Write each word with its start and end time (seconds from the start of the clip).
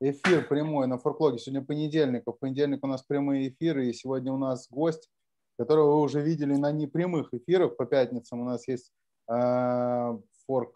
эфир 0.00 0.46
прямой 0.48 0.86
на 0.86 0.98
форклоге. 0.98 1.38
Сегодня 1.38 1.64
понедельник, 1.64 2.22
а 2.26 2.32
в 2.32 2.38
понедельник 2.38 2.82
у 2.82 2.86
нас 2.86 3.02
прямые 3.02 3.48
эфиры, 3.48 3.86
и 3.86 3.92
сегодня 3.92 4.32
у 4.32 4.38
нас 4.38 4.68
гость, 4.70 5.10
которого 5.58 5.96
вы 5.96 6.00
уже 6.00 6.22
видели 6.22 6.54
на 6.54 6.72
непрямых 6.72 7.34
эфирах. 7.34 7.76
По 7.76 7.84
пятницам 7.84 8.40
у 8.40 8.44
нас 8.44 8.66
есть 8.66 8.92
э, 9.28 9.32
Fork, 9.32 10.72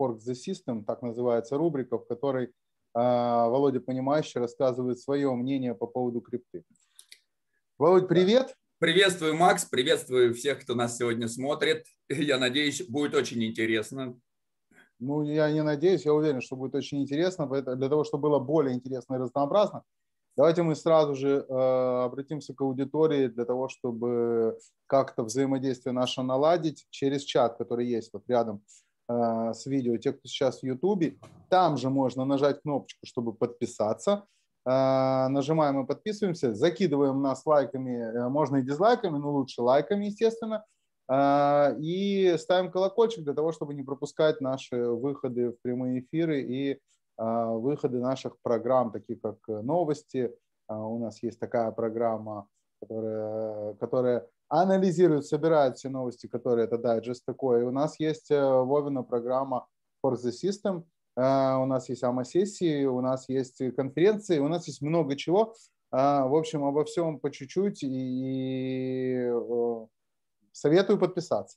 Fork 0.00 0.18
the 0.18 0.34
System, 0.34 0.84
так 0.84 1.02
называется 1.02 1.56
рубрика, 1.56 1.98
в 1.98 2.06
которой 2.06 2.46
э, 2.46 2.50
Володя 2.94 3.80
Понимающий 3.80 4.40
рассказывает 4.40 5.00
свое 5.00 5.34
мнение 5.34 5.74
по 5.74 5.86
поводу 5.86 6.20
крипты. 6.20 6.62
Володь, 7.76 8.08
привет! 8.08 8.54
Приветствую, 8.78 9.36
Макс, 9.36 9.66
приветствую 9.66 10.32
всех, 10.32 10.62
кто 10.62 10.74
нас 10.74 10.96
сегодня 10.96 11.28
смотрит. 11.28 11.84
Я 12.08 12.38
надеюсь, 12.38 12.82
будет 12.88 13.14
очень 13.14 13.44
интересно. 13.44 14.18
Ну, 15.00 15.22
я 15.22 15.50
не 15.50 15.62
надеюсь, 15.62 16.04
я 16.04 16.12
уверен, 16.12 16.42
что 16.42 16.56
будет 16.56 16.74
очень 16.74 17.00
интересно. 17.00 17.46
Для 17.46 17.88
того, 17.88 18.04
чтобы 18.04 18.28
было 18.28 18.38
более 18.38 18.74
интересно 18.74 19.14
и 19.14 19.18
разнообразно, 19.18 19.82
давайте 20.36 20.62
мы 20.62 20.76
сразу 20.76 21.14
же 21.14 21.46
э, 21.48 22.04
обратимся 22.04 22.52
к 22.52 22.60
аудитории 22.60 23.28
для 23.28 23.46
того, 23.46 23.68
чтобы 23.68 24.58
как-то 24.86 25.22
взаимодействие 25.22 25.94
наше 25.94 26.22
наладить 26.22 26.86
через 26.90 27.22
чат, 27.22 27.56
который 27.56 27.86
есть 27.86 28.12
вот 28.12 28.24
рядом 28.28 28.62
э, 29.08 29.52
с 29.54 29.64
видео. 29.64 29.96
Те, 29.96 30.12
кто 30.12 30.28
сейчас 30.28 30.60
в 30.60 30.64
YouTube, 30.64 31.18
там 31.48 31.78
же 31.78 31.88
можно 31.88 32.26
нажать 32.26 32.60
кнопочку, 32.60 33.06
чтобы 33.06 33.32
подписаться. 33.32 34.26
Э, 34.66 35.28
нажимаем 35.28 35.82
и 35.82 35.86
подписываемся, 35.86 36.54
закидываем 36.54 37.22
нас 37.22 37.46
лайками, 37.46 38.28
можно 38.28 38.58
и 38.58 38.62
дизлайками, 38.62 39.16
но 39.16 39.32
лучше 39.32 39.62
лайками, 39.62 40.04
естественно. 40.04 40.66
А, 41.12 41.74
и 41.80 42.36
ставим 42.38 42.70
колокольчик 42.70 43.24
для 43.24 43.34
того, 43.34 43.50
чтобы 43.50 43.74
не 43.74 43.82
пропускать 43.82 44.40
наши 44.40 44.76
выходы 44.76 45.50
в 45.50 45.60
прямые 45.60 46.00
эфиры 46.00 46.40
и 46.40 46.78
а, 47.16 47.50
выходы 47.50 47.98
наших 47.98 48.36
программ, 48.42 48.92
таких 48.92 49.20
как 49.20 49.38
новости. 49.48 50.32
А, 50.68 50.86
у 50.86 51.00
нас 51.00 51.20
есть 51.24 51.40
такая 51.40 51.72
программа, 51.72 52.46
которая, 52.80 53.74
которая 53.74 54.28
анализирует, 54.48 55.26
собирает 55.26 55.78
все 55.78 55.88
новости, 55.88 56.28
которые 56.28 56.66
это 56.66 56.78
дайджест 56.78 57.24
такой. 57.24 57.62
И 57.62 57.64
у 57.64 57.72
нас 57.72 57.98
есть 57.98 58.30
э, 58.30 58.40
Вовина 58.40 59.02
программа 59.02 59.66
For 60.04 60.14
the 60.14 60.30
System, 60.30 60.84
у 61.16 61.66
нас 61.66 61.88
есть 61.88 62.04
АМА-сессии, 62.04 62.84
у 62.84 63.00
нас 63.00 63.28
есть 63.28 63.60
конференции, 63.74 64.38
у 64.38 64.46
нас 64.46 64.68
есть 64.68 64.80
много 64.80 65.16
чего. 65.16 65.54
В 65.90 66.38
общем, 66.38 66.64
обо 66.64 66.84
всем 66.84 67.18
по 67.18 67.30
чуть-чуть 67.30 67.82
и 67.82 69.28
Советую 70.60 70.98
подписаться. 70.98 71.56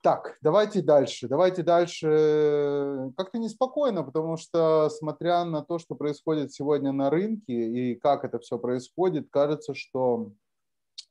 Так, 0.00 0.38
давайте 0.42 0.80
дальше. 0.80 1.26
Давайте 1.26 1.64
дальше. 1.64 3.10
Как-то 3.16 3.38
неспокойно, 3.38 4.04
потому 4.04 4.36
что, 4.36 4.88
смотря 4.90 5.44
на 5.44 5.64
то, 5.64 5.80
что 5.80 5.96
происходит 5.96 6.52
сегодня 6.52 6.92
на 6.92 7.10
рынке 7.10 7.52
и 7.52 7.96
как 7.96 8.24
это 8.24 8.38
все 8.38 8.60
происходит, 8.60 9.26
кажется, 9.28 9.74
что 9.74 10.30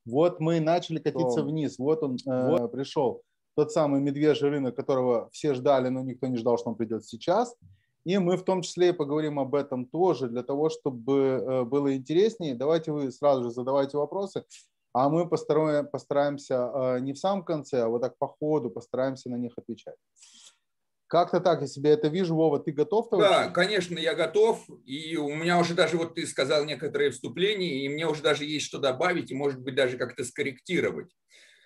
вот 0.06 0.40
мы 0.40 0.62
начали 0.62 1.00
катиться 1.00 1.40
что? 1.40 1.44
вниз, 1.44 1.78
вот 1.80 2.02
он 2.02 2.16
э, 2.16 2.50
вот. 2.50 2.72
пришел. 2.72 3.24
Тот 3.58 3.74
самый 3.74 4.00
медвежий 4.00 4.50
рынок, 4.50 4.74
которого 4.74 5.30
все 5.34 5.56
ждали, 5.56 5.90
но 5.90 6.02
никто 6.02 6.28
не 6.28 6.38
ждал, 6.38 6.58
что 6.58 6.70
он 6.70 6.76
придет 6.76 7.04
сейчас. 7.04 7.58
И 8.06 8.18
мы 8.18 8.38
в 8.38 8.46
том 8.46 8.62
числе 8.62 8.90
и 8.90 8.94
поговорим 8.94 9.38
об 9.38 9.54
этом 9.54 9.86
тоже, 9.86 10.30
для 10.30 10.44
того, 10.44 10.70
чтобы 10.70 11.14
э, 11.14 11.64
было 11.66 11.94
интереснее. 11.94 12.56
Давайте 12.56 12.94
вы 12.94 13.12
сразу 13.12 13.44
же 13.44 13.52
задавайте 13.52 13.98
вопросы 13.98 14.46
а 14.94 15.10
мы 15.10 15.28
постараем, 15.28 15.88
постараемся 15.88 16.72
э, 16.74 17.00
не 17.00 17.14
в 17.14 17.18
самом 17.18 17.44
конце, 17.44 17.82
а 17.82 17.88
вот 17.88 18.02
так 18.02 18.18
по 18.18 18.28
ходу 18.28 18.70
постараемся 18.70 19.30
на 19.30 19.36
них 19.36 19.54
отвечать. 19.58 19.96
Как-то 21.08 21.40
так, 21.40 21.62
я 21.62 21.68
себе 21.68 21.92
это 21.92 22.08
вижу. 22.08 22.36
Вова, 22.36 22.60
ты 22.60 22.72
готов? 22.72 23.12
-то 23.12 23.20
да, 23.20 23.50
конечно, 23.50 24.00
я 24.00 24.16
готов. 24.16 24.66
И 24.86 25.16
у 25.18 25.30
меня 25.30 25.60
уже 25.60 25.76
даже, 25.76 25.98
вот 25.98 26.16
ты 26.16 26.26
сказал 26.26 26.66
некоторые 26.66 27.12
вступления, 27.12 27.86
и 27.86 27.90
мне 27.90 28.08
уже 28.08 28.24
даже 28.24 28.46
есть 28.46 28.66
что 28.66 28.80
добавить, 28.80 29.30
и, 29.30 29.36
может 29.36 29.60
быть, 29.62 29.76
даже 29.76 29.98
как-то 29.98 30.24
скорректировать. 30.24 31.12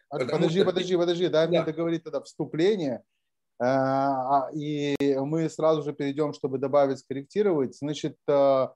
Подожди, 0.10 0.60
что... 0.60 0.66
подожди, 0.66 0.98
подожди, 0.98 1.28
дай 1.28 1.46
да. 1.46 1.50
мне 1.50 1.64
договорить 1.64 2.04
тогда 2.04 2.22
вступление. 2.22 3.04
А, 3.60 4.50
и 4.54 4.96
мы 5.20 5.50
сразу 5.50 5.82
же 5.82 5.94
перейдем, 5.94 6.34
чтобы 6.34 6.60
добавить, 6.60 7.00
скорректировать. 7.00 7.76
Значит, 7.76 8.18
э, 8.28 8.68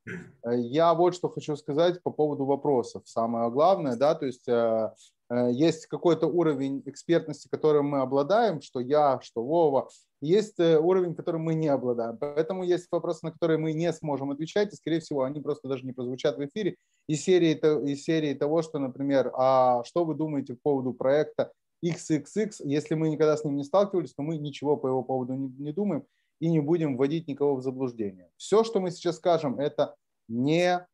я 0.44 0.94
вот 0.96 1.16
что 1.16 1.30
хочу 1.30 1.56
сказать 1.56 2.02
по 2.02 2.10
поводу 2.10 2.46
вопросов. 2.46 3.04
Самое 3.06 3.52
главное, 3.52 3.96
да, 3.96 4.16
то 4.16 4.26
есть 4.26 4.48
э, 4.48 4.92
э, 5.30 5.52
есть 5.52 5.86
какой-то 5.86 6.26
уровень 6.26 6.82
экспертности, 6.88 7.48
которым 7.48 7.90
мы 7.90 8.02
обладаем, 8.02 8.62
что 8.62 8.80
я, 8.80 9.20
что 9.22 9.44
Вова, 9.44 9.88
есть 10.20 10.60
уровень, 10.60 11.16
которым 11.16 11.44
мы 11.44 11.54
не 11.54 11.68
обладаем. 11.68 12.18
Поэтому 12.18 12.64
есть 12.64 12.88
вопросы, 12.92 13.20
на 13.24 13.32
которые 13.32 13.60
мы 13.60 13.74
не 13.74 13.92
сможем 13.94 14.32
отвечать, 14.32 14.74
и, 14.74 14.76
скорее 14.76 15.00
всего, 15.00 15.24
они 15.24 15.42
просто 15.42 15.68
даже 15.68 15.86
не 15.86 15.94
прозвучат 15.94 16.38
в 16.38 16.46
эфире. 16.46 16.76
Из 17.08 17.24
серии, 17.24 17.54
из 17.92 18.04
серии 18.04 18.34
того, 18.36 18.62
что, 18.62 18.80
например, 18.80 19.32
а 19.36 19.84
что 19.84 20.06
вы 20.06 20.14
думаете 20.16 20.54
по 20.54 20.72
поводу 20.72 20.94
проекта 20.94 21.52
XXX, 21.84 22.54
если 22.64 22.96
мы 22.96 23.10
никогда 23.10 23.36
с 23.38 23.44
ним 23.44 23.56
не 23.56 23.64
сталкивались, 23.64 24.14
то 24.14 24.22
мы 24.22 24.38
ничего 24.38 24.78
по 24.78 24.88
его 24.88 25.04
поводу 25.04 25.34
не, 25.34 25.50
не 25.58 25.72
думаем 25.72 26.06
и 26.40 26.50
не 26.50 26.60
будем 26.60 26.98
вводить 26.98 27.28
никого 27.28 27.56
в 27.56 27.62
заблуждение. 27.62 28.30
Все, 28.38 28.64
что 28.64 28.80
мы 28.80 28.92
сейчас 28.92 29.18
скажем, 29.18 29.60
это 29.60 29.96
не, 30.28 30.86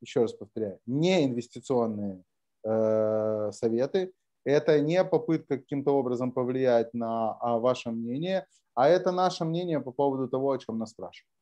еще 0.00 0.22
раз 0.22 0.32
повторяю, 0.32 0.78
не 0.86 1.24
инвестиционные 1.24 2.22
э, 2.64 3.50
советы, 3.52 4.12
это 4.44 4.80
не 4.80 5.02
попытка 5.04 5.58
каким-то 5.58 5.90
образом 5.90 6.30
повлиять 6.30 6.94
на 6.94 7.36
а, 7.40 7.58
ваше 7.58 7.90
мнение, 7.90 8.46
а 8.74 8.88
это 8.88 9.10
наше 9.10 9.44
мнение 9.44 9.80
по 9.80 9.90
поводу 9.90 10.28
того, 10.28 10.52
о 10.52 10.58
чем 10.58 10.78
нас 10.78 10.90
спрашивают. 10.90 11.32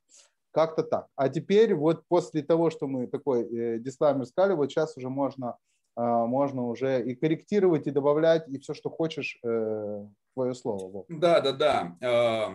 Как-то 0.53 0.83
так. 0.85 1.09
А 1.17 1.29
теперь 1.29 1.75
вот 1.75 2.05
после 2.09 2.43
того, 2.43 2.71
что 2.71 2.87
мы 2.87 3.07
такой 3.07 3.43
э, 3.43 3.79
дисклаймер 3.79 4.25
сказали, 4.25 4.55
вот 4.55 4.71
сейчас 4.71 4.97
уже 4.97 5.11
можно 5.11 5.59
можно 5.97 6.67
уже 6.67 7.03
и 7.05 7.15
корректировать, 7.15 7.87
и 7.87 7.91
добавлять, 7.91 8.49
и 8.49 8.59
все, 8.59 8.75
что 8.75 8.91
хочешь, 8.91 9.39
э, 9.45 10.07
твое 10.35 10.55
слово. 10.55 11.05
Да, 11.09 11.41
да, 11.41 11.53
да. 11.53 12.55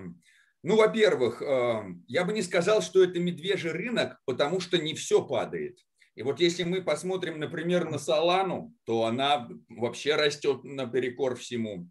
Ну, 0.61 0.75
во-первых, 0.75 1.41
я 2.07 2.25
бы 2.25 2.33
не 2.33 2.41
сказал, 2.41 2.81
что 2.81 3.01
это 3.01 3.17
медвежий 3.17 3.71
рынок, 3.71 4.19
потому 4.25 4.59
что 4.59 4.77
не 4.77 4.93
все 4.93 5.25
падает. 5.25 5.79
И 6.15 6.21
вот 6.21 6.41
если 6.41 6.63
мы 6.63 6.81
посмотрим, 6.81 7.39
например, 7.39 7.89
на 7.89 7.97
Солану, 7.97 8.73
то 8.83 9.05
она 9.05 9.47
вообще 9.69 10.15
растет 10.15 10.65
наперекор 10.65 11.37
всему. 11.37 11.87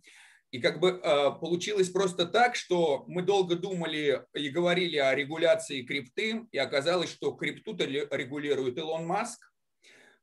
И 0.51 0.61
как 0.61 0.81
бы 0.81 1.01
а, 1.03 1.31
получилось 1.31 1.91
просто 1.91 2.27
так, 2.27 2.55
что 2.55 3.05
мы 3.07 3.23
долго 3.23 3.55
думали 3.55 4.25
и 4.35 4.51
говорили 4.51 4.97
о 4.97 5.15
регуляции 5.15 5.83
крипты, 5.83 6.47
и 6.53 6.59
оказалось, 6.59 7.11
что 7.11 7.33
крипту 7.33 7.75
регулирует 7.77 8.77
Илон 8.77 9.07
Маск, 9.07 9.48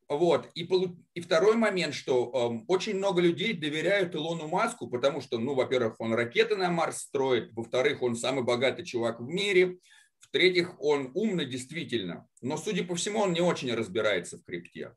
вот. 0.07 0.49
И, 0.53 0.69
и 1.13 1.21
второй 1.21 1.55
момент, 1.55 1.93
что 1.95 2.31
э, 2.31 2.65
очень 2.67 2.97
много 2.97 3.21
людей 3.21 3.53
доверяют 3.53 4.15
Илону 4.15 4.47
Маску, 4.47 4.87
потому 4.87 5.21
что, 5.21 5.39
ну, 5.39 5.55
во-первых, 5.55 5.95
он 5.99 6.13
ракеты 6.13 6.55
на 6.55 6.69
Марс 6.69 6.99
строит, 6.99 7.51
во-вторых, 7.53 8.01
он 8.03 8.15
самый 8.15 8.43
богатый 8.43 8.85
чувак 8.85 9.19
в 9.19 9.27
мире, 9.27 9.79
в-третьих, 10.19 10.79
он 10.79 11.11
умный 11.13 11.45
действительно, 11.45 12.27
но, 12.41 12.57
судя 12.57 12.83
по 12.83 12.95
всему, 12.95 13.19
он 13.19 13.33
не 13.33 13.41
очень 13.41 13.73
разбирается 13.73 14.37
в 14.37 14.43
крипте. 14.43 14.93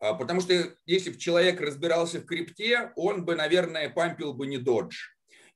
А, 0.00 0.14
потому 0.14 0.40
что 0.40 0.74
если 0.86 1.10
бы 1.10 1.18
человек 1.18 1.60
разбирался 1.60 2.20
в 2.20 2.24
крипте, 2.24 2.92
он 2.96 3.24
бы, 3.24 3.36
наверное, 3.36 3.88
пампил 3.88 4.32
бы 4.32 4.46
не 4.46 4.56
Dodge. 4.56 4.94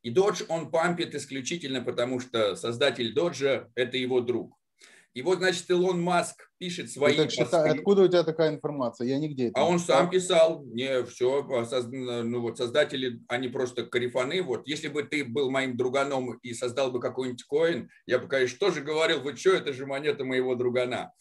И 0.03 0.13
Dodge 0.13 0.45
он 0.49 0.71
пампит 0.71 1.15
исключительно 1.15 1.81
потому, 1.81 2.21
что 2.21 2.55
создатель 2.55 3.15
Доджа– 3.15 3.71
это 3.75 3.97
его 3.97 4.21
друг. 4.21 4.57
И 5.15 5.23
вот, 5.23 5.39
значит, 5.39 5.71
Илон 5.71 6.03
Маск 6.03 6.51
пишет 6.59 6.91
свои 6.91 7.17
посты. 7.17 7.45
Считай, 7.45 7.71
откуда 7.71 8.03
у 8.03 8.09
тебя 8.09 8.25
такая 8.25 8.51
информация? 8.51 9.07
Я 9.07 9.19
нигде 9.19 9.49
это 9.49 9.61
А 9.61 9.65
он 9.65 9.79
сам 9.79 10.11
писал. 10.11 10.65
Не, 10.67 11.05
все, 11.05 11.45
ну 11.93 12.41
вот 12.41 12.59
создатели, 12.59 13.21
они 13.29 13.49
просто 13.49 13.87
карифаны. 13.87 14.43
Вот, 14.43 14.67
если 14.67 14.89
бы 14.89 15.05
ты 15.05 15.25
был 15.25 15.53
моим 15.53 15.77
друганом 15.77 16.35
и 16.43 16.53
создал 16.53 16.91
бы 16.91 16.99
какой-нибудь 16.99 17.45
коин, 17.45 17.91
я 18.07 18.19
бы, 18.19 18.27
конечно, 18.27 18.59
тоже 18.59 18.81
говорил, 18.81 19.21
вы 19.21 19.37
что, 19.37 19.51
это 19.51 19.73
же 19.73 19.87
монета 19.87 20.25
моего 20.25 20.57
другана. 20.57 21.13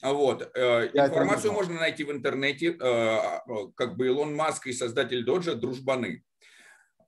Вот. 0.00 0.48
Э, 0.54 0.88
я 0.94 1.06
информацию 1.08 1.52
можно 1.52 1.74
найти 1.74 2.04
в 2.04 2.12
интернете. 2.12 2.76
Э, 2.80 3.40
как 3.74 3.96
бы 3.96 4.06
Илон 4.06 4.34
Маск 4.34 4.68
и 4.68 4.72
создатель 4.72 5.24
Доджа 5.24 5.56
дружбаны. 5.56 6.22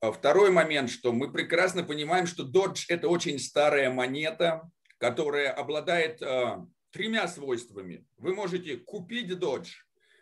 Второй 0.01 0.51
момент, 0.51 0.89
что 0.89 1.13
мы 1.13 1.31
прекрасно 1.31 1.83
понимаем, 1.83 2.27
что 2.27 2.43
Додж– 2.43 2.83
это 2.89 3.07
очень 3.07 3.39
старая 3.39 3.89
монета, 3.89 4.69
которая 5.03 5.51
обладает 5.51 6.21
э, 6.21 6.65
тремя 6.91 7.27
свойствами. 7.27 8.07
Вы 8.15 8.33
можете 8.33 8.77
купить 8.77 9.29
Dodge, 9.31 9.67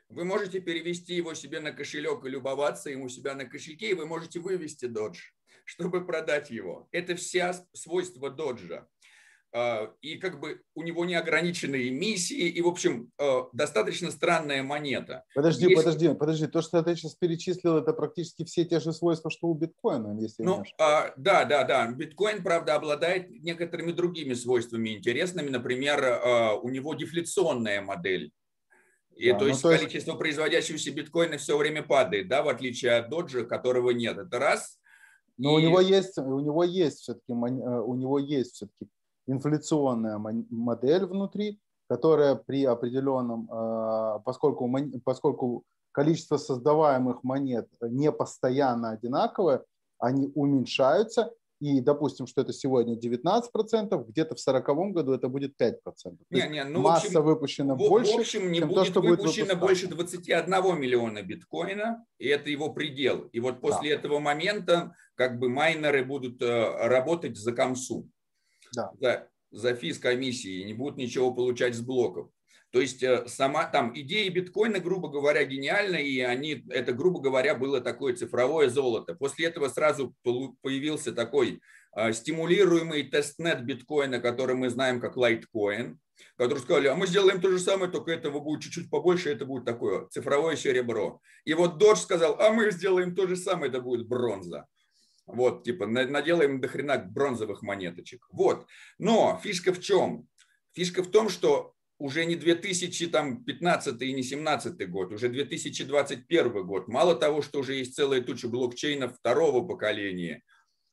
вы 0.09 0.25
можете 0.25 0.59
перевести 0.59 1.13
его 1.13 1.35
себе 1.35 1.59
на 1.59 1.71
кошелек 1.71 2.25
и 2.25 2.29
любоваться 2.29 2.89
ему 2.89 3.07
себя 3.07 3.35
на 3.35 3.45
кошельке, 3.45 3.91
и 3.91 3.93
вы 3.93 4.07
можете 4.07 4.39
вывести 4.39 4.85
Dodge, 4.85 5.19
чтобы 5.65 6.03
продать 6.03 6.49
его. 6.49 6.89
Это 6.91 7.15
все 7.15 7.53
свойства 7.73 8.35
Dodge. 8.35 8.83
А, 9.53 9.91
и 10.01 10.15
как 10.15 10.39
бы 10.39 10.61
у 10.75 10.83
него 10.83 11.03
неограниченные 11.03 11.89
эмиссии, 11.89 12.47
и, 12.47 12.61
в 12.61 12.67
общем, 12.67 13.11
а, 13.19 13.49
достаточно 13.51 14.09
странная 14.11 14.63
монета. 14.63 15.25
Подожди, 15.35 15.67
Есть... 15.67 15.83
подожди, 15.83 16.13
подожди. 16.13 16.47
То, 16.47 16.61
что 16.61 16.81
ты 16.81 16.95
сейчас 16.95 17.15
перечислил, 17.15 17.77
это 17.77 17.91
практически 17.93 18.45
все 18.45 18.63
те 18.63 18.79
же 18.79 18.93
свойства, 18.93 19.29
что 19.29 19.47
у 19.47 19.53
биткоина, 19.53 20.17
если 20.19 20.43
ну, 20.43 20.63
а, 20.79 21.13
Да, 21.17 21.43
да, 21.45 21.63
да. 21.63 21.91
Биткоин, 21.91 22.43
правда, 22.43 22.75
обладает 22.75 23.29
некоторыми 23.29 23.91
другими 23.91 24.33
свойствами 24.33 24.97
интересными. 24.97 25.49
Например, 25.49 26.01
а, 26.03 26.53
у 26.55 26.69
него 26.69 26.93
дефляционная 26.93 27.81
модель. 27.81 28.31
И 29.15 29.31
да, 29.31 29.37
то 29.37 29.47
есть 29.47 29.63
ну, 29.63 29.69
то 29.69 29.77
количество 29.77 30.11
есть... 30.11 30.19
производящегося 30.19 30.91
биткоина 30.91 31.37
все 31.37 31.57
время 31.57 31.83
падает, 31.83 32.29
да, 32.29 32.41
в 32.41 32.47
отличие 32.47 32.93
от 32.93 33.09
доджа, 33.09 33.43
которого 33.43 33.91
нет. 33.91 34.17
Это 34.17 34.39
раз. 34.39 34.79
Но 35.37 35.59
и... 35.59 35.65
у 35.65 35.69
него 35.69 35.81
есть, 35.81 36.17
у 36.17 36.39
него 36.39 36.63
есть 36.63 36.99
все-таки, 36.99 37.33
э, 37.33 37.35
у 37.35 37.95
него 37.95 38.17
есть 38.17 38.55
все-таки 38.55 38.89
инфляционная 39.27 40.17
модель 40.17 41.05
внутри, 41.05 41.59
которая 41.87 42.35
при 42.35 42.63
определенном, 42.65 43.49
э, 43.51 44.19
поскольку, 44.25 44.71
поскольку 45.03 45.63
количество 45.91 46.37
создаваемых 46.37 47.23
монет 47.23 47.67
не 47.81 48.11
постоянно 48.11 48.91
одинаковое, 48.91 49.63
они 49.99 50.31
уменьшаются, 50.35 51.31
и 51.61 51.79
допустим, 51.79 52.25
что 52.25 52.41
это 52.41 52.53
сегодня 52.53 52.95
19%, 52.95 54.05
где-то 54.09 54.35
в 54.35 54.39
40 54.39 54.93
году 54.93 55.13
это 55.13 55.27
будет 55.27 55.53
5%. 55.61 55.75
Не, 56.31 56.47
не, 56.47 56.63
ну, 56.63 56.81
масса 56.81 57.07
общем, 57.07 57.23
выпущена 57.23 57.75
в, 57.75 57.77
больше, 57.77 58.17
в 58.17 58.19
общем, 58.19 58.51
не 58.51 58.59
чем 58.59 58.69
будет 58.69 58.79
то, 58.79 58.85
что 58.85 59.01
выпущено 59.01 59.47
будет 59.49 59.59
больше 59.59 59.87
21 59.87 60.79
миллиона 60.79 61.21
биткоина, 61.21 62.03
и 62.17 62.27
это 62.27 62.49
его 62.49 62.73
предел. 62.73 63.27
И 63.31 63.39
вот 63.39 63.61
после 63.61 63.89
да. 63.89 63.95
этого 63.99 64.17
момента 64.17 64.95
как 65.13 65.37
бы 65.37 65.49
майнеры 65.49 66.03
будут 66.03 66.41
э, 66.41 66.87
работать 66.87 67.37
за 67.37 67.51
комсу 67.51 68.09
да. 68.73 68.91
за, 68.99 69.27
за 69.51 69.75
физ 69.75 69.97
комиссии, 69.97 70.63
не 70.63 70.73
будут 70.73 70.97
ничего 70.97 71.33
получать 71.33 71.75
с 71.75 71.81
блоков. 71.81 72.29
То 72.71 72.79
есть 72.79 73.03
э, 73.03 73.27
сама 73.27 73.65
там 73.65 73.91
идея 73.93 74.29
биткоина, 74.31 74.79
грубо 74.79 75.09
говоря, 75.09 75.43
гениальна, 75.43 75.97
и 75.97 76.21
они, 76.21 76.63
это, 76.69 76.93
грубо 76.93 77.19
говоря, 77.19 77.53
было 77.53 77.81
такое 77.81 78.15
цифровое 78.15 78.69
золото. 78.69 79.13
После 79.13 79.47
этого 79.47 79.67
сразу 79.67 80.15
появился 80.23 81.11
такой 81.11 81.61
э, 81.95 82.13
стимулируемый 82.13 83.03
тестнет 83.03 83.63
биткоина, 83.65 84.21
который 84.21 84.55
мы 84.55 84.69
знаем 84.69 85.01
как 85.01 85.17
лайткоин, 85.17 85.99
который 86.37 86.59
сказали, 86.59 86.87
а 86.87 86.95
мы 86.95 87.07
сделаем 87.07 87.41
то 87.41 87.51
же 87.51 87.59
самое, 87.59 87.91
только 87.91 88.11
этого 88.11 88.39
будет 88.39 88.61
чуть-чуть 88.61 88.89
побольше, 88.89 89.31
это 89.31 89.45
будет 89.45 89.65
такое 89.65 90.07
цифровое 90.07 90.55
серебро. 90.55 91.19
И 91.43 91.53
вот 91.53 91.77
Додж 91.77 91.97
сказал, 91.97 92.39
а 92.39 92.51
мы 92.53 92.71
сделаем 92.71 93.15
то 93.15 93.27
же 93.27 93.35
самое, 93.35 93.69
это 93.69 93.81
будет 93.81 94.07
бронза. 94.07 94.65
Вот, 95.25 95.63
типа, 95.63 95.87
наделаем 95.87 96.59
до 96.59 96.67
хрена 96.67 96.97
бронзовых 96.97 97.61
монеточек. 97.61 98.27
Вот. 98.31 98.67
Но 98.97 99.39
фишка 99.43 99.73
в 99.73 99.79
чем? 99.79 100.27
Фишка 100.73 101.03
в 101.03 101.11
том, 101.11 101.29
что 101.29 101.73
уже 101.97 102.25
не 102.25 102.35
2015 102.35 104.01
и 104.01 104.07
не 104.07 104.21
2017 104.21 104.89
год, 104.89 105.13
уже 105.13 105.29
2021 105.29 106.65
год. 106.65 106.87
Мало 106.87 107.15
того, 107.15 107.41
что 107.41 107.59
уже 107.59 107.75
есть 107.75 107.95
целая 107.95 108.21
туча 108.21 108.47
блокчейнов 108.47 109.15
второго 109.15 109.65
поколения, 109.65 110.43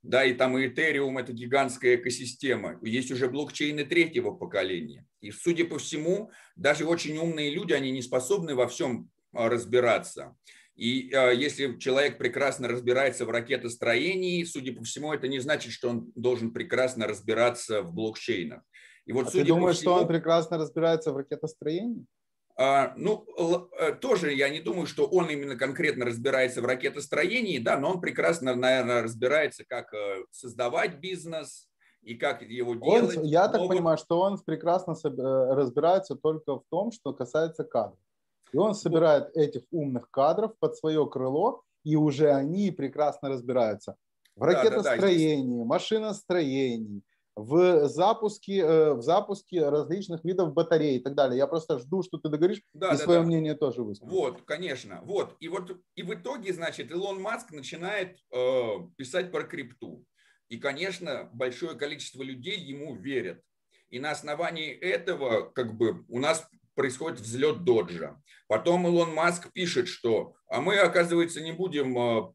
да, 0.02 0.24
и 0.24 0.32
там 0.32 0.56
и 0.56 0.68
Ethereum– 0.68 1.18
это 1.20 1.32
гигантская 1.32 1.96
экосистема. 1.96 2.78
Есть 2.82 3.10
уже 3.10 3.28
блокчейны 3.28 3.84
третьего 3.84 4.30
поколения. 4.30 5.06
И, 5.20 5.30
судя 5.32 5.64
по 5.64 5.78
всему, 5.78 6.30
даже 6.56 6.86
очень 6.86 7.18
умные 7.18 7.50
люди, 7.50 7.72
они 7.72 7.90
не 7.90 8.02
способны 8.02 8.54
во 8.54 8.68
всем 8.68 9.10
а, 9.32 9.48
разбираться. 9.48 10.36
И 10.78 11.10
э, 11.12 11.34
если 11.34 11.76
человек 11.78 12.18
прекрасно 12.18 12.68
разбирается 12.68 13.26
в 13.26 13.30
ракетостроении, 13.30 14.44
судя 14.44 14.72
по 14.72 14.84
всему, 14.84 15.12
это 15.12 15.26
не 15.26 15.40
значит, 15.40 15.72
что 15.72 15.88
он 15.88 16.12
должен 16.14 16.52
прекрасно 16.52 17.08
разбираться 17.08 17.82
в 17.82 17.92
блокчейнах. 17.92 18.62
И 19.04 19.12
вот, 19.12 19.26
а 19.26 19.30
судя 19.30 19.42
ты 19.42 19.48
думаешь, 19.48 19.76
всему, 19.78 19.94
что 19.94 20.02
он 20.02 20.08
прекрасно 20.08 20.56
разбирается 20.56 21.12
в 21.12 21.16
ракетостроении? 21.16 22.06
А, 22.56 22.92
ну, 22.96 23.26
э, 23.80 23.92
тоже 24.00 24.32
я 24.32 24.48
не 24.50 24.60
думаю, 24.60 24.86
что 24.86 25.06
он 25.06 25.26
именно 25.26 25.56
конкретно 25.56 26.04
разбирается 26.04 26.62
в 26.62 26.66
ракетостроении, 26.66 27.58
да, 27.58 27.76
но 27.76 27.90
он 27.90 28.00
прекрасно, 28.00 28.54
наверное, 28.54 29.02
разбирается, 29.02 29.64
как 29.68 29.92
э, 29.92 30.24
создавать 30.30 31.00
бизнес 31.00 31.68
и 32.02 32.14
как 32.14 32.42
его 32.42 32.76
делать. 32.76 33.16
Он, 33.16 33.24
я 33.24 33.48
так 33.48 33.66
понимаю, 33.66 33.98
что 33.98 34.20
он 34.20 34.38
прекрасно 34.38 34.92
э, 34.92 35.54
разбирается 35.54 36.14
только 36.14 36.60
в 36.60 36.62
том, 36.70 36.92
что 36.92 37.12
касается 37.12 37.64
кадров. 37.64 37.98
И 38.52 38.56
он 38.56 38.74
собирает 38.74 39.36
этих 39.36 39.62
умных 39.70 40.10
кадров 40.10 40.52
под 40.58 40.76
свое 40.76 41.06
крыло, 41.06 41.62
и 41.84 41.96
уже 41.96 42.30
они 42.32 42.70
прекрасно 42.70 43.28
разбираются 43.28 43.96
в 44.36 44.42
ракетостроении, 44.42 45.56
да, 45.56 45.58
да, 45.58 45.62
да. 45.62 45.64
машиностроении, 45.64 47.02
в 47.34 47.86
запуске, 47.88 48.58
э, 48.58 48.94
в 48.94 49.02
запуске 49.02 49.68
различных 49.68 50.24
видов 50.24 50.52
батарей 50.52 50.98
и 50.98 51.00
так 51.00 51.14
далее. 51.14 51.38
Я 51.38 51.46
просто 51.46 51.78
жду, 51.78 52.02
что 52.02 52.18
ты 52.18 52.28
договоришь, 52.28 52.62
да, 52.72 52.88
и 52.88 52.90
да, 52.92 52.96
свое 52.96 53.20
да. 53.20 53.26
мнение 53.26 53.54
тоже 53.54 53.82
выскажешь. 53.82 54.12
Вот, 54.12 54.42
конечно. 54.42 55.00
Вот. 55.04 55.36
И 55.38 55.48
вот 55.48 55.76
и 55.94 56.02
в 56.02 56.14
итоге, 56.14 56.52
значит, 56.52 56.90
Илон 56.90 57.22
Маск 57.22 57.52
начинает 57.52 58.18
э, 58.32 58.72
писать 58.96 59.30
про 59.30 59.44
крипту. 59.44 60.04
И, 60.48 60.56
конечно, 60.56 61.30
большое 61.32 61.76
количество 61.76 62.22
людей 62.22 62.58
ему 62.58 62.96
верят. 62.96 63.40
И 63.90 64.00
на 64.00 64.10
основании 64.10 64.72
этого 64.72 65.50
как 65.50 65.76
бы 65.76 66.04
у 66.08 66.18
нас 66.18 66.48
происходит 66.78 67.18
взлет 67.18 67.64
доджа. 67.64 68.22
Потом 68.46 68.86
Илон 68.86 69.12
Маск 69.12 69.52
пишет, 69.52 69.88
что 69.88 70.36
а 70.46 70.60
мы, 70.60 70.78
оказывается, 70.78 71.40
не 71.40 71.50
будем 71.50 71.98
а, 71.98 72.32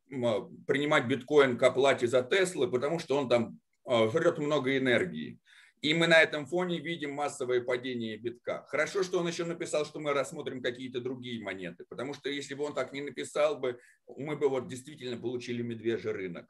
принимать 0.68 1.06
биткоин 1.06 1.58
к 1.58 1.64
оплате 1.64 2.08
за 2.08 2.22
Теслы, 2.24 2.70
потому 2.70 3.00
что 3.00 3.18
он 3.18 3.30
там 3.30 3.58
а, 3.86 4.10
жрет 4.10 4.40
много 4.40 4.78
энергии. 4.78 5.40
И 5.80 5.94
мы 5.94 6.08
на 6.08 6.22
этом 6.22 6.46
фоне 6.46 6.80
видим 6.80 7.14
массовое 7.14 7.62
падение 7.62 8.18
битка. 8.18 8.66
Хорошо, 8.68 9.04
что 9.04 9.20
он 9.20 9.28
еще 9.30 9.46
написал, 9.46 9.86
что 9.86 10.02
мы 10.02 10.12
рассмотрим 10.12 10.62
какие-то 10.62 11.00
другие 11.00 11.42
монеты, 11.42 11.86
потому 11.88 12.14
что 12.14 12.30
если 12.30 12.54
бы 12.54 12.66
он 12.66 12.74
так 12.74 12.92
не 12.92 13.02
написал 13.02 13.58
бы, 13.58 13.80
мы 14.18 14.36
бы 14.36 14.50
вот 14.50 14.68
действительно 14.68 15.18
получили 15.18 15.62
медвежий 15.62 16.12
рынок. 16.12 16.48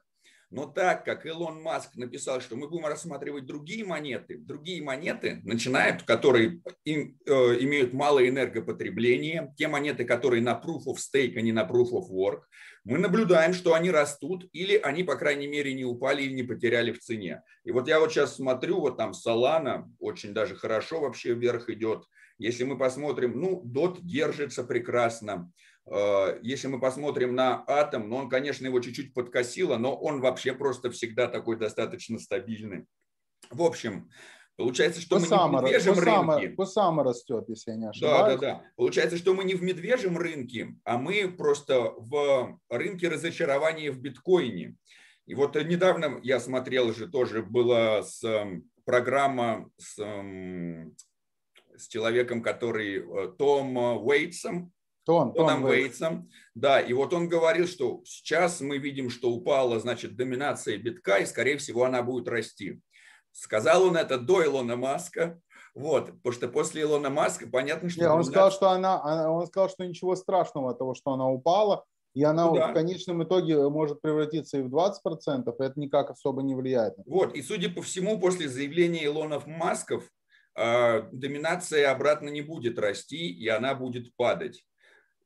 Но 0.54 0.66
так 0.66 1.04
как 1.04 1.26
Илон 1.26 1.60
Маск 1.62 1.96
написал, 1.96 2.40
что 2.40 2.54
мы 2.54 2.68
будем 2.68 2.86
рассматривать 2.86 3.44
другие 3.44 3.84
монеты, 3.84 4.38
другие 4.38 4.80
монеты 4.84 5.40
начинают, 5.42 6.04
которые 6.04 6.60
им, 6.84 7.18
э, 7.26 7.32
имеют 7.32 7.92
малое 7.92 8.28
энергопотребление, 8.28 9.52
те 9.56 9.66
монеты, 9.66 10.04
которые 10.04 10.42
на 10.42 10.52
proof 10.52 10.86
of 10.86 10.98
stake, 10.98 11.36
а 11.36 11.40
не 11.40 11.50
на 11.50 11.64
proof 11.64 11.90
of 11.90 12.08
work, 12.08 12.42
мы 12.84 12.98
наблюдаем, 12.98 13.52
что 13.52 13.74
они 13.74 13.90
растут 13.90 14.48
или 14.52 14.76
они, 14.76 15.02
по 15.02 15.16
крайней 15.16 15.48
мере, 15.48 15.74
не 15.74 15.84
упали 15.84 16.22
или 16.22 16.32
не 16.32 16.44
потеряли 16.44 16.92
в 16.92 17.00
цене. 17.00 17.42
И 17.64 17.72
вот 17.72 17.88
я 17.88 17.98
вот 17.98 18.12
сейчас 18.12 18.36
смотрю, 18.36 18.78
вот 18.78 18.96
там 18.96 19.10
Solana 19.10 19.86
очень 19.98 20.34
даже 20.34 20.54
хорошо 20.54 21.00
вообще 21.00 21.34
вверх 21.34 21.68
идет. 21.68 22.04
Если 22.38 22.62
мы 22.62 22.78
посмотрим, 22.78 23.40
ну, 23.40 23.60
DOT 23.64 24.02
держится 24.02 24.62
прекрасно. 24.62 25.50
Э, 25.86 26.38
если 26.42 26.68
мы 26.68 26.80
посмотрим 26.80 27.34
на 27.34 27.64
атом, 27.66 28.08
ну, 28.08 28.16
он, 28.16 28.28
конечно, 28.28 28.66
его 28.66 28.80
чуть-чуть 28.80 29.14
подкосило, 29.14 29.76
но 29.76 29.94
он 29.94 30.20
вообще 30.20 30.52
просто 30.52 30.90
всегда 30.90 31.28
такой 31.28 31.56
достаточно 31.56 32.18
стабильный. 32.18 32.86
В 33.50 33.62
общем, 33.62 34.10
Получается, 34.56 35.00
что 35.00 35.18
Кусама, 35.18 35.48
мы 35.48 35.52
не 35.52 35.58
в 35.58 35.64
медвежьем 35.64 35.94
Кусама, 35.94 36.38
рынке. 36.38 36.54
Кусама 36.54 37.02
растет, 37.02 37.44
если 37.48 37.72
я 37.72 37.76
не 37.76 37.88
ошибаюсь. 37.88 38.16
Да, 38.16 38.28
да, 38.28 38.36
да. 38.36 38.62
Получается, 38.76 39.16
что 39.16 39.34
мы 39.34 39.42
не 39.42 39.54
в 39.54 39.62
медвежьем 39.64 40.16
рынке, 40.16 40.76
а 40.84 40.96
мы 40.96 41.28
просто 41.28 41.92
в 41.96 42.60
рынке 42.68 43.08
разочарования 43.08 43.90
в 43.90 44.00
биткоине. 44.00 44.76
И 45.26 45.34
вот 45.34 45.56
недавно 45.56 46.20
я 46.22 46.38
смотрел 46.38 46.92
же 46.92 47.08
тоже 47.08 47.42
была 47.42 48.04
с, 48.04 48.22
эм, 48.22 48.70
программа 48.84 49.70
с, 49.76 49.98
эм, 49.98 50.94
с 51.76 51.88
человеком, 51.88 52.40
который 52.40 52.98
э, 52.98 53.32
Том 53.36 53.76
Уэйтсом, 53.76 54.72
Том, 55.04 55.32
Тоном 55.34 55.66
Вейтсом. 55.66 56.30
Да, 56.54 56.80
и 56.80 56.92
вот 56.92 57.12
он 57.12 57.28
говорил, 57.28 57.66
что 57.66 58.02
сейчас 58.04 58.60
мы 58.60 58.78
видим, 58.78 59.10
что 59.10 59.30
упала, 59.30 59.78
значит, 59.80 60.16
доминация 60.16 60.78
битка, 60.78 61.18
и, 61.18 61.26
скорее 61.26 61.58
всего, 61.58 61.84
она 61.84 62.02
будет 62.02 62.28
расти. 62.28 62.80
Сказал 63.32 63.84
он 63.84 63.96
это 63.96 64.18
до 64.18 64.44
Илона 64.44 64.76
Маска, 64.76 65.40
вот, 65.74 66.06
потому 66.06 66.32
что 66.32 66.48
после 66.48 66.82
Илона 66.82 67.10
Маска 67.10 67.48
понятно, 67.48 67.88
что... 67.90 68.00
Нет, 68.00 68.10
он, 68.10 68.24
сказал, 68.24 68.52
что 68.52 68.70
она, 68.70 69.30
он 69.30 69.46
сказал, 69.46 69.68
что 69.68 69.84
ничего 69.84 70.14
страшного 70.14 70.70
от 70.70 70.78
того, 70.78 70.94
что 70.94 71.12
она 71.12 71.28
упала, 71.28 71.84
и 72.14 72.22
она 72.22 72.46
ну, 72.46 72.54
да. 72.54 72.68
в 72.68 72.74
конечном 72.74 73.24
итоге 73.24 73.68
может 73.68 74.00
превратиться 74.00 74.58
и 74.58 74.62
в 74.62 74.72
20%, 74.72 74.92
и 75.04 75.62
это 75.62 75.80
никак 75.80 76.10
особо 76.10 76.42
не 76.42 76.54
влияет. 76.54 76.94
Вот, 77.06 77.34
и 77.34 77.42
судя 77.42 77.70
по 77.70 77.82
всему, 77.82 78.20
после 78.20 78.48
заявления 78.48 79.04
Илонов 79.04 79.48
Масков, 79.48 80.08
э, 80.56 81.02
доминация 81.10 81.90
обратно 81.90 82.28
не 82.28 82.40
будет 82.40 82.78
расти, 82.78 83.28
и 83.28 83.48
она 83.48 83.74
будет 83.74 84.14
падать. 84.14 84.64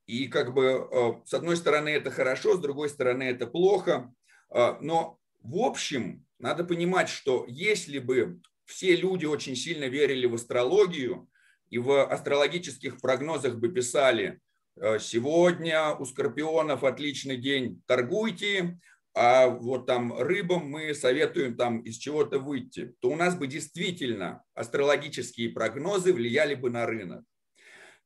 И 0.09 0.27
как 0.27 0.55
бы 0.55 0.88
э, 0.91 1.12
с 1.27 1.35
одной 1.35 1.55
стороны 1.57 1.91
это 1.91 2.11
хорошо, 2.11 2.57
с 2.57 2.61
другой 2.61 2.88
стороны 2.88 3.25
это 3.25 3.47
плохо. 3.47 4.11
Э, 4.50 4.77
но 4.81 5.19
в 5.43 5.59
общем 5.59 6.25
надо 6.38 6.65
понимать, 6.65 7.11
что 7.11 7.45
если 7.47 7.99
бы 7.99 8.41
все 8.65 8.97
люди 8.97 9.27
очень 9.27 9.55
сильно 9.55 9.85
верили 9.85 10.25
в 10.25 10.35
астрологию 10.35 11.29
и 11.69 11.77
в 11.77 12.07
астрологических 12.07 13.03
прогнозах 13.03 13.57
бы 13.57 13.69
писали, 13.69 14.41
э, 14.77 14.99
сегодня 14.99 15.95
у 15.95 16.07
скорпионов 16.07 16.85
отличный 16.85 17.37
день, 17.37 17.83
торгуйте, 17.87 18.81
а 19.15 19.49
вот 19.49 19.85
там 19.85 20.19
рыбам 20.19 20.71
мы 20.71 20.95
советуем 20.95 21.55
там 21.55 21.81
из 21.81 21.97
чего-то 21.99 22.38
выйти, 22.38 22.95
то 23.00 23.11
у 23.11 23.17
нас 23.17 23.35
бы 23.35 23.47
действительно 23.47 24.43
астрологические 24.55 25.50
прогнозы 25.50 26.15
влияли 26.15 26.55
бы 26.55 26.71
на 26.71 26.87
рынок. 26.87 27.25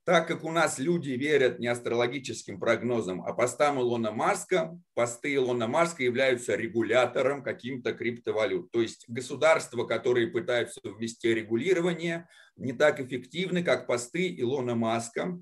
Так 0.05 0.27
как 0.27 0.43
у 0.43 0.51
нас 0.51 0.81
люди 0.81 1.11
верят 1.11 1.61
не 1.61 1.69
астрологическим 1.69 2.59
прогнозам, 2.59 3.23
а 3.23 3.33
постам 3.33 3.81
Илона 3.81 4.11
Маска, 4.11 4.77
посты 4.95 5.37
Илона 5.37 5.69
Маска 5.69 6.03
являются 6.03 6.57
регулятором 6.57 7.45
каким-то 7.45 7.93
криптовалют. 7.93 8.73
То 8.73 8.81
есть 8.81 9.05
государства, 9.07 9.85
которые 9.85 10.27
пытаются 10.27 10.81
ввести 10.83 11.33
регулирование, 11.33 12.29
не 12.57 12.73
так 12.73 12.99
эффективны, 12.99 13.63
как 13.63 13.87
посты 13.87 14.35
Илона 14.37 14.75
Маска. 14.75 15.39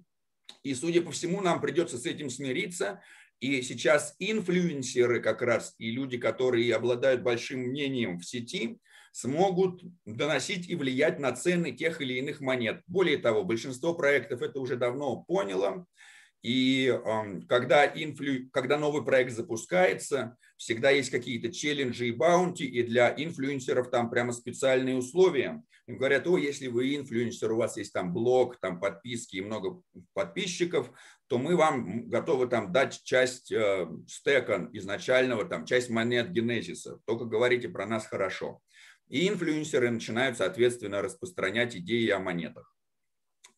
И, 0.62 0.75
судя 0.75 1.00
по 1.00 1.11
всему, 1.11 1.40
нам 1.40 1.62
придется 1.62 1.97
с 1.97 2.05
этим 2.05 2.29
смириться. 2.29 3.00
И 3.40 3.62
сейчас 3.62 4.14
инфлюенсеры 4.19 5.23
как 5.23 5.40
раз 5.40 5.75
и 5.79 5.90
люди, 5.90 6.19
которые 6.19 6.75
обладают 6.76 7.23
большим 7.23 7.61
мнением 7.61 8.19
в 8.19 8.26
сети, 8.26 8.79
смогут 9.12 9.83
доносить 10.05 10.69
и 10.69 10.76
влиять 10.76 11.19
на 11.19 11.33
цены 11.33 11.73
тех 11.73 12.00
или 12.00 12.14
иных 12.14 12.40
монет. 12.40 12.83
Более 12.87 13.19
того, 13.19 13.45
большинство 13.45 13.95
проектов 13.95 14.43
это 14.43 14.61
уже 14.61 14.76
давно 14.76 15.25
поняло. 15.25 15.87
И 16.43 16.87
э, 16.87 17.40
когда, 17.49 17.87
инфлю... 17.87 18.49
когда 18.50 18.79
новый 18.79 19.05
проект 19.05 19.33
запускается, 19.33 20.37
всегда 20.57 20.90
есть 20.90 21.11
какие-то 21.11 21.52
челленджи 21.52 22.09
и 22.09 22.12
баунти, 22.12 22.64
и 22.64 22.83
для 22.83 23.14
инфлюенсеров 23.14 23.90
там 23.90 24.11
прямо 24.11 24.33
специальные 24.33 24.97
условия. 24.97 25.62
Им 25.87 25.99
говорят, 25.99 26.26
о, 26.26 26.38
если 26.38 26.69
вы 26.69 26.97
инфлюенсер, 26.97 27.52
у 27.52 27.57
вас 27.57 27.76
есть 27.76 27.93
там 27.93 28.12
блог, 28.12 28.59
там 28.61 28.81
подписки 28.81 29.37
и 29.37 29.40
много 29.43 29.83
подписчиков, 30.14 30.90
то 31.26 31.38
мы 31.38 31.57
вам 31.57 32.09
готовы 32.09 32.47
там 32.47 32.73
дать 32.73 33.02
часть 33.02 33.52
э, 33.52 33.87
стека 34.07 34.69
изначального, 34.73 35.45
там 35.45 35.67
часть 35.67 35.90
монет 35.90 36.31
генезиса. 36.31 37.00
Только 37.07 37.25
говорите 37.25 37.69
про 37.69 37.87
нас 37.87 38.07
хорошо. 38.07 38.61
И 39.11 39.29
инфлюенсеры 39.29 39.90
начинают, 39.90 40.38
соответственно, 40.38 41.02
распространять 41.02 41.76
идеи 41.76 42.09
о 42.11 42.21
монетах. 42.21 42.75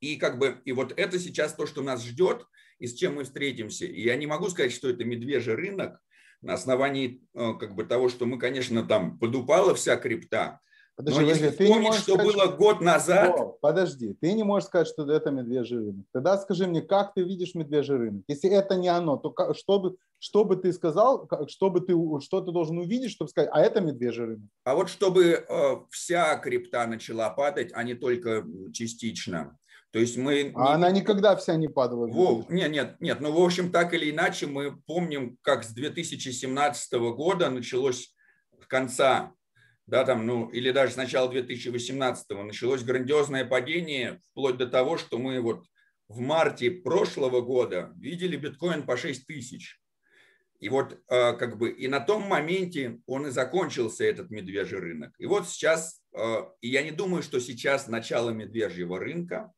И 0.01 0.17
как 0.17 0.39
бы, 0.39 0.61
и 0.65 0.73
вот 0.73 0.93
это 0.97 1.19
сейчас 1.19 1.55
то, 1.55 1.67
что 1.67 1.83
нас 1.83 2.03
ждет, 2.03 2.47
и 2.79 2.89
с 2.89 2.95
чем 2.95 3.15
мы 3.15 3.25
встретимся. 3.25 3.85
И 3.85 4.03
я 4.03 4.17
не 4.17 4.27
могу 4.27 4.49
сказать, 4.49 4.73
что 4.73 4.89
это 4.89 5.05
медвежий 5.05 5.55
рынок 5.55 6.01
на 6.41 6.55
основании 6.55 7.23
э, 7.35 7.53
как 7.61 7.77
бы 7.77 7.85
того, 7.85 8.09
что 8.09 8.27
мы, 8.27 8.39
конечно, 8.39 8.83
там 8.83 9.19
подупала 9.19 9.75
вся 9.75 9.97
крипта, 9.97 10.61
Подожди, 10.95 11.21
Но 11.21 11.27
если 11.27 11.49
вспомнить, 11.51 11.95
что 11.95 12.15
сказать, 12.15 12.27
было 12.27 12.47
год 12.49 12.81
назад... 12.83 13.35
О, 13.39 13.57
подожди, 13.61 14.15
ты 14.21 14.33
не 14.35 14.43
можешь 14.43 14.69
сказать, 14.69 14.89
что 14.89 15.11
это 15.11 15.31
медвежий 15.31 15.79
рынок. 15.79 16.07
Тогда 16.13 16.37
скажи 16.37 16.67
мне, 16.67 16.83
как 16.83 17.15
ты 17.15 17.23
видишь 17.23 17.55
медвежий 17.55 17.97
рынок? 17.97 18.25
Если 18.29 18.51
это 18.51 18.77
не 18.77 18.89
оно, 18.89 19.17
то 19.17 19.31
как, 19.31 19.57
что, 19.57 19.79
бы, 19.79 19.97
что 20.19 20.45
бы 20.45 20.57
ты 20.57 20.73
сказал, 20.73 21.29
что, 21.49 21.71
бы 21.71 21.81
ты, 21.81 21.95
что 22.21 22.43
ты 22.43 22.53
должен 22.53 22.79
увидеть, 22.79 23.11
чтобы 23.11 23.31
сказать, 23.31 23.49
а 23.53 23.61
это 23.61 23.81
медвежий 23.81 24.27
рынок? 24.27 24.51
А 24.65 24.75
вот 24.75 24.91
чтобы 24.91 25.45
э, 25.49 25.77
вся 25.91 26.37
крипта 26.37 26.87
начала 26.87 27.31
падать, 27.31 27.71
а 27.73 27.83
не 27.85 27.95
только 27.95 28.45
частично. 28.75 29.57
То 29.93 29.99
есть 29.99 30.19
мы... 30.19 30.53
А 30.55 30.69
не... 30.69 30.75
она 30.75 30.91
никогда 30.91 31.37
вся 31.37 31.57
не 31.57 31.69
падала. 31.69 32.07
Во, 32.07 32.45
нет, 32.51 32.71
нет, 32.71 32.97
нет. 33.01 33.21
Ну, 33.21 33.33
в 33.33 33.43
общем, 33.43 33.73
так 33.73 33.95
или 33.95 34.11
иначе, 34.11 34.47
мы 34.47 34.77
помним, 34.87 35.39
как 35.41 35.65
с 35.65 35.73
2017 35.73 36.93
года 37.15 37.49
началось 37.49 38.15
конца 38.69 39.35
да, 39.87 40.05
там, 40.05 40.27
ну, 40.27 40.49
или 40.51 40.71
даже 40.71 40.93
с 40.93 40.97
начала 40.97 41.31
2018 41.31 42.31
началось 42.31 42.85
грандиозное 42.85 43.45
падение, 43.45 44.21
вплоть 44.31 44.57
до 44.57 44.67
того, 44.67 44.97
что 44.97 45.19
мы 45.19 45.41
вот 45.41 45.67
в 46.09 46.21
марте 46.21 46.71
прошлого 46.71 47.41
года 47.41 47.93
видели 47.97 48.37
биткоин 48.37 48.85
по 48.85 48.97
6 48.97 49.27
тысяч. 49.27 49.81
И 50.61 50.69
вот 50.69 50.93
э, 51.09 51.33
как 51.33 51.59
бы 51.59 51.71
и 51.71 51.89
на 51.89 51.99
том 51.99 52.23
моменте 52.23 53.01
он 53.07 53.27
и 53.27 53.31
закончился, 53.31 54.05
этот 54.05 54.31
медвежий 54.31 54.79
рынок. 54.79 55.13
И 55.19 55.27
вот 55.27 55.49
сейчас, 55.49 56.01
э, 56.15 56.43
и 56.61 56.69
я 56.69 56.83
не 56.83 56.93
думаю, 56.93 57.25
что 57.25 57.41
сейчас 57.41 57.89
начало 57.89 58.31
медвежьего 58.31 59.01
рынка, 59.01 59.53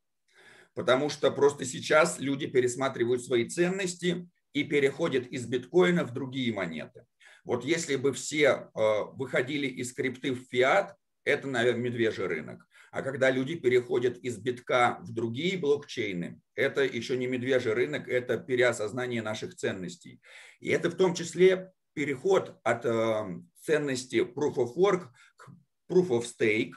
потому 0.73 1.11
что 1.11 1.31
просто 1.31 1.67
сейчас 1.67 2.19
люди 2.19 2.47
пересматривают 2.47 3.23
свои 3.23 3.47
ценности 3.47 4.27
и 4.55 4.65
переходят 4.65 5.27
из 5.27 5.47
биткоина 5.47 6.05
в 6.05 6.15
другие 6.15 6.55
монеты. 6.55 7.05
Вот 7.45 7.65
если 7.65 7.97
бы 7.97 8.13
все 8.13 8.47
э, 8.47 8.69
выходили 9.13 9.67
из 9.67 9.93
крипты 9.93 10.33
в 10.33 10.41
фиат, 10.51 10.97
это, 11.25 11.47
наверное, 11.47 11.83
медвежий 11.83 12.27
рынок. 12.27 12.67
А 12.91 13.03
когда 13.03 13.31
люди 13.31 13.57
переходят 13.57 14.19
из 14.19 14.39
битка 14.39 14.99
в 15.03 15.13
другие 15.13 15.59
блокчейны, 15.59 16.41
это 16.55 16.83
еще 16.85 17.17
не 17.17 17.27
медвежий 17.27 17.73
рынок, 17.73 18.09
это 18.09 18.39
переосознание 18.39 19.21
наших 19.21 19.57
ценностей. 19.57 20.21
И 20.61 20.69
это 20.69 20.91
в 20.91 20.95
том 20.95 21.15
числе 21.15 21.73
переход 21.93 22.57
от 22.63 22.85
э, 22.85 23.41
ценности 23.61 24.17
Proof 24.17 24.55
of 24.57 24.77
Work 24.77 25.09
к 25.37 25.51
Proof 25.91 26.09
of 26.11 26.25
Stake. 26.25 26.73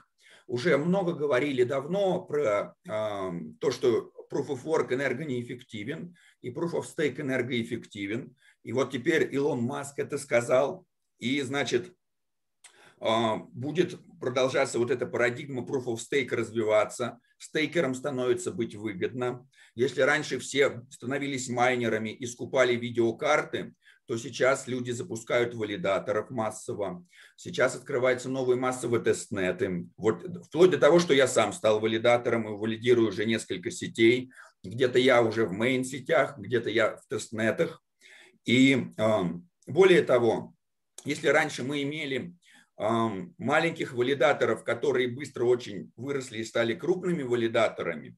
Уже 0.47 0.77
много 0.77 1.13
говорили 1.13 1.63
давно 1.63 2.21
про 2.21 2.75
э, 2.89 3.31
то, 3.59 3.71
что 3.71 4.11
Proof 4.31 4.47
of 4.49 4.63
Work 4.63 4.93
энергонеэффективен 4.93 6.15
и 6.41 6.49
Proof 6.49 6.73
of 6.73 6.83
Stake 6.83 7.21
энергоэффективен. 7.21 8.35
И 8.63 8.73
вот 8.73 8.91
теперь 8.91 9.33
Илон 9.33 9.61
Маск 9.61 9.99
это 9.99 10.17
сказал, 10.17 10.85
и, 11.19 11.41
значит, 11.41 11.93
а, 12.99 13.37
будет 13.37 13.99
продолжаться 14.19 14.79
вот 14.79 14.91
эта 14.91 15.05
парадигма 15.05 15.63
Proof 15.63 15.85
of 15.85 15.97
Stake 15.97 16.35
развиваться, 16.35 17.19
стейкерам 17.37 17.93
становится 17.93 18.51
быть 18.51 18.75
выгодно. 18.75 19.47
Если 19.75 20.01
раньше 20.01 20.39
все 20.39 20.83
становились 20.89 21.49
майнерами 21.49 22.09
и 22.09 22.25
скупали 22.25 22.75
видеокарты, 22.75 23.73
то 24.07 24.17
сейчас 24.17 24.67
люди 24.67 24.91
запускают 24.91 25.53
валидаторов 25.53 26.29
массово. 26.29 27.05
Сейчас 27.35 27.75
открываются 27.75 28.29
новые 28.29 28.57
массовые 28.57 29.03
тестнеты. 29.03 29.87
Вот, 29.97 30.25
вплоть 30.45 30.71
до 30.71 30.77
того, 30.77 30.99
что 30.99 31.13
я 31.13 31.27
сам 31.27 31.51
стал 31.51 31.81
валидатором 31.81 32.47
и 32.47 32.57
валидирую 32.57 33.09
уже 33.09 33.25
несколько 33.25 33.69
сетей. 33.69 34.31
Где-то 34.63 34.97
я 34.97 35.21
уже 35.21 35.45
в 35.45 35.51
mainnet-ах, 35.51 36.37
где-то 36.37 36.69
я 36.69 36.95
в 36.95 37.05
тестнетах. 37.07 37.83
И 38.45 38.87
более 39.67 40.01
того, 40.03 40.53
если 41.03 41.27
раньше 41.27 41.63
мы 41.63 41.83
имели 41.83 42.33
маленьких 42.77 43.93
валидаторов, 43.93 44.63
которые 44.63 45.09
быстро 45.09 45.43
очень 45.43 45.91
выросли 45.97 46.37
и 46.37 46.45
стали 46.45 46.75
крупными 46.75 47.23
валидаторами, 47.23 48.15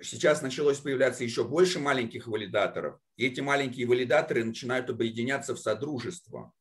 сейчас 0.00 0.40
началось 0.40 0.78
появляться 0.78 1.24
еще 1.24 1.44
больше 1.44 1.78
маленьких 1.78 2.26
валидаторов. 2.26 2.98
И 3.16 3.26
эти 3.26 3.40
маленькие 3.40 3.86
валидаторы 3.86 4.44
начинают 4.44 4.90
объединяться 4.90 5.54
в 5.54 5.58
содружество. 5.58 6.52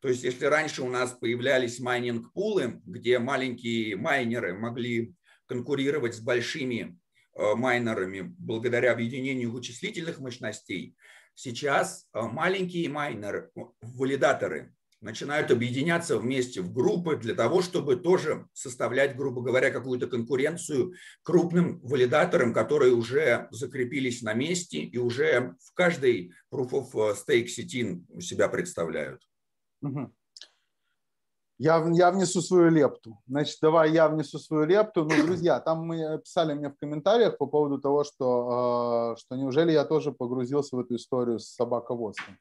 То 0.00 0.08
есть 0.08 0.22
если 0.22 0.44
раньше 0.44 0.82
у 0.82 0.90
нас 0.90 1.12
появлялись 1.12 1.80
майнинг-пулы, 1.80 2.82
где 2.84 3.18
маленькие 3.18 3.96
майнеры 3.96 4.52
могли 4.52 5.14
конкурировать 5.46 6.14
с 6.14 6.20
большими 6.20 6.98
э, 7.34 7.54
майнерами 7.54 8.34
благодаря 8.38 8.92
объединению 8.92 9.50
вычислительных 9.50 10.18
мощностей, 10.18 10.94
сейчас 11.34 12.06
э, 12.12 12.20
маленькие 12.20 12.90
майнеры, 12.90 13.50
валидаторы 13.80 14.74
начинают 15.04 15.50
объединяться 15.50 16.18
вместе 16.18 16.62
в 16.62 16.72
группы 16.72 17.16
для 17.16 17.34
того, 17.34 17.60
чтобы 17.60 17.96
тоже 17.96 18.48
составлять, 18.54 19.16
грубо 19.16 19.42
говоря, 19.42 19.70
какую-то 19.70 20.06
конкуренцию 20.06 20.94
крупным 21.22 21.80
валидаторам, 21.82 22.54
которые 22.54 22.94
уже 22.94 23.48
закрепились 23.50 24.22
на 24.22 24.32
месте 24.32 24.78
и 24.78 24.96
уже 24.98 25.56
в 25.60 25.74
каждой 25.74 26.32
Proof 26.52 26.70
of 26.70 26.88
э, 26.94 27.14
Stake 27.14 27.48
сети 27.48 28.02
себя 28.20 28.48
представляют. 28.48 29.20
Я, 31.58 31.84
я 31.92 32.10
внесу 32.10 32.40
свою 32.40 32.70
лепту. 32.70 33.18
Значит, 33.26 33.58
давай 33.62 33.92
я 33.92 34.08
внесу 34.08 34.38
свою 34.38 34.64
лепту. 34.64 35.04
Ну, 35.04 35.24
друзья, 35.24 35.60
там 35.60 35.86
мы 35.86 36.18
писали 36.18 36.54
мне 36.54 36.68
в 36.68 36.76
комментариях 36.76 37.38
по 37.38 37.46
поводу 37.46 37.78
того, 37.78 38.04
что, 38.04 39.12
э, 39.14 39.20
что 39.20 39.36
неужели 39.36 39.70
я 39.70 39.84
тоже 39.84 40.12
погрузился 40.12 40.76
в 40.76 40.80
эту 40.80 40.96
историю 40.96 41.38
с 41.38 41.54
собаководством. 41.54 42.38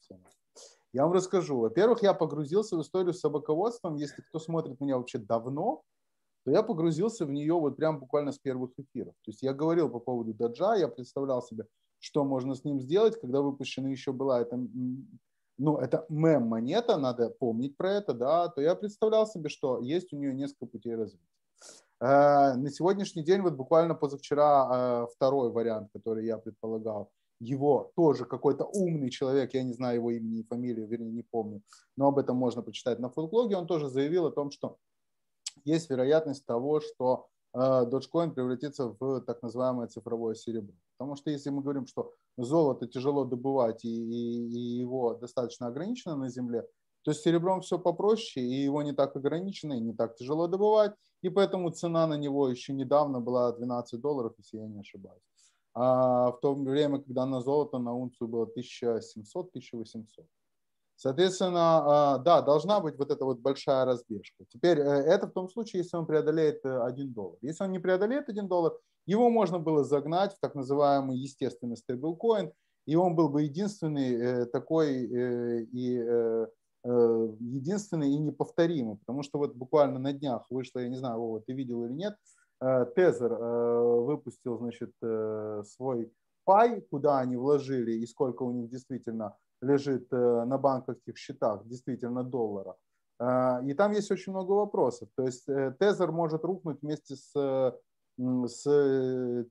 Я 0.93 1.03
вам 1.03 1.13
расскажу. 1.13 1.59
Во-первых, 1.59 2.03
я 2.03 2.13
погрузился 2.13 2.77
в 2.77 2.81
историю 2.81 3.13
с 3.13 3.19
собаководством. 3.19 3.95
Если 3.95 4.21
кто 4.21 4.39
смотрит 4.39 4.79
меня 4.79 4.97
вообще 4.97 5.17
давно, 5.17 5.83
то 6.45 6.51
я 6.51 6.61
погрузился 6.61 7.25
в 7.25 7.31
нее 7.31 7.53
вот 7.53 7.77
прям 7.77 7.99
буквально 7.99 8.31
с 8.31 8.37
первых 8.37 8.71
эфиров. 8.77 9.15
То 9.23 9.31
есть 9.31 9.41
я 9.41 9.53
говорил 9.53 9.89
по 9.89 9.99
поводу 9.99 10.33
даджа, 10.33 10.75
я 10.75 10.87
представлял 10.87 11.41
себе, 11.41 11.65
что 11.99 12.23
можно 12.23 12.53
с 12.53 12.63
ним 12.63 12.79
сделать, 12.79 13.19
когда 13.19 13.41
выпущена 13.41 13.89
еще 13.89 14.11
была 14.11 14.41
эта 14.41 14.59
ну, 15.57 15.77
это 15.77 16.05
мем-монета, 16.09 16.97
надо 16.97 17.29
помнить 17.29 17.77
про 17.77 17.93
это, 17.93 18.13
да, 18.13 18.49
то 18.49 18.61
я 18.61 18.75
представлял 18.75 19.27
себе, 19.27 19.49
что 19.49 19.79
есть 19.79 20.11
у 20.11 20.17
нее 20.17 20.33
несколько 20.33 20.65
путей 20.65 20.95
развития. 20.95 21.23
Э, 22.01 22.55
на 22.55 22.69
сегодняшний 22.69 23.23
день, 23.23 23.41
вот 23.41 23.53
буквально 23.53 23.93
позавчера, 23.95 25.03
э, 25.03 25.07
второй 25.15 25.51
вариант, 25.51 25.89
который 25.93 26.25
я 26.25 26.37
предполагал, 26.37 27.11
его 27.43 27.91
тоже 27.95 28.25
какой-то 28.25 28.65
умный 28.65 29.09
человек, 29.09 29.53
я 29.53 29.63
не 29.63 29.73
знаю 29.73 29.95
его 29.95 30.11
имени 30.11 30.39
и 30.39 30.47
фамилию, 30.47 30.87
вернее, 30.87 31.11
не 31.11 31.23
помню, 31.23 31.61
но 31.97 32.07
об 32.07 32.17
этом 32.17 32.37
можно 32.37 32.61
почитать 32.61 32.99
на 32.99 33.09
фолклоге, 33.09 33.57
он 33.57 33.67
тоже 33.67 33.89
заявил 33.89 34.25
о 34.25 34.31
том, 34.31 34.51
что 34.51 34.77
есть 35.65 35.89
вероятность 35.89 36.45
того, 36.45 36.81
что 36.81 37.27
э, 37.53 37.59
Dogecoin 37.59 38.31
превратится 38.31 38.95
в 38.99 39.21
так 39.21 39.41
называемое 39.41 39.87
цифровое 39.87 40.35
серебро. 40.35 40.73
Потому 40.97 41.15
что 41.15 41.31
если 41.31 41.49
мы 41.49 41.61
говорим, 41.61 41.85
что 41.85 42.13
золото 42.37 42.87
тяжело 42.87 43.25
добывать 43.25 43.83
и, 43.85 43.89
и, 43.89 44.47
и 44.47 44.79
его 44.79 45.15
достаточно 45.15 45.67
ограничено 45.67 46.15
на 46.15 46.29
Земле, 46.29 46.61
То 47.03 47.11
есть 47.11 47.23
серебром 47.23 47.61
все 47.61 47.77
попроще, 47.77 48.45
и 48.45 48.63
его 48.63 48.81
не 48.81 48.93
так 48.93 49.15
ограничено, 49.15 49.73
и 49.73 49.81
не 49.81 49.93
так 49.93 50.15
тяжело 50.15 50.47
добывать, 50.47 50.93
и 51.21 51.29
поэтому 51.29 51.71
цена 51.71 52.07
на 52.07 52.17
него 52.17 52.49
еще 52.49 52.73
недавно 52.73 53.19
была 53.19 53.51
12 53.51 53.99
долларов, 53.99 54.33
если 54.37 54.57
я 54.57 54.67
не 54.67 54.79
ошибаюсь. 54.79 55.32
А 55.75 56.31
в 56.31 56.39
то 56.39 56.53
время, 56.53 56.99
когда 56.99 57.25
на 57.25 57.41
золото 57.41 57.79
на 57.79 57.93
унцию 57.93 58.27
было 58.27 58.47
1700-1800. 58.55 60.05
Соответственно, 60.95 62.13
а, 62.13 62.17
да, 62.19 62.41
должна 62.41 62.79
быть 62.79 62.97
вот 62.97 63.11
эта 63.11 63.25
вот 63.25 63.39
большая 63.39 63.85
разбежка. 63.85 64.45
Теперь 64.47 64.79
э, 64.79 64.83
это 64.83 65.27
в 65.27 65.31
том 65.31 65.49
случае, 65.49 65.81
если 65.81 65.97
он 65.97 66.05
преодолеет 66.05 66.65
1 66.65 67.07
э, 67.07 67.09
доллар. 67.09 67.37
Если 67.41 67.63
он 67.63 67.71
не 67.71 67.79
преодолеет 67.79 68.29
1 68.29 68.47
доллар, 68.47 68.73
его 69.05 69.29
можно 69.29 69.59
было 69.59 69.83
загнать 69.83 70.33
в 70.33 70.39
так 70.39 70.55
называемый 70.55 71.17
естественный 71.17 71.77
стейблкоин, 71.77 72.53
и 72.85 72.95
он 72.95 73.15
был 73.15 73.29
бы 73.29 73.43
единственный 73.43 74.13
э, 74.13 74.45
такой 74.45 75.03
и 75.03 76.47
единственный 76.85 78.11
и 78.11 78.17
неповторимый, 78.17 78.97
потому 78.97 79.23
что 79.23 79.39
вот 79.39 79.55
буквально 79.55 79.99
на 79.99 80.11
днях 80.11 80.45
вышло, 80.49 80.79
я 80.79 80.89
не 80.89 80.97
знаю, 80.97 81.17
Вова, 81.17 81.39
ты 81.39 81.53
видел 81.53 81.85
или 81.85 81.93
нет, 81.93 82.17
Тезер 82.95 83.33
выпустил, 83.33 84.57
значит, 84.57 84.93
свой 85.67 86.11
пай, 86.45 86.81
куда 86.81 87.19
они 87.19 87.35
вложили 87.35 87.91
и 87.93 88.05
сколько 88.05 88.43
у 88.43 88.51
них 88.51 88.69
действительно 88.69 89.35
лежит 89.61 90.11
э, 90.11 90.43
на 90.45 90.57
банковских 90.57 91.17
счетах, 91.17 91.65
действительно 91.65 92.23
доллара. 92.23 92.75
Э, 93.19 93.65
и 93.65 93.73
там 93.73 93.91
есть 93.91 94.11
очень 94.11 94.33
много 94.33 94.51
вопросов. 94.51 95.09
То 95.15 95.23
есть 95.23 95.47
э, 95.47 95.73
Тезер 95.79 96.11
может 96.11 96.43
рухнуть 96.43 96.81
вместе 96.81 97.15
с, 97.15 97.31
с 98.17 98.63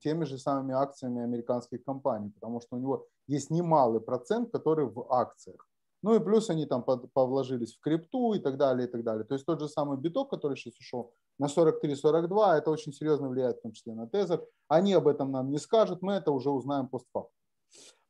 теми 0.01 0.23
же 0.25 0.37
самыми 0.37 0.73
акциями 0.73 1.23
американских 1.23 1.83
компаний, 1.83 2.29
потому 2.29 2.61
что 2.61 2.75
у 2.75 2.79
него 2.79 3.07
есть 3.27 3.49
немалый 3.49 4.01
процент, 4.01 4.51
который 4.51 4.85
в 4.85 5.11
акциях. 5.11 5.67
Ну 6.01 6.15
и 6.15 6.19
плюс 6.19 6.49
они 6.49 6.65
там 6.65 6.83
повложились 6.83 7.75
в 7.75 7.79
крипту 7.79 8.33
и 8.33 8.39
так 8.39 8.57
далее, 8.57 8.87
и 8.87 8.91
так 8.91 9.03
далее. 9.03 9.23
То 9.23 9.35
есть 9.35 9.45
тот 9.45 9.59
же 9.61 9.69
самый 9.69 9.97
биток, 9.97 10.29
который 10.29 10.57
сейчас 10.57 10.77
ушел 10.77 11.13
на 11.39 11.47
43-42, 11.47 12.57
это 12.57 12.71
очень 12.71 12.93
серьезно 12.93 13.29
влияет 13.29 13.57
в 13.57 13.61
том 13.61 13.71
числе 13.71 13.93
на 13.93 14.07
тезер. 14.07 14.45
Они 14.67 14.93
об 14.93 15.07
этом 15.07 15.31
нам 15.31 15.49
не 15.49 15.57
скажут, 15.57 16.01
мы 16.01 16.13
это 16.13 16.31
уже 16.31 16.49
узнаем 16.49 16.87
постфактум. 16.87 17.31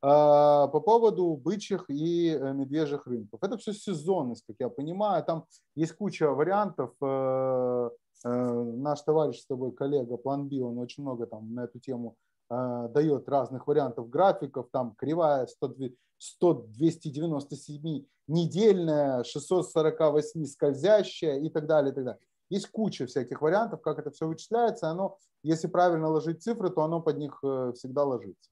А, 0.06 0.68
по 0.68 0.82
поводу 0.82 1.34
бычьих 1.38 1.86
и 1.89 2.27
э, 2.27 2.53
медвежьих 2.53 3.08
рынков. 3.08 3.39
Это 3.42 3.58
все 3.58 3.72
сезонность, 3.72 4.44
как 4.46 4.58
я 4.60 4.68
понимаю. 4.68 5.24
Там 5.24 5.46
есть 5.75 5.94
куча 5.94 6.30
вариантов. 6.30 6.92
Э, 7.01 7.89
э, 8.25 8.30
наш 8.30 9.01
товарищ 9.01 9.39
с 9.39 9.46
тобой, 9.46 9.72
коллега 9.72 10.18
План 10.18 10.50
Би, 10.50 10.62
он 10.62 10.77
очень 10.77 11.03
много 11.03 11.25
там 11.25 11.53
на 11.53 11.63
эту 11.63 11.80
тему 11.80 12.15
дает 12.50 13.30
разных 13.30 13.65
вариантов 13.65 14.10
графиков. 14.10 14.68
Там 14.72 14.94
кривая 14.96 15.48
100, 15.48 15.74
100 16.18 16.53
297 16.68 18.06
недельная, 18.27 19.24
648 19.24 20.46
скользящая 20.46 21.39
и 21.39 21.50
так 21.50 21.65
далее, 21.65 21.94
и 21.94 21.96
так 21.96 22.03
далее. 22.03 22.22
Есть 22.54 22.68
куча 22.68 23.08
всяких 23.08 23.42
вариантов, 23.42 23.82
как 23.82 23.98
это 23.98 24.12
все 24.12 24.28
вычисляется. 24.28 24.90
Оно, 24.90 25.18
если 25.42 25.68
правильно 25.68 26.08
ложить 26.08 26.44
цифры, 26.44 26.70
то 26.70 26.84
оно 26.84 27.02
под 27.02 27.18
них 27.18 27.40
всегда 27.74 28.04
ложится. 28.04 28.52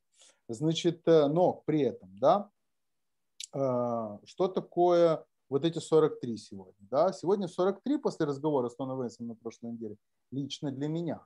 Значит, 0.53 1.07
э, 1.07 1.27
но 1.27 1.61
при 1.65 1.81
этом, 1.81 2.09
да, 2.17 2.49
э, 3.53 4.17
что 4.25 4.47
такое 4.47 5.23
вот 5.49 5.65
эти 5.65 5.79
43 5.79 6.37
сегодня? 6.37 6.87
Да? 6.89 7.13
Сегодня 7.13 7.47
43 7.47 7.97
после 7.97 8.25
разговора 8.25 8.69
с 8.69 8.75
Тоном 8.75 9.01
Венсом 9.01 9.27
на 9.27 9.35
прошлой 9.35 9.71
неделе, 9.71 9.97
лично 10.31 10.71
для 10.71 10.87
меня. 10.87 11.25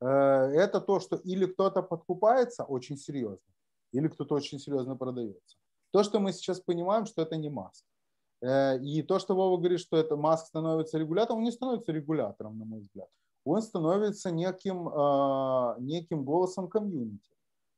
Э, 0.00 0.06
это 0.06 0.80
то, 0.80 1.00
что 1.00 1.16
или 1.16 1.46
кто-то 1.46 1.82
подкупается 1.82 2.64
очень 2.64 2.96
серьезно, 2.96 3.52
или 3.92 4.08
кто-то 4.08 4.34
очень 4.34 4.58
серьезно 4.58 4.96
продается. 4.96 5.56
То, 5.92 6.02
что 6.02 6.18
мы 6.18 6.32
сейчас 6.32 6.60
понимаем, 6.60 7.06
что 7.06 7.22
это 7.22 7.36
не 7.36 7.50
Маск. 7.50 7.84
И 8.82 9.02
то, 9.02 9.18
что 9.18 9.34
Вова 9.34 9.56
говорит, 9.56 9.80
что 9.80 9.96
это 9.96 10.16
Маск 10.16 10.48
становится 10.48 10.98
регулятором, 10.98 11.38
он 11.38 11.44
не 11.44 11.52
становится 11.52 11.92
регулятором, 11.92 12.58
на 12.58 12.64
мой 12.64 12.80
взгляд. 12.80 13.08
Он 13.44 13.62
становится 13.62 14.30
неким, 14.30 14.84
неким 15.82 16.24
голосом 16.24 16.68
комьюнити. 16.68 17.30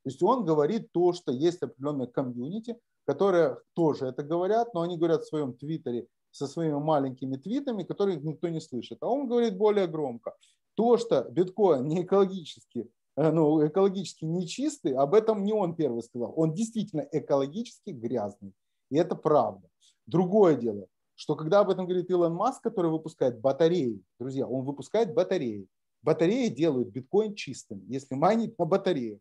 То 0.03 0.11
есть 0.11 0.23
он 0.23 0.45
говорит 0.45 0.91
то, 0.93 1.13
что 1.13 1.33
есть 1.33 1.63
определенная 1.63 2.07
комьюнити, 2.07 2.79
которые 3.05 3.59
тоже 3.75 4.07
это 4.07 4.23
говорят, 4.23 4.75
но 4.75 4.83
они 4.83 4.97
говорят 4.97 5.23
в 5.23 5.29
своем 5.29 5.53
твиттере 5.55 6.07
со 6.31 6.47
своими 6.47 6.79
маленькими 6.79 7.37
твитами, 7.37 7.83
которые 7.83 8.17
никто 8.17 8.49
не 8.49 8.61
слышит. 8.61 8.99
А 9.01 9.07
он 9.07 9.27
говорит 9.27 9.57
более 9.57 9.87
громко. 9.87 10.35
То, 10.75 10.99
что 10.99 11.23
биткоин 11.31 11.89
не 11.89 12.03
экологически, 12.03 12.91
э, 13.17 13.31
ну, 13.31 13.67
экологически 13.67 14.25
нечистый, 14.25 14.95
об 14.95 15.15
этом 15.15 15.45
не 15.45 15.53
он 15.53 15.75
первый 15.75 16.03
сказал. 16.03 16.33
Он 16.37 16.53
действительно 16.53 17.07
экологически 17.13 17.91
грязный. 17.91 18.53
И 18.91 18.97
это 18.99 19.15
правда. 19.15 19.67
Другое 20.07 20.55
дело, 20.55 20.87
что 21.17 21.35
когда 21.35 21.61
об 21.61 21.71
этом 21.71 21.87
говорит 21.87 22.11
Илон 22.11 22.35
Маск, 22.35 22.63
который 22.63 22.91
выпускает 22.91 23.41
батареи, 23.41 24.01
друзья, 24.19 24.47
он 24.47 24.65
выпускает 24.65 25.15
батареи. 25.15 25.67
Батареи 26.03 26.49
делают 26.49 26.89
биткоин 26.89 27.35
чистым, 27.35 27.85
если 27.89 28.15
майнить 28.15 28.59
на 28.59 28.65
батареях. 28.65 29.19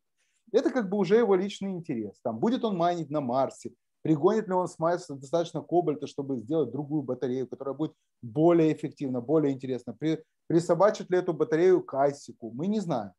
Это 0.52 0.70
как 0.70 0.90
бы 0.90 0.98
уже 0.98 1.16
его 1.16 1.36
личный 1.36 1.72
интерес. 1.72 2.20
Там, 2.22 2.40
будет 2.40 2.64
он 2.64 2.78
майнить 2.78 3.10
на 3.10 3.22
Марсе, 3.22 3.74
пригонит 4.04 4.48
ли 4.48 4.54
он 4.54 4.68
с 4.68 4.78
Марса 4.78 5.16
достаточно 5.16 5.62
кобальта, 5.62 6.06
чтобы 6.06 6.38
сделать 6.38 6.72
другую 6.72 7.02
батарею, 7.02 7.48
которая 7.48 7.74
будет 7.74 7.94
более 8.22 8.72
эффективна, 8.72 9.22
более 9.22 9.52
интересна. 9.52 9.94
При, 9.94 10.24
присобачит 10.48 11.10
ли 11.10 11.18
эту 11.18 11.34
батарею 11.34 11.84
к 11.84 11.94
Айсику, 11.96 12.52
мы 12.52 12.68
не 12.68 12.80
знаем. 12.80 13.14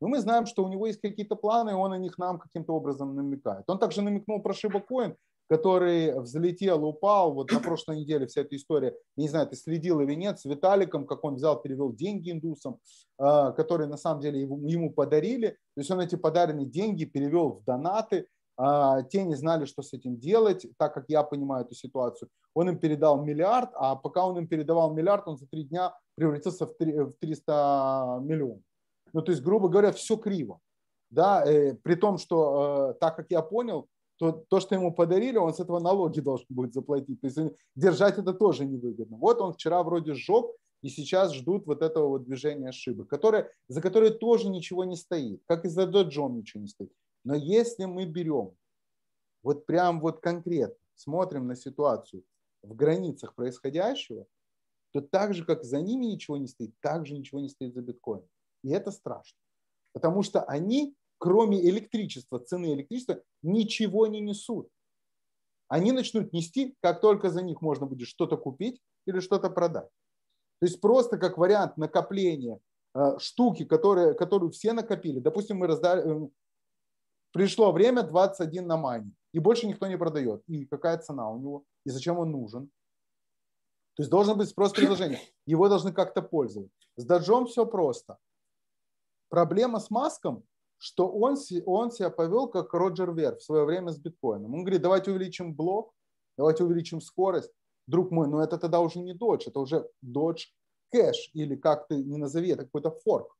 Но 0.00 0.08
мы 0.08 0.18
знаем, 0.18 0.46
что 0.46 0.64
у 0.64 0.68
него 0.68 0.88
есть 0.88 1.00
какие-то 1.00 1.36
планы, 1.36 1.70
и 1.70 1.74
он 1.74 1.92
о 1.92 1.98
них 1.98 2.18
нам 2.18 2.40
каким-то 2.40 2.74
образом 2.74 3.14
намекает. 3.14 3.62
Он 3.68 3.78
также 3.78 4.02
намекнул 4.02 4.42
про 4.42 4.52
Шибакоин, 4.52 5.14
который 5.52 6.18
взлетел, 6.18 6.82
упал. 6.82 7.34
Вот 7.34 7.52
на 7.52 7.60
прошлой 7.60 7.98
неделе 7.98 8.26
вся 8.26 8.40
эта 8.40 8.56
история, 8.56 8.96
не 9.16 9.28
знаю, 9.28 9.46
ты 9.46 9.56
следил 9.56 10.00
или 10.00 10.14
нет, 10.14 10.40
с 10.40 10.46
Виталиком, 10.46 11.06
как 11.06 11.22
он 11.24 11.34
взял, 11.34 11.60
перевел 11.60 11.92
деньги 11.92 12.30
индусам, 12.30 12.78
а, 13.18 13.52
которые 13.52 13.86
на 13.86 13.98
самом 13.98 14.22
деле 14.22 14.40
ему 14.40 14.90
подарили. 14.90 15.48
То 15.74 15.80
есть 15.80 15.90
он 15.90 16.00
эти 16.00 16.16
подаренные 16.16 16.64
деньги 16.64 17.04
перевел 17.04 17.50
в 17.50 17.64
донаты, 17.64 18.28
а, 18.56 19.02
те 19.02 19.24
не 19.24 19.34
знали, 19.34 19.66
что 19.66 19.82
с 19.82 19.92
этим 19.92 20.16
делать, 20.16 20.66
так 20.78 20.94
как 20.94 21.04
я 21.08 21.22
понимаю 21.22 21.66
эту 21.66 21.74
ситуацию. 21.74 22.30
Он 22.54 22.70
им 22.70 22.78
передал 22.78 23.22
миллиард, 23.22 23.72
а 23.74 23.94
пока 23.94 24.24
он 24.24 24.38
им 24.38 24.48
передавал 24.48 24.94
миллиард, 24.94 25.28
он 25.28 25.36
за 25.36 25.46
три 25.46 25.64
дня 25.64 25.94
превратился 26.14 26.66
в 26.66 26.72
300 27.20 28.20
миллионов. 28.22 28.62
Ну, 29.12 29.20
то 29.20 29.30
есть, 29.32 29.42
грубо 29.42 29.68
говоря, 29.68 29.92
все 29.92 30.16
криво. 30.16 30.60
Да, 31.10 31.44
э, 31.44 31.74
при 31.74 31.94
том, 31.94 32.16
что, 32.16 32.92
э, 32.92 32.94
так 32.98 33.16
как 33.16 33.26
я 33.28 33.42
понял, 33.42 33.86
то, 34.22 34.30
то, 34.30 34.60
что 34.60 34.76
ему 34.76 34.94
подарили, 34.94 35.36
он 35.36 35.52
с 35.52 35.58
этого 35.58 35.80
налоги 35.80 36.20
должен 36.20 36.46
будет 36.48 36.72
заплатить. 36.74 37.20
То 37.20 37.26
есть 37.26 37.38
держать 37.74 38.18
это 38.18 38.32
тоже 38.32 38.64
невыгодно. 38.64 39.16
Вот 39.16 39.40
он 39.40 39.52
вчера 39.52 39.82
вроде 39.82 40.14
сжег, 40.14 40.46
и 40.80 40.88
сейчас 40.88 41.34
ждут 41.34 41.66
вот 41.66 41.82
этого 41.82 42.06
вот 42.06 42.22
движения 42.22 42.68
ошибок, 42.68 43.08
которое, 43.08 43.50
за 43.66 43.80
которое 43.82 44.12
тоже 44.12 44.48
ничего 44.48 44.84
не 44.84 44.94
стоит, 44.94 45.42
как 45.46 45.64
и 45.64 45.68
за 45.68 45.88
доджом 45.88 46.36
ничего 46.36 46.60
не 46.60 46.68
стоит. 46.68 46.92
Но 47.24 47.34
если 47.34 47.84
мы 47.86 48.04
берем 48.04 48.52
вот 49.42 49.66
прям 49.66 50.00
вот 50.00 50.20
конкретно, 50.20 50.76
смотрим 50.94 51.48
на 51.48 51.56
ситуацию 51.56 52.22
в 52.62 52.76
границах 52.76 53.34
происходящего, 53.34 54.26
то 54.92 55.00
так 55.00 55.34
же, 55.34 55.44
как 55.44 55.64
за 55.64 55.80
ними 55.80 56.06
ничего 56.06 56.36
не 56.36 56.46
стоит, 56.46 56.72
так 56.80 57.06
же 57.06 57.14
ничего 57.14 57.40
не 57.40 57.48
стоит 57.48 57.74
за 57.74 57.82
биткоин. 57.82 58.22
И 58.62 58.70
это 58.70 58.92
страшно. 58.92 59.36
Потому 59.92 60.22
что 60.22 60.42
они 60.42 60.94
кроме 61.22 61.64
электричества, 61.68 62.40
цены 62.40 62.74
электричества, 62.74 63.22
ничего 63.42 64.08
не 64.08 64.18
несут. 64.18 64.68
Они 65.68 65.92
начнут 65.92 66.32
нести, 66.32 66.74
как 66.80 67.00
только 67.00 67.30
за 67.30 67.42
них 67.42 67.62
можно 67.62 67.86
будет 67.86 68.08
что-то 68.08 68.36
купить 68.36 68.82
или 69.06 69.20
что-то 69.20 69.48
продать. 69.48 69.88
То 70.58 70.66
есть 70.66 70.80
просто 70.80 71.18
как 71.18 71.38
вариант 71.38 71.76
накопления 71.76 72.58
э, 72.96 73.18
штуки, 73.20 73.64
которые, 73.64 74.14
которую 74.14 74.50
все 74.50 74.72
накопили. 74.72 75.20
Допустим, 75.20 75.58
мы 75.58 75.68
раздали, 75.68 76.24
э, 76.24 76.28
пришло 77.32 77.70
время 77.70 78.02
21 78.02 78.66
на 78.66 78.76
мане, 78.76 79.12
и 79.32 79.38
больше 79.38 79.68
никто 79.68 79.86
не 79.86 79.96
продает. 79.96 80.42
И 80.48 80.66
какая 80.66 80.98
цена 80.98 81.30
у 81.30 81.38
него, 81.38 81.64
и 81.86 81.90
зачем 81.90 82.18
он 82.18 82.32
нужен. 82.32 82.66
То 83.94 84.02
есть 84.02 84.10
должен 84.10 84.36
быть 84.36 84.48
спрос 84.48 84.72
предложения. 84.72 85.20
Его 85.46 85.68
должны 85.68 85.92
как-то 85.92 86.20
пользоваться. 86.20 86.76
С 86.96 87.04
Даджом 87.04 87.46
все 87.46 87.64
просто. 87.64 88.18
Проблема 89.28 89.78
с 89.78 89.88
маском 89.88 90.44
что 90.82 91.08
он, 91.08 91.36
он 91.64 91.92
себя 91.92 92.10
повел 92.10 92.48
как 92.48 92.74
Роджер 92.74 93.12
Вер 93.14 93.36
в 93.36 93.42
свое 93.42 93.64
время 93.64 93.92
с 93.92 93.98
биткоином. 93.98 94.52
Он 94.52 94.64
говорит, 94.64 94.82
давайте 94.82 95.12
увеличим 95.12 95.54
блок, 95.54 95.92
давайте 96.36 96.64
увеличим 96.64 97.00
скорость. 97.00 97.52
Друг 97.86 98.10
мой, 98.10 98.26
но 98.26 98.42
это 98.42 98.58
тогда 98.58 98.80
уже 98.80 98.98
не 98.98 99.14
Dodge, 99.14 99.44
это 99.46 99.60
уже 99.60 99.88
Dodge 100.04 100.46
Cash 100.92 101.30
или 101.34 101.54
как 101.54 101.86
ты 101.86 102.02
не 102.02 102.16
назови, 102.16 102.50
это 102.50 102.64
какой-то 102.64 102.90
форк. 102.90 103.36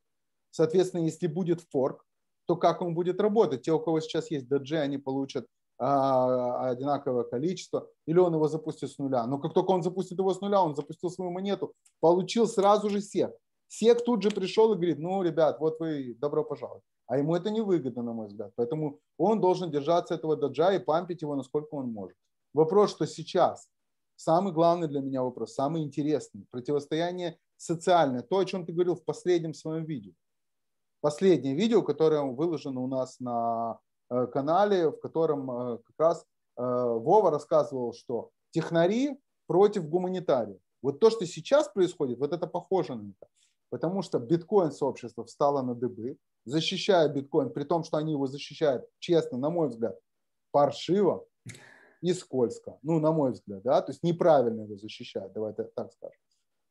Соответственно, 0.51 1.03
если 1.03 1.27
будет 1.27 1.61
форк, 1.73 2.05
то 2.47 2.55
как 2.55 2.81
он 2.81 2.95
будет 2.95 3.21
работать? 3.21 3.63
Те, 3.63 3.73
у 3.73 3.81
кого 3.81 3.99
сейчас 4.01 4.31
есть 4.31 4.47
Dodge, 4.47 4.77
они 4.77 4.99
получат 4.99 5.47
а, 5.79 6.71
одинаковое 6.71 7.25
количество, 7.25 7.89
или 8.07 8.19
он 8.19 8.35
его 8.35 8.47
запустит 8.47 8.91
с 8.91 8.99
нуля. 8.99 9.27
Но 9.27 9.39
как 9.39 9.53
только 9.53 9.71
он 9.71 9.83
запустит 9.83 10.17
его 10.17 10.33
с 10.33 10.41
нуля, 10.41 10.63
он 10.63 10.77
запустил 10.77 11.11
свою 11.11 11.33
монету, 11.33 11.75
получил 11.99 12.47
сразу 12.47 12.89
же 12.89 13.01
сек. 13.01 13.35
Сек 13.67 14.05
тут 14.05 14.23
же 14.23 14.31
пришел 14.31 14.73
и 14.73 14.77
говорит, 14.77 15.01
ну, 15.01 15.23
ребят, 15.23 15.59
вот 15.59 15.81
вы, 15.81 16.15
добро 16.21 16.45
пожаловать. 16.45 16.85
А 17.12 17.18
ему 17.18 17.37
это 17.37 17.51
невыгодно, 17.51 18.03
на 18.03 18.14
мой 18.14 18.29
взгляд. 18.29 18.53
Поэтому 18.57 18.98
он 19.18 19.38
должен 19.38 19.70
держаться 19.70 20.14
этого 20.14 20.35
доджа 20.35 20.72
и 20.72 20.79
пампить 20.79 21.20
его, 21.20 21.37
насколько 21.37 21.75
он 21.75 21.92
может. 21.92 22.16
Вопрос, 22.55 22.90
что 22.90 23.07
сейчас 23.07 23.68
самый 24.16 24.55
главный 24.55 24.88
для 24.88 25.03
меня 25.03 25.22
вопрос, 25.22 25.53
самый 25.53 25.83
интересный, 25.83 26.46
противостояние 26.51 27.37
социальное, 27.59 28.22
то, 28.22 28.38
о 28.38 28.44
чем 28.46 28.64
ты 28.64 28.72
говорил 28.72 28.94
в 28.94 29.05
последнем 29.05 29.53
своем 29.53 29.85
видео. 29.85 30.12
Последнее 31.03 31.55
видео, 31.55 31.83
которое 31.83 32.22
выложено 32.22 32.81
у 32.81 32.87
нас 32.87 33.20
на 33.20 33.79
э, 34.09 34.27
канале, 34.29 34.88
в 34.88 34.98
котором 34.98 35.51
э, 35.51 35.79
как 35.85 35.96
раз 35.98 36.25
э, 36.57 36.62
Вова 36.62 37.31
рассказывал, 37.31 37.92
что 37.92 38.31
технари 38.53 39.20
против 39.46 39.87
гуманитариев. 39.87 40.61
Вот 40.81 40.98
то, 40.98 41.11
что 41.11 41.27
сейчас 41.27 41.68
происходит, 41.68 42.18
вот 42.18 42.33
это 42.33 42.46
похоже 42.46 42.94
на 42.94 43.11
это. 43.11 43.29
Потому 43.68 44.01
что 44.01 44.18
биткоин-сообщество 44.18 45.27
встало 45.27 45.61
на 45.61 45.75
дыбы, 45.75 46.16
защищая 46.45 47.09
биткоин, 47.09 47.51
при 47.51 47.65
том, 47.65 47.85
что 47.85 47.97
они 47.97 48.13
его 48.13 48.27
защищают, 48.27 48.85
честно, 48.99 49.39
на 49.39 49.51
мой 49.51 49.69
взгляд, 49.69 49.99
паршиво 50.51 51.27
и 52.01 52.13
скользко. 52.13 52.79
Ну, 52.83 53.01
на 53.01 53.13
мой 53.13 53.33
взгляд, 53.33 53.63
да, 53.63 53.81
то 53.81 53.93
есть 53.93 54.03
неправильно 54.03 54.63
его 54.63 54.77
защищают, 54.77 55.33
давай 55.33 55.55
так 55.55 55.93
скажем. 55.93 56.19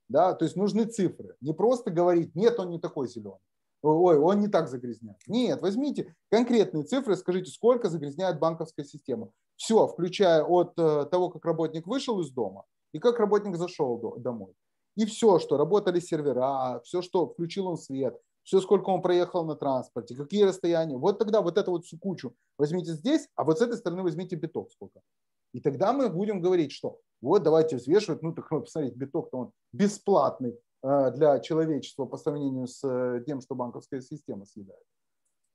Да, 0.09 0.33
то 0.33 0.43
есть 0.43 0.57
нужны 0.57 0.83
цифры. 0.85 1.35
Не 1.39 1.53
просто 1.53 1.89
говорить, 1.89 2.35
нет, 2.35 2.59
он 2.59 2.69
не 2.69 2.79
такой 2.79 3.07
зеленый. 3.07 3.39
Ой, 3.81 4.17
он 4.19 4.41
не 4.41 4.47
так 4.47 4.67
загрязняет. 4.67 5.17
Нет, 5.25 5.61
возьмите 5.61 6.15
конкретные 6.29 6.83
цифры, 6.83 7.15
скажите, 7.15 7.49
сколько 7.49 7.89
загрязняет 7.89 8.37
банковская 8.37 8.83
система. 8.83 9.31
Все, 9.55 9.87
включая 9.87 10.43
от 10.43 10.73
э, 10.77 11.05
того, 11.05 11.29
как 11.29 11.45
работник 11.45 11.87
вышел 11.87 12.19
из 12.19 12.29
дома 12.31 12.65
и 12.93 12.99
как 12.99 13.19
работник 13.19 13.55
зашел 13.55 14.17
домой. 14.17 14.53
И 14.95 15.05
все, 15.05 15.39
что 15.39 15.57
работали 15.57 15.99
сервера, 15.99 16.81
все, 16.83 17.01
что 17.01 17.27
включил 17.27 17.67
он 17.67 17.77
свет, 17.77 18.19
все, 18.51 18.59
сколько 18.59 18.89
он 18.89 19.01
проехал 19.01 19.45
на 19.45 19.55
транспорте, 19.55 20.13
какие 20.13 20.43
расстояния. 20.43 20.97
Вот 20.97 21.17
тогда 21.17 21.41
вот 21.41 21.57
эту 21.57 21.71
вот 21.71 21.85
всю 21.85 21.97
кучу 21.97 22.35
возьмите 22.57 22.91
здесь, 22.91 23.29
а 23.37 23.45
вот 23.45 23.59
с 23.59 23.61
этой 23.61 23.77
стороны 23.77 24.03
возьмите 24.03 24.35
биток 24.35 24.69
сколько. 24.73 24.99
И 25.53 25.61
тогда 25.61 25.93
мы 25.93 26.09
будем 26.09 26.41
говорить, 26.41 26.73
что 26.73 26.99
вот 27.21 27.43
давайте 27.43 27.77
взвешивать, 27.77 28.21
ну 28.21 28.33
так 28.33 28.49
посмотрите, 28.49 28.97
биток-то 28.97 29.37
он 29.37 29.51
бесплатный 29.71 30.59
э, 30.83 31.11
для 31.11 31.39
человечества 31.39 32.05
по 32.05 32.17
сравнению 32.17 32.67
с 32.67 32.83
э, 32.83 33.23
тем, 33.25 33.39
что 33.39 33.55
банковская 33.55 34.01
система 34.01 34.45
съедает. 34.45 34.83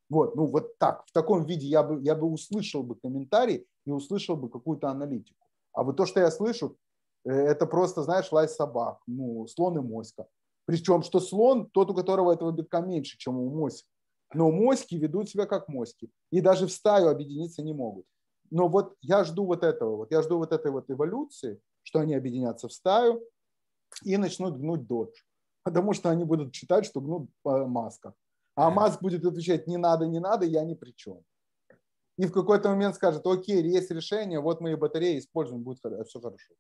Вот, 0.08 0.34
ну 0.34 0.46
вот 0.46 0.78
так, 0.78 1.04
в 1.06 1.12
таком 1.12 1.44
виде 1.44 1.66
я 1.66 1.82
бы, 1.82 2.00
я 2.00 2.14
бы 2.14 2.26
услышал 2.26 2.82
бы 2.82 2.94
комментарий 2.94 3.66
и 3.84 3.90
услышал 3.90 4.36
бы 4.36 4.48
какую-то 4.48 4.88
аналитику. 4.88 5.44
А 5.74 5.82
вот 5.82 5.98
то, 5.98 6.06
что 6.06 6.20
я 6.20 6.30
слышу, 6.30 6.78
э, 7.26 7.30
это 7.30 7.66
просто, 7.66 8.02
знаешь, 8.04 8.32
лай 8.32 8.48
собак, 8.48 9.00
ну, 9.06 9.46
слон 9.48 9.76
и 9.76 9.82
моська. 9.82 10.26
Причем, 10.66 11.02
что 11.02 11.20
слон, 11.20 11.70
тот, 11.70 11.90
у 11.90 11.94
которого 11.94 12.32
этого 12.32 12.52
битка 12.52 12.80
меньше, 12.80 13.16
чем 13.18 13.38
у 13.38 13.48
моськи. 13.50 13.88
Но 14.34 14.50
моськи 14.50 14.96
ведут 14.96 15.30
себя 15.30 15.46
как 15.46 15.68
моськи. 15.68 16.10
И 16.30 16.40
даже 16.40 16.66
в 16.66 16.72
стаю 16.72 17.08
объединиться 17.08 17.62
не 17.62 17.72
могут. 17.72 18.04
Но 18.50 18.68
вот 18.68 18.96
я 19.00 19.24
жду 19.24 19.46
вот 19.46 19.62
этого, 19.64 19.96
вот 19.96 20.10
я 20.10 20.22
жду 20.22 20.38
вот 20.38 20.52
этой 20.52 20.70
вот 20.70 20.90
эволюции, 20.90 21.60
что 21.82 22.00
они 22.00 22.14
объединятся 22.14 22.68
в 22.68 22.72
стаю 22.72 23.22
и 24.04 24.16
начнут 24.16 24.58
гнуть 24.58 24.86
додж. 24.86 25.12
Потому 25.62 25.94
что 25.94 26.10
они 26.10 26.24
будут 26.24 26.54
считать, 26.54 26.84
что 26.84 27.00
гнут 27.00 27.30
по 27.42 27.66
масках. 27.66 28.14
А 28.56 28.70
Маск 28.70 29.02
будет 29.02 29.24
отвечать, 29.24 29.66
не 29.66 29.76
надо, 29.76 30.06
не 30.06 30.18
надо, 30.18 30.46
я 30.46 30.64
ни 30.64 30.74
при 30.74 30.92
чем. 30.92 31.22
И 32.16 32.24
в 32.26 32.32
какой-то 32.32 32.70
момент 32.70 32.94
скажет, 32.94 33.26
окей, 33.26 33.62
есть 33.62 33.90
решение, 33.90 34.40
вот 34.40 34.60
мы 34.60 34.72
и 34.72 34.76
батареи 34.76 35.18
используем, 35.18 35.62
будет 35.62 35.78
все 35.78 36.20
хорошо. 36.20 36.54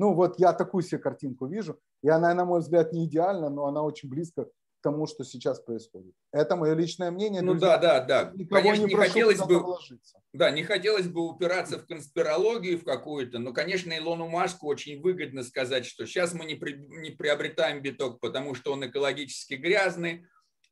Ну 0.00 0.14
вот 0.14 0.38
я 0.38 0.54
такую 0.54 0.82
себе 0.82 0.96
картинку 0.96 1.46
вижу, 1.46 1.78
и 2.02 2.08
она, 2.08 2.32
на 2.32 2.46
мой 2.46 2.60
взгляд, 2.60 2.90
не 2.94 3.04
идеальна, 3.04 3.50
но 3.50 3.66
она 3.66 3.82
очень 3.82 4.08
близко 4.08 4.46
к 4.46 4.48
тому, 4.82 5.06
что 5.06 5.24
сейчас 5.24 5.60
происходит. 5.60 6.14
Это 6.32 6.56
мое 6.56 6.72
личное 6.72 7.10
мнение. 7.10 7.42
Ну 7.42 7.52
друзья. 7.52 7.76
да, 7.76 8.00
да, 8.00 8.24
да. 8.24 8.44
Конечно, 8.48 8.86
не, 8.86 8.94
не 8.94 8.96
хотелось 8.96 9.40
бы, 9.40 9.62
да, 10.32 10.50
не 10.50 10.62
хотелось 10.62 11.06
бы 11.06 11.28
упираться 11.28 11.78
в 11.78 11.86
конспирологию 11.86 12.78
в 12.78 12.84
какую-то, 12.84 13.40
но, 13.40 13.52
конечно, 13.52 13.92
Илону 13.92 14.26
Маску 14.26 14.68
очень 14.68 15.02
выгодно 15.02 15.42
сказать, 15.42 15.84
что 15.84 16.06
сейчас 16.06 16.32
мы 16.32 16.46
не, 16.46 16.54
при, 16.54 16.76
не 16.78 17.10
приобретаем 17.10 17.82
биток, 17.82 18.20
потому 18.20 18.54
что 18.54 18.72
он 18.72 18.86
экологически 18.86 19.52
грязный, 19.52 20.24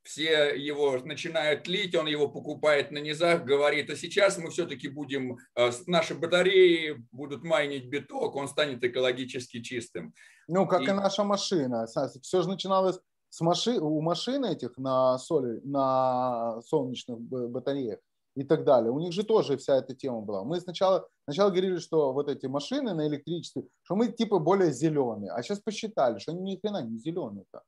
все 0.09 0.57
его 0.57 0.99
начинают 1.05 1.69
лить, 1.69 1.95
он 1.95 2.07
его 2.07 2.29
покупает 2.29 2.91
на 2.91 2.99
низах, 2.99 3.45
говорит, 3.45 3.91
а 3.91 3.97
сейчас 3.97 4.39
мы 4.39 4.49
все-таки 4.49 4.89
будем, 4.89 5.37
э, 5.55 5.71
наши 5.87 6.15
батареи 6.15 6.97
будут 7.13 7.45
майнить 7.45 7.91
биток, 7.91 8.35
он 8.35 8.49
станет 8.49 8.83
экологически 8.83 9.61
чистым. 9.61 10.15
Ну, 10.49 10.67
как 10.67 10.81
и, 10.81 10.85
и 10.85 10.93
наша 10.93 11.25
машина. 11.25 11.87
Все 12.23 12.43
же 12.43 12.49
начиналось 12.49 12.99
с 13.29 13.43
машин, 13.43 13.83
у 13.83 14.01
машин 14.01 14.47
этих 14.47 14.79
на 14.79 15.19
соли, 15.19 15.61
на 15.63 16.63
солнечных 16.63 17.21
батареях 17.21 17.99
и 18.35 18.45
так 18.45 18.65
далее. 18.65 18.91
У 18.91 19.01
них 19.01 19.13
же 19.13 19.25
тоже 19.25 19.59
вся 19.59 19.77
эта 19.77 19.95
тема 19.95 20.23
была. 20.23 20.43
Мы 20.43 20.59
сначала, 20.59 21.07
сначала 21.25 21.51
говорили, 21.51 21.77
что 21.77 22.15
вот 22.15 22.31
эти 22.31 22.47
машины 22.47 22.95
на 22.95 23.07
электричестве, 23.07 23.65
что 23.83 23.95
мы 23.95 24.09
типа 24.09 24.39
более 24.39 24.73
зеленые, 24.73 25.33
а 25.33 25.43
сейчас 25.43 25.61
посчитали, 25.61 26.19
что 26.19 26.33
они 26.33 26.41
ни 26.41 26.57
хрена 26.57 26.83
не 26.83 26.97
зеленые-то 26.97 27.63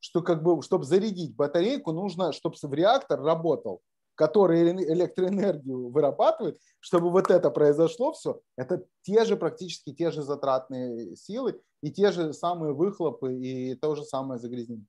что 0.00 0.22
как 0.22 0.42
бы, 0.42 0.62
чтобы 0.62 0.84
зарядить 0.84 1.34
батарейку, 1.34 1.92
нужно, 1.92 2.32
чтобы 2.32 2.56
в 2.60 2.74
реактор 2.74 3.20
работал, 3.20 3.80
который 4.16 4.70
электроэнергию 4.70 5.90
вырабатывает, 5.90 6.58
чтобы 6.80 7.10
вот 7.10 7.30
это 7.30 7.50
произошло 7.50 8.12
все, 8.12 8.40
это 8.56 8.84
те 9.02 9.24
же 9.24 9.36
практически 9.36 9.92
те 9.92 10.10
же 10.10 10.22
затратные 10.22 11.16
силы 11.16 11.60
и 11.82 11.92
те 11.92 12.10
же 12.10 12.32
самые 12.32 12.72
выхлопы 12.72 13.34
и 13.34 13.74
то 13.74 13.94
же 13.94 14.04
самое 14.04 14.40
загрязнение. 14.40 14.86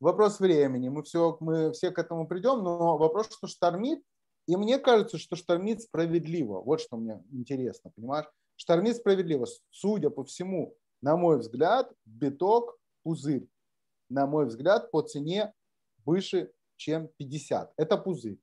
Вопрос 0.00 0.40
времени, 0.40 0.88
мы 0.88 1.04
все, 1.04 1.36
мы 1.38 1.70
все 1.72 1.92
к 1.92 1.98
этому 1.98 2.26
придем, 2.26 2.64
но 2.64 2.98
вопрос, 2.98 3.28
что 3.30 3.46
штормит, 3.46 4.02
и 4.48 4.56
мне 4.56 4.78
кажется, 4.78 5.18
что 5.18 5.36
штормит 5.36 5.82
справедливо. 5.82 6.60
Вот 6.60 6.80
что 6.80 6.96
мне 6.96 7.22
интересно, 7.30 7.92
понимаешь? 7.94 8.26
Штормит 8.56 8.96
справедливо. 8.96 9.46
Судя 9.70 10.10
по 10.10 10.24
всему, 10.24 10.74
на 11.02 11.16
мой 11.16 11.38
взгляд, 11.38 11.92
биток, 12.04 12.76
пузырь 13.04 13.46
на 14.12 14.26
мой 14.26 14.46
взгляд, 14.46 14.90
по 14.90 15.02
цене 15.02 15.52
выше, 16.04 16.50
чем 16.76 17.08
50. 17.16 17.72
Это 17.76 17.96
пузырь. 17.96 18.38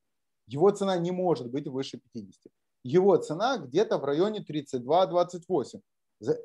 Его 0.48 0.72
цена 0.72 0.98
не 0.98 1.12
может 1.12 1.50
быть 1.50 1.68
выше 1.68 2.02
50. 2.14 2.52
Его 2.84 3.18
цена 3.18 3.58
где-то 3.58 3.98
в 3.98 4.06
районе 4.06 4.40
32-28. 4.40 5.82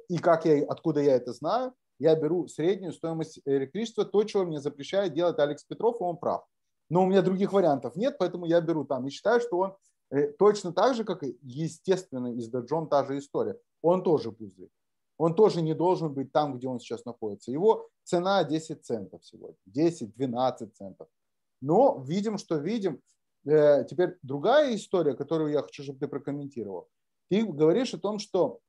И 0.09 0.19
как 0.19 0.45
я, 0.45 0.65
откуда 0.65 1.01
я 1.01 1.15
это 1.17 1.33
знаю? 1.33 1.75
Я 1.99 2.17
беру 2.17 2.49
среднюю 2.49 2.93
стоимость 2.93 3.41
электричества, 3.45 4.05
то, 4.05 4.25
чего 4.25 4.45
мне 4.45 4.61
запрещает 4.61 5.15
делать 5.15 5.39
Алекс 5.39 5.65
Петров, 5.65 6.01
и 6.01 6.05
он 6.05 6.17
прав. 6.17 6.45
Но 6.91 7.05
у 7.05 7.07
меня 7.07 7.23
других 7.23 7.53
вариантов 7.53 7.97
нет, 7.97 8.17
поэтому 8.19 8.47
я 8.47 8.61
беру 8.61 8.85
там. 8.85 9.07
И 9.07 9.11
считаю, 9.11 9.41
что 9.41 9.59
он 9.59 9.77
э, 10.11 10.33
точно 10.33 10.73
так 10.73 10.95
же, 10.95 11.05
как 11.05 11.23
и, 11.23 11.39
естественно, 11.43 12.35
из 12.35 12.49
Даджон 12.49 12.89
та 12.89 13.05
же 13.05 13.19
история. 13.19 13.59
Он 13.81 14.03
тоже 14.03 14.33
пузырь 14.33 14.71
он 15.19 15.35
тоже 15.35 15.63
не 15.63 15.75
должен 15.75 16.13
быть 16.13 16.33
там, 16.33 16.57
где 16.57 16.69
он 16.69 16.81
сейчас 16.81 17.05
находится. 17.05 17.51
Его 17.51 17.89
цена 18.03 18.45
10 18.45 18.85
центов 18.85 19.25
сегодня, 19.25 19.57
10-12 19.69 20.71
центов. 20.73 21.09
Но 21.61 22.03
видим, 22.07 22.39
что 22.39 22.57
видим. 22.57 23.01
Э, 23.47 23.85
теперь 23.85 24.19
другая 24.23 24.75
история, 24.75 25.15
которую 25.15 25.53
я 25.53 25.63
хочу, 25.63 25.83
чтобы 25.83 25.99
ты 25.99 26.09
прокомментировал. 26.09 26.89
Ты 27.31 27.45
говоришь 27.45 27.95
о 27.95 27.99
том, 27.99 28.19
что, 28.19 28.61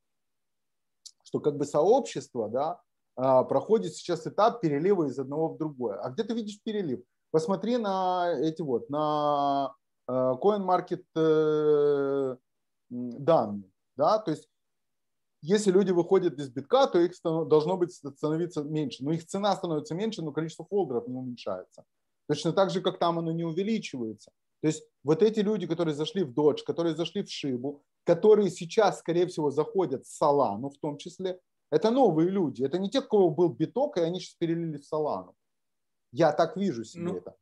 что 1.23 1.39
как 1.39 1.57
бы 1.57 1.65
сообщество 1.65 2.49
да, 2.49 2.81
а, 3.17 3.43
проходит 3.43 3.95
сейчас 3.95 4.27
этап 4.27 4.61
перелива 4.61 5.05
из 5.05 5.17
одного 5.19 5.49
в 5.49 5.57
другое. 5.57 5.97
А 5.99 6.09
где 6.09 6.23
ты 6.23 6.33
видишь 6.33 6.61
перелив? 6.61 7.01
Посмотри 7.31 7.77
на 7.77 8.33
эти 8.39 8.61
вот, 8.61 8.89
на 8.89 9.73
э, 10.07 10.11
CoinMarket 10.11 11.03
э, 11.15 12.37
данные. 12.89 13.71
Да? 13.97 14.19
То 14.19 14.31
есть 14.31 14.49
если 15.45 15.71
люди 15.71 15.91
выходят 15.91 16.39
из 16.39 16.49
битка, 16.49 16.87
то 16.87 16.99
их 16.99 17.11
должно 17.23 17.77
быть 17.77 17.93
становиться 17.93 18.63
меньше. 18.63 19.03
Но 19.03 19.11
их 19.11 19.25
цена 19.27 19.55
становится 19.55 19.93
меньше, 19.93 20.23
но 20.23 20.31
количество 20.31 20.65
холдеров 20.65 21.07
не 21.07 21.15
уменьшается. 21.15 21.83
Точно 22.27 22.51
так 22.51 22.71
же, 22.71 22.81
как 22.81 22.97
там 22.97 23.19
оно 23.19 23.31
не 23.31 23.43
увеличивается. 23.43 24.31
То 24.61 24.67
есть 24.67 24.83
вот 25.03 25.21
эти 25.21 25.41
люди, 25.41 25.67
которые 25.67 25.93
зашли 25.93 26.23
в 26.23 26.33
Dodge, 26.33 26.63
которые 26.65 26.95
зашли 26.95 27.21
в 27.21 27.29
Шибу, 27.29 27.83
которые 28.03 28.49
сейчас, 28.49 28.99
скорее 28.99 29.27
всего, 29.27 29.51
заходят 29.51 30.05
в 30.05 30.23
Solana 30.23 30.69
в 30.69 30.77
том 30.79 30.97
числе, 30.97 31.39
это 31.69 31.91
новые 31.91 32.29
люди. 32.29 32.63
Это 32.63 32.79
не 32.79 32.89
те, 32.89 32.99
у 32.99 33.03
кого 33.03 33.29
был 33.29 33.49
биток, 33.49 33.97
и 33.97 34.01
они 34.01 34.19
сейчас 34.19 34.35
перелили 34.35 34.77
в 34.77 34.93
Solana. 34.93 35.33
Я 36.11 36.31
так 36.31 36.57
вижу 36.57 36.83
себе 36.83 37.03
ну. 37.03 37.17
это. 37.17 37.35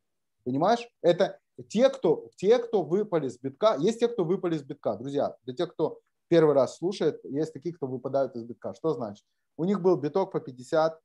Понимаешь? 0.43 0.89
Это 1.01 1.39
те, 1.69 1.89
кто, 1.89 2.29
те, 2.35 2.59
кто 2.59 2.83
выпали 2.83 3.29
с 3.29 3.39
битка. 3.39 3.77
Есть 3.79 3.99
те, 3.99 4.07
кто 4.09 4.25
выпали 4.25 4.57
с 4.57 4.63
битка. 4.63 4.97
Друзья, 4.97 5.37
для 5.43 5.53
тех, 5.55 5.73
кто 5.73 5.99
первый 6.27 6.55
раз 6.55 6.77
слушает, 6.77 7.23
есть 7.25 7.53
такие, 7.53 7.75
кто 7.75 7.87
выпадают 7.87 8.35
из 8.35 8.43
битка. 8.43 8.73
Что 8.73 8.93
значит? 8.93 9.25
У 9.57 9.65
них 9.65 9.81
был 9.81 9.97
биток 9.97 10.31
по 10.31 10.39
50, 10.39 10.99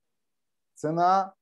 цена 0.75 1.35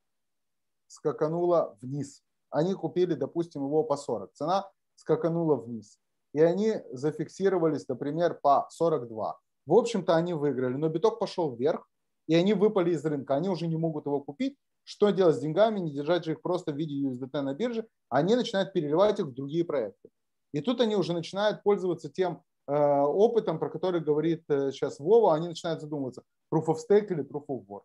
скаканула 0.89 1.77
вниз. 1.81 2.23
Они 2.51 2.75
купили, 2.75 3.15
допустим, 3.15 3.65
его 3.65 3.85
по 3.85 3.97
40. 3.97 4.33
Цена 4.35 4.71
скаканула 4.95 5.57
вниз. 5.57 5.99
И 6.33 6.41
они 6.41 6.75
зафиксировались, 6.93 7.89
например, 7.89 8.39
по 8.41 8.67
42. 8.71 9.39
В 9.67 9.73
общем-то, 9.73 10.15
они 10.15 10.35
выиграли, 10.35 10.75
но 10.75 10.89
биток 10.89 11.19
пошел 11.19 11.55
вверх, 11.55 11.89
и 12.29 12.35
они 12.35 12.55
выпали 12.55 12.93
из 12.93 13.05
рынка. 13.05 13.35
Они 13.35 13.49
уже 13.49 13.67
не 13.67 13.77
могут 13.77 14.07
его 14.07 14.21
купить. 14.21 14.57
Что 14.85 15.11
делать 15.11 15.37
с 15.37 15.41
деньгами? 15.41 15.81
Не 15.81 15.93
держать 15.93 16.25
же 16.25 16.33
их 16.33 16.43
просто 16.43 16.73
в 16.73 16.77
виде 16.77 16.95
USDT 17.09 17.41
на 17.41 17.55
бирже. 17.55 17.87
Они 18.09 18.37
начинают 18.37 18.73
переливать 18.73 19.19
их 19.19 19.27
в 19.27 19.35
другие 19.35 19.65
проекты. 19.65 20.11
И 20.53 20.61
тут 20.61 20.81
они 20.81 20.95
уже 20.95 21.13
начинают 21.13 21.63
пользоваться 21.63 22.09
тем 22.09 22.43
опытом, 22.67 23.59
про 23.59 23.71
который 23.71 24.01
говорит 24.01 24.45
сейчас 24.49 24.99
Вова, 24.99 25.35
они 25.35 25.49
начинают 25.49 25.81
задумываться, 25.81 26.23
proof 26.53 26.67
of 26.67 26.77
stake 26.77 27.13
или 27.13 27.23
proof 27.23 27.47
of 27.49 27.67
work. 27.67 27.85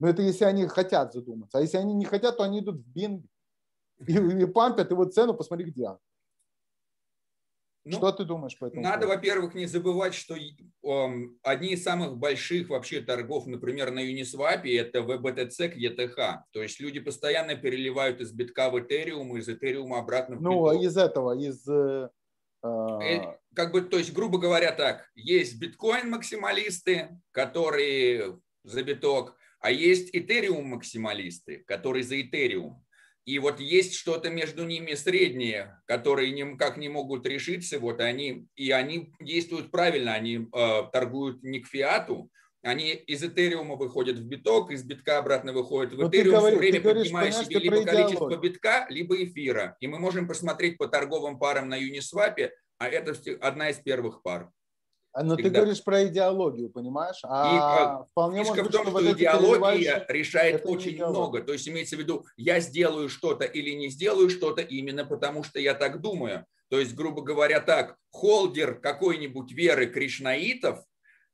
Но 0.00 0.08
это 0.08 0.22
если 0.22 0.44
они 0.44 0.66
хотят 0.66 1.12
задуматься. 1.12 1.58
А 1.58 1.60
если 1.60 1.76
они 1.76 1.94
не 1.94 2.04
хотят, 2.04 2.36
то 2.36 2.44
они 2.44 2.60
идут 2.60 2.76
в 2.76 2.86
бинг 2.88 3.24
и, 4.06 4.12
и 4.12 4.46
пампят 4.46 4.90
его 4.90 5.04
цену, 5.04 5.34
посмотри, 5.34 5.70
где 5.70 5.86
она. 5.86 5.98
Ну, 7.84 7.96
что 7.96 8.12
ты 8.12 8.24
думаешь 8.24 8.58
по 8.58 8.66
этому? 8.66 8.82
Надо, 8.82 9.06
во-первых, 9.06 9.54
не 9.54 9.66
забывать, 9.66 10.12
что 10.12 10.36
um, 10.84 11.38
одни 11.42 11.72
из 11.72 11.82
самых 11.82 12.18
больших 12.18 12.68
вообще 12.68 13.00
торгов, 13.00 13.46
например, 13.46 13.90
на 13.90 14.00
Uniswap, 14.00 14.68
это 14.68 14.98
VBTC 14.98 15.68
к 15.70 15.76
ETH. 15.76 16.42
То 16.52 16.62
есть 16.62 16.80
люди 16.80 17.00
постоянно 17.00 17.54
переливают 17.54 18.20
из 18.20 18.32
битка 18.32 18.68
в 18.68 18.76
Ethereum, 18.76 19.38
из 19.38 19.48
Ethereum 19.48 19.96
обратно 19.96 20.36
в 20.36 20.42
Ну, 20.42 20.66
биток. 20.66 20.82
из 20.82 20.96
этого, 20.98 21.38
из... 21.38 21.66
Э, 22.62 22.68
э, 23.02 23.38
как 23.54 23.72
бы, 23.72 23.82
то 23.82 23.98
есть, 23.98 24.12
грубо 24.12 24.38
говоря, 24.38 24.72
так, 24.72 25.08
есть 25.14 25.60
биткоин-максималисты, 25.60 27.10
которые 27.32 28.40
за 28.64 28.82
биток, 28.82 29.36
а 29.60 29.70
есть 29.70 30.14
Ethereum-максималисты, 30.14 31.64
которые 31.66 32.02
за 32.02 32.16
Ethereum. 32.16 32.76
И 33.24 33.38
вот 33.38 33.60
есть 33.60 33.94
что-то 33.94 34.30
между 34.30 34.64
ними 34.64 34.94
среднее, 34.94 35.78
которые 35.86 36.32
никак 36.32 36.78
не 36.78 36.88
могут 36.88 37.26
решиться. 37.26 37.78
Вот 37.78 38.00
они, 38.00 38.46
и 38.56 38.70
они 38.70 39.12
действуют 39.20 39.70
правильно, 39.70 40.14
они 40.14 40.48
э, 40.50 40.82
торгуют 40.92 41.42
не 41.42 41.60
к 41.60 41.66
фиату, 41.66 42.30
они 42.62 42.92
из 42.92 43.22
Этериума 43.22 43.76
выходят 43.76 44.16
в 44.16 44.24
биток, 44.24 44.70
из 44.70 44.82
битка 44.82 45.18
обратно 45.18 45.52
выходят 45.52 45.92
в 45.92 46.08
Этериум, 46.08 46.40
все 46.40 46.56
время 46.56 46.80
говоришь, 46.80 47.04
поднимая 47.04 47.32
себе 47.32 47.58
либо 47.58 47.84
количество 47.84 48.36
битка, 48.36 48.86
либо 48.88 49.22
эфира. 49.22 49.76
И 49.80 49.86
мы 49.86 49.98
можем 49.98 50.26
посмотреть 50.26 50.78
по 50.78 50.88
торговым 50.88 51.38
парам 51.38 51.68
на 51.68 51.78
Uniswap, 51.78 52.50
а 52.78 52.88
это 52.88 53.14
одна 53.40 53.70
из 53.70 53.76
первых 53.78 54.22
пар. 54.22 54.50
А, 55.12 55.22
но 55.22 55.34
Всегда. 55.34 55.50
ты 55.50 55.56
говоришь 55.56 55.82
про 55.82 56.04
идеологию, 56.04 56.70
понимаешь? 56.70 57.18
А 57.24 57.54
и 57.54 57.58
а, 57.58 58.04
вполне 58.10 58.44
может 58.44 58.66
в 58.66 58.70
том, 58.70 58.86
что, 58.86 59.12
идеология 59.12 60.04
решает 60.08 60.62
очень 60.64 60.96
много. 60.96 61.42
То 61.42 61.52
есть 61.54 61.68
имеется 61.68 61.96
в 61.96 61.98
виду, 61.98 62.26
я 62.36 62.60
сделаю 62.60 63.08
что-то 63.08 63.44
или 63.44 63.70
не 63.70 63.88
сделаю 63.88 64.28
что-то 64.30 64.62
именно 64.62 65.04
потому, 65.04 65.42
что 65.42 65.58
я 65.58 65.74
так 65.74 66.00
думаю. 66.00 66.44
То 66.68 66.78
есть, 66.78 66.94
грубо 66.94 67.22
говоря, 67.22 67.60
так, 67.60 67.96
холдер 68.10 68.78
какой-нибудь 68.78 69.50
веры 69.52 69.86
кришнаитов, 69.86 70.84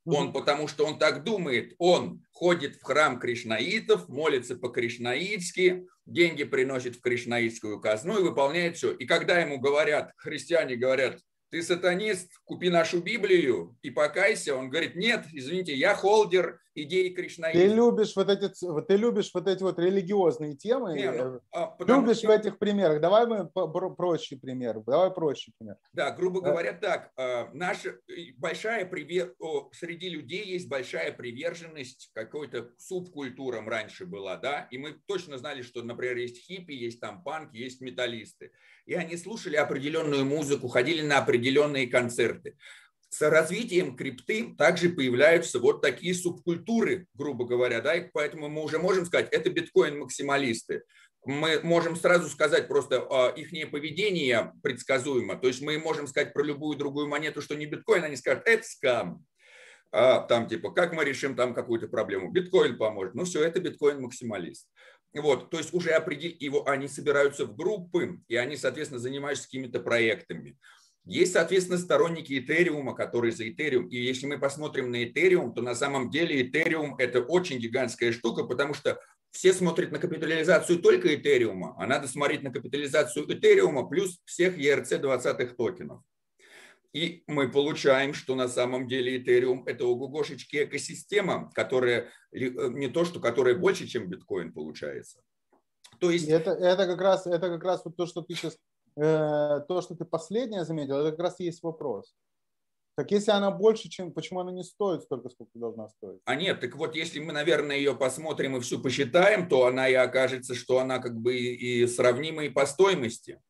он, 0.05 0.33
потому 0.33 0.69
что 0.69 0.87
он 0.87 0.99
так 0.99 1.25
думает, 1.25 1.75
он 1.79 2.23
ходит 2.33 2.77
в 2.77 2.83
храм 2.83 3.19
кришнаитов, 3.19 4.09
молится 4.09 4.57
по-кришнаитски, 4.57 5.87
деньги 6.07 6.45
приносит 6.45 6.97
в 6.97 7.01
кришнаитскую 7.01 7.81
казну 7.81 8.19
и 8.19 8.23
выполняет 8.23 8.77
все. 8.77 8.93
И 8.93 9.07
когда 9.07 9.39
ему 9.39 9.59
говорят, 9.59 10.13
христиане 10.17 10.77
говорят, 10.77 11.21
ты 11.51 11.63
сатанист, 11.63 12.33
купи 12.45 12.69
нашу 12.69 13.01
Библию 13.01 13.79
и 13.83 13.91
покайся. 13.91 14.57
Он 14.57 14.71
говорит, 14.71 14.97
нет, 14.97 15.25
извините, 15.33 15.75
я 15.75 15.95
холдер 15.95 16.59
идеи 16.75 17.11
Кришнаизма. 17.11 17.61
Ты 17.61 17.75
любишь 17.75 18.17
вот 18.17 18.29
эти, 18.29 18.49
ты 18.87 18.97
любишь 18.97 19.31
вот 19.33 19.49
эти 19.49 19.63
вот 19.63 19.79
религиозные 19.79 20.55
темы, 20.57 20.95
не, 20.95 21.11
ну, 21.11 21.41
а, 21.53 21.77
любишь 21.81 22.19
что... 22.19 22.29
в 22.29 22.31
этих 22.31 22.59
примерах. 22.59 23.01
Давай 23.01 23.27
мы 23.27 23.49
проще 23.49 24.37
пример, 24.37 24.81
давай 24.87 25.11
проще 25.11 25.53
пример. 25.59 25.77
Да, 25.93 26.11
грубо 26.11 26.41
да. 26.41 26.51
говоря, 26.51 26.73
так, 26.73 27.11
а, 27.17 27.51
наша 27.53 27.97
большая 28.37 28.87
привер... 28.87 29.35
среди 29.73 30.09
людей 30.09 30.45
есть 30.45 30.69
большая 30.69 31.13
приверженность 31.13 32.11
какой-то 32.13 32.71
субкультурам 32.79 33.69
раньше 33.69 34.07
была, 34.07 34.37
да, 34.37 34.69
и 34.71 34.79
мы 34.79 34.97
точно 35.07 35.39
знали, 35.39 35.63
что, 35.63 35.83
например, 35.83 36.17
есть 36.17 36.45
хиппи, 36.47 36.73
есть 36.73 37.01
там 37.01 37.23
панк, 37.23 37.55
есть 37.55 37.81
металлисты 37.81 38.51
и 38.87 38.95
они 38.95 39.17
слушали 39.17 39.57
определенную 39.57 40.25
музыку, 40.25 40.69
ходили 40.69 41.03
на 41.03 41.19
определенные 41.19 41.87
концерты. 41.87 42.57
С 43.15 43.31
развитием 43.31 43.95
крипты 43.95 44.57
также 44.59 44.89
появляются 44.89 45.61
вот 45.61 45.81
такие 45.81 46.15
субкультуры, 46.15 47.07
грубо 47.15 47.45
говоря, 47.45 47.81
да, 47.81 47.95
и 47.95 48.11
поэтому 48.13 48.49
мы 48.49 48.65
уже 48.65 48.81
можем 48.81 49.07
сказать, 49.07 49.29
это 49.31 49.51
биткоин-максималисты. 49.51 50.83
Мы 51.25 51.61
можем 51.63 51.95
сразу 51.95 52.29
сказать 52.29 52.67
просто 52.67 53.07
а, 53.09 53.29
их 53.29 53.71
поведение 53.71 54.53
предсказуемо. 54.65 55.37
То 55.37 55.47
есть 55.47 55.63
мы 55.63 55.79
можем 55.79 56.09
сказать 56.09 56.33
про 56.33 56.43
любую 56.43 56.77
другую 56.77 57.07
монету, 57.07 57.41
что 57.41 57.55
не 57.55 57.67
биткоин, 57.67 58.03
они 58.03 58.17
скажут, 58.17 58.43
это 58.47 58.65
скам. 58.65 59.25
А, 59.93 60.19
там 60.23 60.49
типа, 60.49 60.73
как 60.73 60.93
мы 60.93 61.05
решим 61.05 61.37
там 61.37 61.55
какую-то 61.55 61.87
проблему? 61.87 62.33
Биткоин 62.33 62.77
поможет. 62.77 63.15
Ну 63.15 63.25
все, 63.25 63.45
это 63.45 63.61
биткоин-максималист. 63.61 64.67
Вот, 65.13 65.51
то 65.51 65.59
есть 65.59 65.73
уже 65.73 65.91
определить 65.93 66.43
его, 66.43 66.69
они 66.69 66.89
собираются 66.89 67.47
в 67.47 67.55
группы, 67.55 68.19
и 68.27 68.35
они, 68.35 68.57
соответственно, 68.57 68.99
занимаются 68.99 69.45
какими-то 69.45 69.79
проектами. 69.79 70.59
Есть, 71.07 71.35
соответственно, 71.35 71.79
сторонники 71.79 72.39
Этериума, 72.39 72.95
которые 72.95 73.33
за 73.33 73.49
Этериум. 73.49 73.89
И 73.89 73.97
если 73.97 74.27
мы 74.27 74.39
посмотрим 74.39 74.91
на 74.91 75.05
Этериум, 75.05 75.53
то 75.53 75.61
на 75.61 75.75
самом 75.75 76.11
деле 76.11 76.43
Этериум– 76.43 76.97
это 76.99 77.21
очень 77.21 77.59
гигантская 77.59 78.13
штука, 78.13 78.45
потому 78.45 78.73
что 78.73 78.99
все 79.31 79.53
смотрят 79.53 79.93
на 79.93 79.99
капитализацию 79.99 80.79
только 80.79 81.15
Этериума, 81.15 81.75
а 81.79 81.87
надо 81.87 82.09
смотреть 82.09 82.43
на 82.43 82.51
капитализацию 82.51 83.31
Этериума 83.31 83.87
плюс 83.87 84.21
всех 84.25 84.57
ERC-20 84.57 85.55
токенов. 85.57 86.01
И 86.95 87.25
мы 87.27 87.51
получаем, 87.51 88.15
что 88.15 88.37
на 88.37 88.47
самом 88.47 88.87
деле 88.87 89.19
Ethereum– 89.19 89.65
это 89.67 89.85
ого-гошечки 89.85 90.63
экосистема, 90.63 91.51
которая 91.53 92.09
э, 92.31 92.49
не 92.69 92.87
то, 92.87 93.05
что 93.05 93.19
которая 93.19 93.57
больше, 93.57 93.89
чем 93.89 94.09
биткоин 94.09 94.53
получается. 94.53 95.21
То 95.99 96.13
есть... 96.13 96.29
это, 96.29 96.53
это, 96.53 96.87
как 96.87 97.01
раз, 97.01 97.27
это 97.27 97.49
как 97.49 97.65
раз 97.65 97.85
вот 97.85 97.97
то, 97.97 98.07
что 98.07 98.23
ты 98.23 98.35
сейчас, 98.35 98.57
э, 98.97 99.61
то, 99.69 99.81
что 99.83 99.95
ты 99.95 100.05
последнее 100.05 100.65
заметил, 100.65 100.97
это 100.97 101.11
как 101.11 101.21
раз 101.21 101.41
и 101.41 101.45
есть 101.45 101.63
вопрос. 101.63 102.15
Так 102.97 103.11
если 103.11 103.33
она 103.33 103.51
больше, 103.51 103.89
чем, 103.89 104.13
почему 104.13 104.41
она 104.41 104.53
не 104.53 104.63
стоит 104.63 105.03
столько, 105.03 105.29
сколько 105.29 105.59
должна 105.59 105.89
стоить? 105.89 106.21
А 106.25 106.37
нет, 106.37 106.61
так 106.61 106.77
вот, 106.77 106.95
если 106.95 107.19
мы, 107.19 107.33
наверное, 107.33 107.77
ее 107.77 107.97
посмотрим 107.97 108.57
и 108.57 108.61
всю 108.61 108.81
посчитаем, 108.81 109.49
то 109.49 109.67
она 109.67 109.89
и 109.89 109.95
окажется, 109.95 110.55
что 110.55 110.79
она 110.79 111.01
как 111.01 111.17
бы 111.17 111.37
и 111.37 111.87
сравнима 111.89 112.45
и 112.45 112.51
по 112.51 112.67
стоимости. 112.67 113.41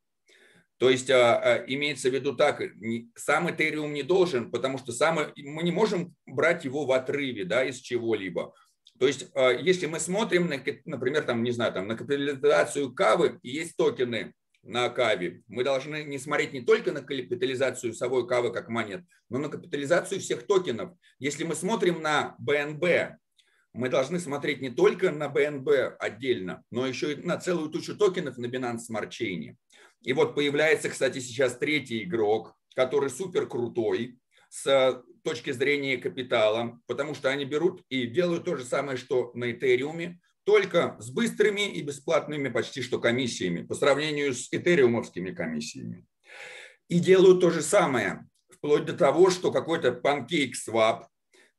То 0.79 0.91
есть 0.91 1.11
а, 1.11 1.37
а, 1.37 1.65
имеется 1.67 2.09
в 2.09 2.15
виду 2.15 2.35
так, 2.35 2.63
сам 3.17 3.49
Ethereum 3.49 3.93
не 3.93 4.03
должен, 4.03 4.51
потому 4.51 4.79
что 4.79 4.93
сам, 4.93 5.19
мы 5.37 5.63
не 5.63 5.71
можем 5.71 6.15
брать 6.27 6.65
его 6.65 6.87
в 6.87 6.93
отрыве 6.93 7.45
да, 7.45 7.65
из 7.65 7.79
чего-либо. 7.79 8.55
То 8.99 9.07
есть 9.07 9.27
а, 9.35 9.51
если 9.51 9.87
мы 9.87 10.01
смотрим, 10.01 10.49
на, 10.49 10.57
например, 10.87 11.23
там, 11.23 11.43
не 11.43 11.51
знаю, 11.51 11.73
там, 11.75 11.87
на 11.87 11.97
капитализацию 11.97 12.95
кавы, 12.95 13.39
есть 13.43 13.77
токены 13.77 14.33
на 14.65 14.89
каве, 14.89 15.43
мы 15.47 15.63
должны 15.65 16.05
не 16.05 16.19
смотреть 16.19 16.53
не 16.53 16.63
только 16.63 16.93
на 16.93 17.03
капитализацию 17.03 17.93
совой 17.95 18.27
кавы 18.27 18.53
как 18.53 18.69
монет, 18.69 19.05
но 19.29 19.39
на 19.39 19.49
капитализацию 19.49 20.21
всех 20.21 20.47
токенов. 20.47 20.93
Если 21.19 21.45
мы 21.45 21.55
смотрим 21.55 22.01
на 22.01 22.35
БНБ, 22.39 23.19
мы 23.73 23.89
должны 23.89 24.19
смотреть 24.21 24.61
не 24.61 24.71
только 24.71 25.11
на 25.11 25.29
БНБ 25.29 25.97
отдельно, 25.99 26.63
но 26.71 26.87
еще 26.87 27.13
и 27.13 27.17
на 27.17 27.39
целую 27.39 27.71
тучу 27.71 27.97
токенов 27.97 28.39
на 28.39 28.47
Binance 28.47 28.83
Smart 28.91 29.11
Chain. 29.11 29.57
И 30.03 30.13
вот 30.13 30.35
появляется, 30.35 30.89
кстати, 30.89 31.19
сейчас 31.19 31.57
третий 31.57 32.05
игрок, 32.05 32.55
который 32.75 33.11
супер 33.11 33.47
крутой 33.47 34.19
с 34.49 35.03
точки 35.25 35.51
зрения 35.51 35.97
капитала, 35.97 36.79
потому 36.87 37.15
что 37.15 37.31
они 37.31 37.45
берут 37.45 37.83
и 37.89 38.07
делают 38.07 38.45
то 38.45 38.57
же 38.57 38.65
самое, 38.65 38.97
что 38.97 39.33
на 39.35 39.51
Этериуме, 39.51 40.21
только 40.45 40.97
с 41.01 41.11
быстрыми 41.11 41.73
и 41.73 41.83
бесплатными 41.83 42.49
почти 42.49 42.83
что 42.83 42.99
комиссиями 42.99 43.63
по 43.63 43.75
сравнению 43.75 44.35
с 44.35 44.49
этериумовскими 44.53 45.33
комиссиями. 45.33 46.07
И 46.89 47.01
делают 47.01 47.41
то 47.41 47.51
же 47.51 47.63
самое, 47.63 48.27
вплоть 48.51 48.85
до 48.85 48.93
того, 48.93 49.31
что 49.31 49.51
какой-то 49.51 49.89
PancakeSwap 49.91 51.07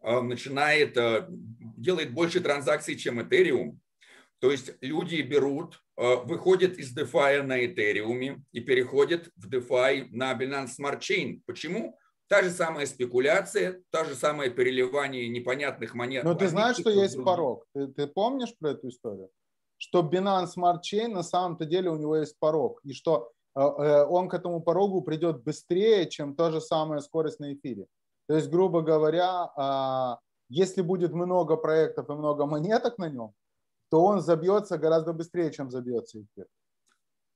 э, 0.01 0.21
начинает, 0.21 0.95
э, 0.97 1.27
делает 1.29 2.13
больше 2.13 2.39
транзакций, 2.39 2.95
чем 2.95 3.19
Ethereum. 3.19 3.77
То 4.39 4.51
есть 4.51 4.73
люди 4.81 5.21
берут 5.21 5.81
Э, 5.97 6.17
выходит 6.25 6.77
из 6.77 6.95
DeFi 6.95 7.41
на 7.41 7.63
Ethereum 7.63 8.41
и 8.51 8.59
переходит 8.59 9.29
в 9.37 9.47
DeFi 9.49 10.09
на 10.11 10.33
Binance 10.33 10.71
Smart 10.77 10.99
Chain. 10.99 11.41
Почему? 11.45 11.97
Та 12.27 12.41
же 12.41 12.49
самая 12.49 12.87
спекуляция, 12.87 13.83
та 13.91 14.03
же 14.03 14.15
самое 14.15 14.49
переливание 14.49 15.29
непонятных 15.29 15.93
монет. 15.93 16.23
Но 16.23 16.33
ты 16.33 16.47
знаешь, 16.47 16.77
что 16.77 16.89
есть 16.89 17.13
других. 17.13 17.25
порог? 17.25 17.65
Ты, 17.73 17.87
ты 17.87 18.07
помнишь 18.07 18.55
про 18.57 18.71
эту 18.71 18.89
историю? 18.89 19.29
Что 19.77 20.01
Binance 20.01 20.55
Smart 20.57 20.79
Chain 20.81 21.09
на 21.09 21.23
самом-то 21.23 21.65
деле 21.65 21.89
у 21.91 21.97
него 21.97 22.17
есть 22.17 22.39
порог. 22.39 22.79
И 22.83 22.93
что 22.93 23.31
э, 23.55 23.59
э, 23.61 24.05
он 24.05 24.27
к 24.27 24.33
этому 24.33 24.61
порогу 24.61 25.01
придет 25.01 25.43
быстрее, 25.43 26.09
чем 26.09 26.35
та 26.35 26.49
же 26.49 26.61
самая 26.61 27.01
скорость 27.01 27.39
на 27.39 27.53
эфире. 27.53 27.85
То 28.27 28.35
есть, 28.35 28.49
грубо 28.49 28.81
говоря, 28.81 29.51
э, 29.55 30.25
если 30.49 30.81
будет 30.81 31.11
много 31.13 31.57
проектов 31.57 32.09
и 32.09 32.13
много 32.13 32.47
монеток 32.47 32.97
на 32.97 33.09
нем, 33.09 33.33
то 33.89 34.03
он 34.03 34.21
забьется 34.21 34.77
гораздо 34.77 35.13
быстрее, 35.13 35.51
чем 35.51 35.69
забьется 35.69 36.21
эфир. 36.21 36.47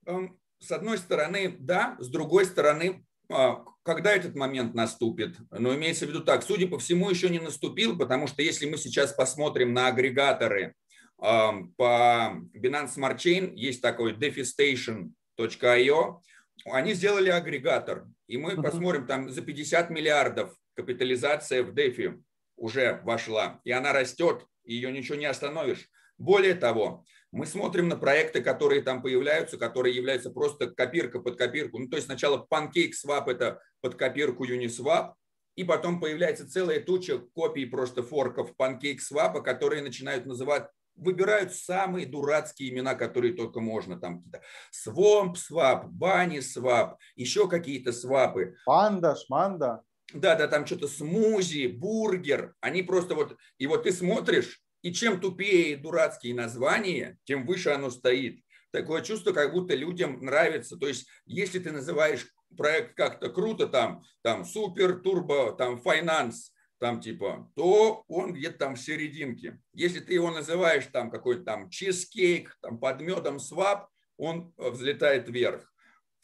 Эм, 0.06 0.40
с 0.58 0.72
одной 0.72 0.98
стороны, 0.98 1.56
да, 1.60 1.96
с 2.00 2.08
другой 2.08 2.44
стороны, 2.44 3.06
а, 3.30 3.64
когда 3.90 4.14
этот 4.14 4.36
момент 4.36 4.72
наступит? 4.72 5.34
Но 5.50 5.74
имеется 5.74 6.06
в 6.06 6.10
виду 6.10 6.20
так, 6.20 6.44
судя 6.44 6.68
по 6.68 6.78
всему, 6.78 7.10
еще 7.10 7.28
не 7.28 7.40
наступил, 7.40 7.98
потому 7.98 8.28
что 8.28 8.40
если 8.40 8.70
мы 8.70 8.76
сейчас 8.76 9.12
посмотрим 9.12 9.74
на 9.74 9.88
агрегаторы 9.88 10.76
эм, 11.20 11.74
по 11.76 12.36
Binance 12.54 12.94
Smart 12.96 13.16
Chain, 13.16 13.52
есть 13.56 13.82
такой 13.82 14.12
defistation.io, 14.12 16.20
они 16.66 16.94
сделали 16.94 17.30
агрегатор, 17.30 18.06
и 18.28 18.36
мы 18.36 18.52
uh-huh. 18.52 18.62
посмотрим, 18.62 19.08
там 19.08 19.28
за 19.28 19.42
50 19.42 19.90
миллиардов 19.90 20.54
капитализация 20.74 21.64
в 21.64 21.74
DeFi 21.74 22.22
уже 22.56 23.00
вошла, 23.02 23.60
и 23.64 23.72
она 23.72 23.92
растет, 23.92 24.46
ее 24.62 24.92
ничего 24.92 25.18
не 25.18 25.26
остановишь. 25.26 25.90
Более 26.16 26.54
того, 26.54 27.04
мы 27.32 27.46
смотрим 27.46 27.88
на 27.88 27.96
проекты, 27.96 28.42
которые 28.42 28.82
там 28.82 29.02
появляются, 29.02 29.56
которые 29.56 29.94
являются 29.94 30.30
просто 30.30 30.70
копирка 30.70 31.20
под 31.20 31.36
копирку. 31.36 31.78
Ну, 31.78 31.88
то 31.88 31.96
есть 31.96 32.06
сначала 32.06 32.46
PancakeSwap– 32.50 33.24
это 33.30 33.60
под 33.80 33.94
копирку 33.94 34.44
Uniswap, 34.44 35.14
и 35.56 35.64
потом 35.64 36.00
появляется 36.00 36.50
целая 36.50 36.80
туча 36.80 37.18
копий 37.18 37.66
просто 37.66 38.02
форков 38.02 38.52
PancakeSwap, 38.58 39.42
которые 39.42 39.82
начинают 39.82 40.26
называть 40.26 40.68
выбирают 40.96 41.54
самые 41.54 42.06
дурацкие 42.06 42.70
имена, 42.70 42.94
которые 42.94 43.34
только 43.34 43.60
можно. 43.60 43.98
Там 43.98 44.22
какие-то 44.22 44.42
Swamp 44.72 45.34
Swap, 45.34 45.88
Bunny 45.88 46.38
Swap, 46.38 46.96
еще 47.16 47.48
какие-то 47.48 47.92
свапы. 47.92 48.56
Панда, 48.66 49.16
шманда. 49.16 49.82
Да, 50.12 50.34
да, 50.34 50.48
там 50.48 50.66
что-то 50.66 50.88
смузи, 50.88 51.68
бургер. 51.68 52.54
Они 52.60 52.82
просто 52.82 53.14
вот... 53.14 53.36
И 53.58 53.66
вот 53.66 53.84
ты 53.84 53.92
смотришь, 53.92 54.60
и 54.82 54.92
чем 54.92 55.20
тупее 55.20 55.76
дурацкие 55.76 56.34
названия, 56.34 57.18
тем 57.24 57.46
выше 57.46 57.70
оно 57.70 57.90
стоит. 57.90 58.40
Такое 58.70 59.02
чувство, 59.02 59.32
как 59.32 59.52
будто 59.52 59.74
людям 59.74 60.20
нравится. 60.24 60.76
То 60.76 60.86
есть, 60.86 61.08
если 61.26 61.58
ты 61.58 61.72
называешь 61.72 62.26
проект 62.56 62.96
как-то 62.96 63.28
круто, 63.30 63.66
там, 63.66 64.02
там 64.22 64.44
супер, 64.44 65.00
турбо, 65.00 65.52
там, 65.52 65.80
финанс, 65.80 66.52
там 66.78 67.00
типа, 67.00 67.50
то 67.56 68.04
он 68.08 68.32
где-то 68.32 68.58
там 68.58 68.74
в 68.74 68.80
серединке. 68.80 69.60
Если 69.74 70.00
ты 70.00 70.14
его 70.14 70.30
называешь 70.30 70.86
там 70.86 71.10
какой-то 71.10 71.44
там 71.44 71.68
чизкейк, 71.68 72.56
там 72.62 72.78
под 72.78 73.02
медом 73.02 73.38
свап, 73.38 73.88
он 74.16 74.54
э, 74.56 74.70
взлетает 74.70 75.28
вверх. 75.28 75.70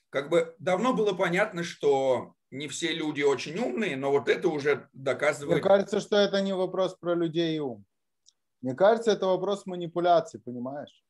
Как 0.08 0.30
бы 0.30 0.54
давно 0.58 0.94
было 0.94 1.12
понятно, 1.12 1.62
что 1.62 2.34
не 2.50 2.68
все 2.68 2.92
люди 2.92 3.22
очень 3.22 3.58
умные, 3.58 3.96
но 3.96 4.10
вот 4.10 4.28
это 4.28 4.48
уже 4.48 4.88
доказывает... 4.92 5.62
Мне 5.62 5.68
кажется, 5.68 6.00
что 6.00 6.16
это 6.16 6.40
не 6.40 6.54
вопрос 6.54 6.96
про 6.98 7.14
людей 7.14 7.56
и 7.56 7.60
ум. 7.60 7.84
Мне 8.62 8.74
кажется, 8.74 9.10
это 9.10 9.26
вопрос 9.26 9.66
манипуляции, 9.66 10.38
понимаешь? 10.38 11.04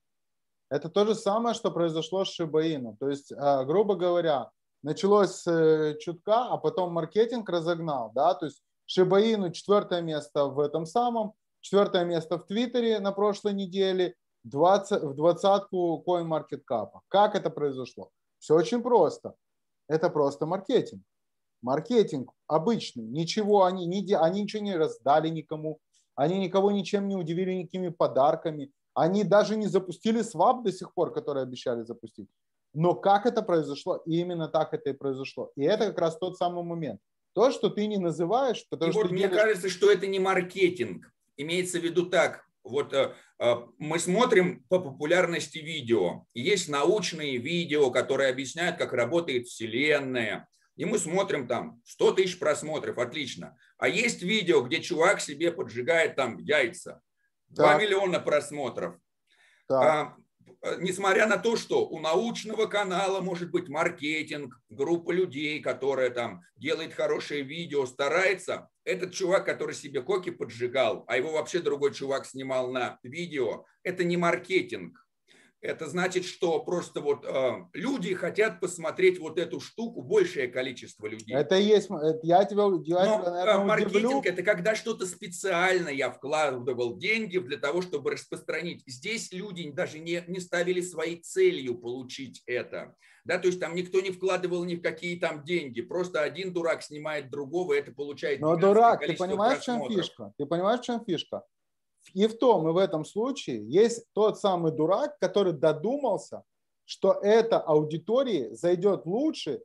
Это 0.68 0.88
то 0.88 1.06
же 1.06 1.14
самое, 1.14 1.54
что 1.54 1.70
произошло 1.70 2.24
с 2.24 2.28
Шибаином. 2.28 2.96
То 2.96 3.08
есть, 3.08 3.32
а, 3.32 3.64
грубо 3.64 3.94
говоря, 3.94 4.50
началось 4.82 5.30
с 5.30 5.46
э, 5.50 5.96
чутка, 5.98 6.46
а 6.46 6.56
потом 6.58 6.92
маркетинг 6.92 7.48
разогнал, 7.48 8.12
да, 8.14 8.34
то 8.34 8.46
есть 8.46 8.62
Шибаину 8.86 9.50
четвертое 9.50 10.00
место 10.00 10.46
в 10.46 10.60
этом 10.60 10.86
самом, 10.86 11.34
четвертое 11.60 12.04
место 12.04 12.38
в 12.38 12.46
Твиттере 12.46 13.00
на 13.00 13.12
прошлой 13.12 13.52
неделе, 13.52 14.14
20, 14.44 15.02
в 15.02 15.14
двадцатку 15.14 16.04
CoinMarketCap. 16.06 16.90
Как 17.08 17.34
это 17.34 17.50
произошло? 17.50 18.10
Все 18.38 18.54
очень 18.54 18.80
просто. 18.80 19.34
Это 19.88 20.08
просто 20.08 20.46
маркетинг. 20.46 21.02
Маркетинг 21.62 22.30
обычный. 22.46 23.04
Ничего 23.04 23.64
они 23.64 23.86
не 23.86 24.14
они 24.14 24.42
ничего 24.42 24.62
не 24.62 24.76
раздали 24.76 25.28
никому. 25.28 25.80
Они 26.16 26.38
никого 26.38 26.72
ничем 26.72 27.06
не 27.06 27.14
удивили 27.14 27.52
никакими 27.52 27.88
подарками. 27.88 28.72
Они 28.94 29.22
даже 29.22 29.56
не 29.56 29.66
запустили 29.66 30.22
свап 30.22 30.64
до 30.64 30.72
сих 30.72 30.92
пор, 30.94 31.12
который 31.12 31.42
обещали 31.42 31.82
запустить. 31.82 32.28
Но 32.74 32.94
как 32.94 33.26
это 33.26 33.42
произошло? 33.42 34.02
И 34.06 34.18
именно 34.20 34.48
так 34.48 34.74
это 34.74 34.90
и 34.90 34.94
произошло. 34.94 35.52
И 35.56 35.62
это 35.62 35.86
как 35.86 35.98
раз 35.98 36.18
тот 36.18 36.36
самый 36.36 36.64
момент. 36.64 37.00
То, 37.34 37.50
что 37.50 37.68
ты 37.68 37.86
не 37.86 37.98
называешь, 37.98 38.66
потому 38.70 38.90
и 38.90 38.92
что... 38.92 39.02
Вот 39.02 39.10
мне 39.10 39.28
делаешь... 39.28 39.42
кажется, 39.42 39.68
что 39.68 39.90
это 39.90 40.06
не 40.06 40.18
маркетинг. 40.18 41.12
Имеется 41.36 41.78
в 41.78 41.84
виду 41.84 42.06
так, 42.06 42.46
вот 42.64 42.92
э, 42.92 43.14
э, 43.38 43.54
мы 43.78 43.98
смотрим 43.98 44.64
по 44.68 44.78
популярности 44.78 45.58
видео. 45.58 46.24
Есть 46.34 46.68
научные 46.68 47.36
видео, 47.36 47.90
которые 47.90 48.30
объясняют, 48.30 48.78
как 48.78 48.92
работает 48.92 49.46
Вселенная. 49.46 50.48
И 50.76 50.84
мы 50.84 50.98
смотрим 50.98 51.48
там 51.48 51.80
100 51.84 52.12
тысяч 52.12 52.38
просмотров, 52.38 52.98
отлично. 52.98 53.56
А 53.78 53.88
есть 53.88 54.22
видео, 54.22 54.62
где 54.62 54.80
чувак 54.80 55.20
себе 55.20 55.50
поджигает 55.50 56.16
там 56.16 56.38
яйца. 56.38 57.00
2 57.48 57.72
так. 57.72 57.80
миллиона 57.80 58.20
просмотров. 58.20 58.96
Так. 59.66 59.82
А, 59.82 60.16
Э, 60.62 60.76
несмотря 60.80 61.26
на 61.26 61.36
то, 61.36 61.56
что 61.56 61.86
у 61.86 62.00
научного 62.00 62.66
канала 62.66 63.20
может 63.20 63.50
быть 63.50 63.68
маркетинг, 63.68 64.60
группа 64.68 65.10
людей, 65.10 65.60
которая 65.60 66.10
там 66.10 66.42
делает 66.56 66.94
хорошее 66.94 67.42
видео, 67.42 67.86
старается, 67.86 68.68
этот 68.84 69.12
чувак, 69.12 69.44
который 69.44 69.74
себе 69.74 70.02
коки 70.02 70.30
поджигал, 70.30 71.04
а 71.06 71.16
его 71.16 71.32
вообще 71.32 71.60
другой 71.60 71.92
чувак 71.92 72.26
снимал 72.26 72.70
на 72.70 72.98
видео, 73.02 73.64
это 73.82 74.04
не 74.04 74.16
маркетинг, 74.16 75.05
это 75.66 75.86
значит, 75.86 76.24
что 76.24 76.60
просто 76.60 77.00
вот 77.00 77.24
э, 77.24 77.64
люди 77.72 78.14
хотят 78.14 78.60
посмотреть 78.60 79.18
вот 79.18 79.38
эту 79.38 79.60
штуку, 79.60 80.02
большее 80.02 80.48
количество 80.48 81.06
людей. 81.06 81.34
Это 81.34 81.56
есть, 81.56 81.88
я 82.22 82.44
тебя, 82.44 82.62
я 82.62 83.04
Но, 83.04 83.22
тебя 83.22 83.30
наверное, 83.30 83.64
маркетинг 83.64 83.94
удивлю. 83.94 84.22
это 84.24 84.42
когда 84.42 84.74
что-то 84.74 85.06
специально 85.06 85.88
я 85.88 86.10
вкладывал 86.10 86.96
деньги 86.96 87.38
для 87.38 87.58
того, 87.58 87.82
чтобы 87.82 88.12
распространить. 88.12 88.82
Здесь 88.86 89.32
люди 89.32 89.68
даже 89.70 89.98
не, 89.98 90.22
не 90.28 90.40
ставили 90.40 90.80
своей 90.80 91.20
целью 91.20 91.76
получить 91.76 92.42
это. 92.46 92.94
Да, 93.24 93.38
то 93.38 93.48
есть 93.48 93.58
там 93.58 93.74
никто 93.74 94.00
не 94.00 94.12
вкладывал 94.12 94.64
ни 94.64 94.76
в 94.76 94.82
какие 94.82 95.18
там 95.18 95.42
деньги, 95.42 95.80
просто 95.82 96.22
один 96.22 96.52
дурак 96.52 96.82
снимает 96.82 97.28
другого, 97.28 97.72
и 97.72 97.78
это 97.78 97.92
получает. 97.92 98.40
Но 98.40 98.56
дурак, 98.56 99.00
ты 99.04 99.16
понимаешь, 99.16 99.58
в 99.58 99.64
чем 99.64 99.88
фишка? 99.88 100.32
Ты 100.38 100.46
понимаешь, 100.46 100.80
в 100.80 100.84
чем 100.84 101.04
фишка? 101.04 101.42
И 102.14 102.26
в 102.26 102.38
том, 102.38 102.68
и 102.68 102.72
в 102.72 102.76
этом 102.76 103.04
случае 103.04 103.66
есть 103.68 104.04
тот 104.12 104.38
самый 104.38 104.72
дурак, 104.72 105.18
который 105.18 105.52
додумался, 105.52 106.42
что 106.84 107.12
эта 107.22 107.58
аудитории 107.58 108.48
зайдет 108.52 109.06
лучше, 109.06 109.60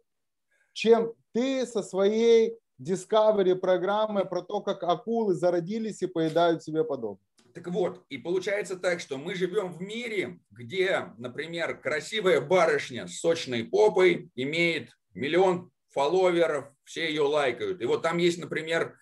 чем 0.74 1.14
ты 1.34 1.66
со 1.66 1.84
своей 1.84 2.58
Discovery 2.82 3.56
программой 3.56 4.26
про 4.26 4.42
то, 4.42 4.62
как 4.62 4.84
акулы 4.84 5.36
зародились 5.36 6.02
и 6.02 6.08
поедают 6.08 6.64
себе 6.64 6.84
подобное. 6.84 7.24
Так 7.54 7.68
вот, 7.68 8.04
и 8.10 8.18
получается 8.18 8.78
так, 8.78 9.00
что 9.00 9.18
мы 9.18 9.36
живем 9.36 9.72
в 9.72 9.82
мире, 9.82 10.40
где, 10.52 11.14
например, 11.18 11.80
красивая 11.80 12.42
барышня 12.42 13.08
с 13.08 13.20
сочной 13.20 13.66
попой 13.66 14.32
имеет 14.36 14.98
миллион 15.14 15.70
фолловеров, 15.90 16.72
все 16.86 17.08
ее 17.10 17.24
лайкают. 17.24 17.82
И 17.82 17.86
вот 17.86 18.02
там 18.02 18.18
есть, 18.18 18.40
например, 18.40 18.98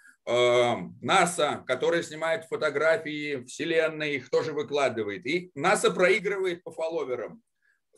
НАСА, 1.02 1.64
которая 1.66 2.04
снимает 2.04 2.46
фотографии 2.46 3.44
Вселенной, 3.46 4.16
их 4.16 4.30
тоже 4.30 4.54
выкладывает. 4.54 5.26
И 5.26 5.52
НАСА 5.56 5.92
проигрывает 5.92 6.64
по 6.64 6.72
фолловерам 6.72 7.42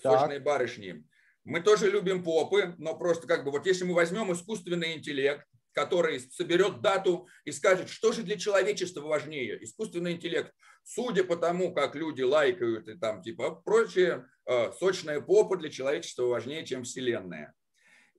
сочной 0.01 0.39
барышни. 0.39 1.03
Мы 1.43 1.61
тоже 1.61 1.89
любим 1.89 2.23
попы, 2.23 2.75
но 2.77 2.95
просто 2.95 3.27
как 3.27 3.43
бы 3.43 3.51
вот 3.51 3.65
если 3.65 3.83
мы 3.83 3.95
возьмем 3.95 4.31
искусственный 4.31 4.93
интеллект, 4.93 5.45
который 5.73 6.19
соберет 6.19 6.81
дату 6.81 7.27
и 7.45 7.51
скажет, 7.51 7.89
что 7.89 8.11
же 8.11 8.23
для 8.23 8.37
человечества 8.37 9.01
важнее, 9.01 9.63
искусственный 9.63 10.13
интеллект, 10.13 10.53
судя 10.83 11.23
по 11.23 11.35
тому, 11.35 11.73
как 11.73 11.95
люди 11.95 12.21
лайкают 12.21 12.87
и 12.87 12.97
там 12.97 13.21
типа 13.21 13.51
прочее, 13.51 14.27
э, 14.45 14.71
сочная 14.73 15.21
попа 15.21 15.57
для 15.57 15.69
человечества 15.69 16.23
важнее, 16.23 16.65
чем 16.65 16.83
Вселенная. 16.83 17.53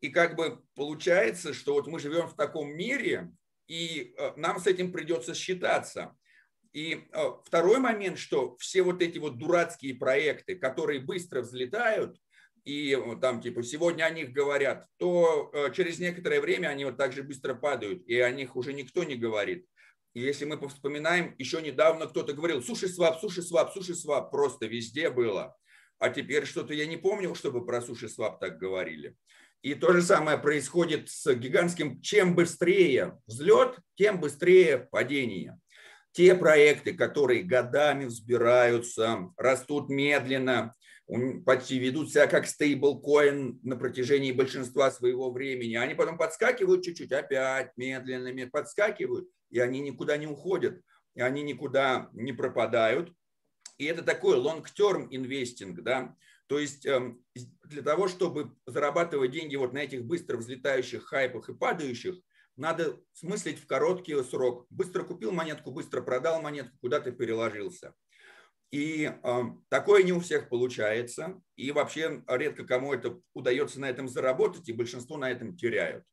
И 0.01 0.09
как 0.09 0.35
бы 0.35 0.61
получается, 0.75 1.55
что 1.55 1.75
вот 1.75 1.87
мы 1.87 2.01
живем 2.01 2.27
в 2.27 2.35
таком 2.35 2.75
мире, 2.75 3.31
и 3.69 4.15
э, 4.17 4.33
нам 4.37 4.59
с 4.59 4.67
этим 4.67 4.93
придется 4.93 5.35
считаться. 5.35 6.17
И 6.73 7.05
э, 7.13 7.25
второй 7.45 7.79
момент, 7.79 8.19
что 8.19 8.57
все 8.57 8.83
вот 8.83 9.03
эти 9.03 9.19
вот 9.19 9.39
дурацкие 9.39 9.95
проекты, 9.95 10.57
которые 10.57 11.01
быстро 11.01 11.43
взлетают, 11.43 12.17
и 12.65 12.95
э, 12.95 13.17
там 13.21 13.41
типа 13.41 13.63
сегодня 13.63 14.05
о 14.05 14.11
них 14.11 14.33
говорят, 14.33 14.87
то 14.97 15.53
через 15.75 15.99
некоторое 15.99 16.41
время 16.41 16.69
они 16.69 16.85
вот 16.85 16.97
так 16.97 17.13
же 17.13 17.23
быстро 17.23 17.55
падают, 17.55 18.07
и 18.07 18.19
о 18.19 18.31
них 18.31 18.57
уже 18.57 18.73
никто 18.73 19.05
не 19.05 19.17
говорит. 19.17 19.67
И 20.15 20.21
если 20.21 20.45
мы 20.45 20.59
вспоминаем, 20.69 21.35
еще 21.39 21.63
недавно 21.63 22.07
кто-то 22.07 22.35
говорил, 22.35 22.63
суши 22.63 22.89
свап, 22.89 23.21
суши 23.21 23.43
свап, 23.43 23.73
суши 23.73 23.95
свап, 23.95 24.31
просто 24.31 24.67
везде 24.67 25.11
было. 25.11 25.57
А 25.99 26.11
теперь 26.11 26.45
что-то 26.45 26.75
я 26.75 26.87
не 26.87 26.97
помню, 26.97 27.35
чтобы 27.35 27.65
про 27.65 27.81
суши 27.81 28.09
свап 28.09 28.41
так 28.41 28.59
говорили. 28.59 29.17
И 29.63 29.75
то 29.75 29.93
же 29.93 30.03
самое 30.03 30.39
происходит 30.39 31.09
с 31.09 31.33
гигантским. 31.35 32.01
Чем 32.01 32.35
быстрее 32.35 33.19
взлет, 33.27 33.79
тем 33.95 34.21
быстрее 34.21 34.89
падение. 34.91 35.59
Те 36.11 36.35
проекты, 36.35 36.93
которые 36.93 37.43
годами 37.43 38.05
взбираются, 38.05 39.31
растут 39.37 39.89
медленно, 39.89 40.75
почти 41.47 41.79
ведут 41.79 42.11
себя 42.11 42.27
как 42.27 42.47
стейблкоин 42.47 43.61
на 43.63 43.77
протяжении 43.77 44.33
большинства 44.33 44.91
своего 44.91 45.31
времени. 45.31 45.77
Они 45.77 45.95
потом 45.95 46.19
подскакивают 46.19 46.85
чуть-чуть, 46.85 47.13
опять 47.13 47.71
медленно 47.77 48.49
подскакивают, 48.51 49.29
и 49.51 49.61
они 49.61 49.81
никуда 49.81 50.17
не 50.17 50.27
уходят, 50.27 50.81
и 51.15 51.23
они 51.23 51.43
никуда 51.43 52.11
не 52.13 52.33
пропадают. 52.33 53.13
И 53.79 53.85
это 53.85 54.03
такой 54.03 54.37
long-term 54.37 55.09
инвестинг, 55.11 55.83
да, 55.83 56.15
то 56.53 56.59
есть 56.59 56.85
эм, 56.85 57.25
для 57.65 57.81
того, 57.81 58.09
чтобы 58.09 58.55
зарабатывать 58.67 59.31
деньги 59.31 59.57
вот 59.57 59.73
на 59.73 59.79
этих 59.79 60.05
быстро 60.05 60.37
взлетающих 60.37 61.03
хайпах 61.03 61.49
и 61.49 61.55
падающих, 61.55 62.17
надо 62.57 63.01
смыслить 63.15 63.59
в 63.59 63.67
короткий 63.67 64.23
срок. 64.23 64.67
Быстро 64.69 65.03
купил 65.03 65.33
монетку, 65.33 65.71
быстро 65.71 66.03
продал 66.03 66.43
монетку, 66.43 66.77
куда 66.83 67.01
ты 67.01 67.11
переложился. 67.11 67.95
И 68.71 69.05
э, 69.05 69.43
такое 69.71 70.03
не 70.03 70.13
у 70.13 70.21
всех 70.21 70.51
получается. 70.51 71.41
И 71.57 71.73
вообще 71.73 72.23
редко 72.29 72.67
кому 72.67 72.93
это 72.93 73.19
удается 73.33 73.81
на 73.81 73.89
этом 73.89 74.07
заработать, 74.07 74.69
и 74.69 74.75
большинство 74.75 75.17
на 75.17 75.31
этом 75.31 75.57
теряют. 75.57 76.05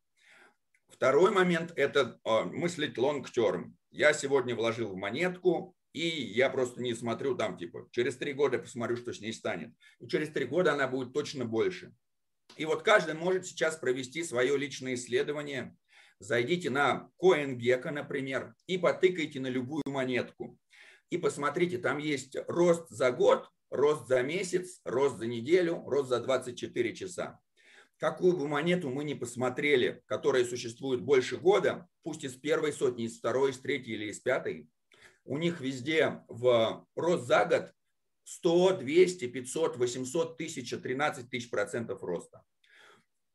Второй 0.88 1.32
момент– 1.32 1.74
это 1.76 2.18
э, 2.24 2.44
мыслить 2.46 2.98
long 2.98 3.26
term. 3.26 3.74
Я 3.92 4.14
сегодня 4.14 4.56
вложил 4.56 4.88
в 4.88 4.96
монетку, 4.96 5.76
и 5.94 6.08
я 6.08 6.50
просто 6.50 6.82
не 6.82 6.94
смотрю 6.94 7.36
там, 7.36 7.58
типа, 7.58 7.88
через 7.92 8.16
три 8.18 8.34
года 8.34 8.60
посмотрю, 8.60 8.96
что 8.96 9.12
с 9.12 9.22
ней 9.22 9.34
станет. 9.34 9.74
И 10.00 10.08
через 10.08 10.30
три 10.30 10.46
года 10.46 10.74
она 10.74 10.88
будет 10.88 11.14
точно 11.14 11.46
больше. 11.46 11.94
И 12.58 12.66
вот 12.66 12.84
каждый 12.84 13.16
может 13.16 13.46
сейчас 13.46 13.78
провести 13.78 14.24
свое 14.24 14.58
личное 14.58 14.96
исследование. 14.96 15.76
Зайдите 16.20 16.70
на 16.70 17.10
CoinGecko, 17.22 17.92
например, 17.92 18.54
и 18.68 18.78
потыкайте 18.78 19.40
на 19.40 19.48
любую 19.48 19.84
монетку. 19.86 20.58
И 21.10 21.18
посмотрите, 21.18 21.78
там 21.78 21.98
есть 21.98 22.38
рост 22.48 22.90
за 22.90 23.12
год, 23.12 23.50
рост 23.72 24.08
за 24.08 24.22
месяц, 24.22 24.82
рост 24.84 25.18
за 25.18 25.26
неделю, 25.26 25.84
рост 25.88 26.10
за 26.10 26.20
24 26.20 26.96
часа. 26.96 27.40
Какую 27.98 28.38
бы 28.38 28.48
монету 28.48 28.90
мы 28.90 29.04
ни 29.04 29.14
посмотрели, 29.14 30.02
которая 30.06 30.46
существует 30.46 31.02
больше 31.02 31.38
года, 31.38 31.88
пусть 32.04 32.24
из 32.24 32.36
первой 32.36 32.74
сотни, 32.74 33.06
из 33.06 33.18
второй, 33.18 33.52
из 33.52 33.60
третьей 33.60 33.96
или 33.96 34.06
из 34.06 34.20
пятой, 34.20 34.70
у 35.26 35.38
них 35.38 35.61
везде 35.61 36.24
в 36.28 36.88
рост 36.95 37.28
за 37.28 37.45
год 37.45 37.74
100, 38.24 38.78
200, 38.78 39.28
500, 39.28 39.78
800, 39.78 40.34
1000, 40.34 40.78
13 40.78 41.30
тысяч 41.30 41.49
процентов 41.49 42.03
роста. 42.03 42.43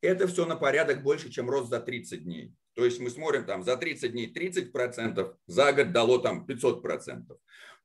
Это 0.00 0.28
все 0.28 0.46
на 0.46 0.56
порядок 0.56 1.02
больше, 1.02 1.30
чем 1.30 1.48
рост 1.50 1.70
за 1.70 1.80
30 1.80 2.24
дней. 2.24 2.54
То 2.74 2.84
есть 2.84 3.00
мы 3.00 3.10
смотрим 3.10 3.46
там 3.46 3.62
за 3.62 3.76
30 3.76 4.12
дней 4.12 4.26
30 4.26 4.72
процентов, 4.72 5.36
за 5.46 5.72
год 5.72 5.92
дало 5.92 6.18
там 6.18 6.46
500 6.46 6.82
процентов. 6.82 7.38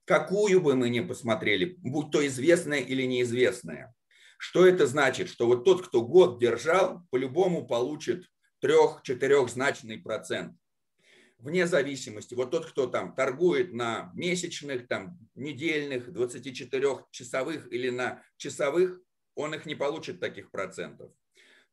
Какую 0.05 0.61
бы 0.61 0.75
мы 0.75 0.89
ни 0.89 0.99
посмотрели, 1.01 1.75
будь 1.79 2.11
то 2.11 2.25
известная 2.25 2.79
или 2.79 3.03
неизвестная, 3.03 3.93
что 4.37 4.65
это 4.65 4.87
значит? 4.87 5.29
Что 5.29 5.47
вот 5.47 5.65
тот, 5.65 5.85
кто 5.85 6.01
год 6.01 6.39
держал, 6.39 7.03
по-любому 7.11 7.67
получит 7.67 8.25
трех-четырехзначный 8.61 9.97
процент 9.99 10.55
вне 11.39 11.65
зависимости. 11.65 12.35
Вот 12.35 12.51
тот, 12.51 12.65
кто 12.67 12.87
там 12.87 13.15
торгует 13.15 13.73
на 13.73 14.11
месячных, 14.13 14.87
там, 14.87 15.17
недельных, 15.35 16.09
24-часовых 16.09 17.71
или 17.71 17.89
на 17.89 18.21
часовых, 18.37 18.99
он 19.35 19.55
их 19.55 19.65
не 19.65 19.75
получит 19.75 20.19
таких 20.19 20.51
процентов. 20.51 21.11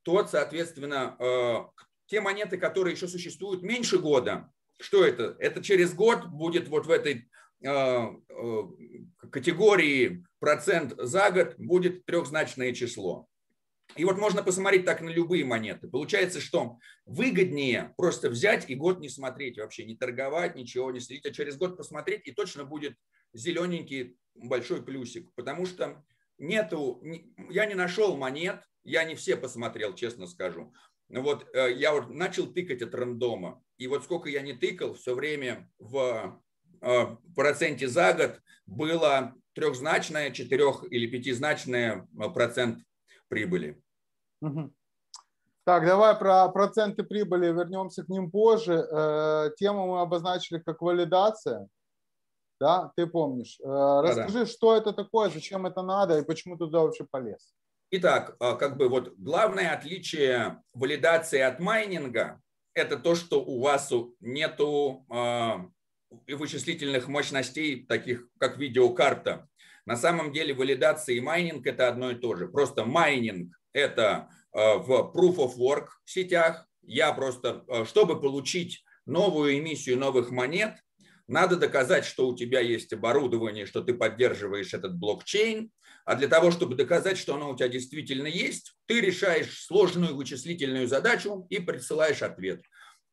Тот, 0.03 0.31
соответственно, 0.31 1.17
э, 1.19 1.83
те 2.07 2.21
монеты, 2.21 2.59
которые 2.59 2.95
еще 2.95 3.09
существуют 3.09 3.63
меньше 3.63 3.99
года, 3.99 4.51
что 4.79 5.05
это? 5.05 5.37
Это 5.41 5.63
через 5.63 5.95
год 5.95 6.27
будет 6.27 6.69
вот 6.69 6.87
в 6.87 6.91
этой 6.91 7.29
э, 7.63 7.69
э, 7.69 8.63
категории 9.31 10.25
процент 10.39 10.95
за 10.97 11.31
год 11.31 11.55
будет 11.59 12.05
трехзначное 12.05 12.73
число. 12.73 13.27
И 13.95 14.05
вот 14.05 14.19
можно 14.19 14.43
посмотреть 14.43 14.85
так 14.85 15.01
на 15.01 15.09
любые 15.09 15.45
монеты. 15.45 15.89
Получается, 15.89 16.41
что 16.41 16.79
выгоднее 17.05 17.95
просто 17.97 18.29
взять 18.29 18.69
и 18.69 18.75
год 18.75 19.01
не 19.01 19.09
смотреть 19.09 19.59
вообще, 19.59 19.85
не 19.85 19.97
торговать, 19.97 20.57
ничего 20.57 20.91
не 20.91 21.01
следить, 21.01 21.27
а 21.27 21.33
через 21.33 21.57
год 21.57 21.77
посмотреть, 21.77 22.27
и 22.27 22.33
точно 22.33 22.65
будет 22.65 22.97
зелененький 23.33 24.17
большой 24.35 24.85
плюсик. 24.85 25.33
Потому 25.35 25.67
что 25.67 26.03
нету, 26.39 27.03
я 27.51 27.67
не 27.67 27.75
нашел 27.75 28.17
монет, 28.17 28.63
я 28.85 29.05
не 29.05 29.15
все 29.15 29.37
посмотрел, 29.37 29.95
честно 29.95 30.27
скажу. 30.27 30.73
Вот 31.09 31.47
э, 31.55 31.73
я 31.75 31.93
вот 31.93 32.11
начал 32.11 32.53
тыкать 32.53 32.83
от 32.83 32.95
рандома, 32.95 33.63
и 33.79 33.87
вот 33.87 34.05
сколько 34.05 34.29
я 34.29 34.43
не 34.43 34.55
тыкал, 34.55 34.95
все 34.95 35.15
время 35.15 35.71
в 35.79 36.43
э, 36.81 37.07
проценте 37.35 37.87
за 37.87 38.13
год 38.13 38.41
было 38.67 39.35
трехзначное, 39.55 40.33
четырех 40.33 40.85
или 40.91 41.07
пятизначное 41.07 42.09
э, 42.19 42.29
процент 42.31 42.81
прибыли. 43.29 43.83
Так, 45.67 45.85
давай 45.85 46.17
про 46.17 46.49
проценты 46.49 47.03
прибыли 47.03 47.49
вернемся 47.49 48.05
к 48.05 48.09
ним 48.09 48.31
позже. 48.31 48.87
Э, 48.89 49.51
тему 49.59 49.89
мы 49.89 50.01
обозначили 50.01 50.61
как 50.61 50.81
валидация. 50.81 51.67
Да, 52.61 52.93
ты 52.95 53.09
помнишь. 53.09 53.59
Э, 53.61 54.01
расскажи, 54.01 54.41
да. 54.41 54.47
что 54.47 54.77
это 54.77 54.93
такое, 54.93 55.29
зачем 55.29 55.67
это 55.67 55.83
надо 55.83 56.21
и 56.21 56.25
почему 56.25 56.57
туда 56.57 56.83
вообще 56.83 57.05
полез. 57.11 57.53
Итак, 57.91 58.37
э, 58.39 58.55
как 58.55 58.77
бы 58.77 58.89
вот 58.89 59.15
главное 59.19 59.73
отличие 59.73 60.63
валидации 60.73 61.41
от 61.41 61.59
майнинга– 61.59 62.41
это 62.75 62.97
то, 62.97 63.17
что 63.17 63.43
у 63.45 63.61
вас 63.61 63.93
нету 64.21 65.05
вычислительных 66.29 67.09
мощностей, 67.09 67.85
таких 67.87 68.29
как 68.39 68.57
видеокарта. 68.57 69.49
На 69.87 69.97
самом 69.97 70.33
деле 70.33 70.53
валидация 70.53 71.15
и 71.15 71.21
майнинг– 71.21 71.67
это 71.69 71.89
одно 71.89 72.11
и 72.11 72.17
то 72.17 72.35
же. 72.37 72.49
Просто 72.49 72.85
майнинг– 72.85 73.57
это 73.73 74.29
Э, 74.57 74.79
в 74.79 75.13
Proof 75.15 75.37
of 75.37 75.57
Work 75.59 75.89
сетях. 76.07 76.67
Я 76.83 77.13
просто, 77.13 77.63
э, 77.69 77.85
чтобы 77.85 78.19
получить 78.19 78.83
новую 79.05 79.59
эмиссию 79.59 79.99
новых 79.99 80.31
монет, 80.31 80.77
надо 81.29 81.57
доказать, 81.57 82.07
что 82.07 82.27
у 82.27 82.35
тебя 82.35 82.61
есть 82.61 82.91
оборудование, 82.95 83.67
что 83.67 83.83
ты 83.83 83.93
поддерживаешь 83.93 84.73
этот 84.73 84.97
блокчейн. 84.97 85.71
А 86.07 86.15
для 86.15 86.29
того, 86.29 86.53
чтобы 86.53 86.75
доказать, 86.75 87.19
что 87.19 87.35
оно 87.35 87.51
у 87.51 87.57
тебя 87.57 87.69
действительно 87.69 88.29
есть, 88.29 88.75
ты 88.87 89.01
решаешь 89.01 89.65
сложную 89.67 90.17
вычислительную 90.17 90.87
задачу 90.87 91.47
и 91.51 91.59
присылаешь 91.59 92.23
ответ. 92.23 92.63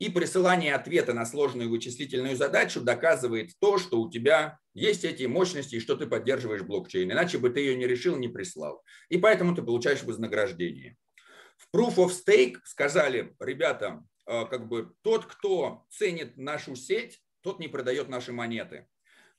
И 0.03 0.09
присылание 0.09 0.75
ответа 0.75 1.13
на 1.13 1.25
сложную 1.25 1.69
вычислительную 1.69 2.35
задачу 2.35 2.81
доказывает 2.81 3.51
то, 3.61 3.77
что 3.77 4.01
у 4.01 4.11
тебя 4.11 4.59
есть 4.73 5.05
эти 5.05 5.23
мощности 5.23 5.75
и 5.75 5.79
что 5.79 5.95
ты 5.95 6.07
поддерживаешь 6.07 6.63
блокчейн. 6.63 7.09
Иначе 7.09 7.37
бы 7.37 7.49
ты 7.49 7.61
ее 7.61 7.77
не 7.77 7.87
решил, 7.87 8.17
не 8.17 8.27
прислал. 8.27 8.83
И 9.07 9.17
поэтому 9.17 9.55
ты 9.55 9.63
получаешь 9.63 10.03
вознаграждение. 10.03 10.97
В 11.55 11.73
Proof 11.73 11.95
of 11.95 12.09
Stake 12.09 12.57
сказали, 12.65 13.33
ребята, 13.39 14.03
э, 14.27 14.45
как 14.47 14.67
бы 14.67 14.93
тот, 15.03 15.25
кто 15.25 15.85
ценит 15.89 16.35
нашу 16.35 16.75
сеть, 16.75 17.21
тот 17.39 17.59
не 17.59 17.69
продает 17.69 18.09
наши 18.09 18.33
монеты. 18.33 18.89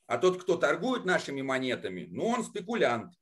А 0.07 0.17
тот, 0.17 0.43
кто 0.43 0.57
торгует 0.57 1.05
нашими 1.05 1.43
монетами, 1.43 2.09
ну 2.11 2.25
он 2.29 2.43
спекулянт. 2.43 3.12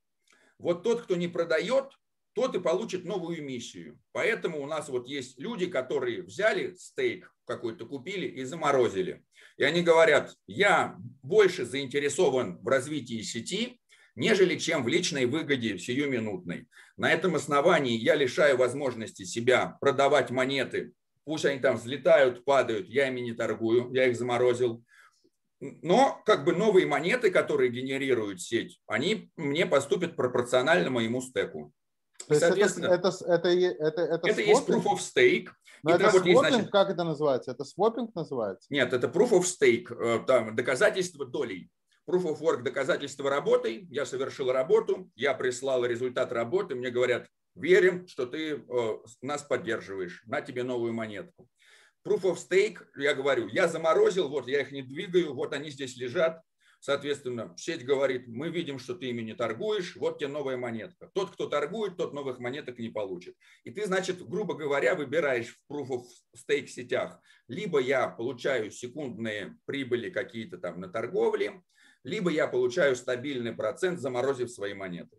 Вот 0.58 0.84
тот, 0.84 1.02
кто 1.02 1.16
не 1.16 1.26
продает, 1.26 1.86
тот 2.34 2.54
и 2.54 2.60
получит 2.60 3.04
новую 3.04 3.44
миссию. 3.44 3.98
Поэтому 4.12 4.62
у 4.62 4.66
нас 4.66 4.88
вот 4.88 5.06
есть 5.06 5.38
люди, 5.38 5.66
которые 5.66 6.22
взяли 6.22 6.74
стейк 6.74 7.34
какой-то, 7.44 7.86
купили 7.86 8.26
и 8.26 8.44
заморозили. 8.44 9.24
И 9.56 9.64
они 9.64 9.82
говорят, 9.82 10.34
я 10.46 10.96
больше 11.22 11.64
заинтересован 11.64 12.58
в 12.62 12.68
развитии 12.68 13.20
сети, 13.22 13.80
нежели 14.14 14.58
чем 14.58 14.82
в 14.82 14.88
личной 14.88 15.26
выгоде 15.26 15.78
сиюминутной. 15.78 16.68
На 16.96 17.12
этом 17.12 17.34
основании 17.34 17.96
я 17.96 18.14
лишаю 18.14 18.56
возможности 18.56 19.24
себя 19.24 19.78
продавать 19.80 20.30
монеты. 20.30 20.92
Пусть 21.24 21.44
они 21.44 21.60
там 21.60 21.76
взлетают, 21.76 22.44
падают, 22.44 22.88
я 22.88 23.08
ими 23.08 23.20
не 23.20 23.32
торгую, 23.32 23.92
я 23.92 24.06
их 24.06 24.16
заморозил. 24.16 24.84
Но 25.60 26.20
как 26.26 26.44
бы 26.44 26.52
новые 26.52 26.86
монеты, 26.86 27.30
которые 27.30 27.70
генерируют 27.70 28.40
сеть, 28.40 28.80
они 28.86 29.30
мне 29.36 29.64
поступят 29.64 30.16
пропорционально 30.16 30.90
моему 30.90 31.20
стеку. 31.20 31.72
То 32.26 32.34
есть 32.34 32.40
Соответственно, 32.40 32.86
это, 32.86 33.08
это, 33.08 33.48
это, 33.48 33.48
это, 33.48 34.00
это, 34.02 34.28
это 34.28 34.40
есть 34.40 34.68
proof 34.68 34.84
of 34.84 34.98
stake. 34.98 35.48
Но 35.82 35.94
это 35.94 36.10
вот 36.10 36.24
есть, 36.24 36.38
значит, 36.38 36.70
как 36.70 36.90
это 36.90 37.04
называется? 37.04 37.50
Это 37.50 37.64
свопинг 37.64 38.14
называется? 38.14 38.66
Нет, 38.70 38.92
это 38.92 39.08
proof 39.08 39.30
of 39.30 39.42
stake, 39.42 39.92
э, 39.92 40.24
там, 40.26 40.54
доказательство 40.54 41.26
долей. 41.26 41.70
Proof 42.08 42.24
of 42.24 42.40
work– 42.40 42.62
доказательство 42.64 43.30
работы. 43.30 43.86
Я 43.90 44.06
совершил 44.06 44.50
работу, 44.50 45.10
я 45.14 45.34
прислал 45.34 45.84
результат 45.84 46.32
работы. 46.32 46.74
Мне 46.74 46.90
говорят, 46.90 47.26
верим, 47.54 48.06
что 48.06 48.26
ты 48.26 48.56
э, 48.56 48.96
нас 49.22 49.42
поддерживаешь. 49.42 50.22
На 50.26 50.40
тебе 50.40 50.62
новую 50.64 50.92
монетку. 50.92 51.48
Proof 52.06 52.22
of 52.22 52.36
stake, 52.36 52.78
я 52.96 53.14
говорю, 53.14 53.46
я 53.48 53.68
заморозил, 53.68 54.28
вот 54.28 54.48
я 54.48 54.62
их 54.62 54.72
не 54.72 54.82
двигаю, 54.82 55.34
вот 55.34 55.52
они 55.52 55.70
здесь 55.70 55.96
лежат. 55.96 56.42
Соответственно, 56.82 57.54
сеть 57.56 57.84
говорит, 57.84 58.26
мы 58.26 58.48
видим, 58.48 58.80
что 58.80 58.96
ты 58.96 59.10
ими 59.10 59.22
не 59.22 59.34
торгуешь, 59.34 59.94
вот 59.94 60.18
тебе 60.18 60.26
новая 60.26 60.56
монетка. 60.56 61.12
Тот, 61.14 61.30
кто 61.30 61.48
торгует, 61.48 61.96
тот 61.96 62.12
новых 62.12 62.40
монеток 62.40 62.80
не 62.80 62.88
получит. 62.88 63.36
И 63.62 63.70
ты, 63.70 63.86
значит, 63.86 64.20
грубо 64.28 64.54
говоря, 64.54 64.96
выбираешь 64.96 65.56
в 65.56 65.72
Proof 65.72 65.90
of 65.90 66.02
Stake 66.36 66.66
сетях. 66.66 67.20
Либо 67.46 67.78
я 67.78 68.08
получаю 68.08 68.72
секундные 68.72 69.56
прибыли 69.64 70.10
какие-то 70.10 70.58
там 70.58 70.80
на 70.80 70.88
торговле, 70.88 71.62
либо 72.02 72.32
я 72.32 72.48
получаю 72.48 72.96
стабильный 72.96 73.52
процент, 73.52 74.00
заморозив 74.00 74.50
свои 74.50 74.74
монеты. 74.74 75.16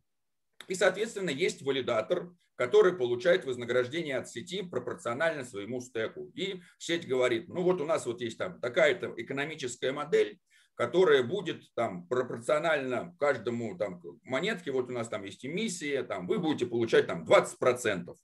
И, 0.68 0.76
соответственно, 0.76 1.30
есть 1.30 1.62
валидатор, 1.62 2.30
который 2.56 2.92
получает 2.92 3.46
вознаграждение 3.46 4.18
от 4.18 4.28
сети 4.28 4.64
пропорционально 4.64 5.46
своему 5.46 5.80
стеку. 5.80 6.30
И 6.36 6.62
сеть 6.78 7.08
говорит, 7.08 7.48
ну 7.48 7.64
вот 7.64 7.80
у 7.80 7.86
нас 7.86 8.06
вот 8.06 8.20
есть 8.20 8.38
там 8.38 8.60
такая-то 8.60 9.14
экономическая 9.16 9.94
модель, 9.94 10.42
которая 10.76 11.24
будет 11.24 11.64
там 11.76 12.08
пропорционально 12.08 13.16
каждому 13.20 13.78
там 13.78 14.02
монетке, 14.24 14.72
вот 14.72 14.90
у 14.90 14.94
нас 14.94 15.08
там 15.08 15.24
есть 15.24 15.46
эмиссия, 15.46 16.04
там 16.04 16.28
вы 16.28 16.40
будете 16.40 16.66
получать 16.66 17.08
там 17.08 17.26
20%. 17.26 18.16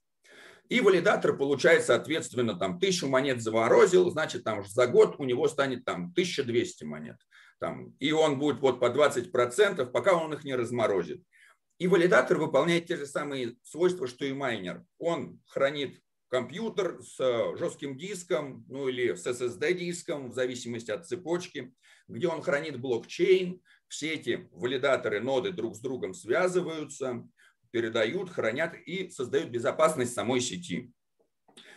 И 0.68 0.80
валидатор 0.80 1.36
получает, 1.36 1.84
соответственно, 1.84 2.54
там 2.56 2.78
тысячу 2.78 3.08
монет 3.08 3.42
заморозил, 3.42 4.08
значит, 4.10 4.44
там 4.44 4.64
за 4.64 4.86
год 4.86 5.16
у 5.18 5.24
него 5.24 5.48
станет 5.48 5.84
там 5.84 6.12
1200 6.12 6.84
монет. 6.84 7.16
там, 7.58 7.94
и 7.98 8.12
он 8.12 8.38
будет 8.38 8.60
вот 8.60 8.80
по 8.80 8.86
20%, 8.86 9.84
пока 9.86 10.14
он 10.14 10.32
их 10.32 10.44
не 10.44 10.54
разморозит. 10.54 11.22
И 11.78 11.88
валидатор 11.88 12.38
выполняет 12.38 12.86
те 12.86 12.96
же 12.96 13.06
самые 13.06 13.56
свойства, 13.62 14.06
что 14.06 14.24
и 14.24 14.32
майнер. 14.32 14.84
Он 14.98 15.40
хранит 15.46 16.00
компьютер 16.28 17.02
с 17.02 17.18
жестким 17.58 17.98
диском, 17.98 18.64
ну 18.68 18.88
или 18.88 19.14
с 19.14 19.26
SSD-диском, 19.26 20.30
в 20.30 20.34
зависимости 20.34 20.90
от 20.90 21.06
цепочки, 21.06 21.74
где 22.10 22.28
он 22.28 22.42
хранит 22.42 22.80
блокчейн. 22.80 23.60
Все 23.88 24.14
эти 24.14 24.48
валидаторы, 24.52 25.20
ноды 25.20 25.52
друг 25.52 25.74
с 25.74 25.80
другом 25.80 26.14
связываются, 26.14 27.26
передают, 27.70 28.30
хранят 28.30 28.74
и 28.74 29.10
создают 29.10 29.50
безопасность 29.50 30.14
самой 30.14 30.40
сети. 30.40 30.92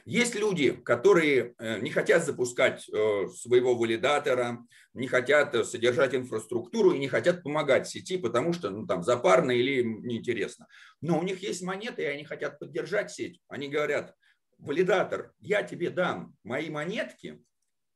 Есть 0.05 0.35
люди, 0.35 0.71
которые 0.71 1.55
э, 1.57 1.79
не 1.79 1.89
хотят 1.89 2.25
запускать 2.25 2.89
э, 2.89 3.27
своего 3.29 3.73
валидатора, 3.73 4.59
не 4.93 5.07
хотят 5.07 5.55
э, 5.55 5.63
содержать 5.63 6.13
инфраструктуру 6.13 6.91
и 6.91 6.99
не 6.99 7.07
хотят 7.07 7.41
помогать 7.41 7.87
сети, 7.87 8.17
потому 8.17 8.51
что 8.51 8.69
ну, 8.69 8.85
там 8.85 9.01
запарно 9.01 9.51
или 9.51 9.81
неинтересно. 9.81 10.67
Но 10.99 11.17
у 11.19 11.23
них 11.23 11.41
есть 11.41 11.61
монеты, 11.61 12.01
и 12.01 12.07
они 12.07 12.25
хотят 12.25 12.59
поддержать 12.59 13.11
сеть. 13.11 13.39
Они 13.47 13.69
говорят, 13.69 14.13
валидатор, 14.57 15.31
я 15.39 15.63
тебе 15.63 15.89
дам 15.89 16.35
мои 16.43 16.69
монетки 16.69 17.41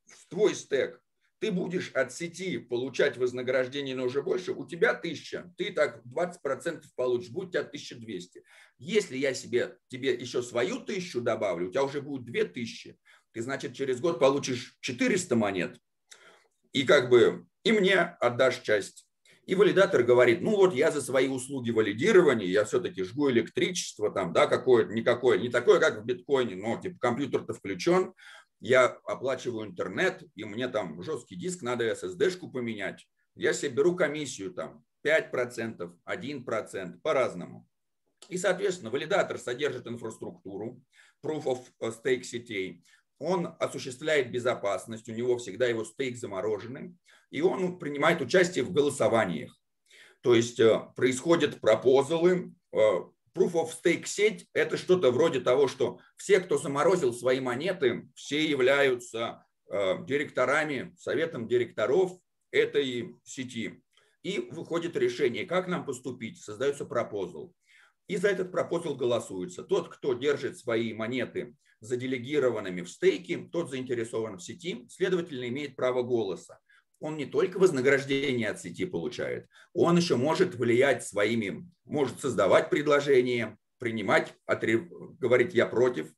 в 0.05 0.29
твой 0.29 0.55
стек, 0.55 1.01
ты 1.39 1.51
будешь 1.51 1.91
от 1.91 2.13
сети 2.13 2.57
получать 2.57 3.17
вознаграждение, 3.17 3.95
но 3.95 4.05
уже 4.05 4.21
больше, 4.21 4.53
у 4.53 4.65
тебя 4.65 4.93
тысяча, 4.93 5.53
ты 5.57 5.71
так 5.71 6.01
20% 6.05 6.83
получишь, 6.95 7.29
будет 7.29 7.49
у 7.49 7.51
тебя 7.51 7.61
1200. 7.61 8.43
Если 8.79 9.17
я 9.17 9.33
себе, 9.33 9.77
тебе 9.87 10.13
еще 10.13 10.41
свою 10.41 10.79
тысячу 10.79 11.21
добавлю, 11.21 11.67
у 11.67 11.71
тебя 11.71 11.83
уже 11.83 12.01
будет 12.01 12.25
2000, 12.25 12.97
ты, 13.31 13.41
значит, 13.41 13.75
через 13.75 13.99
год 13.99 14.19
получишь 14.19 14.77
400 14.81 15.35
монет, 15.35 15.79
и 16.73 16.83
как 16.83 17.09
бы 17.09 17.45
и 17.63 17.71
мне 17.71 17.99
отдашь 17.99 18.61
часть. 18.61 19.07
И 19.45 19.55
валидатор 19.55 20.03
говорит, 20.03 20.41
ну 20.41 20.57
вот 20.57 20.73
я 20.73 20.91
за 20.91 21.01
свои 21.01 21.29
услуги 21.29 21.71
валидирования, 21.71 22.47
я 22.47 22.65
все-таки 22.65 23.03
жгу 23.03 23.31
электричество 23.31 24.11
там, 24.11 24.33
да, 24.33 24.45
какое-то, 24.45 24.93
никакое, 24.93 25.37
не 25.37 25.47
такое, 25.47 25.79
как 25.79 26.01
в 26.01 26.05
биткоине, 26.05 26.57
но 26.57 26.81
типа 26.81 26.97
компьютер-то 26.99 27.53
включен, 27.53 28.13
я 28.59 28.85
оплачиваю 28.85 29.67
интернет, 29.67 30.23
и 30.35 30.43
мне 30.43 30.67
там 30.67 31.01
жесткий 31.01 31.35
диск, 31.35 31.61
надо 31.61 31.91
SSD-шку 31.91 32.51
поменять. 32.51 33.07
Я 33.35 33.53
себе 33.53 33.71
беру 33.71 33.95
комиссию 33.95 34.53
там 34.53 34.83
5%, 35.05 35.95
1%, 36.05 36.99
по-разному. 37.01 37.67
И, 38.29 38.37
соответственно, 38.37 38.89
валидатор 38.89 39.37
содержит 39.37 39.87
инфраструктуру, 39.87 40.81
proof 41.23 41.43
of 41.45 41.59
stake 41.81 42.23
сетей, 42.23 42.83
он 43.19 43.55
осуществляет 43.59 44.31
безопасность, 44.31 45.09
у 45.09 45.13
него 45.13 45.37
всегда 45.37 45.65
его 45.67 45.83
стейк 45.83 46.17
замороженный, 46.17 46.95
и 47.31 47.41
он 47.41 47.79
принимает 47.79 48.21
участие 48.21 48.63
в 48.63 48.71
голосованиях. 48.71 49.59
То 50.21 50.35
есть 50.35 50.59
э, 50.59 50.81
происходят 50.95 51.59
пропозалы, 51.59 52.53
э, 52.73 52.77
Proof 53.37 53.53
of 53.53 53.69
Stake 53.69 54.05
сеть– 54.05 54.47
это 54.53 54.77
что-то 54.77 55.11
вроде 55.11 55.39
того, 55.39 55.67
что 55.67 55.99
все, 56.15 56.39
кто 56.39 56.57
заморозил 56.57 57.13
свои 57.13 57.39
монеты, 57.39 58.09
все 58.15 58.43
являются 58.43 59.45
э, 59.69 60.03
директорами, 60.05 60.95
советом 60.97 61.47
директоров 61.47 62.13
этой 62.51 63.15
сети. 63.23 63.83
И 64.23 64.39
выходит 64.51 64.95
решение, 64.95 65.45
как 65.45 65.67
нам 65.67 65.85
поступить. 65.85 66.41
Создается 66.41 66.85
пропозал. 66.85 67.53
И 68.07 68.17
за 68.17 68.29
этот 68.29 68.51
пропозал 68.51 68.95
голосуется. 68.95 69.63
Тот, 69.63 69.89
кто 69.89 70.13
держит 70.13 70.57
свои 70.57 70.93
монеты 70.93 71.55
заделегированными 71.79 72.81
в 72.81 72.89
стейке, 72.89 73.47
тот 73.51 73.69
заинтересован 73.69 74.37
в 74.37 74.43
сети, 74.43 74.87
следовательно, 74.89 75.47
имеет 75.47 75.75
право 75.75 76.01
голоса 76.01 76.59
он 76.99 77.17
не 77.17 77.25
только 77.25 77.59
вознаграждение 77.59 78.49
от 78.49 78.59
сети 78.59 78.85
получает, 78.85 79.47
он 79.73 79.97
еще 79.97 80.15
может 80.15 80.55
влиять 80.55 81.05
своими, 81.05 81.67
может 81.85 82.19
создавать 82.19 82.69
предложения, 82.69 83.57
принимать, 83.79 84.33
отрев, 84.45 84.87
говорить 85.19 85.53
«я 85.53 85.65
против». 85.65 86.11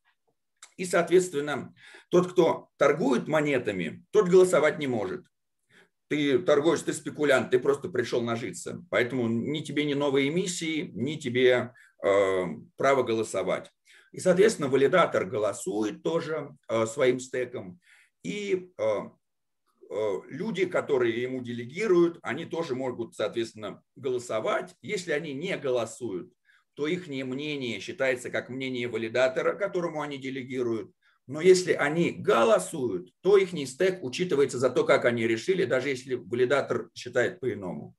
И, 0.78 0.86
соответственно, 0.86 1.74
тот, 2.10 2.32
кто 2.32 2.70
торгует 2.78 3.28
монетами, 3.28 4.06
тот 4.12 4.30
голосовать 4.30 4.80
не 4.80 4.88
может. 4.88 5.26
Ты 6.08 6.40
торгуешь, 6.40 6.82
ты 6.82 6.94
спекулянт, 6.94 7.52
ты 7.52 7.60
просто 7.60 7.90
пришел 7.90 8.22
нажиться. 8.22 8.84
Поэтому 8.90 9.28
ни 9.28 9.60
тебе 9.60 9.84
ни 9.84 9.94
новые 9.94 10.30
эмиссии, 10.30 10.90
ни 10.94 11.16
тебе 11.16 11.74
э, 12.04 12.46
право 12.78 13.04
голосовать. 13.04 13.70
И, 14.12 14.20
соответственно, 14.20 14.70
валидатор 14.70 15.26
голосует 15.26 16.02
тоже 16.02 16.56
э, 16.68 16.86
своим 16.86 17.20
стеком. 17.20 17.80
И 18.24 18.72
Э, 18.78 19.10
люди, 19.90 20.66
которые 20.66 21.22
ему 21.22 21.42
делегируют, 21.42 22.20
они 22.22 22.46
тоже 22.46 22.76
могут, 22.76 23.16
соответственно, 23.16 23.82
голосовать. 23.96 24.76
Если 24.82 25.12
они 25.12 25.34
не 25.34 25.58
голосуют, 25.58 26.32
то 26.76 26.88
их 26.88 27.08
мнение 27.08 27.80
считается 27.80 28.30
как 28.30 28.50
мнение 28.50 28.88
валидатора, 28.88 29.54
которому 29.54 30.02
они 30.02 30.18
делегируют. 30.18 30.92
Но 31.28 31.42
если 31.42 31.74
они 31.74 32.12
голосуют, 32.12 33.12
то 33.22 33.38
их 33.38 33.50
стек 33.68 34.04
учитывается 34.04 34.58
за 34.58 34.70
то, 34.70 34.84
как 34.84 35.06
они 35.06 35.28
решили, 35.28 35.66
даже 35.66 35.90
если 35.90 36.16
валидатор 36.16 36.90
считает 36.96 37.40
по-иному. 37.40 37.96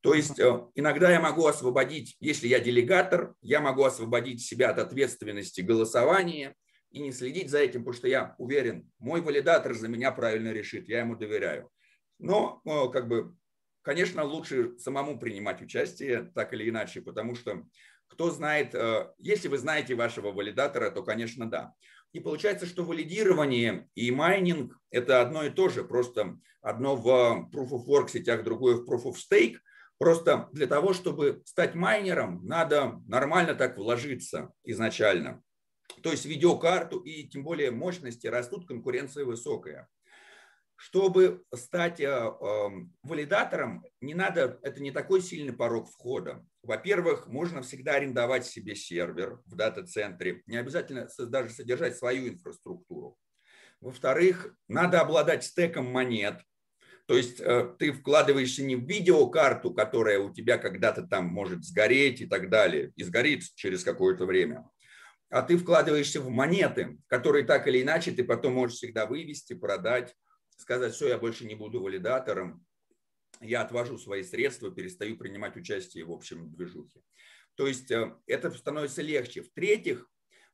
То 0.00 0.14
есть 0.14 0.38
э, 0.38 0.60
иногда 0.74 1.10
я 1.12 1.20
могу 1.20 1.46
освободить, 1.46 2.16
если 2.18 2.48
я 2.48 2.60
делегатор, 2.60 3.34
я 3.40 3.60
могу 3.60 3.84
освободить 3.84 4.42
себя 4.42 4.70
от 4.70 4.78
ответственности 4.78 5.60
голосования 5.60 6.54
и 6.92 7.00
не 7.00 7.12
следить 7.12 7.50
за 7.50 7.58
этим, 7.58 7.80
потому 7.80 7.94
что 7.94 8.08
я 8.08 8.34
уверен, 8.38 8.90
мой 8.98 9.20
валидатор 9.20 9.74
за 9.74 9.88
меня 9.88 10.12
правильно 10.12 10.52
решит, 10.52 10.88
я 10.88 11.00
ему 11.00 11.16
доверяю. 11.16 11.70
Но, 12.18 12.60
э, 12.64 12.92
как 12.92 13.08
бы, 13.08 13.34
конечно, 13.82 14.22
лучше 14.24 14.78
самому 14.78 15.18
принимать 15.18 15.62
участие, 15.62 16.30
так 16.34 16.52
или 16.52 16.68
иначе, 16.68 17.00
потому 17.00 17.34
что 17.34 17.64
кто 18.08 18.30
знает, 18.30 18.74
э, 18.74 19.10
если 19.18 19.48
вы 19.48 19.58
знаете 19.58 19.94
вашего 19.94 20.32
валидатора, 20.32 20.90
то, 20.90 21.02
конечно, 21.02 21.50
да. 21.50 21.72
И 22.12 22.20
получается, 22.20 22.66
что 22.66 22.84
валидирование 22.84 23.88
и 23.94 24.10
майнинг– 24.10 24.78
это 24.90 25.22
одно 25.22 25.44
и 25.44 25.50
то 25.50 25.70
же, 25.70 25.82
просто 25.82 26.38
одно 26.60 26.94
в 26.94 27.48
Proof 27.50 27.70
of 27.70 27.86
Work 27.88 28.08
сетях, 28.10 28.44
другое 28.44 28.76
в 28.76 28.88
Proof 28.88 29.04
of 29.04 29.14
Stake. 29.14 29.56
Просто 29.96 30.48
для 30.52 30.66
того, 30.66 30.92
чтобы 30.92 31.42
стать 31.46 31.74
майнером, 31.74 32.44
надо 32.44 33.00
нормально 33.06 33.54
так 33.54 33.78
вложиться 33.78 34.52
изначально 34.64 35.42
то 36.02 36.10
есть 36.10 36.24
видеокарту 36.24 36.98
и 37.00 37.24
тем 37.24 37.44
более 37.44 37.70
мощности 37.70 38.26
растут, 38.26 38.66
конкуренция 38.66 39.24
высокая. 39.24 39.88
Чтобы 40.76 41.44
стать 41.54 42.00
э, 42.00 42.06
эм, 42.06 42.92
валидатором, 43.02 43.84
не 44.00 44.14
надо, 44.14 44.58
это 44.62 44.82
не 44.82 44.90
такой 44.90 45.22
сильный 45.22 45.52
порог 45.52 45.88
входа. 45.88 46.44
Во-первых, 46.62 47.28
можно 47.28 47.62
всегда 47.62 47.94
арендовать 47.94 48.46
себе 48.46 48.74
сервер 48.74 49.40
в 49.46 49.54
дата-центре, 49.54 50.42
не 50.46 50.56
обязательно 50.56 51.08
даже 51.18 51.50
содержать 51.50 51.96
свою 51.96 52.28
инфраструктуру. 52.28 53.16
Во-вторых, 53.80 54.56
надо 54.68 55.00
обладать 55.00 55.44
стеком 55.44 55.86
монет, 55.86 56.40
то 57.06 57.16
есть 57.16 57.40
э, 57.40 57.74
ты 57.78 57.92
вкладываешься 57.92 58.62
не 58.62 58.76
в 58.76 58.86
видеокарту, 58.86 59.74
которая 59.74 60.18
у 60.20 60.32
тебя 60.32 60.56
когда-то 60.56 61.02
там 61.02 61.26
может 61.26 61.64
сгореть 61.64 62.20
и 62.20 62.26
так 62.26 62.48
далее, 62.48 62.92
и 62.96 63.02
сгорит 63.02 63.42
через 63.54 63.82
какое-то 63.84 64.24
время, 64.24 64.68
а 65.32 65.40
ты 65.40 65.56
вкладываешься 65.56 66.20
в 66.20 66.28
монеты, 66.28 66.98
которые 67.06 67.44
так 67.44 67.66
или 67.66 67.80
иначе 67.80 68.12
ты 68.12 68.22
потом 68.22 68.52
можешь 68.52 68.76
всегда 68.76 69.06
вывести, 69.06 69.54
продать, 69.54 70.14
сказать, 70.58 70.92
все, 70.94 71.08
я 71.08 71.16
больше 71.16 71.46
не 71.46 71.54
буду 71.54 71.80
валидатором, 71.80 72.62
я 73.40 73.62
отвожу 73.62 73.96
свои 73.96 74.24
средства, 74.24 74.70
перестаю 74.70 75.16
принимать 75.16 75.56
участие 75.56 76.04
в 76.04 76.12
общем 76.12 76.52
движухе. 76.52 77.00
То 77.54 77.66
есть 77.66 77.90
э, 77.90 78.14
это 78.26 78.50
становится 78.50 79.00
легче. 79.00 79.40
В-третьих, 79.40 80.06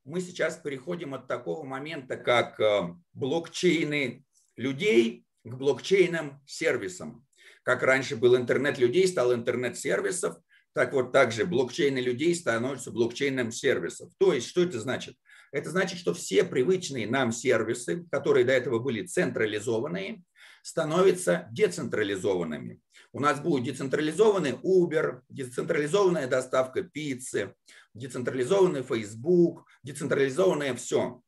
мы 0.05 0.21
сейчас 0.21 0.59
переходим 0.59 1.13
от 1.13 1.27
такого 1.27 1.65
момента, 1.65 2.17
как 2.17 2.61
э, 2.61 2.95
блокчейны 3.15 4.25
людей 4.55 5.27
к 5.43 5.55
блокчейнам 5.55 6.41
сервисам. 6.47 7.27
Как 7.65 7.83
раньше 7.83 8.15
был 8.15 8.37
интернет 8.37 8.79
людей, 8.79 9.09
стал 9.09 9.35
интернет 9.35 9.77
сервисов, 9.77 10.37
так 10.79 10.93
вот, 10.93 11.11
также 11.11 11.45
блокчейны 11.45 11.99
людей 11.99 12.33
становятся 12.37 12.93
блокчейном 12.93 13.51
сервисов. 13.51 14.13
То 14.17 14.33
есть, 14.33 14.47
что 14.47 14.63
это 14.63 14.79
значит? 14.79 15.17
Это 15.51 15.71
значит, 15.71 15.99
что 15.99 16.15
все 16.15 16.45
привычные 16.45 17.09
нам 17.09 17.33
сервисы, 17.33 18.07
которые 18.13 18.45
до 18.45 18.53
этого 18.53 18.79
были 18.79 19.05
централизованные, 19.05 20.23
становятся 20.63 21.49
децентрализованными. 21.51 22.81
У 23.13 23.19
нас 23.19 23.41
будет 23.41 23.65
децентрализованный 23.65 24.53
Uber, 24.53 25.23
децентрализованная 25.29 26.29
доставка 26.29 26.85
пиццы, 26.85 27.55
децентрализованный 27.95 28.85
Facebook, 28.85 29.65
децентрализованное 29.83 30.77
все. 30.77 31.21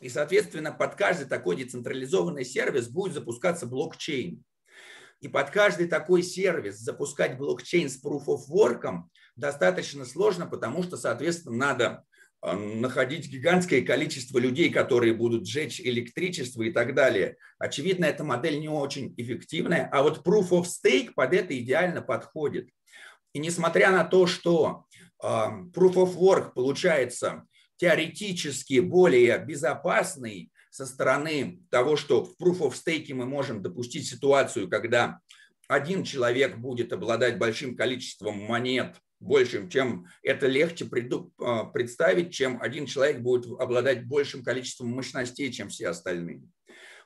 И, 0.00 0.08
соответственно, 0.08 0.72
под 0.72 0.96
каждый 0.96 1.28
такой 1.28 1.54
децентрализованный 1.54 2.44
сервис 2.44 2.88
будет 2.88 3.14
запускаться 3.14 3.64
блокчейн. 3.66 4.42
И 5.20 5.28
под 5.28 5.50
каждый 5.50 5.88
такой 5.88 6.22
сервис 6.22 6.78
запускать 6.78 7.36
блокчейн 7.36 7.88
с 7.88 8.02
Proof 8.02 8.26
of 8.26 8.42
Work 8.50 9.02
достаточно 9.36 10.04
сложно, 10.04 10.46
потому 10.46 10.82
что, 10.82 10.96
соответственно, 10.96 11.56
надо 11.56 12.04
а, 12.40 12.56
находить 12.56 13.28
гигантское 13.28 13.82
количество 13.82 14.38
людей, 14.38 14.70
которые 14.70 15.14
будут 15.14 15.46
сжечь 15.46 15.80
электричество 15.80 16.62
и 16.62 16.70
так 16.70 16.94
далее. 16.94 17.36
Очевидно, 17.58 18.04
эта 18.04 18.22
модель 18.22 18.60
не 18.60 18.68
очень 18.68 19.12
эффективная, 19.16 19.88
а 19.92 20.02
вот 20.02 20.24
Proof 20.26 20.50
of 20.50 20.66
Stake 20.66 21.12
под 21.14 21.34
это 21.34 21.58
идеально 21.58 22.00
подходит. 22.00 22.68
И 23.32 23.40
несмотря 23.40 23.90
на 23.90 24.04
то, 24.04 24.26
что 24.26 24.84
а, 25.20 25.50
Proof 25.74 25.94
of 25.94 26.16
Work 26.16 26.52
получается 26.54 27.44
теоретически 27.76 28.80
более 28.80 29.38
безопасный 29.38 30.52
со 30.78 30.86
стороны 30.86 31.60
того, 31.70 31.96
что 31.96 32.24
в 32.24 32.36
Proof 32.40 32.60
of 32.60 32.72
Stake 32.72 33.12
мы 33.12 33.26
можем 33.26 33.62
допустить 33.62 34.06
ситуацию, 34.06 34.68
когда 34.68 35.18
один 35.66 36.04
человек 36.04 36.56
будет 36.56 36.92
обладать 36.92 37.36
большим 37.36 37.76
количеством 37.76 38.38
монет, 38.38 38.94
большим, 39.18 39.68
чем 39.68 40.06
это 40.22 40.46
легче 40.46 40.88
а, 41.40 41.64
представить, 41.64 42.32
чем 42.32 42.62
один 42.62 42.86
человек 42.86 43.18
будет 43.22 43.60
обладать 43.60 44.06
большим 44.06 44.44
количеством 44.44 44.90
мощностей, 44.90 45.50
чем 45.50 45.68
все 45.68 45.88
остальные. 45.88 46.42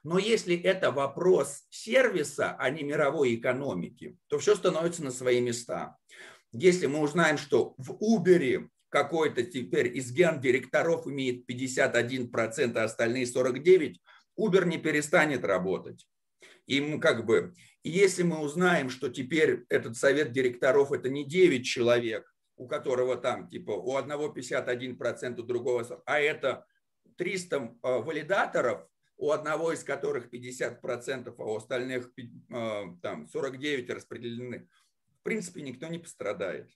Но 0.05 0.19
если 0.19 0.55
это 0.55 0.91
вопрос 0.91 1.63
сервиса, 1.71 2.55
а 2.59 2.69
не 2.69 2.83
мировой 2.83 3.37
экономики, 3.37 4.19
то 4.27 4.39
все 4.39 4.55
становится 4.55 5.03
на 5.03 5.11
свои 5.11 5.41
места. 5.41 5.97
Если 6.53 6.85
мы 6.85 7.01
узнаем, 7.01 7.39
что 7.39 7.75
в 7.79 7.93
Uber 7.93 8.69
какой-то 8.93 9.43
теперь 9.43 9.97
из 9.97 10.13
гендиректоров 10.13 11.07
имеет 11.07 11.49
51%, 11.51 12.77
а 12.77 12.85
остальные 12.85 13.25
49%, 13.25 13.95
Uber 14.39 14.67
не 14.67 14.79
перестанет 14.79 15.45
работать. 15.45 16.07
Им 16.67 17.01
как 17.01 17.27
бы 17.27 17.55
и 17.83 17.91
если 17.91 18.23
мы 18.23 18.39
узнаем, 18.39 18.91
что 18.91 19.09
теперь 19.09 19.65
этот 19.69 19.97
совет 19.97 20.33
директоров 20.33 20.93
это 20.93 21.09
не 21.09 21.25
9 21.27 21.67
человек, 21.67 22.33
у 22.57 22.69
которого 22.69 23.17
там 23.17 23.49
типа 23.49 23.73
у 23.73 23.97
одного 23.97 24.33
51%, 24.33 25.41
у 25.41 25.43
другого, 25.43 26.03
а 26.07 26.21
это 26.21 26.65
300 27.17 27.57
э, 27.57 27.69
валидаторов, 27.83 28.87
у 29.17 29.33
одного 29.33 29.73
из 29.73 29.83
которых 29.83 30.33
50%, 30.33 31.35
а 31.37 31.43
у 31.43 31.57
остальных 31.57 32.13
э, 32.17 32.83
там 33.03 33.27
49 33.27 33.91
распределены, 33.91 34.69
в 35.21 35.23
принципе, 35.23 35.63
никто 35.63 35.89
не 35.89 35.99
пострадает. 35.99 36.71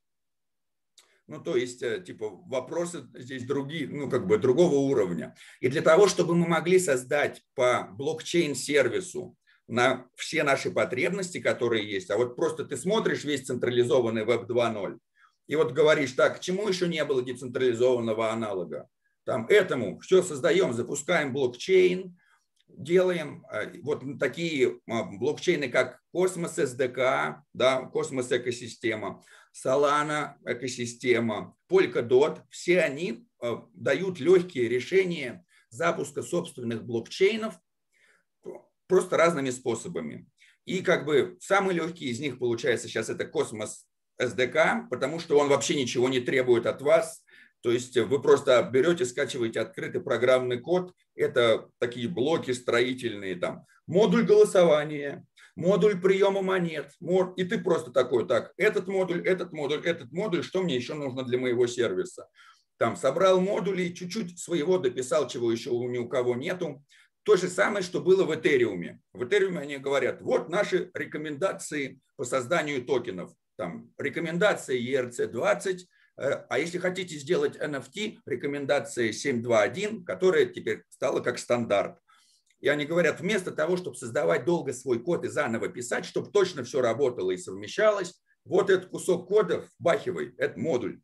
Ну, 1.27 1.41
то 1.41 1.57
есть, 1.57 1.83
э, 1.83 2.01
типа, 2.01 2.31
вопросы 2.47 3.07
здесь 3.15 3.45
другие, 3.45 3.89
ну, 3.89 4.09
как 4.09 4.27
бы 4.27 4.39
другого 4.39 4.77
уровня. 4.77 5.35
И 5.61 5.69
для 5.69 5.83
того, 5.83 6.07
чтобы 6.09 6.35
мы 6.35 6.47
могли 6.47 6.79
создать 6.79 7.43
по 7.55 7.89
блокчейн-сервису 7.99 9.37
на 9.67 10.07
все 10.15 10.45
наши 10.45 10.71
потребности, 10.71 11.41
которые 11.41 11.91
есть. 11.91 12.11
А 12.11 12.17
вот 12.17 12.37
просто 12.37 12.65
ты 12.65 12.77
смотришь 12.77 13.25
весь 13.25 13.47
централизованный 13.47 14.25
Web 14.25 14.47
2.0 14.47 14.99
и 15.47 15.55
вот 15.55 15.73
говоришь, 15.73 16.13
так, 16.13 16.39
к 16.39 16.41
чему 16.41 16.69
еще 16.69 16.89
не 16.89 17.05
было 17.05 17.23
децентрализованного 17.23 18.31
аналога? 18.31 18.89
Там 19.25 19.47
этому 19.49 19.99
все 20.01 20.23
создаем, 20.23 20.73
запускаем 20.73 21.33
блокчейн, 21.33 22.19
делаем 22.69 23.45
э, 23.51 23.79
вот 23.83 24.03
такие 24.19 24.81
а, 24.89 25.05
блокчейны, 25.05 25.69
как 25.69 26.01
Cosmos 26.13 26.59
SDK, 26.59 27.37
да, 27.53 27.83
Космос 27.87 28.31
экосистема, 28.33 29.23
Solana 29.53 30.35
экосистема, 30.45 31.57
Polkadot, 31.71 32.43
все 32.51 32.81
они 32.81 33.27
э, 33.43 33.57
дают 33.75 34.21
легкие 34.21 34.69
решения 34.69 35.45
запуска 35.71 36.23
собственных 36.23 36.85
блокчейнов, 36.85 37.55
просто 38.87 39.17
разными 39.17 39.51
способами. 39.51 40.29
И 40.65 40.83
как 40.83 41.05
бы 41.05 41.37
самый 41.41 41.75
легкий 41.75 42.07
из 42.07 42.21
них 42.21 42.39
получается 42.39 42.89
сейчас 42.89 43.09
это 43.09 43.25
Космос 43.25 43.87
SDK, 44.21 44.89
потому 44.91 45.21
что 45.21 45.39
он 45.39 45.49
вообще 45.49 45.81
ничего 45.81 46.09
не 46.09 46.21
требует 46.21 46.67
от 46.67 46.83
вас. 46.83 47.23
То 47.67 47.73
есть 47.73 47.97
вы 47.97 48.23
просто 48.23 48.63
берете, 48.63 49.05
скачиваете 49.05 49.59
открытый 49.59 50.01
программный 50.01 50.61
код. 50.61 50.93
Это 51.17 51.69
такие 51.81 52.07
блоки 52.07 52.53
строительные, 52.53 53.35
там 53.35 53.67
модуль 53.89 54.25
голосования, 54.25 55.27
модуль 55.57 56.01
приема 56.01 56.43
монет. 56.43 56.93
И 57.37 57.43
ты 57.43 57.59
просто 57.59 57.91
такой, 57.91 58.29
так, 58.29 58.53
этот 58.57 58.87
модуль, 58.87 59.27
этот 59.27 59.53
модуль, 59.53 59.85
этот 59.85 60.13
модуль, 60.13 60.45
что 60.45 60.63
мне 60.63 60.77
еще 60.77 60.95
нужно 60.95 61.25
для 61.25 61.39
моего 61.39 61.67
сервиса? 61.67 62.29
Там 62.77 62.95
собрал 62.95 63.41
модули, 63.41 63.93
чуть-чуть 63.93 64.39
своего 64.39 64.79
дописал, 64.79 65.27
чего 65.27 65.51
еще 65.51 65.71
ни 65.73 65.99
у 65.99 66.09
кого 66.09 66.37
нету. 66.37 66.85
То 67.25 67.35
же 67.35 67.49
самое, 67.49 67.83
что 67.83 68.01
было 68.01 68.23
в 68.23 68.33
Этериуме. 68.33 69.01
В 69.13 69.25
Этериуме 69.25 69.59
они 69.59 69.79
говорят, 69.79 70.23
вот 70.23 70.49
наши 70.51 70.93
рекомендации 70.95 71.99
по 72.15 72.23
созданию 72.23 72.85
токенов. 72.85 73.33
Там 73.57 73.91
рекомендация 73.99 74.79
ERC-20, 74.79 75.79
э, 75.79 75.79
а 76.17 76.59
если 76.59 76.79
хотите 76.79 77.17
сделать 77.17 77.57
NFT, 77.57 78.19
рекомендация 78.25 79.11
7.2.1, 79.11 80.05
которая 80.05 80.47
теперь 80.47 80.83
стала 80.89 81.21
как 81.21 81.39
стандарт. 81.39 81.99
И 82.61 82.69
они 82.69 82.87
говорят, 82.87 83.21
вместо 83.21 83.53
того, 83.53 83.77
чтобы 83.77 83.97
создавать 83.97 84.45
долго 84.45 84.73
свой 84.73 84.99
код 84.99 85.25
и 85.25 85.29
заново 85.29 85.69
писать, 85.69 86.07
чтобы 86.07 86.31
точно 86.31 86.65
все 86.65 86.81
работало 86.81 87.31
и 87.33 87.37
совмещалось, 87.37 88.21
вот 88.45 88.71
этот 88.71 88.91
кусок 88.91 89.29
кода 89.29 89.69
вбахивай, 89.79 90.35
это 90.39 90.59
модуль. 90.59 91.01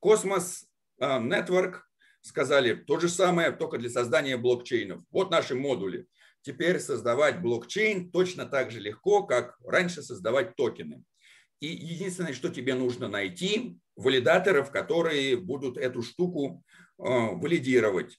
Космос 0.00 0.66
э, 1.00 1.04
Network 1.04 1.76
сказали 2.20 2.74
то 2.74 3.00
же 3.00 3.08
самое, 3.08 3.52
только 3.52 3.78
для 3.78 3.88
создания 3.88 4.36
блокчейнов. 4.36 5.00
Вот 5.10 5.30
наши 5.30 5.54
модули. 5.54 6.06
Теперь 6.42 6.78
создавать 6.80 7.40
блокчейн 7.40 8.10
точно 8.10 8.46
так 8.46 8.70
же 8.70 8.80
легко, 8.80 9.24
как 9.24 9.56
раньше 9.64 10.02
создавать 10.02 10.54
токены. 10.56 11.02
И 11.60 11.66
единственное, 11.66 12.32
что 12.32 12.48
тебе 12.48 12.74
нужно 12.74 13.08
найти, 13.08 13.78
валидаторов, 13.96 14.70
которые 14.70 15.36
будут 15.36 15.76
эту 15.76 16.02
штуку 16.02 16.62
э, 16.98 17.02
валидировать. 17.02 18.18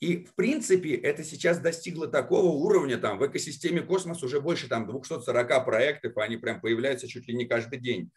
И, 0.00 0.24
в 0.24 0.34
принципе, 0.34 0.94
это 0.94 1.22
сейчас 1.24 1.58
достигло 1.58 2.08
такого 2.08 2.46
уровня, 2.46 2.98
там, 2.98 3.18
в 3.18 3.26
экосистеме 3.26 3.82
Космос 3.82 4.22
уже 4.22 4.40
больше 4.40 4.68
там, 4.68 4.86
240 4.86 5.64
проектов, 5.64 6.16
они 6.16 6.36
прям 6.36 6.60
появляются 6.60 7.08
чуть 7.08 7.28
ли 7.28 7.34
не 7.34 7.46
каждый 7.46 7.78
день 7.78 8.10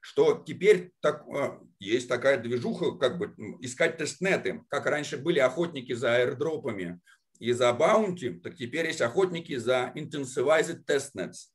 что 0.00 0.42
теперь 0.46 0.92
так, 1.00 1.24
а, 1.28 1.60
есть 1.78 2.08
такая 2.08 2.38
движуха, 2.38 2.92
как 2.92 3.18
бы 3.18 3.34
искать 3.60 3.96
тестнеты. 3.96 4.62
Как 4.68 4.86
раньше 4.86 5.16
были 5.16 5.38
охотники 5.38 5.92
за 5.92 6.16
аирдропами 6.16 7.00
и 7.38 7.52
за 7.52 7.72
баунти, 7.72 8.30
так 8.30 8.56
теперь 8.56 8.86
есть 8.86 9.00
охотники 9.00 9.56
за 9.56 9.92
intensivized 9.94 10.84
testnets. 10.86 11.50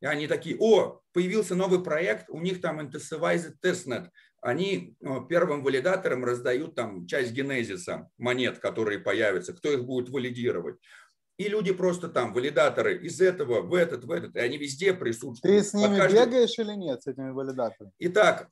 И 0.00 0.06
они 0.06 0.26
такие, 0.28 0.56
о, 0.58 1.00
появился 1.12 1.54
новый 1.54 1.82
проект, 1.82 2.28
у 2.30 2.40
них 2.40 2.60
там 2.60 2.80
intensivized 2.80 3.54
testnet. 3.62 4.08
Они 4.40 4.96
а, 5.04 5.20
первым 5.20 5.64
валидаторам 5.64 6.24
раздают 6.24 6.74
там 6.76 7.06
часть 7.06 7.32
генезиса 7.32 8.08
монет, 8.18 8.58
которые 8.58 9.00
появятся, 9.00 9.52
кто 9.52 9.72
их 9.72 9.84
будет 9.84 10.08
валидировать. 10.10 10.76
И 11.38 11.48
люди 11.48 11.72
просто 11.72 12.08
там, 12.08 12.32
валидаторы, 12.34 12.98
из 12.98 13.20
этого 13.20 13.60
в 13.60 13.72
этот, 13.72 14.04
в 14.04 14.10
этот, 14.10 14.34
и 14.34 14.40
они 14.40 14.58
везде 14.58 14.92
присутствуют. 14.92 15.56
Ты 15.56 15.64
с 15.64 15.72
ними 15.72 15.96
каждый... 15.96 16.26
бегаешь 16.26 16.58
или 16.58 16.72
нет, 16.72 17.00
с 17.00 17.06
этими 17.06 17.30
валидаторами? 17.30 17.92
Итак, 18.00 18.48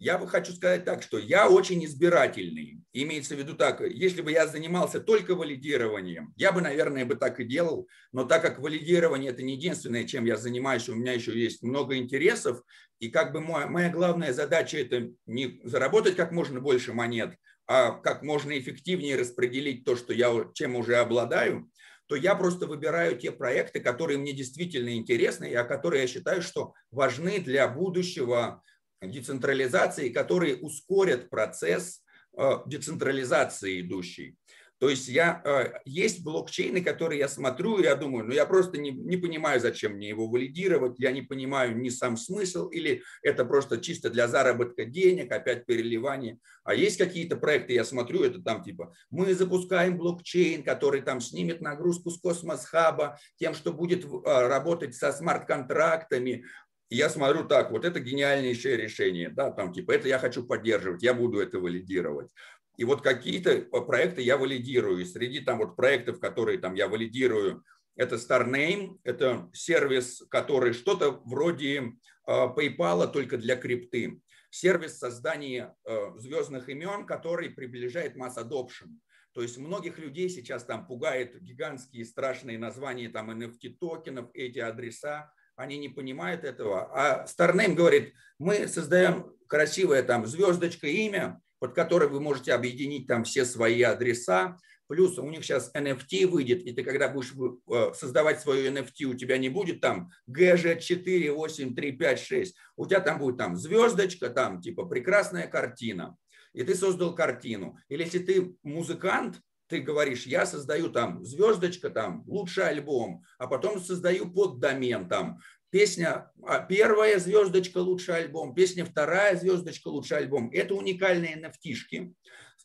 я 0.00 0.18
бы 0.18 0.26
хочу 0.26 0.52
сказать 0.52 0.84
так, 0.84 1.04
что 1.04 1.18
я 1.18 1.48
очень 1.48 1.84
избирательный. 1.84 2.80
Имеется 2.92 3.36
в 3.36 3.38
виду 3.38 3.54
так, 3.54 3.80
если 3.80 4.22
бы 4.22 4.32
я 4.32 4.48
занимался 4.48 4.98
только 4.98 5.36
валидированием, 5.36 6.34
я 6.36 6.50
бы, 6.50 6.60
наверное, 6.60 7.04
бы 7.04 7.14
так 7.14 7.38
и 7.38 7.44
делал, 7.44 7.86
но 8.10 8.24
так 8.24 8.42
как 8.42 8.58
валидирование 8.58 9.30
это 9.30 9.44
не 9.44 9.54
единственное, 9.54 10.02
чем 10.02 10.24
я 10.24 10.36
занимаюсь, 10.36 10.88
у 10.88 10.96
меня 10.96 11.12
еще 11.12 11.38
есть 11.38 11.62
много 11.62 11.96
интересов, 11.96 12.60
и 12.98 13.08
как 13.08 13.32
бы 13.32 13.40
моя, 13.40 13.68
моя 13.68 13.88
главная 13.88 14.32
задача 14.32 14.78
это 14.78 15.10
не 15.26 15.60
заработать 15.62 16.16
как 16.16 16.32
можно 16.32 16.60
больше 16.60 16.92
монет, 16.92 17.36
а 17.68 17.92
как 17.92 18.22
можно 18.22 18.58
эффективнее 18.58 19.16
распределить 19.16 19.84
то, 19.84 19.94
что 19.94 20.12
я 20.12 20.32
чем 20.54 20.74
уже 20.74 20.96
обладаю, 20.96 21.70
то 22.06 22.16
я 22.16 22.34
просто 22.34 22.66
выбираю 22.66 23.18
те 23.18 23.32
проекты, 23.32 23.80
которые 23.80 24.18
мне 24.18 24.32
действительно 24.32 24.94
интересны, 24.96 25.50
и 25.50 25.54
о 25.54 25.64
которые 25.64 26.02
я 26.02 26.08
считаю, 26.08 26.42
что 26.42 26.74
важны 26.90 27.40
для 27.40 27.68
будущего 27.68 28.62
децентрализации, 29.02 30.08
которые 30.10 30.56
ускорят 30.56 31.28
процесс 31.28 32.02
э, 32.36 32.58
децентрализации 32.66 33.80
идущий. 33.80 34.36
То 34.78 34.90
есть 34.90 35.08
я, 35.08 35.40
э, 35.44 35.80
есть 35.86 36.22
блокчейны, 36.22 36.82
которые 36.82 37.18
я 37.18 37.28
смотрю, 37.28 37.78
и 37.78 37.84
я 37.84 37.94
думаю, 37.94 38.26
ну 38.26 38.34
я 38.34 38.44
просто 38.44 38.78
не, 38.78 38.90
не 38.90 39.16
понимаю, 39.16 39.58
зачем 39.58 39.92
мне 39.92 40.08
его 40.08 40.28
валидировать, 40.28 40.98
я 40.98 41.12
не 41.12 41.22
понимаю 41.22 41.76
ни 41.78 41.88
сам 41.88 42.18
смысл, 42.18 42.68
или 42.68 43.02
это 43.22 43.46
просто 43.46 43.78
чисто 43.78 44.10
для 44.10 44.28
заработка 44.28 44.84
денег, 44.84 45.32
опять 45.32 45.64
переливание. 45.64 46.38
А 46.62 46.74
есть 46.74 46.98
какие-то 46.98 47.36
проекты, 47.36 47.72
я 47.72 47.84
смотрю, 47.84 48.22
это 48.22 48.42
там 48.42 48.62
типа, 48.62 48.92
мы 49.08 49.34
запускаем 49.34 49.96
блокчейн, 49.96 50.62
который 50.62 51.00
там 51.00 51.20
снимет 51.20 51.62
нагрузку 51.62 52.10
с 52.10 52.18
космос-хаба, 52.18 53.18
тем, 53.36 53.54
что 53.54 53.72
будет 53.72 54.04
э, 54.04 54.08
работать 54.24 54.94
со 54.94 55.10
смарт-контрактами, 55.10 56.44
я 56.88 57.10
смотрю 57.10 57.44
так, 57.44 57.72
вот 57.72 57.84
это 57.84 57.98
гениальнейшее 57.98 58.76
решение, 58.76 59.28
да, 59.28 59.50
там 59.50 59.72
типа 59.72 59.92
это 59.92 60.06
я 60.06 60.18
хочу 60.18 60.46
поддерживать, 60.46 61.02
я 61.02 61.14
буду 61.14 61.40
это 61.40 61.58
валидировать. 61.58 62.28
И 62.76 62.84
вот 62.84 63.02
какие-то 63.02 63.50
э, 63.50 63.62
проекты 63.86 64.22
я 64.22 64.36
валидирую. 64.36 65.04
Среди 65.06 65.40
там 65.40 65.58
вот 65.58 65.76
проектов, 65.76 66.20
которые 66.20 66.58
там 66.58 66.74
я 66.74 66.88
валидирую, 66.88 67.64
это 67.96 68.16
StarName, 68.16 68.98
это 69.04 69.48
сервис, 69.54 70.22
который 70.28 70.74
что-то 70.74 71.22
вроде 71.24 71.94
а, 72.26 72.54
PayPal, 72.54 73.10
только 73.10 73.38
для 73.38 73.56
крипты. 73.56 74.20
сервис 74.50 74.98
создания 74.98 75.74
звездных 76.18 76.68
имен, 76.68 77.06
который 77.06 77.48
приближает 77.48 78.14
масс 78.14 78.36
adoption. 78.36 78.98
То 79.36 79.42
есть 79.42 79.58
многих 79.58 79.98
людей 79.98 80.30
сейчас 80.30 80.64
там 80.64 80.86
пугает 80.86 81.38
гигантские 81.42 82.06
страшные 82.06 82.58
названия 82.58 83.10
там 83.10 83.30
NFT 83.30 83.76
токенов, 83.78 84.30
эти 84.32 84.60
адреса, 84.60 85.30
они 85.56 85.76
не 85.76 85.90
понимают 85.90 86.42
этого. 86.42 86.90
А 86.94 87.26
Starname 87.26 87.74
говорит, 87.74 88.14
мы 88.38 88.66
создаем 88.66 89.30
красивое 89.46 90.02
там 90.02 90.26
звездочка, 90.26 90.86
имя, 90.86 91.38
под 91.58 91.74
которое 91.74 92.08
вы 92.08 92.20
можете 92.20 92.52
объединить 92.52 93.06
там 93.06 93.24
все 93.24 93.44
свои 93.44 93.82
адреса, 93.82 94.56
Плюс 94.88 95.18
у 95.18 95.28
них 95.28 95.44
сейчас 95.44 95.72
NFT 95.74 96.26
выйдет, 96.26 96.62
и 96.62 96.72
ты 96.72 96.84
когда 96.84 97.08
будешь 97.08 97.32
э, 97.34 97.92
создавать 97.94 98.40
свою 98.40 98.70
NFT, 98.70 99.04
у 99.04 99.14
тебя 99.14 99.36
не 99.36 99.48
будет 99.48 99.80
там 99.80 100.10
GG4, 100.30 101.32
8, 101.32 101.74
3, 101.74 101.92
5, 101.92 102.20
6. 102.20 102.56
У 102.76 102.86
тебя 102.86 103.00
там 103.00 103.18
будет 103.18 103.36
там 103.36 103.56
звездочка, 103.56 104.30
там 104.30 104.60
типа 104.60 104.84
прекрасная 104.84 105.48
картина. 105.48 106.16
И 106.52 106.62
ты 106.62 106.74
создал 106.74 107.14
картину. 107.14 107.78
Или 107.88 108.04
если 108.04 108.20
ты 108.20 108.56
музыкант, 108.62 109.40
ты 109.68 109.80
говоришь, 109.80 110.26
я 110.26 110.46
создаю 110.46 110.88
там 110.90 111.24
звездочка, 111.24 111.90
там 111.90 112.22
лучший 112.26 112.68
альбом, 112.68 113.24
а 113.38 113.48
потом 113.48 113.80
создаю 113.80 114.30
поддомен 114.30 115.08
там 115.08 115.40
песня 115.76 116.32
а, 116.42 116.60
первая 116.60 117.18
звездочка 117.18 117.76
лучший 117.76 118.16
альбом, 118.16 118.54
песня 118.54 118.86
вторая 118.86 119.36
звездочка 119.36 119.88
лучший 119.88 120.16
альбом. 120.16 120.48
Это 120.50 120.74
уникальные 120.74 121.36
nft 121.36 122.14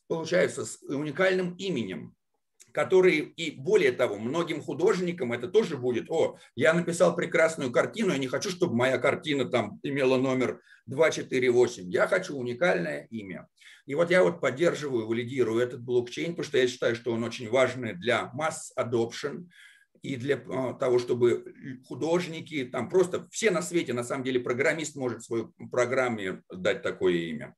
получается, 0.08 0.64
с 0.64 0.82
уникальным 0.84 1.54
именем, 1.56 2.16
которые, 2.72 3.20
и 3.20 3.52
более 3.52 3.92
того, 3.92 4.18
многим 4.18 4.62
художникам 4.62 5.34
это 5.34 5.50
тоже 5.50 5.76
будет, 5.76 6.10
о, 6.10 6.38
я 6.56 6.74
написал 6.74 7.14
прекрасную 7.14 7.70
картину, 7.74 8.14
я 8.14 8.18
не 8.18 8.28
хочу, 8.28 8.50
чтобы 8.50 8.76
моя 8.76 8.98
картина 8.98 9.44
там 9.44 9.82
имела 9.84 10.16
номер 10.16 10.62
248, 10.86 11.92
я 11.92 12.08
хочу 12.08 12.38
уникальное 12.38 13.08
имя. 13.10 13.50
И 13.88 13.94
вот 13.94 14.10
я 14.10 14.24
вот 14.24 14.40
поддерживаю, 14.40 15.06
валидирую 15.06 15.62
этот 15.62 15.82
блокчейн, 15.82 16.32
потому 16.32 16.46
что 16.46 16.58
я 16.60 16.68
считаю, 16.68 16.96
что 16.96 17.12
он 17.12 17.26
очень 17.26 17.50
важный 17.50 17.94
для 17.94 18.32
масс 18.32 18.72
adoption, 18.80 19.48
и 20.02 20.16
для 20.16 20.44
а, 20.50 20.74
того, 20.74 21.00
чтобы 21.00 21.54
художники, 21.88 22.66
там 22.66 22.90
просто 22.90 23.28
все 23.32 23.52
на 23.52 23.62
свете, 23.62 23.94
на 23.94 24.04
самом 24.04 24.24
деле 24.24 24.40
программист 24.40 24.96
может 24.96 25.24
своей 25.24 25.46
программе 25.72 26.42
дать 26.52 26.82
такое 26.82 27.14
имя. 27.14 27.56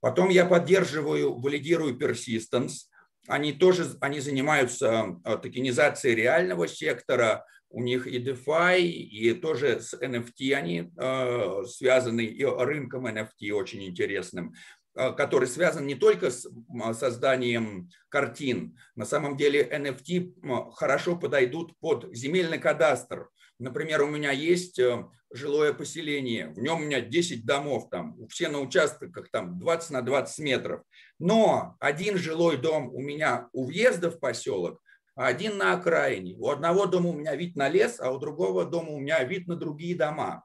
Потом 0.00 0.28
я 0.28 0.44
поддерживаю, 0.44 1.38
валидирую 1.38 1.98
persistence. 1.98 2.88
Они 3.26 3.52
тоже 3.52 3.96
они 4.00 4.20
занимаются 4.20 5.18
а, 5.24 5.36
токенизацией 5.38 6.14
реального 6.14 6.68
сектора. 6.68 7.44
У 7.68 7.82
них 7.82 8.06
и 8.06 8.22
DeFi, 8.22 8.80
и 8.80 9.34
тоже 9.34 9.80
с 9.80 9.92
NFT 9.92 10.52
они 10.52 10.92
э, 10.96 11.64
связаны, 11.66 12.24
и 12.24 12.44
рынком 12.44 13.08
NFT 13.08 13.50
очень 13.50 13.84
интересным 13.84 14.54
который 14.96 15.46
связан 15.46 15.86
не 15.86 15.94
только 15.94 16.30
с 16.30 16.48
созданием 16.94 17.90
картин. 18.08 18.76
На 18.94 19.04
самом 19.04 19.36
деле 19.36 19.62
NFT 19.62 20.72
хорошо 20.72 21.16
подойдут 21.16 21.78
под 21.80 22.14
земельный 22.14 22.58
кадастр. 22.58 23.28
Например, 23.58 24.02
у 24.02 24.06
меня 24.06 24.32
есть 24.32 24.78
э, 24.78 25.06
жилое 25.32 25.72
поселение, 25.72 26.48
в 26.48 26.58
нем 26.58 26.82
у 26.82 26.84
меня 26.84 27.00
10 27.00 27.46
домов, 27.46 27.88
там, 27.90 28.16
все 28.28 28.48
на 28.48 28.60
участках 28.60 29.30
там 29.30 29.58
20 29.58 29.90
на 29.90 30.02
20 30.02 30.38
метров. 30.40 30.82
Но 31.18 31.76
один 31.80 32.18
жилой 32.18 32.58
дом 32.58 32.90
у 32.92 33.00
меня 33.00 33.48
у 33.52 33.66
въезда 33.66 34.10
в 34.10 34.20
поселок, 34.20 34.80
а 35.14 35.26
один 35.26 35.56
на 35.56 35.72
окраине. 35.72 36.36
У 36.36 36.50
одного 36.50 36.86
дома 36.86 37.10
у 37.10 37.14
меня 37.14 37.34
вид 37.34 37.56
на 37.56 37.68
лес, 37.68 37.98
а 37.98 38.10
у 38.10 38.18
другого 38.18 38.66
дома 38.66 38.90
у 38.90 39.00
меня 39.00 39.22
вид 39.24 39.46
на 39.46 39.56
другие 39.56 39.96
дома. 39.96 40.44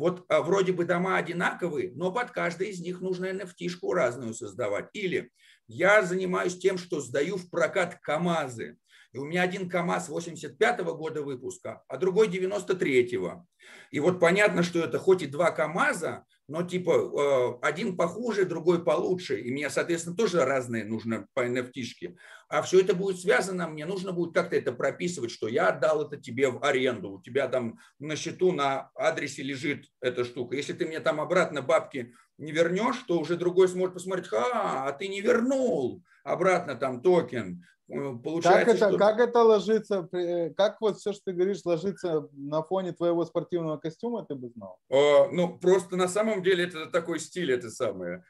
Вот 0.00 0.24
а, 0.28 0.40
вроде 0.40 0.72
бы 0.72 0.86
дома 0.86 1.18
одинаковые, 1.18 1.92
но 1.94 2.10
под 2.10 2.30
каждой 2.30 2.70
из 2.70 2.80
них 2.80 3.02
нужно 3.02 3.26
NFT-шку 3.26 3.92
разную 3.92 4.32
создавать. 4.32 4.88
Или 4.94 5.30
я 5.66 6.02
занимаюсь 6.02 6.58
тем, 6.58 6.78
что 6.78 7.02
сдаю 7.02 7.36
в 7.36 7.50
прокат 7.50 7.98
КАМАЗы. 8.00 8.78
И 9.12 9.18
у 9.18 9.26
меня 9.26 9.42
один 9.42 9.68
КАМАЗ 9.68 10.08
85 10.08 10.80
-го 10.80 10.96
года 10.96 11.22
выпуска, 11.22 11.82
а 11.86 11.98
другой 11.98 12.28
93-го. 12.28 13.46
И 13.90 14.00
вот 14.00 14.20
понятно, 14.20 14.62
что 14.62 14.78
это 14.78 14.98
хоть 14.98 15.20
и 15.20 15.26
два 15.26 15.50
КАМАЗа, 15.50 16.24
но 16.50 16.64
типа 16.64 16.90
э, 16.90 17.58
один 17.62 17.96
похуже, 17.96 18.44
другой 18.44 18.84
получше. 18.84 19.40
И 19.40 19.52
мне, 19.52 19.70
соответственно, 19.70 20.16
тоже 20.16 20.44
разные 20.44 20.84
нужно 20.84 21.28
по 21.32 21.46
NFT-шке. 21.46 22.16
А 22.48 22.62
все 22.62 22.80
это 22.80 22.92
будет 22.92 23.20
связано, 23.20 23.68
мне 23.68 23.86
нужно 23.86 24.10
будет 24.10 24.34
как-то 24.34 24.56
это 24.56 24.72
прописывать, 24.72 25.30
что 25.30 25.46
я 25.46 25.68
отдал 25.68 26.02
это 26.02 26.16
тебе 26.16 26.50
в 26.50 26.60
аренду. 26.64 27.12
У 27.12 27.22
тебя 27.22 27.46
там 27.46 27.78
на 28.00 28.16
счету, 28.16 28.50
на 28.50 28.90
адресе 28.96 29.44
лежит 29.44 29.84
эта 30.00 30.24
штука. 30.24 30.56
Если 30.56 30.72
ты 30.72 30.86
мне 30.86 30.98
там 30.98 31.20
обратно 31.20 31.62
бабки 31.62 32.14
не 32.36 32.50
вернешь, 32.50 32.98
то 33.06 33.20
уже 33.20 33.36
другой 33.36 33.68
сможет 33.68 33.94
посмотреть, 33.94 34.32
а, 34.32 34.88
а 34.88 34.92
ты 34.92 35.06
не 35.06 35.20
вернул 35.20 36.02
обратно 36.24 36.74
там 36.74 37.00
токен. 37.00 37.64
Э, 37.90 38.14
получается, 38.22 38.66
как, 38.66 38.76
это, 38.76 38.88
что... 38.88 38.98
как 38.98 39.18
это 39.18 39.42
ложится, 39.42 40.08
э, 40.12 40.50
как 40.50 40.80
вот 40.80 40.98
все, 40.98 41.12
что 41.12 41.22
ты 41.26 41.32
говоришь, 41.32 41.64
ложится 41.64 42.28
на 42.32 42.62
фоне 42.62 42.92
твоего 42.92 43.24
спортивного 43.24 43.78
костюма, 43.78 44.24
ты 44.24 44.34
бы 44.34 44.48
знал? 44.50 44.78
О, 44.88 45.28
ну, 45.32 45.58
просто 45.58 45.96
на 45.96 46.08
самом 46.08 46.42
деле 46.42 46.64
это 46.64 46.86
такой 46.86 47.18
стиль, 47.18 47.52
это 47.52 47.68
самое. 47.70 48.22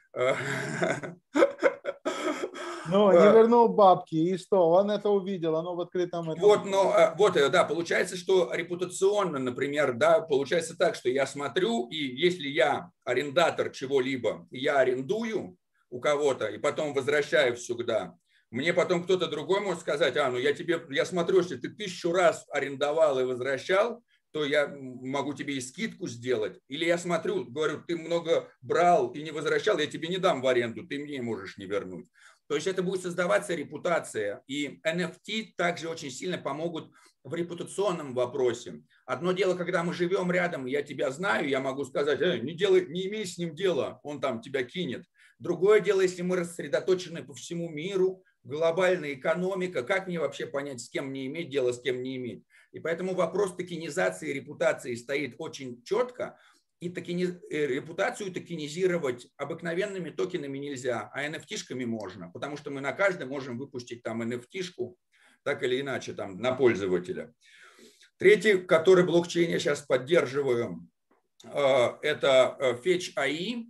Ну, 2.89 3.11
не 3.11 3.33
вернул 3.33 3.69
бабки, 3.69 4.15
и 4.15 4.37
что? 4.37 4.69
Он 4.69 4.89
это 4.89 5.09
увидел, 5.09 5.55
оно 5.55 5.75
в 5.75 5.81
открытом... 5.81 6.31
Этом... 6.31 6.41
Вот, 6.41 6.65
но, 6.65 6.95
э, 6.97 7.13
вот, 7.17 7.33
да, 7.51 7.63
получается, 7.63 8.17
что 8.17 8.51
репутационно, 8.53 9.37
например, 9.37 9.93
да, 9.93 10.21
получается 10.21 10.75
так, 10.75 10.95
что 10.95 11.09
я 11.09 11.27
смотрю, 11.27 11.87
и 11.89 11.97
если 11.97 12.47
я 12.47 12.89
арендатор 13.03 13.69
чего-либо, 13.69 14.47
я 14.49 14.79
арендую 14.79 15.55
у 15.91 15.99
кого-то, 15.99 16.47
и 16.47 16.57
потом 16.57 16.93
возвращаю 16.93 17.57
сюда, 17.57 18.15
мне 18.51 18.73
потом 18.73 19.03
кто-то 19.03 19.27
другой 19.27 19.61
может 19.61 19.81
сказать, 19.81 20.17
а, 20.17 20.29
ну 20.29 20.37
я 20.37 20.53
тебе, 20.53 20.85
я 20.89 21.05
смотрю, 21.05 21.39
если 21.39 21.55
ты 21.55 21.69
тысячу 21.69 22.11
раз 22.11 22.45
арендовал 22.49 23.19
и 23.19 23.23
возвращал, 23.23 24.03
то 24.31 24.45
я 24.45 24.67
могу 24.67 25.33
тебе 25.33 25.55
и 25.55 25.61
скидку 25.61 26.07
сделать. 26.07 26.59
Или 26.67 26.85
я 26.85 26.97
смотрю, 26.97 27.45
говорю, 27.45 27.81
ты 27.85 27.97
много 27.97 28.49
брал 28.61 29.09
и 29.11 29.21
не 29.21 29.31
возвращал, 29.31 29.77
я 29.77 29.87
тебе 29.87 30.07
не 30.07 30.17
дам 30.17 30.41
в 30.41 30.47
аренду, 30.47 30.85
ты 30.85 30.99
мне 30.99 31.21
можешь 31.21 31.57
не 31.57 31.65
вернуть. 31.65 32.07
То 32.47 32.55
есть 32.55 32.67
это 32.67 32.83
будет 32.83 33.01
создаваться 33.01 33.55
репутация. 33.55 34.43
И 34.47 34.81
NFT 34.85 35.53
также 35.55 35.87
очень 35.87 36.11
сильно 36.11 36.37
помогут 36.37 36.91
в 37.23 37.33
репутационном 37.33 38.13
вопросе. 38.13 38.83
Одно 39.05 39.31
дело, 39.31 39.55
когда 39.55 39.83
мы 39.83 39.93
живем 39.93 40.29
рядом, 40.31 40.65
я 40.65 40.81
тебя 40.81 41.11
знаю, 41.11 41.47
я 41.47 41.61
могу 41.61 41.85
сказать, 41.85 42.19
э, 42.19 42.39
не, 42.39 42.53
делай, 42.53 42.87
не 42.87 43.07
имей 43.07 43.25
с 43.25 43.37
ним 43.37 43.55
дела, 43.55 44.01
он 44.03 44.19
там 44.19 44.41
тебя 44.41 44.63
кинет. 44.63 45.05
Другое 45.39 45.79
дело, 45.79 46.01
если 46.01 46.23
мы 46.23 46.35
рассредоточены 46.35 47.23
по 47.23 47.33
всему 47.33 47.69
миру, 47.69 48.21
глобальная 48.43 49.13
экономика, 49.13 49.83
как 49.83 50.07
мне 50.07 50.19
вообще 50.19 50.47
понять, 50.47 50.81
с 50.81 50.89
кем 50.89 51.07
мне 51.07 51.27
иметь 51.27 51.49
дело, 51.49 51.71
с 51.71 51.81
кем 51.81 52.01
не 52.01 52.17
иметь. 52.17 52.43
И 52.71 52.79
поэтому 52.79 53.13
вопрос 53.13 53.55
токенизации 53.55 54.33
репутации 54.33 54.95
стоит 54.95 55.35
очень 55.37 55.83
четко, 55.83 56.37
и 56.79 56.89
токени... 56.89 57.39
Э, 57.49 57.67
репутацию 57.67 58.33
токенизировать 58.33 59.27
обыкновенными 59.37 60.09
токенами 60.09 60.57
нельзя, 60.57 61.09
а 61.13 61.27
NFT-шками 61.27 61.85
можно, 61.85 62.29
потому 62.31 62.57
что 62.57 62.71
мы 62.71 62.81
на 62.81 62.91
каждом 62.91 63.29
можем 63.29 63.57
выпустить 63.57 64.03
там 64.03 64.21
NFT-шку, 64.23 64.95
так 65.43 65.63
или 65.63 65.79
иначе, 65.79 66.13
там, 66.13 66.39
на 66.39 66.53
пользователя. 66.53 67.33
Третий, 68.17 68.57
который 68.57 69.03
блокчейн 69.03 69.51
я 69.51 69.59
сейчас 69.59 69.81
поддерживаю, 69.81 70.87
э, 71.43 71.87
это 72.01 72.57
э, 72.59 72.73
Fetch 72.83 73.13
AI. 73.15 73.65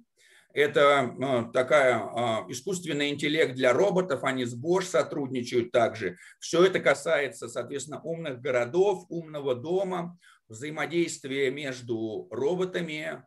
Это 0.54 1.14
ну, 1.18 1.52
такая 1.52 1.96
а, 1.96 2.46
искусственный 2.50 3.10
интеллект 3.10 3.56
для 3.56 3.74
роботов, 3.74 4.24
они 4.24 4.46
с 4.46 4.56
Bosch 4.56 4.84
сотрудничают 4.84 5.72
также. 5.72 6.18
Все 6.40 6.66
это 6.66 6.80
касается, 6.80 7.48
соответственно, 7.48 8.02
умных 8.02 8.42
городов, 8.42 9.06
умного 9.10 9.56
дома, 9.56 10.18
взаимодействия 10.48 11.52
между 11.52 12.28
роботами, 12.32 13.24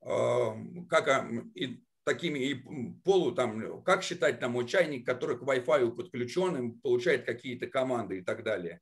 а, 0.00 0.56
как 0.88 1.30
и 1.54 1.84
такими 2.04 2.38
и 2.38 2.54
полу 3.04 3.32
там, 3.32 3.82
как 3.82 4.02
считать 4.02 4.40
там 4.40 4.66
чайник, 4.66 5.06
который 5.06 5.38
к 5.38 5.42
Wi-Fi 5.42 5.94
подключен, 5.94 6.78
получает 6.80 7.24
какие-то 7.24 7.66
команды 7.66 8.18
и 8.18 8.22
так 8.22 8.44
далее. 8.44 8.80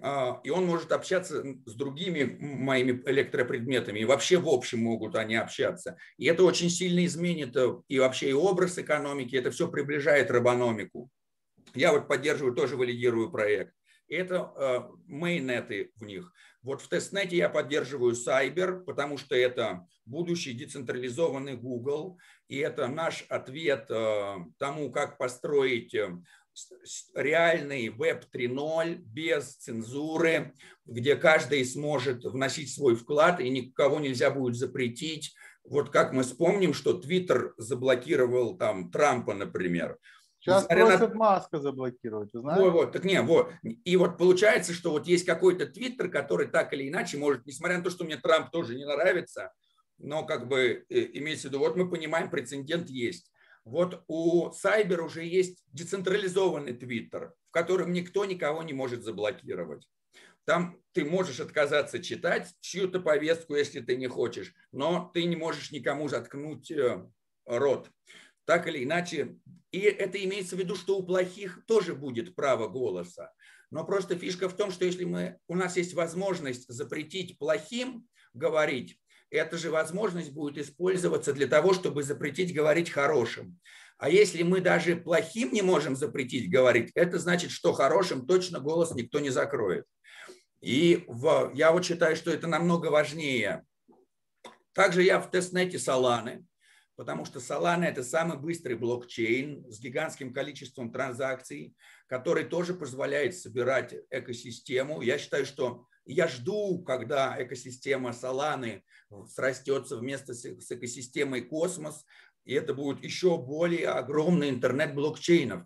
А, 0.00 0.40
и 0.44 0.50
он 0.50 0.66
может 0.66 0.92
общаться 0.92 1.44
с 1.66 1.74
другими 1.74 2.36
моими 2.40 3.02
электропредметами, 3.06 4.00
и 4.00 4.04
вообще 4.04 4.38
в 4.38 4.48
общем 4.48 4.80
могут 4.80 5.16
они 5.16 5.34
общаться. 5.34 5.96
И 6.16 6.26
это 6.26 6.44
очень 6.44 6.70
сильно 6.70 7.04
изменит 7.04 7.56
э, 7.56 7.74
и 7.88 7.98
вообще 7.98 8.30
и 8.30 8.32
образ 8.32 8.78
экономики, 8.78 9.34
это 9.34 9.50
все 9.50 9.68
приближает 9.68 10.30
робономику. 10.30 11.10
Я 11.74 11.92
вот 11.92 12.06
поддерживаю, 12.06 12.54
тоже 12.54 12.76
валидирую 12.76 13.30
проект. 13.30 13.74
Это 14.08 14.52
э, 14.56 14.80
мейнеты 15.06 15.90
в 15.96 16.04
них. 16.04 16.32
Вот 16.62 16.80
в 16.80 16.88
тестнете 16.88 17.36
я 17.36 17.48
поддерживаю 17.48 18.14
Cyber, 18.14 18.84
потому 18.84 19.18
что 19.18 19.34
это 19.34 19.86
будущий 20.04 20.52
децентрализованный 20.52 21.56
Google, 21.56 22.18
и 22.48 22.58
это 22.58 22.86
наш 22.86 23.24
ответ 23.28 23.86
э, 23.90 24.36
тому, 24.58 24.90
как 24.90 25.18
построить 25.18 25.94
реальный 27.14 27.88
веб 27.88 28.24
3.0 28.32 28.96
без 28.96 29.56
цензуры, 29.56 30.54
где 30.86 31.16
каждый 31.16 31.64
сможет 31.64 32.24
вносить 32.24 32.72
свой 32.72 32.96
вклад 32.96 33.40
и 33.40 33.48
никого 33.48 34.00
нельзя 34.00 34.30
будет 34.30 34.56
запретить. 34.56 35.34
Вот 35.64 35.90
как 35.90 36.12
мы 36.12 36.22
вспомним, 36.22 36.72
что 36.72 36.94
Твиттер 36.94 37.54
заблокировал 37.58 38.56
там 38.56 38.90
Трампа, 38.90 39.34
например. 39.34 39.98
Сейчас 40.40 40.62
Несмотря 40.62 40.86
просят 40.86 41.10
на... 41.10 41.16
Маска 41.16 41.58
заблокировать, 41.58 42.32
вы 42.32 42.40
знаете? 42.40 42.62
Вот, 42.62 42.72
вот, 42.72 42.92
так 42.92 43.04
не, 43.04 43.20
вот. 43.20 43.50
И 43.62 43.96
вот 43.96 44.18
получается, 44.18 44.72
что 44.72 44.92
вот 44.92 45.06
есть 45.06 45.26
какой-то 45.26 45.66
Твиттер, 45.66 46.10
который 46.10 46.46
так 46.46 46.72
или 46.72 46.88
иначе 46.88 47.18
может, 47.18 47.44
несмотря 47.44 47.78
на 47.78 47.84
то, 47.84 47.90
что 47.90 48.04
мне 48.04 48.16
Трамп 48.16 48.50
тоже 48.50 48.76
не 48.76 48.86
нравится, 48.86 49.52
но 49.98 50.24
как 50.24 50.48
бы 50.48 50.84
э, 50.88 51.00
имеется 51.14 51.48
в 51.48 51.50
виду, 51.50 51.58
вот 51.58 51.76
мы 51.76 51.90
понимаем, 51.90 52.30
прецедент 52.30 52.88
есть. 52.88 53.32
Вот 53.68 54.02
у 54.08 54.50
Сайбер 54.50 55.02
уже 55.02 55.24
есть 55.24 55.62
децентрализованный 55.72 56.72
Твиттер, 56.72 57.34
в 57.48 57.50
котором 57.50 57.92
никто 57.92 58.24
никого 58.24 58.62
не 58.62 58.72
может 58.72 59.04
заблокировать. 59.04 59.86
Там 60.46 60.80
ты 60.92 61.04
можешь 61.04 61.38
отказаться 61.38 62.02
читать 62.02 62.54
чью-то 62.60 62.98
повестку, 62.98 63.54
если 63.54 63.80
ты 63.80 63.96
не 63.96 64.06
хочешь, 64.06 64.54
но 64.72 65.10
ты 65.12 65.24
не 65.24 65.36
можешь 65.36 65.70
никому 65.70 66.08
заткнуть 66.08 66.70
э, 66.70 67.06
рот. 67.44 67.90
Так 68.46 68.66
или 68.68 68.84
иначе. 68.84 69.36
И 69.70 69.80
это 69.80 70.24
имеется 70.24 70.56
в 70.56 70.58
виду, 70.58 70.74
что 70.74 70.96
у 70.96 71.02
плохих 71.02 71.66
тоже 71.66 71.94
будет 71.94 72.34
право 72.34 72.68
голоса. 72.68 73.34
Но 73.70 73.84
просто 73.84 74.16
фишка 74.16 74.48
в 74.48 74.56
том, 74.56 74.70
что 74.70 74.86
если 74.86 75.04
мы, 75.04 75.38
у 75.46 75.54
нас 75.54 75.76
есть 75.76 75.92
возможность 75.92 76.66
запретить 76.68 77.38
плохим 77.38 78.08
говорить, 78.32 78.98
эта 79.30 79.56
же 79.56 79.70
возможность 79.70 80.32
будет 80.32 80.58
использоваться 80.58 81.32
для 81.32 81.46
того, 81.46 81.74
чтобы 81.74 82.02
запретить 82.02 82.54
говорить 82.54 82.90
хорошим. 82.90 83.58
А 83.98 84.08
если 84.08 84.42
мы 84.42 84.60
даже 84.60 84.96
плохим 84.96 85.52
не 85.52 85.62
можем 85.62 85.96
запретить 85.96 86.50
говорить, 86.50 86.92
это 86.94 87.18
значит, 87.18 87.50
что 87.50 87.72
хорошим 87.72 88.26
точно 88.26 88.60
голос 88.60 88.94
никто 88.94 89.18
не 89.18 89.30
закроет. 89.30 89.84
И 90.60 91.04
в, 91.08 91.52
я 91.54 91.72
вот 91.72 91.84
считаю, 91.84 92.16
что 92.16 92.30
это 92.30 92.46
намного 92.46 92.86
важнее. 92.86 93.64
Также 94.72 95.02
я 95.02 95.20
в 95.20 95.30
тестнете 95.30 95.78
Соланы, 95.78 96.44
потому 96.94 97.24
что 97.24 97.40
Solana– 97.40 97.84
это 97.86 98.04
самый 98.04 98.38
быстрый 98.38 98.74
блокчейн 98.74 99.64
с 99.70 99.80
гигантским 99.80 100.32
количеством 100.32 100.92
транзакций, 100.92 101.74
который 102.06 102.44
тоже 102.44 102.74
позволяет 102.74 103.36
собирать 103.36 103.94
экосистему. 104.10 105.00
Я 105.00 105.18
считаю, 105.18 105.44
что 105.46 105.86
я 106.14 106.28
жду, 106.28 106.82
когда 106.82 107.36
экосистема 107.38 108.10
Solana 108.10 108.82
срастется 109.26 109.96
вместе 109.96 110.34
с 110.34 110.70
экосистемой 110.70 111.42
Космос, 111.42 112.04
и 112.44 112.54
это 112.54 112.74
будет 112.74 113.04
еще 113.04 113.36
более 113.38 113.88
огромный 113.88 114.48
интернет 114.48 114.94
блокчейнов. 114.94 115.64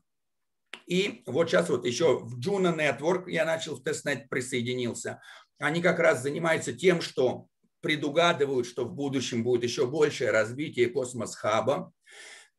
И 0.86 1.22
вот 1.26 1.49
сейчас 1.49 1.68
вот 1.68 1.86
еще 1.86 2.18
в 2.18 2.38
Juno 2.40 2.76
Network 2.76 3.30
я 3.30 3.45
начал 3.45 3.76
в 3.76 3.84
тестнет 3.84 4.28
присоединился. 4.28 5.22
Они 5.59 5.80
как 5.80 6.01
раз 6.01 6.22
занимаются 6.22 6.72
тем, 6.72 7.01
что 7.01 7.47
предугадывают, 7.80 8.66
что 8.66 8.84
в 8.84 8.95
будущем 8.95 9.45
будет 9.45 9.62
еще 9.64 9.86
большее 9.86 10.30
развитие 10.30 10.88
Cosmos 10.89 11.41
Hub-а. 11.41 11.93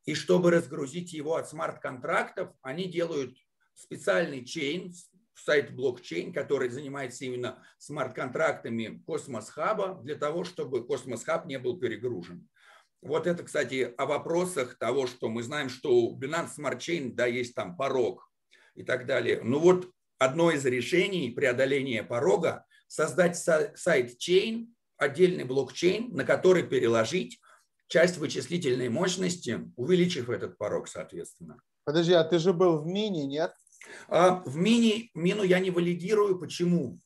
И 0.05 0.15
чтобы 0.15 0.51
разгрузить 0.51 1.13
его 1.13 1.35
от 1.35 1.49
смарт-контрактов, 1.49 2.51
они 2.61 2.85
делают 2.89 3.35
специальный 3.73 4.45
chain, 4.45 4.93
side 5.39 5.75
блокчейн, 5.75 6.33
который 6.33 6.69
занимается 6.69 7.25
именно 7.25 7.63
смарт-контрактами 7.77 9.01
Cosmos 9.05 9.49
Hub-а 9.49 9.99
для 10.03 10.15
того, 10.15 10.43
чтобы 10.43 10.85
Cosmos 10.85 11.23
Hub 11.23 11.45
не 11.45 11.59
был 11.59 11.79
перегружен. 11.79 12.47
Вот 13.01 13.27
это, 13.27 13.43
кстати, 13.43 13.93
о 13.97 14.05
вопросах 14.05 14.77
того, 14.77 15.07
что 15.07 15.29
мы 15.29 15.43
знаем, 15.43 15.69
что 15.69 15.93
у 15.93 16.19
Binance 16.19 16.51
Smart 16.57 16.77
Chain, 16.77 17.13
да, 17.13 17.25
есть 17.25 17.53
там 17.53 17.75
порог 17.75 18.31
и 18.75 18.83
так 18.83 19.05
далее. 19.05 19.41
Ну 19.43 19.59
вот 19.59 19.91
одно 20.19 20.51
из 20.51 20.65
решений 20.65 21.31
преодоления 21.31 22.03
порога– 22.03 22.65
создать 22.87 23.37
sidechain, 23.37 24.67
отдельный 24.97 25.43
блокчейн, 25.43 26.15
на 26.15 26.23
который 26.23 26.63
переложить 26.63 27.41
часть 27.87 28.17
вычислительной 28.17 28.89
мощности, 28.89 29.71
увеличив 29.75 30.29
этот 30.29 30.57
порог, 30.57 30.87
соответственно. 30.87 31.59
Подожди, 31.83 32.13
а 32.13 32.23
ты 32.23 32.39
же 32.39 32.53
был 32.53 32.77
в 32.77 32.85
мини, 32.85 33.23
нет? 33.23 33.53
А, 34.07 34.43
в 34.45 34.57
мини, 34.57 35.11
мину 35.13 35.43
я 35.43 35.59
не 35.59 35.71
валидирую. 35.71 36.39
Почему? 36.39 36.99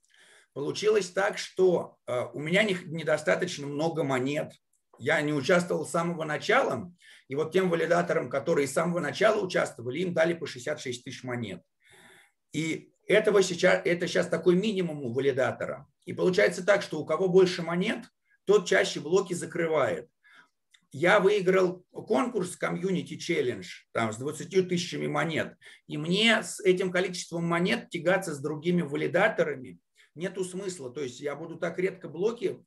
Получилось 0.53 1.09
так, 1.09 1.38
что 1.38 1.97
а, 2.05 2.30
у 2.34 2.39
меня 2.39 2.63
недостаточно 2.63 3.67
много 3.67 4.03
монет. 4.03 4.51
Я 4.99 5.21
не 5.21 5.34
участвовал 5.34 5.86
с 5.86 5.91
самого 5.91 6.23
начала. 6.23 6.91
И 7.28 7.36
вот 7.36 7.51
тем 7.51 7.69
валидаторам, 7.69 8.30
которые 8.30 8.67
с 8.67 8.73
самого 8.73 8.99
начала 8.99 9.43
участвовали, 9.43 9.99
им 9.99 10.13
дали 10.13 10.34
по 10.34 10.47
66 10.47 11.03
тысяч 11.03 11.23
монет. 11.23 11.61
И 12.53 12.91
этого 13.05 13.43
сейчас, 13.43 13.82
это 13.86 14.07
сейчас 14.07 14.28
такой 14.28 14.55
минимум 14.55 15.03
у 15.03 15.13
валидатора. 15.13 15.88
И 16.05 16.13
получается 16.13 16.65
так, 16.65 16.82
что 16.82 16.99
у 16.99 17.05
кого 17.05 17.28
больше 17.28 17.61
монет, 17.61 18.05
тот 18.45 18.65
чаще 18.65 18.99
блоки 18.99 19.34
закрывает 19.34 20.09
я 20.92 21.20
выиграл 21.20 21.84
конкурс 21.92 22.58
Community 22.62 23.18
Challenge 23.18 23.66
там, 23.92 24.12
с 24.12 24.18
20 24.18 24.70
тысячами 24.70 25.08
монет. 25.08 25.56
И 25.88 25.98
мне 25.98 26.42
с 26.44 26.60
этим 26.60 26.92
количеством 26.92 27.46
монет 27.46 27.90
тягаться 27.90 28.34
с 28.34 28.40
другими 28.40 28.82
валидаторами 28.82 29.80
нету 30.16 30.44
смысла. 30.44 30.92
То 30.92 31.02
есть 31.02 31.20
я 31.20 31.36
буду 31.36 31.58
так 31.58 31.78
редко 31.80 32.10
блоки. 32.10 32.64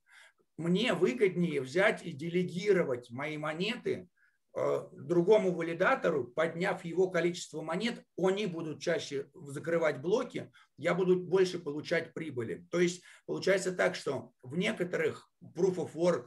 Мне 0.56 0.92
выгоднее 0.92 1.62
взять 1.62 2.04
и 2.04 2.12
делегировать 2.12 3.10
мои 3.10 3.38
монеты 3.38 4.08
э, 4.54 4.88
другому 4.92 5.52
валидатору, 5.54 6.26
подняв 6.26 6.84
его 6.84 7.10
количество 7.10 7.62
монет, 7.62 8.04
они 8.18 8.44
будут 8.44 8.82
чаще 8.82 9.30
закрывать 9.34 10.02
блоки, 10.02 10.52
я 10.76 10.92
буду 10.92 11.16
больше 11.16 11.58
получать 11.58 12.12
прибыли. 12.12 12.66
То 12.70 12.78
есть 12.78 13.02
получается 13.24 13.72
так, 13.72 13.94
что 13.94 14.32
в 14.42 14.58
некоторых 14.58 15.30
Proof 15.42 15.76
of 15.76 15.94
Work 15.94 16.26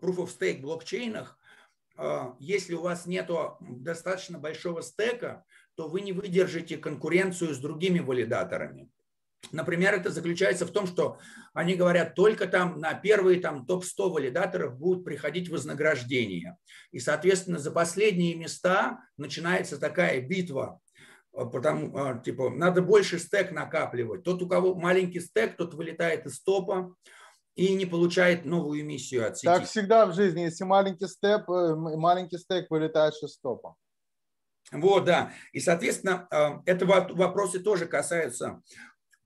Proof 0.00 0.16
of 0.16 0.38
Stake 0.38 0.60
блокчейнах, 0.60 1.38
а, 1.96 2.36
если 2.38 2.74
у 2.74 2.82
вас 2.82 3.06
нет 3.06 3.30
достаточно 3.60 4.38
большого 4.38 4.82
стека, 4.82 5.44
то 5.74 5.88
вы 5.88 6.00
не 6.00 6.12
выдержите 6.12 6.76
конкуренцию 6.76 7.54
с 7.54 7.58
другими 7.58 8.00
валидаторами. 8.00 8.90
Например, 9.52 9.94
это 9.94 10.10
заключается 10.10 10.66
в 10.66 10.70
том, 10.70 10.86
что 10.86 11.18
они 11.54 11.74
говорят, 11.74 12.14
только 12.14 12.46
там 12.46 12.78
на 12.78 12.94
первые 12.94 13.40
там, 13.40 13.66
топ-100 13.66 14.10
валидаторов 14.10 14.78
будут 14.78 15.04
приходить 15.04 15.48
вознаграждения. 15.48 16.56
И, 16.92 17.00
соответственно, 17.00 17.58
за 17.58 17.70
последние 17.70 18.34
места 18.34 19.00
начинается 19.16 19.78
такая 19.78 20.20
битва. 20.20 20.80
А, 21.32 21.46
потому, 21.46 21.96
а, 21.96 22.18
типа, 22.18 22.50
надо 22.50 22.82
больше 22.82 23.18
стек 23.18 23.50
накапливать. 23.50 24.22
Тот, 24.22 24.42
у 24.42 24.48
кого 24.48 24.74
маленький 24.74 25.20
стек, 25.20 25.56
тот 25.56 25.74
вылетает 25.74 26.26
из 26.26 26.40
топа 26.42 26.94
и 27.54 27.74
не 27.74 27.86
получает 27.86 28.44
новую 28.44 28.80
эмиссию 28.80 29.26
от 29.26 29.36
сети. 29.36 29.46
Так 29.46 29.64
всегда 29.64 30.06
в 30.06 30.14
жизни, 30.14 30.42
если 30.42 30.64
маленький 30.64 31.06
степ, 31.06 31.48
э, 31.50 31.74
маленький 31.74 32.38
стек 32.38 32.70
вылетает 32.70 33.14
из 33.22 33.34
стопа. 33.34 33.76
Вот, 34.72 35.04
да. 35.04 35.32
И, 35.52 35.60
соответственно, 35.60 36.28
э, 36.30 36.60
это 36.66 36.86
вопросы 36.86 37.60
тоже 37.60 37.86
касаются 37.86 38.62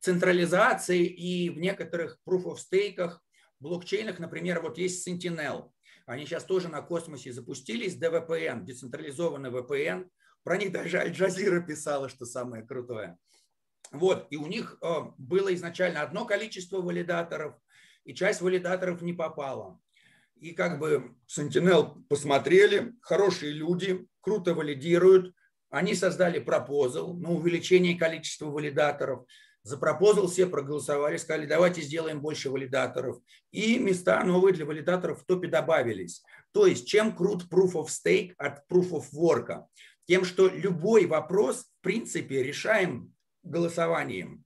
централизации 0.01 1.05
и 1.05 1.51
в 1.51 1.59
некоторых 1.59 2.19
proof 2.27 2.45
of 2.45 2.57
stake 2.57 3.19
блокчейнах, 3.65 4.19
например, 4.19 4.61
вот 4.61 4.79
есть 4.79 5.07
Sentinel. 5.07 5.71
Они 6.07 6.27
сейчас 6.27 6.45
тоже 6.45 6.69
на 6.69 6.83
космосе 6.83 7.33
запустились, 7.33 7.99
DVPN, 7.99 8.65
децентрализованный 8.65 9.51
VPN. 9.51 10.09
Про 10.43 10.59
них 10.59 10.71
даже 10.71 10.99
Аль-Джазира 10.99 11.61
писала, 11.61 12.09
что 12.11 12.27
самое 12.27 12.63
крутое. 12.63 13.17
Вот, 13.91 14.27
и 14.31 14.37
у 14.37 14.47
них 14.47 14.77
э, 14.83 14.87
было 15.17 15.55
изначально 15.55 16.03
одно 16.03 16.27
количество 16.27 16.83
валидаторов, 16.83 17.55
и 18.05 18.15
часть 18.15 18.41
валидаторов 18.41 19.03
не 19.03 19.13
попала. 19.13 19.81
И 20.37 20.53
как 20.53 20.79
бы 20.79 21.15
Sentinel 21.29 22.03
посмотрели, 22.09 22.93
хорошие 23.01 23.53
люди, 23.53 24.07
круто 24.21 24.55
валидируют, 24.55 25.35
они 25.71 25.95
создали 25.95 26.39
пропозал 26.39 27.15
на 27.15 27.31
увеличение 27.31 27.99
количества 27.99 28.47
валидаторов. 28.47 29.27
За 29.63 29.79
пропозал 29.79 30.29
все 30.29 30.47
проголосовали, 30.47 31.17
сказали, 31.17 31.47
давайте 31.47 31.81
сделаем 31.81 32.21
больше 32.21 32.51
валидаторов. 32.51 33.19
И 33.51 33.79
места 33.79 34.23
новые 34.23 34.55
для 34.55 34.67
валидаторов 34.67 35.23
в 35.23 35.25
топе 35.25 35.49
добавились. 35.49 36.23
То 36.53 36.67
есть 36.67 36.87
чем 36.87 37.17
крут 37.17 37.45
Proof 37.51 37.73
of 37.73 37.87
Stake 37.87 38.35
от 38.37 38.71
Proof 38.71 38.91
of 38.91 39.05
Work? 39.15 39.65
Тем, 40.07 40.25
что 40.25 40.49
любой 40.49 41.07
вопрос, 41.07 41.63
в 41.63 41.83
принципе, 41.83 42.43
решаем 42.43 43.15
голосованием. 43.43 44.45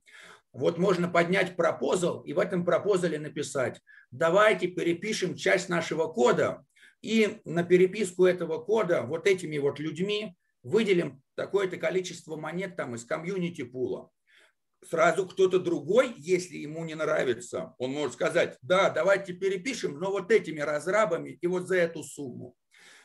Вот 0.51 0.77
можно 0.77 1.07
поднять 1.07 1.55
пропозал 1.55 2.21
и 2.21 2.33
в 2.33 2.39
этом 2.39 2.65
пропозале 2.65 3.19
написать, 3.19 3.81
давайте 4.11 4.67
перепишем 4.67 5.35
часть 5.35 5.69
нашего 5.69 6.07
кода 6.07 6.65
и 7.01 7.39
на 7.45 7.63
переписку 7.63 8.25
этого 8.25 8.59
кода 8.59 9.03
вот 9.03 9.27
этими 9.27 9.57
вот 9.57 9.79
людьми 9.79 10.35
выделим 10.63 11.21
такое-то 11.35 11.77
количество 11.77 12.35
монет 12.35 12.75
там 12.75 12.95
из 12.95 13.05
комьюнити 13.05 13.63
пула. 13.63 14.09
Сразу 14.89 15.27
кто-то 15.27 15.59
другой, 15.59 16.13
если 16.17 16.57
ему 16.57 16.85
не 16.85 16.95
нравится, 16.95 17.75
он 17.77 17.91
может 17.91 18.13
сказать, 18.13 18.57
да, 18.61 18.89
давайте 18.89 19.33
перепишем, 19.33 19.99
но 19.99 20.09
вот 20.09 20.31
этими 20.31 20.61
разрабами 20.61 21.37
и 21.41 21.47
вот 21.47 21.67
за 21.67 21.75
эту 21.75 22.01
сумму. 22.01 22.55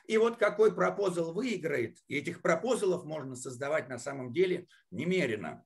И 0.06 0.16
вот 0.18 0.36
какой 0.36 0.74
пропозал 0.74 1.32
выиграет, 1.32 1.98
и 2.08 2.16
этих 2.16 2.42
пропозалов 2.42 3.04
можно 3.04 3.34
создавать 3.36 3.88
на 3.88 3.98
самом 3.98 4.32
деле 4.32 4.66
немерено. 4.90 5.64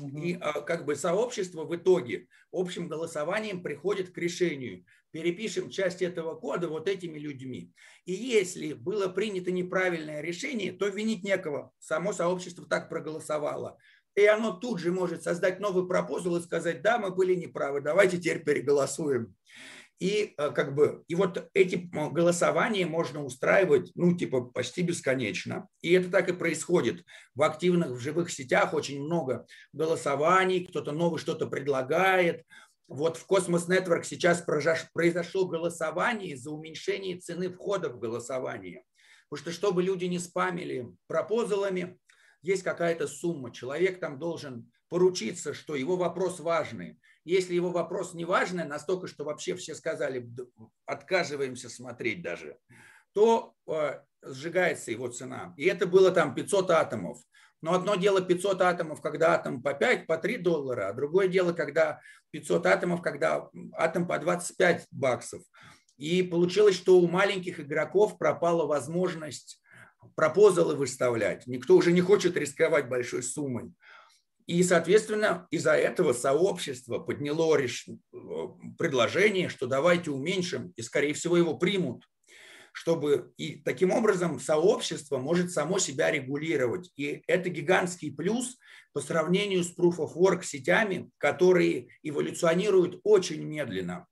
И 0.00 0.38
а, 0.40 0.60
как 0.62 0.84
бы 0.84 0.96
сообщество 0.96 1.64
в 1.64 1.76
итоге 1.76 2.26
общим 2.52 2.88
голосованием 2.88 3.62
приходит 3.62 4.10
к 4.10 4.18
решению. 4.18 4.84
Перепишем 5.10 5.70
часть 5.70 6.02
этого 6.02 6.34
кода 6.36 6.68
вот 6.68 6.88
этими 6.88 7.18
людьми. 7.18 7.72
И 8.04 8.12
если 8.12 8.72
было 8.72 9.08
принято 9.08 9.50
неправильное 9.50 10.20
решение, 10.20 10.72
то 10.72 10.86
винить 10.86 11.24
некого. 11.24 11.72
Само 11.78 12.12
сообщество 12.12 12.66
так 12.66 12.88
проголосовало. 12.88 13.78
И 14.14 14.24
оно 14.24 14.52
тут 14.52 14.80
же 14.80 14.92
может 14.92 15.22
создать 15.22 15.60
новый 15.60 15.86
пропозал 15.86 16.36
и 16.36 16.42
сказать, 16.42 16.82
да, 16.82 16.98
мы 16.98 17.10
были 17.10 17.34
неправы, 17.34 17.80
давайте 17.80 18.18
теперь 18.18 18.44
переголосуем. 18.44 19.34
И 20.00 20.34
э, 20.38 20.50
как 20.50 20.74
бы 20.74 21.04
и 21.08 21.14
вот 21.14 21.50
эти 21.52 21.76
голосования 21.92 22.86
можно 22.86 23.22
устраивать, 23.22 23.92
ну, 23.94 24.16
типа, 24.16 24.40
почти 24.40 24.80
бесконечно. 24.82 25.68
И 25.82 25.92
это 25.92 26.10
так 26.10 26.30
и 26.30 26.32
происходит. 26.32 27.04
В 27.34 27.42
активных, 27.42 27.90
в 27.90 27.98
живых 27.98 28.30
сетях 28.30 28.72
очень 28.72 29.02
много 29.02 29.46
голосований, 29.74 30.64
кто-то 30.64 30.92
новый 30.92 31.18
что-то 31.18 31.46
предлагает. 31.46 32.44
Вот 32.88 33.18
в 33.18 33.30
Cosmos 33.30 33.68
Network 33.68 34.04
сейчас 34.04 34.42
произошло 34.42 35.46
голосование 35.46 36.34
за 36.34 36.50
уменьшение 36.50 37.18
цены 37.18 37.50
входа 37.50 37.90
в 37.90 37.98
голосование. 37.98 38.84
Потому 39.28 39.44
что 39.44 39.52
чтобы 39.52 39.82
люди 39.82 40.06
не 40.06 40.18
спамили 40.18 40.88
пропозалами, 41.08 41.98
есть 42.42 42.62
какая-то 42.62 43.06
сумма. 43.06 43.52
Человек 43.52 44.00
там 44.00 44.18
должен 44.18 44.72
поручиться, 44.88 45.54
что 45.54 45.76
его 45.76 45.96
вопрос 45.96 46.40
важный. 46.40 46.98
Если 47.24 47.54
его 47.54 47.70
вопрос 47.70 48.14
не 48.14 48.24
важный, 48.24 48.64
настолько, 48.64 49.06
что 49.06 49.24
вообще 49.24 49.54
все 49.54 49.74
сказали, 49.74 50.30
отказываемся 50.86 51.68
смотреть 51.68 52.22
даже, 52.22 52.58
то 53.12 53.54
э, 53.66 54.00
сжигается 54.22 54.90
его 54.90 55.08
цена. 55.08 55.54
И 55.56 55.66
это 55.66 55.86
было 55.86 56.10
там 56.10 56.34
500 56.34 56.70
атомов. 56.70 57.18
Но 57.62 57.74
одно 57.74 57.96
дело 57.96 58.22
500 58.22 58.62
атомов, 58.62 59.02
когда 59.02 59.34
атом 59.34 59.62
по 59.62 59.74
5, 59.74 60.06
по 60.06 60.16
3 60.16 60.38
доллара, 60.38 60.88
а 60.88 60.92
другое 60.94 61.28
дело, 61.28 61.52
когда 61.52 62.00
500 62.30 62.66
атомов, 62.66 63.02
когда 63.02 63.50
атом 63.74 64.08
по 64.08 64.18
25 64.18 64.86
баксов. 64.90 65.42
И 65.98 66.22
получилось, 66.22 66.76
что 66.76 66.98
у 66.98 67.06
маленьких 67.06 67.60
игроков 67.60 68.16
пропала 68.16 68.66
возможность 68.66 69.60
пропозалы 70.14 70.74
выставлять. 70.74 71.46
Никто 71.46 71.76
уже 71.76 71.92
не 71.92 72.00
хочет 72.00 72.36
рисковать 72.36 72.88
большой 72.88 73.22
суммой. 73.22 73.72
И, 74.50 74.64
соответственно, 74.64 75.46
из-за 75.52 75.74
этого 75.74 76.12
сообщество 76.12 76.98
подняло 76.98 77.56
предложение, 78.76 79.48
что 79.48 79.68
давайте 79.68 80.10
уменьшим, 80.10 80.72
и, 80.74 80.82
скорее 80.82 81.14
всего, 81.14 81.36
его 81.36 81.56
примут, 81.56 82.08
чтобы 82.72 83.32
и 83.36 83.62
таким 83.62 83.92
образом 83.92 84.40
сообщество 84.40 85.18
может 85.18 85.52
само 85.52 85.78
себя 85.78 86.10
регулировать. 86.10 86.90
И 86.96 87.22
это 87.28 87.48
гигантский 87.48 88.12
плюс 88.12 88.58
по 88.92 89.00
сравнению 89.00 89.62
с 89.62 89.72
Proof 89.72 89.98
of 89.98 90.16
Work 90.16 90.42
сетями, 90.42 91.08
которые 91.18 91.86
эволюционируют 92.02 92.98
очень 93.04 93.44
медленно. 93.44 94.08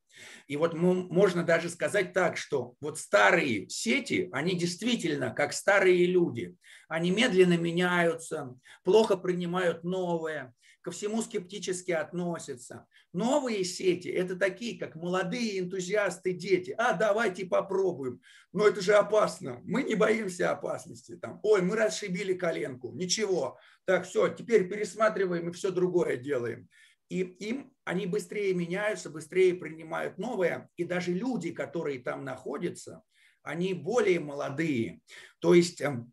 И 0.47 0.57
вот 0.57 0.75
можно 0.75 1.43
даже 1.43 1.69
сказать 1.69 2.13
так, 2.13 2.37
что 2.37 2.75
вот 2.81 2.99
старые 2.99 3.69
сети, 3.69 4.29
они 4.33 4.57
действительно 4.57 5.31
как 5.31 5.53
старые 5.53 6.07
люди. 6.07 6.55
Они 6.89 7.11
медленно 7.11 7.57
меняются, 7.57 8.55
плохо 8.85 9.17
принимают 9.17 9.85
новое, 9.85 10.55
ко 10.89 10.91
всему 10.91 11.21
скептически 11.21 11.91
относятся. 11.91 12.87
Новые 13.13 13.65
сети– 13.65 14.09
это 14.09 14.37
такие, 14.37 14.79
как 14.79 14.95
молодые 14.95 15.59
энтузиасты, 15.59 16.33
дети. 16.33 16.75
А, 16.79 16.95
давайте 16.95 17.45
попробуем. 17.45 18.21
Но 18.53 18.67
это 18.67 18.81
же 18.81 18.95
опасно. 18.95 19.61
Мы 19.65 19.83
не 19.83 19.95
боимся 19.97 20.51
опасности. 20.51 21.17
Там, 21.17 21.41
Ой, 21.43 21.61
мы 21.63 21.77
расшибили 21.77 22.33
коленку. 22.33 22.93
Ничего. 22.93 23.59
Так, 23.85 24.07
все, 24.07 24.29
теперь 24.29 24.69
пересматриваем 24.69 25.49
и 25.51 25.53
все 25.53 25.71
другое 25.71 26.17
делаем. 26.17 26.69
И 27.09 27.21
им 27.21 27.73
они 27.85 28.07
быстрее 28.07 28.53
меняются, 28.55 29.09
быстрее 29.09 29.55
принимают 29.55 30.19
новое. 30.19 30.69
И 30.77 30.85
даже 30.85 31.13
люди, 31.13 31.53
которые 31.53 32.01
там 32.01 32.25
находятся, 32.25 33.03
они 33.43 33.73
более 33.73 34.21
молодые. 34.21 35.01
То 35.39 35.55
есть 35.55 35.81
эм, 35.81 36.13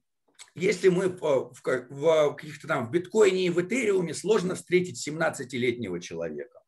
если 0.56 0.88
мы 0.88 1.10
в, 1.10 1.54
в, 1.54 2.36
каких-то 2.36 2.68
там 2.68 2.88
в 2.88 2.92
биткоине 2.92 3.48
и 3.48 3.50
в 3.50 3.62
этериуме 3.62 4.14
сложно 4.14 4.56
встретить 4.56 5.06
17-летнего 5.08 6.00
человека. 6.00 6.60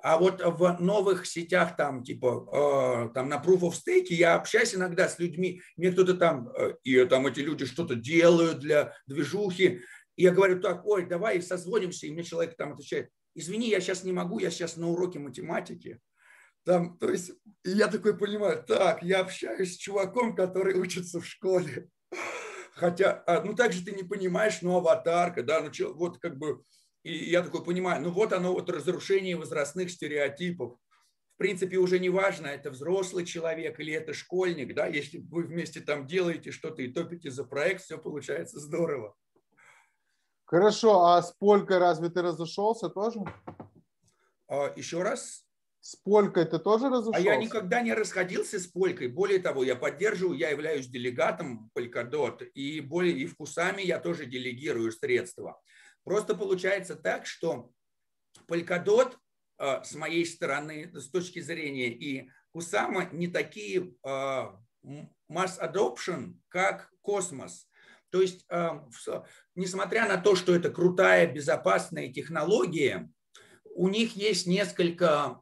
А 0.00 0.16
вот 0.16 0.40
в 0.42 0.76
новых 0.80 1.26
сетях, 1.26 1.76
там, 1.76 2.04
типа, 2.04 3.08
э, 3.10 3.14
там 3.14 3.28
на 3.28 3.42
Proof 3.42 3.60
of 3.62 3.72
Stake, 3.72 4.06
я 4.10 4.36
общаюсь 4.36 4.74
иногда 4.74 5.08
с 5.08 5.18
людьми, 5.18 5.60
мне 5.76 5.90
кто-то 5.90 6.14
там, 6.14 6.48
э, 6.50 6.74
и 6.84 7.04
там 7.04 7.26
эти 7.26 7.40
люди 7.40 7.66
что-то 7.66 7.96
делают 7.96 8.60
для 8.60 8.94
движухи, 9.08 9.82
и 10.14 10.22
я 10.22 10.30
говорю, 10.30 10.60
так, 10.60 10.86
ой, 10.86 11.06
давай 11.06 11.42
созвонимся, 11.42 12.06
и 12.06 12.12
мне 12.12 12.22
человек 12.22 12.56
там 12.56 12.74
отвечает, 12.74 13.10
извини, 13.38 13.68
я 13.68 13.80
сейчас 13.80 14.04
не 14.04 14.12
могу, 14.12 14.38
я 14.38 14.50
сейчас 14.50 14.76
на 14.76 14.88
уроке 14.88 15.18
математики. 15.18 16.00
Там, 16.64 16.98
то 16.98 17.08
есть, 17.08 17.32
я 17.64 17.88
такой 17.88 18.18
понимаю, 18.18 18.62
так, 18.66 19.02
я 19.02 19.20
общаюсь 19.20 19.74
с 19.74 19.76
чуваком, 19.76 20.34
который 20.34 20.78
учится 20.78 21.20
в 21.20 21.26
школе. 21.26 21.88
Хотя, 22.74 23.24
а, 23.26 23.42
ну 23.42 23.54
так 23.54 23.72
же 23.72 23.84
ты 23.84 23.92
не 23.92 24.02
понимаешь, 24.02 24.62
ну 24.62 24.76
аватарка, 24.76 25.42
да, 25.42 25.60
ну 25.60 25.70
вот 25.94 26.18
как 26.18 26.38
бы, 26.38 26.62
и 27.02 27.30
я 27.30 27.42
такой 27.42 27.64
понимаю, 27.64 28.02
ну 28.02 28.10
вот 28.10 28.32
оно 28.32 28.52
вот 28.52 28.70
разрушение 28.70 29.36
возрастных 29.36 29.90
стереотипов. 29.90 30.78
В 31.34 31.38
принципе, 31.38 31.78
уже 31.78 31.98
не 31.98 32.10
важно, 32.10 32.48
это 32.48 32.70
взрослый 32.70 33.24
человек 33.24 33.80
или 33.80 33.92
это 33.92 34.12
школьник, 34.12 34.74
да, 34.74 34.86
если 34.86 35.18
вы 35.18 35.44
вместе 35.44 35.80
там 35.80 36.06
делаете 36.06 36.50
что-то 36.50 36.82
и 36.82 36.92
топите 36.92 37.30
за 37.30 37.44
проект, 37.44 37.82
все 37.82 37.98
получается 37.98 38.60
здорово. 38.60 39.16
Хорошо, 40.48 41.04
а 41.04 41.22
с 41.22 41.32
Полькой 41.32 41.76
разве 41.76 42.08
ты 42.08 42.22
разошелся 42.22 42.88
тоже? 42.88 43.20
А, 44.48 44.72
еще 44.76 45.02
раз? 45.02 45.44
С 45.80 45.94
Полькой 45.96 46.46
ты 46.46 46.58
тоже 46.58 46.88
разошелся? 46.88 47.18
А 47.18 47.20
я 47.20 47.36
никогда 47.36 47.82
не 47.82 47.92
расходился 47.92 48.58
с 48.58 48.66
Полькой. 48.66 49.08
Более 49.08 49.40
того, 49.40 49.62
я 49.62 49.76
поддерживаю, 49.76 50.38
я 50.38 50.48
являюсь 50.48 50.86
делегатом 50.86 51.70
Polkadot, 51.76 52.42
и, 52.54 52.80
более, 52.80 53.14
и 53.18 53.26
вкусами 53.26 53.82
я 53.82 54.00
тоже 54.00 54.24
делегирую 54.24 54.90
средства. 54.90 55.60
Просто 56.02 56.34
получается 56.34 56.96
так, 56.96 57.26
что 57.26 57.70
Polkadot 58.48 59.18
а, 59.58 59.84
с 59.84 59.94
моей 59.94 60.24
стороны, 60.24 60.90
с 60.94 61.10
точки 61.10 61.40
зрения 61.40 61.90
и 61.90 62.30
Кусама, 62.52 63.10
не 63.12 63.28
такие 63.28 63.92
а, 64.02 64.58
mass 65.30 65.60
adoption, 65.60 66.36
как 66.48 66.90
Космос. 67.02 67.68
То 68.10 68.20
есть, 68.22 68.46
несмотря 69.54 70.08
на 70.08 70.16
то, 70.16 70.34
что 70.34 70.54
это 70.54 70.70
крутая, 70.70 71.32
безопасная 71.32 72.12
технология, 72.12 73.10
у 73.74 73.88
них 73.88 74.16
есть 74.16 74.46
несколько 74.46 75.40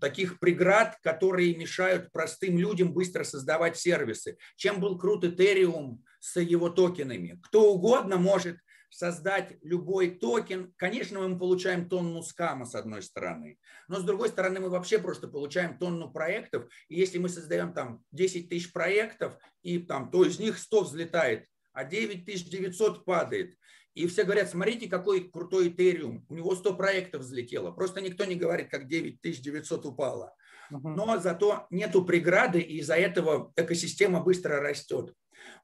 таких 0.00 0.38
преград, 0.38 0.96
которые 1.02 1.54
мешают 1.56 2.10
простым 2.12 2.58
людям 2.58 2.92
быстро 2.92 3.24
создавать 3.24 3.76
сервисы. 3.76 4.38
Чем 4.56 4.80
был 4.80 4.98
крут 4.98 5.24
Ethereum 5.24 5.98
с 6.20 6.40
его 6.40 6.70
токенами? 6.70 7.38
Кто 7.42 7.72
угодно 7.74 8.16
может 8.16 8.56
создать 8.88 9.58
любой 9.62 10.10
токен. 10.10 10.72
Конечно, 10.76 11.20
мы 11.20 11.38
получаем 11.38 11.88
тонну 11.88 12.22
скама 12.22 12.64
с 12.64 12.74
одной 12.74 13.02
стороны, 13.02 13.58
но 13.88 14.00
с 14.00 14.04
другой 14.04 14.28
стороны 14.30 14.60
мы 14.60 14.70
вообще 14.70 14.98
просто 14.98 15.28
получаем 15.28 15.76
тонну 15.76 16.10
проектов. 16.10 16.66
И 16.88 16.94
если 16.94 17.18
мы 17.18 17.28
создаем 17.28 17.74
там 17.74 18.02
10 18.12 18.48
тысяч 18.48 18.72
проектов, 18.72 19.36
и 19.62 19.78
там, 19.78 20.10
то 20.10 20.24
из 20.24 20.38
них 20.38 20.56
100 20.56 20.84
взлетает, 20.84 21.46
а 21.76 21.84
9900 21.84 23.04
падает. 23.04 23.54
И 23.94 24.06
все 24.06 24.24
говорят, 24.24 24.50
смотрите, 24.50 24.88
какой 24.88 25.30
крутой 25.30 25.68
Ethereum. 25.68 26.22
У 26.28 26.34
него 26.34 26.54
100 26.54 26.74
проектов 26.74 27.22
взлетело. 27.22 27.70
Просто 27.70 28.00
никто 28.00 28.24
не 28.24 28.34
говорит, 28.34 28.70
как 28.70 28.88
9900 28.88 29.86
упало. 29.86 30.34
Но 30.70 31.18
зато 31.18 31.66
нету 31.70 32.04
преграды, 32.04 32.60
и 32.60 32.78
из-за 32.78 32.96
этого 32.96 33.52
экосистема 33.56 34.22
быстро 34.22 34.60
растет. 34.60 35.12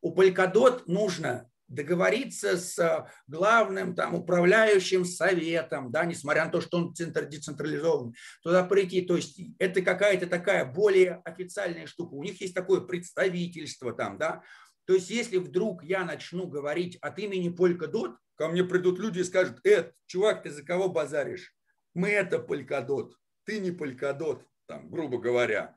У 0.01 0.15
Polkadot 0.15 0.83
нужно 0.87 1.49
договориться 1.73 2.57
с 2.57 3.07
главным 3.27 3.95
там, 3.95 4.15
управляющим 4.15 5.05
советом, 5.05 5.91
да, 5.91 6.05
несмотря 6.05 6.45
на 6.45 6.51
то, 6.51 6.61
что 6.61 6.79
он 6.79 6.95
центр 6.95 7.27
децентрализован, 7.27 8.15
туда 8.43 8.65
прийти. 8.65 9.03
То 9.03 9.17
есть 9.17 9.41
это 9.59 9.81
какая-то 9.83 10.27
такая 10.27 10.65
более 10.65 11.21
официальная 11.25 11.87
штука. 11.87 12.15
У 12.15 12.23
них 12.23 12.41
есть 12.41 12.55
такое 12.55 12.83
представительство 12.83 13.93
там, 13.93 14.19
да, 14.19 14.43
то 14.87 14.95
есть, 14.95 15.11
если 15.11 15.39
вдруг 15.39 15.85
я 15.85 16.05
начну 16.05 16.47
говорить 16.47 16.97
от 17.01 17.18
имени 17.18 17.55
Polkadot, 17.55 18.16
ко 18.35 18.49
мне 18.49 18.64
придут 18.64 18.99
люди 18.99 19.20
и 19.20 19.24
скажут, 19.24 19.61
Эд, 19.64 19.95
чувак, 20.07 20.43
ты 20.43 20.51
за 20.51 20.64
кого 20.64 20.89
базаришь? 20.89 21.55
Мы 21.95 22.11
это 22.11 22.39
Polkadot, 22.39 23.12
ты 23.45 23.61
не 23.61 23.70
Polkadot, 23.70 24.43
там, 24.66 24.91
грубо 24.91 25.18
говоря. 25.18 25.76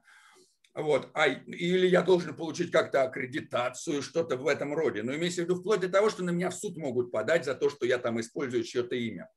Вот. 0.73 1.09
А, 1.13 1.27
или 1.27 1.87
я 1.87 2.01
должен 2.01 2.35
получить 2.35 2.69
как-то 2.71 3.03
аккредитацию, 3.03 4.01
что-то 4.01 4.35
в 4.35 4.47
этом 4.47 4.73
роде. 4.73 5.03
Но 5.03 5.15
имеется 5.15 5.41
в 5.41 5.45
виду 5.45 5.55
вплоть 5.55 5.79
до 5.79 5.89
того, 5.89 6.09
что 6.09 6.23
на 6.23 6.31
меня 6.31 6.49
в 6.49 6.55
суд 6.55 6.75
могут 6.75 7.11
подать 7.11 7.45
за 7.45 7.55
то, 7.55 7.69
что 7.69 7.85
я 7.85 7.97
там 7.97 8.19
использую 8.19 8.63
чье-то 8.63 8.95
имя. 8.95 9.29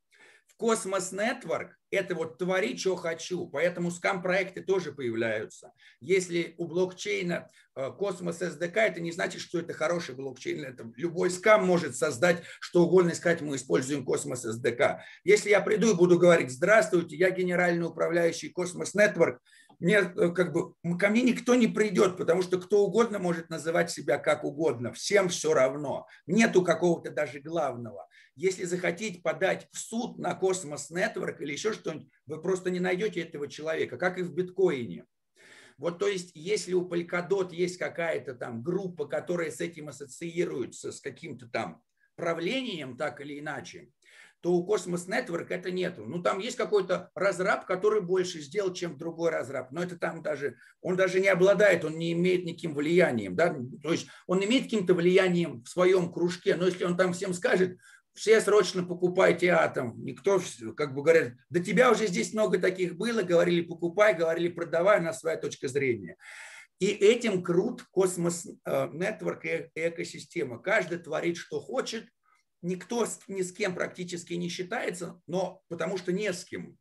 Космос 0.58 1.12
Network– 1.12 1.68
это 1.90 2.16
вот 2.16 2.36
твори, 2.36 2.76
что 2.76 2.96
хочу, 2.96 3.46
поэтому 3.46 3.92
скам-проекты 3.92 4.60
тоже 4.60 4.92
появляются. 4.92 5.72
Если 6.00 6.56
у 6.58 6.66
блокчейна 6.66 7.48
Космос 7.74 8.42
э, 8.42 8.48
SDK, 8.48 8.74
это 8.74 9.00
не 9.00 9.12
значит, 9.12 9.40
что 9.40 9.60
это 9.60 9.72
хороший 9.72 10.16
блокчейн. 10.16 10.64
Это 10.64 10.90
любой 10.96 11.30
scam 11.30 11.64
может 11.64 11.96
создать 11.96 12.42
что 12.58 12.82
угодно 12.82 13.10
и 13.10 13.14
сказать, 13.14 13.40
мы 13.40 13.54
используем 13.54 14.04
Cosmos 14.04 14.44
SDK. 14.44 14.98
Если 15.22 15.50
я 15.50 15.60
приду 15.60 15.92
и 15.92 15.96
буду 15.96 16.18
говорить, 16.18 16.50
здравствуйте, 16.50 17.14
я 17.16 17.30
генеральный 17.30 17.86
управляющий 17.86 18.48
Cosmos 18.48 18.96
Network, 18.96 19.38
мне, 19.78 19.98
э, 19.98 20.30
как 20.30 20.52
бы, 20.52 20.74
ко 20.98 21.08
мне 21.08 21.22
никто 21.22 21.54
не 21.54 21.68
придет, 21.68 22.16
потому 22.16 22.42
что 22.42 22.58
кто 22.58 22.84
угодно 22.84 23.18
может 23.18 23.48
называть 23.48 23.90
себя 23.90 24.18
как 24.18 24.44
угодно. 24.44 24.92
Всем 24.92 25.28
все 25.28 25.54
равно. 25.54 26.06
Нету 26.26 26.62
какого-то 26.62 27.10
даже 27.10 27.40
главного. 27.40 28.08
Если 28.34 28.64
захотите 28.64 29.20
подать 29.20 29.68
в 29.72 29.78
суд 29.78 30.18
на 30.18 30.34
Cosmos 30.34 30.90
Network 30.90 31.36
или 31.40 31.52
еще 31.52 31.72
что-нибудь, 31.72 32.08
вы 32.26 32.42
просто 32.42 32.70
не 32.70 32.80
найдете 32.80 33.20
этого 33.20 33.48
человека, 33.48 33.96
как 33.96 34.18
и 34.18 34.22
в 34.22 34.32
биткоине. 34.32 35.04
Вот 35.76 36.00
то 36.00 36.08
есть, 36.08 36.32
если 36.34 36.74
у 36.74 36.88
Polkadot 36.88 37.54
есть 37.54 37.78
какая-то 37.78 38.34
там 38.34 38.64
группа, 38.64 39.06
которая 39.06 39.52
с 39.52 39.60
этим 39.60 39.88
ассоциируется, 39.88 40.90
с 40.90 41.00
каким-то 41.00 41.46
там 41.48 41.80
правлением, 42.16 42.96
так 42.96 43.20
или 43.20 43.38
иначе, 43.38 43.90
то 44.40 44.52
у 44.52 44.66
Cosmos 44.66 45.08
Network 45.08 45.48
это 45.50 45.70
нету. 45.70 46.04
Ну, 46.06 46.22
там 46.22 46.38
есть 46.38 46.56
какой-то 46.56 47.10
разраб, 47.14 47.66
который 47.66 48.00
больше 48.00 48.40
сделал, 48.40 48.72
чем 48.72 48.96
другой 48.96 49.30
разраб. 49.30 49.72
Но 49.72 49.82
это 49.82 49.98
там 49.98 50.22
даже, 50.22 50.56
он 50.80 50.96
даже 50.96 51.20
не 51.20 51.28
обладает, 51.28 51.84
он 51.84 51.98
не 51.98 52.12
имеет 52.12 52.44
никаким 52.44 52.74
влиянием. 52.74 53.34
Да? 53.34 53.56
То 53.82 53.92
есть 53.92 54.06
он 54.26 54.44
имеет 54.44 54.64
каким-то 54.64 54.94
влиянием 54.94 55.62
в 55.64 55.68
своем 55.68 56.12
кружке, 56.12 56.54
но 56.54 56.66
если 56.66 56.84
он 56.84 56.96
там 56.96 57.12
всем 57.12 57.34
скажет, 57.34 57.78
все 58.14 58.40
срочно 58.40 58.82
покупайте 58.84 59.48
атом. 59.50 59.94
Никто, 60.04 60.40
как 60.76 60.94
бы 60.94 61.02
говорят, 61.02 61.34
да 61.50 61.60
тебя 61.60 61.90
уже 61.90 62.06
здесь 62.06 62.32
много 62.32 62.58
таких 62.58 62.96
было, 62.96 63.22
говорили 63.22 63.60
покупай, 63.62 64.14
говорили 64.14 64.48
продавай, 64.48 65.00
на 65.00 65.12
своя 65.12 65.36
точка 65.36 65.68
зрения. 65.68 66.16
И 66.80 66.86
этим 66.86 67.42
крут 67.42 67.82
космос 67.90 68.46
нетворк 68.66 69.44
и 69.44 69.70
экосистема. 69.74 70.60
Каждый 70.60 70.98
творит, 70.98 71.36
что 71.36 71.60
хочет, 71.60 72.06
никто 72.62 73.06
ни 73.28 73.42
с 73.42 73.52
кем 73.52 73.74
практически 73.74 74.34
не 74.34 74.48
считается, 74.48 75.20
но 75.26 75.62
потому 75.68 75.98
что 75.98 76.12
не 76.12 76.32
с 76.32 76.44
кем. 76.44 76.78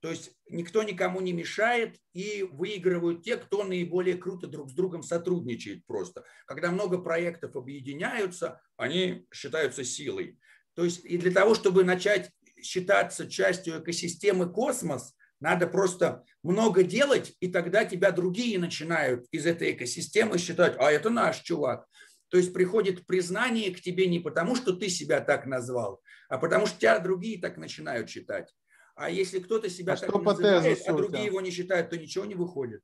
То 0.00 0.10
есть 0.10 0.30
никто 0.48 0.82
никому 0.84 1.20
не 1.20 1.32
мешает 1.32 1.96
и 2.12 2.44
выигрывают 2.52 3.24
те, 3.24 3.36
кто 3.36 3.64
наиболее 3.64 4.16
круто 4.16 4.46
друг 4.46 4.70
с 4.70 4.72
другом 4.72 5.02
сотрудничает 5.02 5.84
просто. 5.86 6.24
Когда 6.46 6.70
много 6.70 6.98
проектов 6.98 7.56
объединяются, 7.56 8.60
они 8.76 9.26
считаются 9.32 9.82
силой. 9.82 10.38
То 10.74 10.84
есть 10.84 11.04
и 11.04 11.18
для 11.18 11.32
того, 11.32 11.56
чтобы 11.56 11.82
начать 11.82 12.30
считаться 12.62 13.28
частью 13.28 13.80
экосистемы 13.80 14.48
космос, 14.52 15.14
надо 15.40 15.66
просто 15.66 16.24
много 16.42 16.82
делать, 16.82 17.34
и 17.40 17.48
тогда 17.48 17.84
тебя 17.84 18.10
другие 18.10 18.58
начинают 18.58 19.26
из 19.30 19.46
этой 19.46 19.72
экосистемы 19.72 20.38
считать, 20.38 20.76
а 20.78 20.90
это 20.90 21.10
наш 21.10 21.40
чувак. 21.40 21.86
То 22.28 22.36
есть 22.36 22.52
приходит 22.52 23.06
признание 23.06 23.74
к 23.74 23.80
тебе 23.80 24.06
не 24.06 24.20
потому, 24.20 24.54
что 24.54 24.72
ты 24.72 24.88
себя 24.88 25.20
так 25.20 25.46
назвал, 25.46 26.02
а 26.28 26.38
потому 26.38 26.66
что 26.66 26.78
тебя 26.78 26.98
другие 26.98 27.40
так 27.40 27.56
начинают 27.56 28.10
считать. 28.10 28.54
А 28.94 29.10
если 29.10 29.38
кто-то 29.38 29.70
себя 29.70 29.94
а 29.94 29.96
так 29.96 30.12
называет, 30.12 30.82
а 30.86 30.92
другие 30.92 31.26
его 31.26 31.40
не 31.40 31.50
считают, 31.50 31.90
то 31.90 31.96
ничего 31.96 32.24
не 32.24 32.34
выходит. 32.34 32.82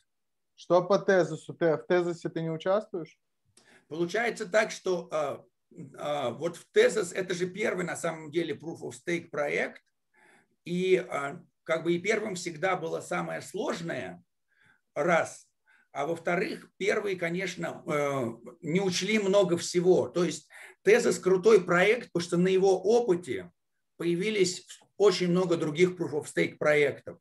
Что 0.54 0.82
по 0.82 0.98
тезису? 0.98 1.52
Ты, 1.54 1.76
в 1.76 1.84
тезисе 1.86 2.28
ты 2.28 2.40
не 2.40 2.50
участвуешь? 2.50 3.18
Получается 3.88 4.46
так, 4.46 4.70
что 4.70 5.08
а, 5.10 5.44
а, 5.98 6.30
вот 6.30 6.56
в 6.56 6.70
тезис 6.70 7.12
это 7.12 7.34
же 7.34 7.48
первый 7.48 7.84
на 7.84 7.96
самом 7.96 8.30
деле 8.30 8.54
Proof 8.54 8.82
of 8.82 8.92
Stake 8.92 9.28
проект. 9.30 9.82
И 10.64 10.96
а, 10.96 11.42
как 11.64 11.82
бы 11.82 11.94
и 11.94 11.98
первым 11.98 12.36
всегда 12.36 12.76
было 12.76 13.00
самое 13.00 13.42
сложное, 13.42 14.22
раз. 14.94 15.48
А 15.94 16.06
во-вторых, 16.06 16.68
первые, 16.76 17.14
конечно, 17.14 17.84
э, 17.86 18.24
не 18.62 18.80
учли 18.80 19.20
много 19.20 19.56
всего. 19.56 20.08
То 20.08 20.24
есть 20.24 20.48
Тезис 20.82 21.20
крутой 21.20 21.64
проект, 21.64 22.10
потому 22.10 22.28
что 22.28 22.36
на 22.36 22.48
его 22.48 22.82
опыте 22.82 23.52
появились 23.96 24.66
очень 24.96 25.28
много 25.28 25.56
других 25.56 25.90
Proof 25.90 26.10
of 26.14 26.26
Stake 26.26 26.56
проектов. 26.56 27.18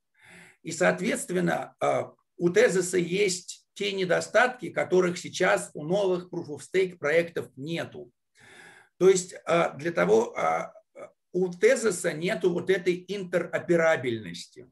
И, 0.64 0.72
соответственно, 0.72 1.76
э, 1.80 2.06
у 2.38 2.50
Тезиса 2.50 2.98
есть 2.98 3.64
те 3.76 3.94
недостатки, 3.94 4.70
которых 4.70 5.20
сейчас 5.20 5.70
у 5.76 5.84
новых 5.84 6.30
Proof 6.34 6.58
of 6.58 6.62
Stake 6.62 6.98
проектов 6.98 7.50
нету. 7.56 8.12
То 8.98 9.08
есть 9.08 9.36
э, 9.46 9.78
для 9.78 9.92
того, 9.92 10.36
у 11.32 11.48
Тезиса 11.54 12.12
нету 12.12 12.52
вот 12.52 12.72
этой 12.72 13.06
интероперабельности. 13.08 14.68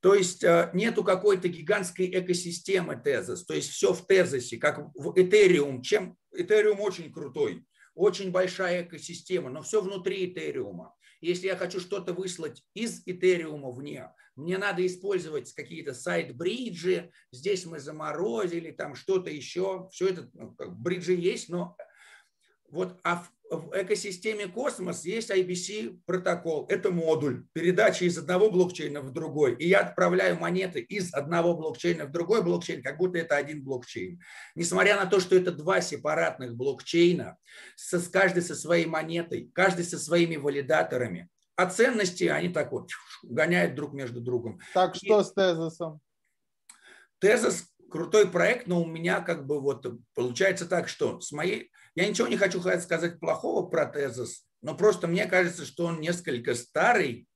То 0.00 0.14
есть 0.14 0.44
э, 0.44 0.70
нету 0.74 1.02
какой-то 1.02 1.48
гигантской 1.48 2.08
экосистемы 2.08 2.96
тезис. 2.96 3.44
То 3.44 3.54
есть 3.54 3.70
все 3.70 3.92
в 3.92 4.06
тезисе, 4.06 4.58
как 4.58 4.78
в 4.94 5.12
Ethereum. 5.18 5.82
Чем 5.82 6.16
Ethereum 6.36 6.78
очень 6.78 7.12
крутой, 7.12 7.66
очень 7.94 8.30
большая 8.30 8.84
экосистема, 8.84 9.50
но 9.50 9.62
все 9.62 9.80
внутри 9.80 10.32
Ethereum. 10.32 10.88
Если 11.20 11.46
я 11.46 11.56
хочу 11.56 11.80
что-то 11.80 12.12
выслать 12.12 12.62
из 12.74 13.06
Ethereum 13.06 13.72
вне, 13.72 14.10
мне 14.36 14.58
надо 14.58 14.86
использовать 14.86 15.52
какие-то 15.54 15.94
сайт-бриджи, 15.94 17.10
здесь 17.32 17.64
мы 17.64 17.80
заморозили, 17.80 18.70
там 18.70 18.94
что-то 18.94 19.30
еще. 19.30 19.88
Все 19.90 20.08
это, 20.08 20.28
ну, 20.34 20.54
бриджи 20.58 21.14
есть, 21.14 21.48
но 21.48 21.74
вот, 22.68 23.00
а 23.02 23.16
в 23.16 23.32
в 23.50 23.70
экосистеме 23.72 24.48
космос 24.48 25.04
есть 25.04 25.30
IBC 25.30 26.00
протокол. 26.04 26.66
Это 26.68 26.90
модуль 26.90 27.46
передачи 27.52 28.04
из 28.04 28.18
одного 28.18 28.50
блокчейна 28.50 29.00
в 29.00 29.12
другой. 29.12 29.54
И 29.56 29.68
я 29.68 29.80
отправляю 29.80 30.38
монеты 30.38 30.80
из 30.80 31.14
одного 31.14 31.54
блокчейна 31.54 32.06
в 32.06 32.12
другой 32.12 32.42
блокчейн, 32.42 32.82
как 32.82 32.98
будто 32.98 33.18
это 33.18 33.36
один 33.36 33.62
блокчейн. 33.62 34.20
Несмотря 34.54 34.96
на 34.96 35.06
то, 35.06 35.20
что 35.20 35.36
это 35.36 35.52
два 35.52 35.80
сепаратных 35.80 36.56
блокчейна, 36.56 37.36
с, 37.76 37.96
каждый 38.08 38.42
со 38.42 38.54
своей 38.54 38.86
монетой, 38.86 39.50
каждый 39.54 39.84
со 39.84 39.98
своими 39.98 40.36
валидаторами. 40.36 41.28
А 41.54 41.66
ценности 41.66 42.24
они 42.24 42.48
так 42.48 42.72
вот 42.72 42.90
гоняют 43.22 43.74
друг 43.74 43.92
между 43.92 44.20
другом. 44.20 44.60
Так 44.74 44.94
что 44.94 45.20
И... 45.20 45.24
с 45.24 45.32
тезисом? 45.32 46.00
Тезис 47.18 47.66
крутой 47.90 48.28
проект, 48.28 48.66
но 48.66 48.82
у 48.82 48.86
меня 48.86 49.20
как 49.20 49.46
бы 49.46 49.60
вот 49.60 49.86
получается 50.14 50.66
так, 50.66 50.88
что 50.88 51.20
с 51.20 51.32
моей 51.32 51.70
я 51.96 52.08
ничего 52.08 52.28
не 52.28 52.36
хочу 52.36 52.60
сказать 52.60 53.18
плохого 53.18 53.66
про 53.68 53.86
Tezos, 53.86 54.46
но 54.62 54.76
просто 54.76 55.08
мне 55.08 55.26
кажется, 55.26 55.64
что 55.64 55.86
он 55.86 56.00
несколько 56.00 56.54
старый, 56.54 57.26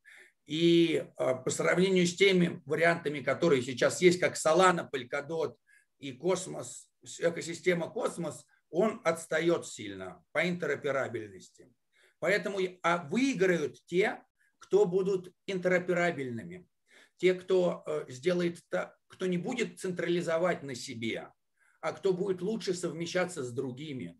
и 0.47 1.07
а, 1.17 1.35
по 1.35 1.51
сравнению 1.51 2.07
с 2.07 2.15
теми 2.15 2.61
вариантами, 2.67 3.21
которые 3.21 3.63
сейчас 3.63 4.03
есть, 4.03 4.21
как 4.21 4.35
Solana, 4.37 4.89
Polkadot 4.93 5.55
и 5.99 6.13
Космос, 6.13 6.91
экосистема 7.21 7.89
Космос, 7.89 8.45
он 8.69 9.01
отстает 9.05 9.67
сильно 9.67 10.23
по 10.33 10.49
интероперабельности. 10.49 11.73
Поэтому 12.19 12.59
а 12.83 12.99
выиграют 12.99 13.77
те, 13.87 14.23
кто 14.59 14.85
будут 14.85 15.33
интероперабельными. 15.47 16.69
Те, 17.17 17.35
кто 17.35 17.83
э, 17.87 18.05
сделает, 18.09 18.61
кто 19.09 19.27
не 19.27 19.39
будет 19.39 19.79
централизовать 19.81 20.63
на 20.63 20.75
себе, 20.75 21.33
а 21.81 21.93
кто 21.93 22.13
будет 22.13 22.43
лучше 22.43 22.75
совмещаться 22.75 23.43
с 23.43 23.53
другими. 23.53 24.20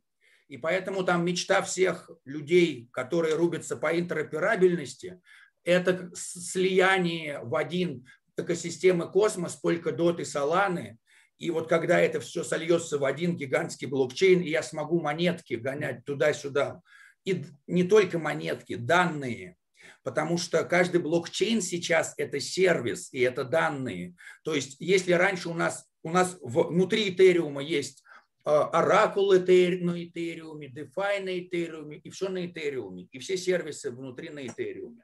И 0.51 0.59
поэтому 0.59 1.05
там 1.05 1.25
мечта 1.25 1.63
всех 1.63 2.11
людей, 2.25 2.89
которые 2.93 3.37
рубятся 3.37 3.77
по 3.77 3.97
интероперабельности, 3.97 5.21
это 5.63 6.11
слияние 6.13 7.39
в 7.45 7.55
один 7.55 8.05
экосистемы 8.37 9.09
космос, 9.09 9.61
Polkadot 9.65 10.21
и 10.21 10.25
Solana. 10.25 10.97
И 11.39 11.53
вот 11.53 11.69
когда 11.69 12.01
это 12.01 12.19
все 12.19 12.43
сольется 12.43 12.99
в 12.99 13.05
один 13.05 13.37
гигантский 13.37 13.87
блокчейн, 13.87 14.41
и 14.41 14.51
я 14.51 14.65
смогу 14.65 15.01
монетки 15.01 15.55
гонять 15.55 16.05
туда-сюда, 16.05 16.81
и 17.25 17.45
не 17.69 17.85
только 17.85 18.19
монетки, 18.19 18.75
данные, 18.75 19.57
потому 20.03 20.37
что 20.37 20.65
каждый 20.65 21.01
блокчейн 21.01 21.63
сейчас 21.63 22.13
это 22.17 22.41
сервис 22.41 23.13
и 23.13 23.21
это 23.21 23.45
данные. 23.45 24.17
То 24.43 24.57
есть 24.57 24.79
если 24.81 25.13
раньше 25.13 25.49
у 25.49 25.55
нас, 25.55 25.87
у 26.03 26.11
нас 26.11 26.37
внутри 26.43 27.11
Этериума 27.11 27.63
есть 27.63 28.03
Oracle 28.45 29.39
на 29.83 30.03
Ethereum, 30.03 30.61
DeFi 30.73 31.23
на 31.23 31.39
Ethereum 31.39 31.95
и 31.95 32.11
все 32.11 32.29
на 32.29 32.47
Ethereum, 32.47 33.07
и 33.11 33.19
все 33.19 33.37
сервисы 33.37 33.91
внутри 33.91 34.31
на 34.31 34.47
Ethereum. 34.47 34.97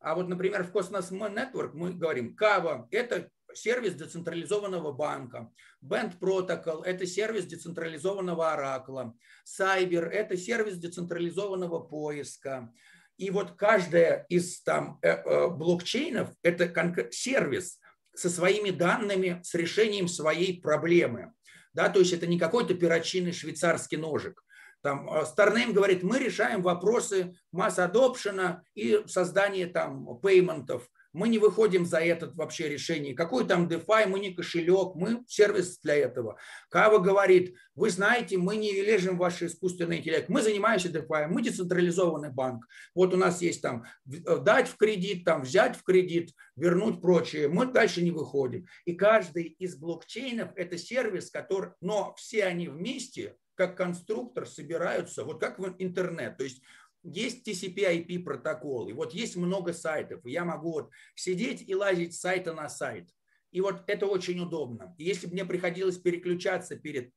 А 0.00 0.14
вот, 0.14 0.28
например, 0.28 0.64
в 0.64 0.70
Cosmos 0.72 1.10
Network 1.10 1.72
мы 1.74 1.92
говорим, 1.92 2.36
Kava– 2.40 2.86
это 2.90 3.30
сервис 3.52 3.94
децентрализованного 3.94 4.92
банка, 4.92 5.50
Band 5.84 6.18
Protocol– 6.20 6.82
это 6.84 7.04
сервис 7.06 7.46
децентрализованного 7.46 8.42
Oracle, 8.42 9.12
Cyber– 9.44 10.08
это 10.10 10.36
сервис 10.36 10.78
децентрализованного 10.78 11.80
поиска. 11.80 12.72
И 13.16 13.30
вот 13.30 13.56
каждая 13.56 14.24
из 14.28 14.62
там 14.62 15.00
э, 15.02 15.08
э, 15.08 15.48
блокчейнов– 15.48 16.28
это 16.42 16.72
сервис 17.10 17.80
со 18.14 18.30
своими 18.30 18.70
данными, 18.70 19.40
с 19.42 19.54
решением 19.54 20.06
своей 20.06 20.60
проблемы. 20.60 21.32
Да, 21.78 21.88
то 21.88 22.00
есть 22.00 22.12
это 22.12 22.26
не 22.26 22.40
какой-то 22.40 22.74
перочинный 22.74 23.30
швейцарский 23.30 23.98
ножик. 23.98 24.42
Там 24.82 25.08
Starname 25.08 25.70
говорит, 25.70 26.02
мы 26.02 26.18
решаем 26.18 26.60
вопросы 26.60 27.36
масс-адопшена 27.52 28.64
и 28.74 29.04
создания 29.06 29.68
там 29.68 30.18
пейментов 30.18 30.90
мы 31.12 31.28
не 31.28 31.38
выходим 31.38 31.86
за 31.86 31.98
этот 31.98 32.36
вообще 32.36 32.68
решение. 32.68 33.14
Какой 33.14 33.46
там 33.46 33.66
DeFi, 33.66 34.06
мы 34.06 34.20
не 34.20 34.34
кошелек, 34.34 34.94
мы 34.94 35.24
сервис 35.26 35.78
для 35.80 35.96
этого. 35.96 36.38
Кава 36.68 36.98
говорит, 36.98 37.54
вы 37.74 37.90
знаете, 37.90 38.36
мы 38.36 38.56
не 38.56 38.72
лежим 38.72 39.16
в 39.16 39.18
ваш 39.18 39.42
искусственный 39.42 39.98
интеллект, 39.98 40.28
мы 40.28 40.42
занимаемся 40.42 40.88
DeFi, 40.88 41.28
мы 41.28 41.42
децентрализованный 41.42 42.30
банк. 42.30 42.66
Вот 42.94 43.14
у 43.14 43.16
нас 43.16 43.40
есть 43.42 43.62
там 43.62 43.84
э, 44.06 44.38
дать 44.38 44.68
в 44.68 44.76
кредит, 44.76 45.24
там 45.24 45.42
взять 45.42 45.76
в 45.76 45.82
кредит, 45.82 46.32
вернуть 46.56 47.00
прочее. 47.00 47.48
Мы 47.48 47.66
дальше 47.66 48.02
не 48.02 48.10
выходим. 48.10 48.66
И 48.84 48.94
каждый 48.94 49.44
из 49.44 49.76
блокчейнов– 49.76 50.50
это 50.56 50.76
сервис, 50.76 51.30
который, 51.30 51.72
но 51.80 52.14
все 52.16 52.44
они 52.44 52.68
вместе 52.68 53.36
как 53.58 53.76
конструктор 53.76 54.46
собираются, 54.46 55.24
вот 55.24 55.40
как 55.40 55.58
в 55.58 55.74
интернет. 55.78 56.36
То 56.36 56.44
есть 56.44 56.62
есть 57.10 57.46
TCP-IP 57.46 58.22
протокол, 58.24 58.88
и 58.88 58.92
вот 58.92 59.12
есть 59.12 59.36
много 59.36 59.72
сайтов, 59.72 60.24
и 60.24 60.32
я 60.32 60.44
могу 60.44 60.72
вот 60.72 60.90
сидеть 61.14 61.62
и 61.66 61.74
лазить 61.74 62.14
с 62.14 62.20
сайта 62.20 62.52
на 62.52 62.68
сайт. 62.68 63.08
И 63.50 63.60
вот 63.60 63.82
это 63.86 64.06
очень 64.06 64.40
удобно. 64.40 64.94
И 64.98 65.04
если 65.04 65.26
бы 65.26 65.32
мне 65.32 65.44
приходилось 65.44 65.98
переключаться 65.98 66.76
перед 66.76 67.12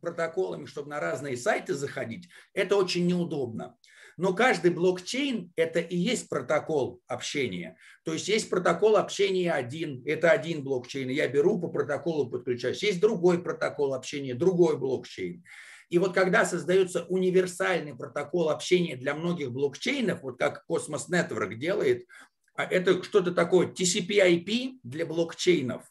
протоколами, 0.00 0.66
чтобы 0.66 0.90
на 0.90 1.00
разные 1.00 1.36
сайты 1.36 1.74
заходить, 1.74 2.28
это 2.52 2.76
очень 2.76 3.06
неудобно. 3.06 3.76
Но 4.16 4.32
каждый 4.32 4.70
блокчейн– 4.70 5.52
это 5.56 5.78
и 5.78 5.96
есть 5.96 6.28
протокол 6.28 7.02
общения. 7.06 7.76
То 8.02 8.14
есть 8.14 8.28
есть 8.28 8.48
протокол 8.48 8.96
общения 8.96 9.52
один, 9.52 10.02
это 10.06 10.30
один 10.30 10.64
блокчейн, 10.64 11.10
я 11.10 11.28
беру 11.28 11.60
по 11.60 11.68
протоколу 11.68 12.30
подключаюсь. 12.30 12.82
Есть 12.82 13.00
другой 13.00 13.42
протокол 13.42 13.92
общения, 13.92 14.34
другой 14.34 14.78
блокчейн. 14.78 15.44
И 15.88 15.98
вот 15.98 16.14
когда 16.14 16.44
создается 16.44 17.04
универсальный 17.04 17.94
протокол 17.94 18.50
общения 18.50 18.96
для 18.96 19.14
многих 19.14 19.52
блокчейнов, 19.52 20.22
вот 20.22 20.38
как 20.38 20.64
Cosmos 20.68 21.04
Network 21.10 21.54
делает, 21.54 22.06
а 22.54 22.64
это 22.64 23.02
что-то 23.02 23.32
такое 23.32 23.68
TCP-IP 23.68 24.80
для 24.82 25.06
блокчейнов. 25.06 25.82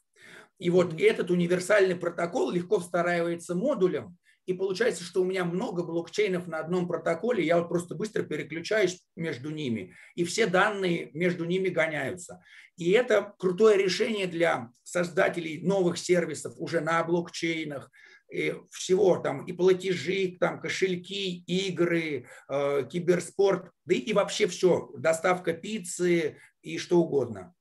И 0.57 0.69
вот 0.69 0.99
этот 0.99 1.31
универсальный 1.31 1.95
протокол 1.95 2.51
легко 2.51 2.79
встраивается 2.79 3.55
модулем, 3.55 4.17
и 4.45 4.53
получается, 4.53 5.03
что 5.03 5.21
у 5.21 5.25
меня 5.25 5.43
много 5.43 5.83
блокчейнов 5.83 6.47
на 6.47 6.59
одном 6.59 6.87
протоколе, 6.87 7.43
я 7.43 7.57
вот 7.57 7.67
просто 7.67 7.95
быстро 7.95 8.23
переключаюсь 8.23 9.03
между 9.15 9.49
ними, 9.49 9.95
и 10.13 10.23
все 10.23 10.45
данные 10.45 11.09
между 11.13 11.45
ними 11.45 11.69
гоняются. 11.69 12.43
И 12.77 12.91
это 12.91 13.33
крутое 13.39 13.77
решение 13.77 14.27
для 14.27 14.69
создателей 14.83 15.61
новых 15.61 15.97
сервисов 15.97 16.53
уже 16.57 16.79
на 16.79 17.03
блокчейнах, 17.03 17.89
всего 18.69 19.17
там 19.17 19.45
и 19.45 19.53
платежи, 19.53 20.37
там 20.39 20.59
кошельки, 20.59 21.43
игры, 21.47 22.27
э, 22.49 22.83
киберспорт, 22.89 23.71
да 23.85 23.95
и 23.95 24.13
вообще 24.13 24.47
все, 24.47 24.91
доставка 24.97 25.53
пиццы 25.53 26.37
и 26.61 26.77
что 26.77 26.99
угодно. 26.99 27.53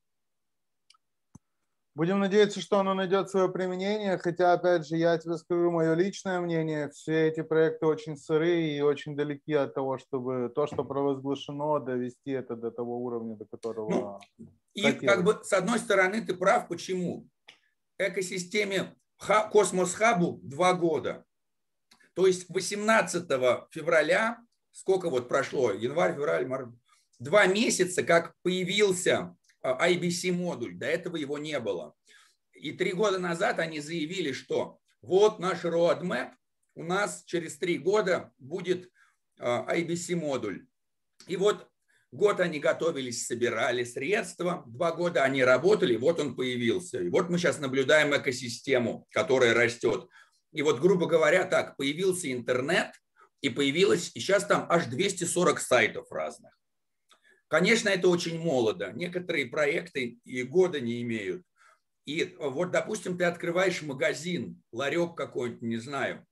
Будем 1.97 2.19
надеяться, 2.19 2.61
что 2.61 2.81
оно 2.81 2.93
найдет 2.93 3.31
свое 3.31 3.49
применение, 3.49 4.19
хотя, 4.19 4.53
опять 4.53 4.85
же, 4.85 4.97
я 4.97 5.17
тебе 5.17 5.37
скажу 5.37 5.71
мое 5.71 5.95
личное 5.95 6.41
мнение, 6.41 6.91
все 6.91 7.29
эти 7.29 7.43
проекты 7.43 7.87
очень 7.87 8.17
сырые 8.17 8.77
и 8.77 8.81
очень 8.81 9.15
далеки 9.15 9.53
от 9.53 9.75
того, 9.75 9.99
чтобы 9.99 10.51
то, 10.53 10.67
что 10.67 10.83
провозглашено, 10.83 11.79
довести 11.79 12.33
это 12.33 12.57
до 12.57 12.73
того 12.73 12.99
уровня, 12.99 13.37
до 13.37 13.45
которого... 13.45 14.21
Ну, 14.39 14.49
и 14.75 14.91
как 14.91 15.23
бы, 15.23 15.39
с 15.45 15.53
одной 15.53 15.79
стороны, 15.79 16.21
ты 16.27 16.35
прав, 16.35 16.67
почему? 16.67 17.29
Экосистеме 17.97 18.97
Cosmos 19.19 19.95
Hub-у 19.95 20.41
два 20.43 20.75
года. 20.75 21.25
То 22.15 22.27
есть 22.27 22.49
18 22.49 23.27
февраля, 23.71 24.39
сколько 24.73 25.11
вот 25.11 25.29
прошло, 25.29 25.73
январь, 25.73 26.15
февраль, 26.15 26.47
март, 26.47 26.69
два 27.19 27.47
месяца, 27.47 28.03
как 28.03 28.35
появился 28.43 29.37
а, 29.63 29.89
IBC 29.91 30.33
модуль, 30.33 30.77
до 30.77 30.87
этого 30.87 31.17
его 31.17 31.39
не 31.39 31.59
было. 31.59 31.95
И 32.53 32.73
три 32.73 32.93
года 32.93 33.19
назад 33.19 33.59
они 33.59 33.81
заявили, 33.81 34.33
что 34.33 34.79
вот 35.03 35.39
наш 35.39 35.65
roadmap, 35.65 36.33
у 36.75 36.83
нас 36.83 37.25
через 37.25 37.59
три 37.59 37.79
года 37.79 38.33
будет 38.39 38.91
а, 39.39 39.67
IBC 39.75 40.17
модуль. 40.17 40.67
И 41.27 41.37
вот 41.37 41.69
Год 42.15 42.39
они 42.39 42.61
готовились, 42.61 43.27
собирали 43.27 43.83
средства, 43.83 44.63
два 44.69 44.93
года 44.93 45.25
они 45.25 45.43
работали, 45.43 45.97
вот 45.97 46.21
он 46.21 46.37
появился. 46.37 47.03
И 47.03 47.09
вот 47.09 47.29
мы 47.29 47.39
сейчас 47.39 47.59
наблюдаем 47.59 48.17
экосистему, 48.17 49.09
которая 49.11 49.53
растет. 49.53 50.07
И 50.53 50.63
вот, 50.63 50.79
грубо 50.79 51.07
говоря, 51.07 51.45
так, 51.45 51.77
появился 51.77 52.31
интернет, 52.31 52.93
и 53.41 53.49
появилось, 53.49 54.13
и 54.15 54.21
сейчас 54.21 54.45
там 54.47 54.65
аж 54.71 54.87
240 54.87 55.59
сайтов 55.59 56.07
разных. 56.13 56.57
Конечно, 57.49 57.89
это 57.89 58.07
очень 58.07 58.39
молодо. 58.39 58.93
Некоторые 58.95 59.47
проекты 59.47 60.21
и 60.25 60.45
года 60.45 60.81
не 60.81 61.03
имеют. 61.03 61.43
И 62.07 62.37
вот, 62.39 62.71
допустим, 62.71 63.19
ты 63.19 63.25
открываешь 63.25 63.83
магазин, 63.83 64.63
ларек 64.71 65.17
какой-нибудь, 65.17 65.63
не 65.63 65.79
знаю, 65.79 66.25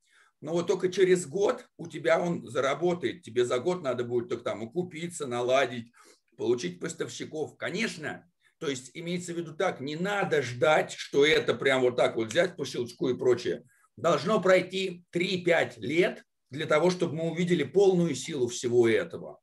но 0.43 0.52
вот 0.52 0.66
только 0.66 0.90
через 0.90 1.27
год 1.27 1.66
у 1.78 1.86
тебя 1.86 2.20
он 2.20 2.47
заработает. 2.48 3.23
Тебе 3.23 3.44
за 3.44 3.60
год 3.60 3.82
надо 3.82 4.05
будет 4.05 4.28
только 4.28 4.44
там 4.44 4.62
укупиться, 4.62 5.27
наладить, 5.27 5.93
получить 6.36 6.81
поставщиков. 6.81 7.56
Конечно, 7.56 8.28
то 8.59 8.69
есть 8.69 8.90
имеется 8.93 9.32
в 9.32 9.36
виду 9.36 9.55
так, 9.55 9.81
не 9.81 9.94
надо 9.94 10.43
ждать, 10.43 10.93
что 10.93 11.24
это 11.24 11.55
прям 11.55 11.82
вот 11.82 11.97
так 11.97 12.16
вот 12.16 12.28
взять 12.28 12.56
по 12.56 12.64
щелчку 12.64 13.09
и 13.09 13.16
прочее. 13.16 13.62
Должно 13.97 14.43
пройти 14.43 15.05
3-5 15.14 15.78
лет 15.78 16.24
для 16.51 16.66
того, 16.66 16.90
чтобы 16.90 17.14
мы 17.14 17.31
увидели 17.31 17.62
полную 17.62 18.16
силу 18.16 18.48
всего 18.48 18.89
этого. 18.89 19.39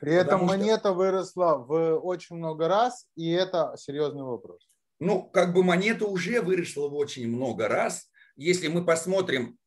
При 0.00 0.14
этом 0.14 0.40
Потому 0.40 0.46
монета 0.46 0.78
что... 0.78 0.94
выросла 0.94 1.58
в 1.58 1.98
очень 1.98 2.36
много 2.36 2.68
раз, 2.68 3.06
и 3.16 3.30
это 3.30 3.74
серьезный 3.76 4.22
вопрос. 4.22 4.66
Ну, 4.98 5.24
как 5.24 5.52
бы 5.52 5.62
монета 5.62 6.06
уже 6.06 6.40
выросла 6.40 6.88
в 6.88 6.94
очень 6.94 7.28
много 7.28 7.68
раз, 7.68 8.08
если 8.38 8.68
мы 8.68 8.84
посмотрим, 8.84 9.58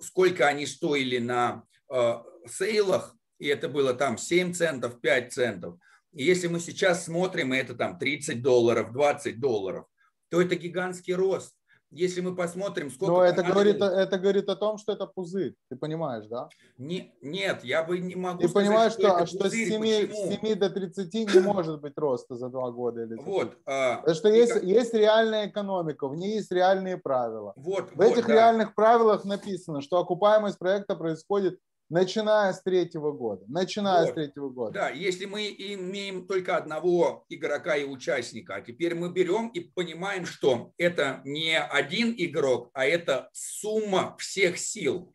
сколько 0.00 0.48
они 0.48 0.66
стоили 0.66 1.18
на 1.18 1.62
э, 1.88 2.14
сейлах, 2.48 3.16
и 3.38 3.46
это 3.46 3.68
было 3.68 3.94
там 3.94 4.18
7 4.18 4.52
центов, 4.52 5.00
5 5.00 5.32
центов, 5.32 5.78
и 6.12 6.24
если 6.24 6.48
мы 6.48 6.58
сейчас 6.58 7.04
смотрим, 7.04 7.54
и 7.54 7.58
это 7.58 7.74
там 7.74 7.96
30 7.96 8.42
долларов, 8.42 8.92
20 8.92 9.38
долларов, 9.38 9.86
то 10.30 10.42
это 10.42 10.56
гигантский 10.56 11.14
рост. 11.14 11.54
Если 11.90 12.20
мы 12.20 12.34
посмотрим, 12.34 12.90
сколько... 12.90 13.12
Но 13.12 13.22
это 13.22 13.42
говорит, 13.42 13.76
это 13.80 14.18
говорит 14.18 14.48
о 14.50 14.56
том, 14.56 14.76
что 14.76 14.92
это 14.92 15.06
пузырь, 15.06 15.54
ты 15.70 15.76
понимаешь, 15.76 16.26
да? 16.26 16.48
Не, 16.76 17.14
нет, 17.22 17.64
я 17.64 17.82
бы 17.82 17.98
не 17.98 18.14
могу 18.14 18.42
Ты 18.42 18.48
сказать, 18.48 18.68
понимаешь, 18.68 18.92
что, 18.92 19.26
что, 19.26 19.26
что 19.26 19.38
пузырь, 19.44 19.66
с, 19.66 20.16
7, 20.16 20.36
с 20.36 20.40
7 20.40 20.54
до 20.58 20.70
30 20.70 21.14
не 21.14 21.40
может 21.40 21.80
быть 21.80 21.96
роста 21.96 22.36
за 22.36 22.50
два 22.50 22.70
года 22.70 23.04
или 23.04 23.14
Вот. 23.16 23.56
А, 23.64 23.96
Потому 23.96 24.14
что 24.14 24.28
есть, 24.28 24.52
как... 24.52 24.64
есть 24.64 24.92
реальная 24.92 25.48
экономика, 25.48 26.08
в 26.08 26.14
ней 26.14 26.34
есть 26.34 26.52
реальные 26.52 26.98
правила. 26.98 27.54
Вот, 27.56 27.90
в 27.90 27.96
вот, 27.96 28.04
этих 28.04 28.26
да. 28.26 28.34
реальных 28.34 28.74
правилах 28.74 29.24
написано, 29.24 29.80
что 29.80 29.98
окупаемость 29.98 30.58
проекта 30.58 30.94
происходит 30.94 31.58
Начиная 31.90 32.52
с 32.52 32.62
третьего 32.62 33.12
года. 33.12 33.44
Начиная 33.48 34.04
вот. 34.04 34.10
с 34.10 34.14
третьего 34.14 34.50
года. 34.50 34.72
Да, 34.72 34.90
если 34.90 35.24
мы 35.24 35.48
имеем 35.48 36.26
только 36.26 36.56
одного 36.56 37.24
игрока 37.30 37.76
и 37.76 37.84
участника, 37.84 38.56
а 38.56 38.60
теперь 38.60 38.94
мы 38.94 39.10
берем 39.10 39.48
и 39.48 39.60
понимаем, 39.60 40.26
что 40.26 40.72
это 40.76 41.22
не 41.24 41.58
один 41.58 42.14
игрок, 42.18 42.70
а 42.74 42.84
это 42.84 43.30
сумма 43.32 44.16
всех 44.18 44.58
сил. 44.58 45.14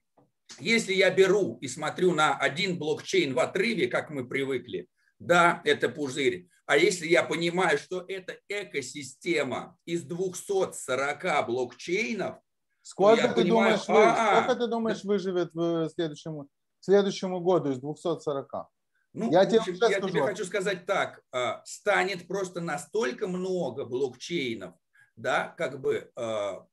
Если 0.59 0.93
я 0.93 1.11
беру 1.11 1.59
и 1.61 1.67
смотрю 1.67 2.13
на 2.13 2.35
один 2.35 2.79
блокчейн 2.79 3.33
в 3.33 3.39
отрыве, 3.39 3.87
как 3.87 4.09
мы 4.09 4.27
привыкли, 4.27 4.87
да, 5.19 5.61
это 5.65 5.89
пузырь. 5.89 6.47
А 6.65 6.77
если 6.77 7.07
я 7.07 7.23
понимаю, 7.23 7.77
что 7.77 8.03
это 8.07 8.37
экосистема 8.47 9.77
из 9.85 10.03
240 10.03 11.45
блокчейнов, 11.45 12.37
Сколько 12.85 13.29
ты, 13.29 13.43
понимаю, 13.43 13.79
думаешь, 13.85 13.85
а, 13.87 14.41
сколько 14.43 14.59
ты 14.59 14.67
думаешь 14.67 15.03
выживет 15.05 15.53
в 15.53 15.87
следующем 15.87 16.49
следующему 16.85 17.39
году 17.39 17.71
из 17.71 17.79
240. 17.79 18.51
Ну, 19.13 19.31
я, 19.31 19.45
тебе, 19.45 19.59
общем, 19.59 19.75
я 19.75 20.01
тебе 20.01 20.21
хочу 20.21 20.43
сказать 20.43 20.85
так, 20.87 21.21
а, 21.31 21.61
станет 21.65 22.27
просто 22.27 22.61
настолько 22.61 23.27
много 23.27 23.85
блокчейнов, 23.85 24.73
да, 25.15 25.53
как 25.55 25.79
бы, 25.79 26.11
а, 26.15 26.65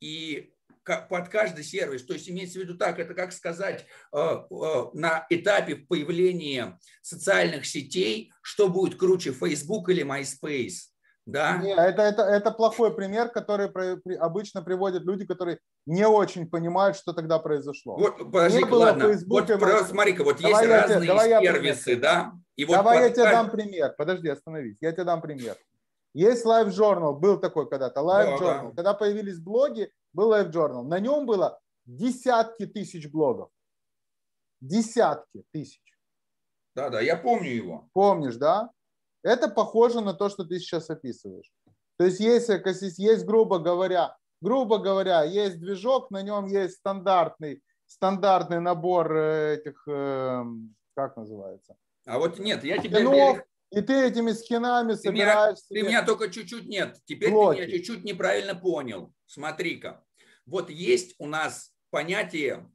и 0.00 0.54
под 0.84 1.28
каждый 1.28 1.64
сервис, 1.64 2.04
то 2.04 2.12
есть 2.12 2.28
имеется 2.28 2.58
в 2.58 2.62
виду 2.62 2.76
так, 2.76 2.98
это 3.00 3.14
как 3.14 3.32
сказать 3.32 3.84
а, 4.12 4.46
на 4.94 5.26
этапе 5.28 5.76
появления 5.76 6.78
социальных 7.02 7.66
сетей, 7.66 8.32
что 8.42 8.68
будет 8.68 8.96
круче, 8.96 9.32
Facebook 9.32 9.88
или 9.88 10.04
MySpace, 10.04 10.91
да? 11.26 11.58
Не, 11.58 11.72
это, 11.72 12.02
это, 12.02 12.22
это 12.22 12.50
плохой 12.50 12.94
пример, 12.94 13.28
который 13.28 13.70
при, 13.70 13.96
при, 13.96 14.14
обычно 14.14 14.62
приводят 14.62 15.02
люди, 15.04 15.24
которые 15.24 15.58
не 15.86 16.06
очень 16.06 16.48
понимают, 16.48 16.96
что 16.96 17.12
тогда 17.12 17.38
произошло. 17.38 17.96
Вот, 17.96 18.18
подожди, 18.18 18.64
ладно. 18.64 19.14
Вот, 19.26 19.46
просто, 19.46 19.84
смотри-ка, 19.84 20.24
вот 20.24 20.40
давай 20.40 20.66
есть 20.66 20.74
разные 20.74 21.08
тебе, 21.08 21.40
сервисы, 21.40 21.96
да? 21.96 22.32
И 22.56 22.64
вот 22.64 22.74
давай 22.74 22.98
под... 22.98 23.08
я 23.08 23.10
тебе 23.14 23.32
дам 23.32 23.50
пример. 23.50 23.94
Подожди, 23.96 24.28
остановись. 24.28 24.76
Я 24.80 24.92
тебе 24.92 25.04
дам 25.04 25.20
пример. 25.20 25.56
Есть 26.14 26.44
Live 26.44 26.68
Journal, 26.68 27.14
был 27.14 27.38
такой 27.40 27.68
когда-то, 27.68 28.00
Live 28.00 28.04
да, 28.04 28.36
Journal. 28.36 28.68
Да. 28.68 28.76
Когда 28.76 28.94
появились 28.94 29.38
блоги, 29.38 29.90
был 30.12 30.34
Live 30.34 30.50
Journal. 30.50 30.82
На 30.82 30.98
нем 30.98 31.24
было 31.24 31.58
десятки 31.86 32.66
тысяч 32.66 33.10
блогов. 33.10 33.48
десятки 34.60 35.44
тысяч. 35.52 35.80
Да, 36.74 36.90
да, 36.90 37.00
я 37.00 37.16
помню 37.16 37.50
его. 37.50 37.88
Помнишь, 37.92 38.36
да? 38.36 38.70
Это 39.22 39.48
похоже 39.48 40.00
на 40.00 40.14
то, 40.14 40.28
что 40.28 40.44
ты 40.44 40.58
сейчас 40.58 40.90
описываешь. 40.90 41.50
То 41.98 42.04
есть 42.06 42.20
если 42.20 42.60
есть, 42.98 43.24
грубо 43.24 43.58
говоря, 43.58 44.16
грубо 44.40 44.78
говоря, 44.78 45.22
есть 45.22 45.60
движок, 45.60 46.10
на 46.10 46.22
нем 46.22 46.46
есть 46.46 46.78
стандартный, 46.78 47.62
стандартный 47.86 48.60
набор 48.60 49.14
э, 49.14 49.56
этих, 49.56 49.84
эм, 49.86 50.74
как 50.94 51.16
называется? 51.16 51.76
А 52.06 52.18
вот 52.18 52.38
нет, 52.38 52.64
я 52.64 52.78
тебе... 52.78 52.96
Скинов, 52.96 53.38
и 53.70 53.80
ты 53.80 54.06
этими 54.06 54.32
скинами 54.32 54.92
ты 54.92 54.98
собираешь... 54.98 55.58
Меня, 55.70 55.82
ты 55.82 55.88
меня 55.88 56.02
только 56.02 56.28
чуть-чуть 56.28 56.66
нет. 56.66 56.98
Теперь 57.04 57.30
блоки. 57.30 57.58
ты 57.58 57.66
меня 57.66 57.76
чуть-чуть 57.76 58.04
неправильно 58.04 58.54
понял. 58.54 59.14
Смотри-ка. 59.26 60.04
Вот 60.44 60.68
есть 60.68 61.14
у 61.18 61.26
нас 61.26 61.72
понятие 61.90 62.70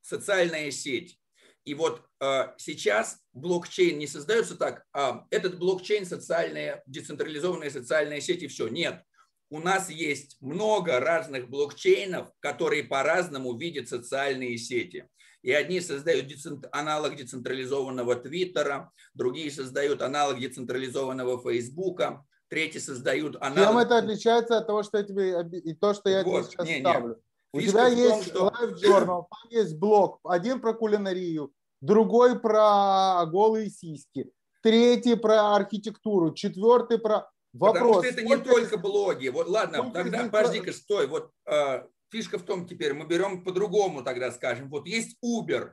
социальная 0.00 0.70
сеть. 0.70 1.19
И 1.64 1.74
вот 1.74 2.02
э, 2.20 2.48
сейчас 2.56 3.18
блокчейн 3.32 3.98
не 3.98 4.06
создается 4.06 4.56
так, 4.56 4.84
а 4.92 5.26
этот 5.30 5.58
блокчейн 5.58 6.06
социальная, 6.06 6.82
децентрализованная 6.86 7.70
социальная 7.70 8.20
сеть 8.20 8.42
и 8.42 8.48
все. 8.48 8.68
Нет. 8.68 9.02
У 9.50 9.58
нас 9.58 9.90
есть 9.90 10.36
много 10.40 11.00
разных 11.00 11.48
блокчейнов, 11.48 12.30
которые 12.40 12.84
по-разному 12.84 13.56
видят 13.56 13.88
социальные 13.88 14.58
сети. 14.58 15.08
И 15.42 15.52
одни 15.52 15.80
создают 15.80 16.26
децент... 16.26 16.66
аналог 16.70 17.16
децентрализованного 17.16 18.14
Твиттера, 18.16 18.92
другие 19.14 19.50
создают 19.50 20.02
аналог 20.02 20.38
децентрализованного 20.38 21.40
Фейсбука, 21.42 22.24
третьи 22.48 22.78
создают 22.78 23.36
аналог... 23.40 23.70
Чем 23.70 23.78
это 23.78 23.98
отличается 23.98 24.58
от 24.58 24.66
того, 24.66 24.82
что 24.82 24.98
я 24.98 25.04
тебе... 25.04 25.60
и 25.60 25.74
то, 25.74 25.94
что 25.94 26.10
я 26.10 26.22
вот, 26.22 26.42
тебе 26.42 26.50
сейчас 26.50 26.66
не, 26.66 26.80
ставлю? 26.80 27.08
Не. 27.14 27.22
У 27.52 27.60
Фишка 27.60 27.72
тебя 27.72 27.88
есть 27.88 28.32
том, 28.32 28.50
что... 28.50 28.64
Live 28.64 28.74
Journal, 28.74 29.24
там 29.28 29.50
есть 29.50 29.76
блог, 29.76 30.20
один 30.24 30.60
про 30.60 30.72
кулинарию, 30.72 31.52
другой 31.80 32.38
про 32.38 33.24
голые 33.26 33.70
сиськи, 33.70 34.30
третий 34.62 35.16
про 35.16 35.56
архитектуру, 35.56 36.32
четвертый 36.32 36.98
про 36.98 37.28
вопрос. 37.52 38.02
Потому 38.02 38.02
что 38.02 38.06
это 38.06 38.22
не 38.22 38.36
только 38.36 38.76
блоги. 38.76 39.28
Вот 39.28 39.48
ладно, 39.48 39.90
тогда 39.90 40.28
подожди-ка, 40.28 40.72
стой. 40.72 41.08
Вот 41.08 41.32
э, 41.46 41.82
фишка 42.10 42.38
в 42.38 42.42
том 42.42 42.66
теперь, 42.66 42.94
мы 42.94 43.06
берем 43.06 43.42
по-другому 43.42 44.04
тогда 44.04 44.30
скажем. 44.30 44.70
Вот 44.70 44.86
есть 44.86 45.16
Uber, 45.24 45.72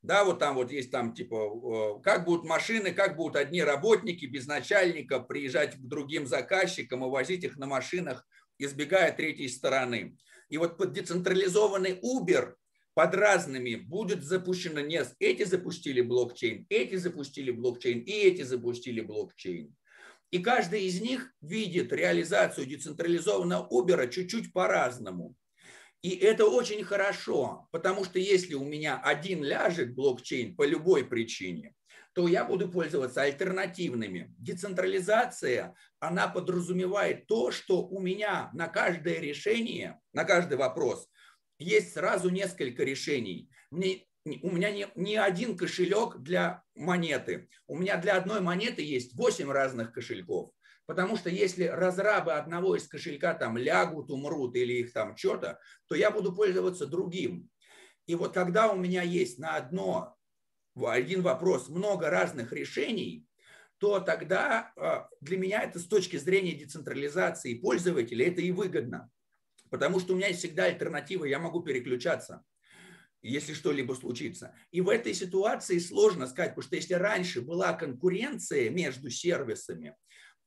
да, 0.00 0.24
вот 0.24 0.38
там 0.38 0.54
вот 0.56 0.72
есть 0.72 0.90
там 0.90 1.14
типа, 1.14 2.00
как 2.02 2.24
будут 2.24 2.44
машины, 2.44 2.92
как 2.92 3.16
будут 3.16 3.36
одни 3.36 3.62
работники 3.62 4.24
без 4.26 4.46
начальника 4.46 5.20
приезжать 5.20 5.76
к 5.76 5.80
другим 5.80 6.26
заказчикам 6.26 7.04
и 7.04 7.10
возить 7.10 7.44
их 7.44 7.56
на 7.56 7.66
машинах, 7.66 8.26
избегая 8.58 9.12
третьей 9.12 9.48
стороны. 9.48 10.16
И 10.52 10.58
вот 10.58 10.76
под 10.76 10.92
децентрализованный 10.92 11.98
Uber 12.02 12.56
под 12.92 13.14
разными 13.14 13.74
будет 13.74 14.22
запущено 14.22 14.80
не 14.80 15.02
эти 15.18 15.44
запустили 15.44 16.02
блокчейн, 16.02 16.66
эти 16.68 16.96
запустили 16.96 17.50
блокчейн 17.50 18.00
и 18.00 18.12
эти 18.12 18.42
запустили 18.42 19.00
блокчейн. 19.00 19.74
И 20.30 20.40
каждый 20.40 20.84
из 20.84 21.00
них 21.00 21.32
видит 21.40 21.90
реализацию 21.90 22.66
децентрализованного 22.66 23.66
Uber 23.72 24.06
чуть-чуть 24.10 24.52
по-разному. 24.52 25.34
И 26.02 26.10
это 26.10 26.44
очень 26.44 26.84
хорошо, 26.84 27.66
потому 27.70 28.04
что 28.04 28.18
если 28.18 28.52
у 28.52 28.64
меня 28.64 29.00
один 29.02 29.42
ляжет 29.42 29.94
блокчейн 29.94 30.54
по 30.54 30.66
любой 30.66 31.06
причине, 31.06 31.74
то 32.14 32.28
я 32.28 32.44
буду 32.44 32.70
пользоваться 32.70 33.22
альтернативными. 33.22 34.34
Децентрализация, 34.38 35.74
она 35.98 36.28
подразумевает 36.28 37.26
то, 37.26 37.50
что 37.50 37.86
у 37.86 38.00
меня 38.00 38.50
на 38.52 38.68
каждое 38.68 39.18
решение, 39.18 40.00
на 40.12 40.24
каждый 40.24 40.58
вопрос 40.58 41.08
есть 41.58 41.94
сразу 41.94 42.28
несколько 42.28 42.84
решений. 42.84 43.48
Мне, 43.70 44.04
у 44.24 44.50
меня 44.50 44.70
не, 44.70 44.88
не 44.94 45.16
один 45.16 45.56
кошелек 45.56 46.18
для 46.18 46.62
монеты. 46.74 47.48
У 47.66 47.76
меня 47.76 47.96
для 47.96 48.16
одной 48.16 48.40
монеты 48.40 48.82
есть 48.82 49.14
8 49.14 49.50
разных 49.50 49.92
кошельков. 49.92 50.52
Потому 50.86 51.16
что 51.16 51.30
если 51.30 51.64
разрабы 51.64 52.32
одного 52.32 52.76
из 52.76 52.88
кошелька 52.88 53.34
там 53.34 53.56
лягут, 53.56 54.10
умрут 54.10 54.56
или 54.56 54.74
их 54.74 54.92
там 54.92 55.16
что-то, 55.16 55.58
то 55.88 55.94
я 55.94 56.10
буду 56.10 56.34
пользоваться 56.34 56.86
другим. 56.86 57.48
И 58.06 58.14
вот 58.16 58.34
когда 58.34 58.70
у 58.70 58.76
меня 58.76 59.02
есть 59.02 59.38
на 59.38 59.56
одно 59.56 60.16
один 60.76 61.22
вопрос, 61.22 61.68
много 61.68 62.10
разных 62.10 62.52
решений, 62.52 63.26
то 63.78 64.00
тогда 64.00 64.72
а, 64.76 65.08
для 65.20 65.38
меня 65.38 65.62
это 65.62 65.78
с 65.78 65.86
точки 65.86 66.16
зрения 66.16 66.52
децентрализации 66.52 67.54
пользователя 67.54 68.28
это 68.28 68.40
и 68.40 68.52
выгодно. 68.52 69.10
Потому 69.70 70.00
что 70.00 70.12
у 70.12 70.16
меня 70.16 70.28
есть 70.28 70.40
всегда 70.40 70.64
альтернатива, 70.64 71.24
я 71.24 71.38
могу 71.38 71.62
переключаться, 71.62 72.44
если 73.22 73.54
что-либо 73.54 73.94
случится. 73.94 74.54
И 74.70 74.80
в 74.80 74.88
этой 74.88 75.14
ситуации 75.14 75.78
сложно 75.78 76.26
сказать, 76.26 76.50
потому 76.50 76.66
что 76.66 76.76
если 76.76 76.94
раньше 76.94 77.40
была 77.40 77.72
конкуренция 77.72 78.70
между 78.70 79.10
сервисами, 79.10 79.96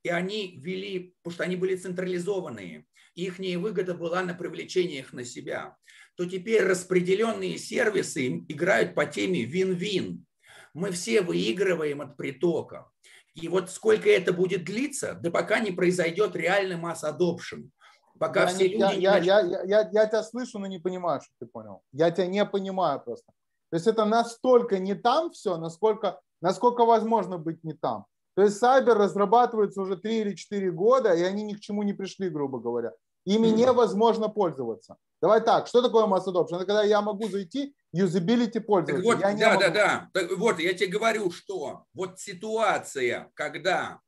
и 0.03 0.09
они 0.09 0.59
вели, 0.59 1.15
потому 1.21 1.33
что 1.33 1.43
они 1.43 1.55
были 1.55 1.75
централизованные, 1.75 2.85
их 3.15 3.39
выгода 3.39 3.95
была 3.95 4.21
на 4.21 4.33
привлечение 4.33 4.99
их 4.99 5.13
на 5.13 5.23
себя, 5.23 5.75
то 6.15 6.25
теперь 6.25 6.63
распределенные 6.63 7.57
сервисы 7.57 8.27
играют 8.47 8.95
по 8.95 9.05
теме 9.05 9.43
вин-вин. 9.43 10.25
Мы 10.73 10.91
все 10.91 11.21
выигрываем 11.21 12.01
от 12.01 12.17
притока. 12.17 12.89
И 13.33 13.47
вот 13.49 13.69
сколько 13.69 14.09
это 14.09 14.31
будет 14.31 14.63
длиться, 14.63 15.13
да 15.21 15.29
пока 15.29 15.59
не 15.59 15.71
произойдет 15.71 16.35
реальный 16.35 16.77
масс 16.77 17.03
adoption. 17.03 17.69
Пока 18.17 18.43
я, 18.43 18.47
все 18.47 18.69
не, 18.69 18.75
люди 18.75 18.81
я, 18.81 18.95
не 18.95 19.01
я, 19.01 19.17
я, 19.17 19.63
я, 19.63 19.89
я 19.91 20.05
тебя 20.07 20.23
слышу, 20.23 20.57
но 20.57 20.67
не 20.67 20.79
понимаю, 20.79 21.21
что 21.21 21.31
ты 21.39 21.45
понял. 21.45 21.81
Я 21.91 22.11
тебя 22.11 22.27
не 22.27 22.45
понимаю 22.45 23.01
просто. 23.01 23.33
То 23.71 23.75
есть 23.75 23.87
это 23.87 24.05
настолько 24.05 24.79
не 24.79 24.95
там 24.95 25.31
все, 25.31 25.57
насколько, 25.57 26.21
насколько 26.41 26.85
возможно 26.85 27.37
быть 27.37 27.61
не 27.63 27.73
там. 27.73 28.05
То 28.35 28.43
есть 28.43 28.61
Cyber 28.61 28.93
разрабатывается 28.93 29.81
уже 29.81 29.97
3 29.97 30.19
или 30.19 30.33
4 30.33 30.71
года, 30.71 31.13
и 31.13 31.23
они 31.23 31.43
ни 31.43 31.53
к 31.53 31.59
чему 31.59 31.83
не 31.83 31.93
пришли, 31.93 32.29
грубо 32.29 32.59
говоря. 32.59 32.93
Ими 33.25 33.47
невозможно 33.47 34.29
пользоваться. 34.29 34.95
Давай 35.21 35.41
так, 35.41 35.67
что 35.67 35.81
такое 35.81 36.05
mass 36.05 36.25
adoption? 36.27 36.57
Это 36.57 36.65
когда 36.65 36.83
я 36.83 37.01
могу 37.01 37.27
зайти, 37.29 37.75
юзабилити 37.93 38.59
пользоваться. 38.59 39.03
вот, 39.03 39.19
я 39.21 39.33
да, 39.33 39.49
могу... 39.49 39.61
да, 39.61 39.69
да. 39.69 40.09
Так 40.13 40.37
вот, 40.37 40.59
я 40.59 40.73
тебе 40.73 40.87
говорю, 40.87 41.31
что 41.31 41.85
вот 41.93 42.19
ситуация, 42.19 43.31
когда, 43.33 44.01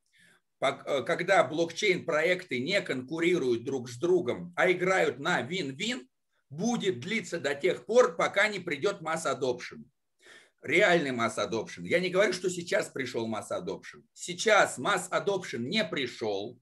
э, 0.62 1.04
когда 1.04 1.44
блокчейн-проекты 1.44 2.60
не 2.60 2.82
конкурируют 2.82 3.64
друг 3.64 3.90
с 3.90 3.98
другом, 3.98 4.54
а 4.56 4.70
играют 4.72 5.20
на 5.20 5.42
вин-вин, 5.42 6.08
будет 6.50 7.00
длиться 7.00 7.40
до 7.40 7.56
тех 7.56 7.86
пор, 7.86 8.16
пока 8.16 8.48
не 8.48 8.60
придет 8.60 9.02
масс 9.02 9.26
adoption. 9.26 9.84
Реальный 10.62 11.12
масс 11.12 11.38
adoption. 11.38 11.84
Я 11.84 12.00
не 12.00 12.10
говорю, 12.10 12.34
что 12.34 12.50
сейчас 12.50 12.90
пришел 12.90 13.28
масс 13.28 13.52
adoption. 13.52 14.04
Сейчас 14.14 14.78
масс 14.78 15.10
adoption 15.12 15.60
не 15.60 15.84
пришел, 15.86 16.60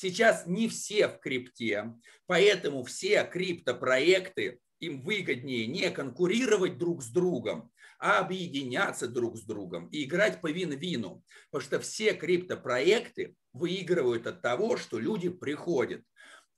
Сейчас 0.00 0.46
не 0.46 0.68
все 0.68 1.08
в 1.08 1.18
крипте, 1.18 1.92
поэтому 2.26 2.84
все 2.84 3.24
криптопроекты, 3.24 4.60
им 4.78 5.02
выгоднее 5.02 5.66
не 5.66 5.90
конкурировать 5.90 6.78
друг 6.78 7.02
с 7.02 7.08
другом, 7.08 7.72
а 7.98 8.20
объединяться 8.20 9.08
друг 9.08 9.36
с 9.36 9.42
другом 9.42 9.88
и 9.88 10.04
играть 10.04 10.40
по 10.40 10.52
вин-вину. 10.52 11.24
Потому 11.50 11.66
что 11.66 11.80
все 11.80 12.14
криптопроекты 12.14 13.34
выигрывают 13.52 14.28
от 14.28 14.40
того, 14.40 14.76
что 14.76 15.00
люди 15.00 15.30
приходят. 15.30 16.04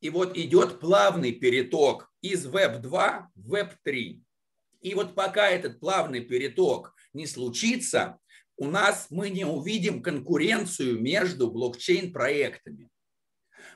И 0.02 0.10
вот 0.10 0.36
идет 0.36 0.78
плавный 0.78 1.32
переток 1.32 2.12
из 2.20 2.46
Web2 2.46 3.22
в 3.36 3.54
Web3. 3.54 4.20
И 4.82 4.94
вот 4.94 5.14
пока 5.14 5.48
этот 5.48 5.80
плавный 5.80 6.20
переток 6.20 6.94
не 7.14 7.26
случится, 7.26 8.18
у 8.58 8.66
нас 8.66 9.06
мы 9.08 9.30
не 9.30 9.46
увидим 9.46 10.02
конкуренцию 10.02 11.00
между 11.00 11.50
блокчейн-проектами 11.50 12.90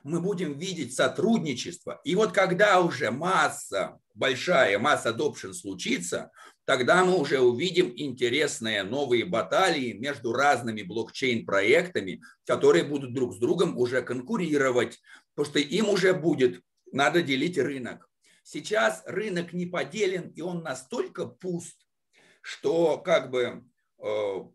мы 0.05 0.21
будем 0.21 0.57
видеть 0.59 0.95
сотрудничество. 0.95 2.01
И 2.05 2.15
вот 2.15 2.33
когда 2.33 2.81
уже 2.81 3.11
масса, 3.11 3.99
большая 4.15 4.79
масса 4.79 5.11
adoption 5.11 5.55
случится, 5.55 6.31
тогда 6.67 7.05
мы 7.05 7.19
уже 7.19 7.41
увидим 7.41 7.93
интересные 7.97 8.83
новые 8.83 9.25
баталии 9.25 9.95
между 9.95 10.33
разными 10.33 10.83
блокчейн-проектами, 10.83 12.21
которые 12.47 12.85
будут 12.85 13.15
друг 13.15 13.35
с 13.35 13.39
другом 13.39 13.79
уже 13.79 14.03
конкурировать, 14.03 15.01
потому 15.35 15.51
что 15.51 15.59
им 15.59 15.89
уже 15.89 16.13
будет 16.13 16.61
надо 16.93 17.23
делить 17.23 17.59
рынок. 17.59 18.09
Сейчас 18.43 19.03
рынок 19.07 19.55
не 19.55 19.65
поделен, 19.65 20.29
и 20.37 20.43
он 20.43 20.63
настолько 20.63 21.25
пуст, 21.27 21.77
что 22.43 22.99
как 22.99 23.31
бы 23.31 23.65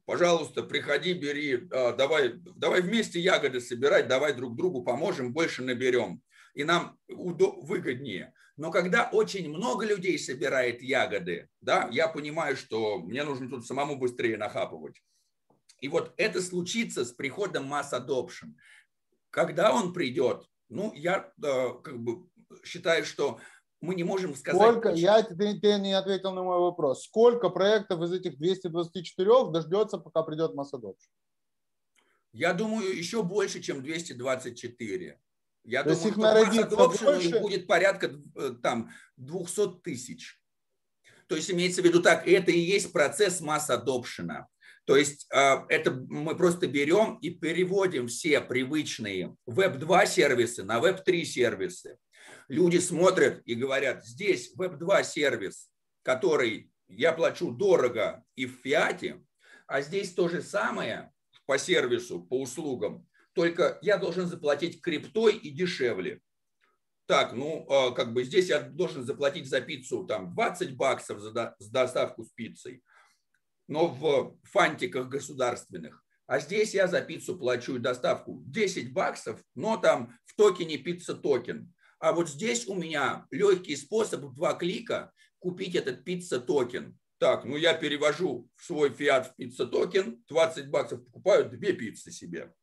пожалуйста, 0.06 0.64
приходи, 0.64 1.14
бери, 1.14 1.68
э, 1.72 1.96
давай, 1.96 2.34
давай 2.56 2.82
вместе 2.82 3.20
ягоды 3.20 3.60
собирать, 3.60 4.08
давай 4.08 4.34
друг 4.34 4.56
другу 4.56 4.84
поможем, 4.84 5.34
больше 5.34 5.64
наберем. 5.64 6.22
И 6.54 6.64
нам 6.64 6.98
выгоднее. 7.08 8.34
Но 8.58 8.72
когда 8.72 9.10
очень 9.12 9.50
много 9.50 9.86
людей 9.86 10.20
собирает 10.20 10.82
ягоды, 10.82 11.48
да, 11.62 11.90
я 11.92 12.08
понимаю, 12.08 12.58
что 12.58 13.00
мне 13.00 13.24
нужно 13.24 13.50
тут 13.50 13.66
самому 13.66 13.96
быстрее 13.96 14.38
нахапывать. 14.38 15.02
И 15.80 15.88
вот 15.88 16.14
это 16.18 16.42
случится 16.42 17.06
с 17.06 17.12
приходом 17.12 17.66
масс 17.66 17.94
adoption. 17.94 18.54
Когда 19.30 19.74
он 19.74 19.94
придет, 19.94 20.46
ну, 20.68 20.94
я 20.94 21.32
э, 21.42 21.70
как 21.84 22.00
бы 22.00 22.28
считаю, 22.64 23.06
что 23.06 23.40
мы 23.81 23.95
не 23.95 24.03
можем 24.03 24.35
сказать. 24.35 24.61
Сколько, 24.61 24.89
я, 24.89 25.23
ты, 25.23 25.60
ты 25.60 25.80
не 25.80 25.93
ответил 25.93 26.34
на 26.34 26.43
мой 26.43 26.60
вопрос. 26.60 27.06
Сколько 27.06 27.49
проектов 27.49 28.01
из 28.01 28.11
этих 28.11 28.38
224 28.38 29.51
дождется, 29.51 29.97
пока 29.97 30.23
придет 30.23 30.53
Масадович? 30.53 31.10
Я 32.34 32.53
думаю, 32.53 32.95
еще 32.95 33.23
больше, 33.23 33.61
чем 33.61 33.81
224. 33.81 35.19
Я 35.64 35.84
То 35.84 35.93
думаю, 35.93 36.10
их 36.10 36.18
народится 36.18 36.76
больше? 36.76 37.39
будет 37.39 37.68
порядка 37.68 38.11
э, 38.35 38.51
там 38.61 38.91
200 39.18 39.81
тысяч. 39.84 40.39
То 41.27 41.35
есть 41.35 41.51
имеется 41.51 41.81
в 41.81 41.85
виду 41.85 42.01
так, 42.01 42.27
это 42.27 42.51
и 42.51 42.60
есть 42.60 42.91
процесс 42.91 43.39
масс-адопшена. 43.39 44.47
То 44.85 44.95
есть 44.95 45.27
э, 45.31 45.57
это 45.69 45.91
мы 45.91 46.35
просто 46.35 46.68
берем 46.68 47.18
и 47.22 47.30
переводим 47.30 48.07
все 48.07 48.41
привычные 48.41 49.35
Web2 49.47 50.07
сервисы 50.07 50.64
на 50.64 50.80
Web3 50.80 51.23
сервисы. 51.23 51.97
Люди 52.50 52.80
смотрят 52.80 53.44
и 53.46 53.54
говорят, 53.54 54.04
здесь 54.04 54.54
Web2 54.58 55.04
сервис, 55.04 55.72
который 56.02 56.72
я 56.88 57.14
плачу 57.14 57.52
дорого 57.52 58.26
и 58.36 58.48
в 58.48 58.56
фиате, 58.64 59.24
а 59.68 59.82
здесь 59.82 60.14
то 60.14 60.28
же 60.28 60.42
самое 60.42 61.14
по 61.46 61.60
сервису, 61.60 62.24
по 62.24 62.42
услугам, 62.42 63.08
только 63.34 63.78
я 63.84 63.98
должен 63.98 64.26
заплатить 64.26 64.82
криптой 64.82 65.36
и 65.36 65.52
дешевле. 65.52 66.22
Так, 67.06 67.34
ну, 67.34 67.68
э, 67.70 67.94
как 67.94 68.14
бы 68.14 68.24
здесь 68.24 68.50
я 68.50 68.62
должен 68.62 69.04
заплатить 69.04 69.48
за 69.48 69.62
пиццу 69.62 70.06
там 70.06 70.34
20 70.34 70.76
баксов 70.76 71.20
за 71.20 71.56
доставку 71.60 72.24
с 72.24 72.30
пиццей, 72.30 72.84
но 73.68 73.88
в 73.88 74.38
фантиках 74.44 75.08
государственных. 75.08 76.04
А 76.26 76.40
здесь 76.40 76.74
я 76.74 76.88
за 76.88 77.02
пиццу 77.02 77.38
плачу 77.38 77.78
доставку 77.78 78.42
10 78.48 78.92
баксов, 78.92 79.40
но 79.54 79.78
там 79.78 80.18
в 80.26 80.36
токене 80.36 80.78
пицца 80.78 81.14
токен. 81.14 81.72
А 82.00 82.14
вот 82.14 82.30
здесь 82.30 82.68
у 82.68 82.76
меня 82.76 83.26
легкий 83.30 83.76
способ 83.76 84.34
два 84.34 84.54
клика 84.54 85.12
купить 85.40 85.76
этот 85.76 86.04
пицца 86.04 86.40
токен. 86.40 86.98
Так, 87.18 87.44
ну 87.44 87.58
я 87.58 87.74
перевожу 87.74 88.50
в 88.56 88.64
свой 88.64 88.90
фиат 88.90 89.28
в 89.28 89.36
пицца 89.36 89.66
токен, 89.66 90.24
20 90.30 90.70
баксов 90.70 91.04
покупаю 91.04 91.50
две 91.50 91.74
пиццы 91.74 92.12
себе. 92.12 92.54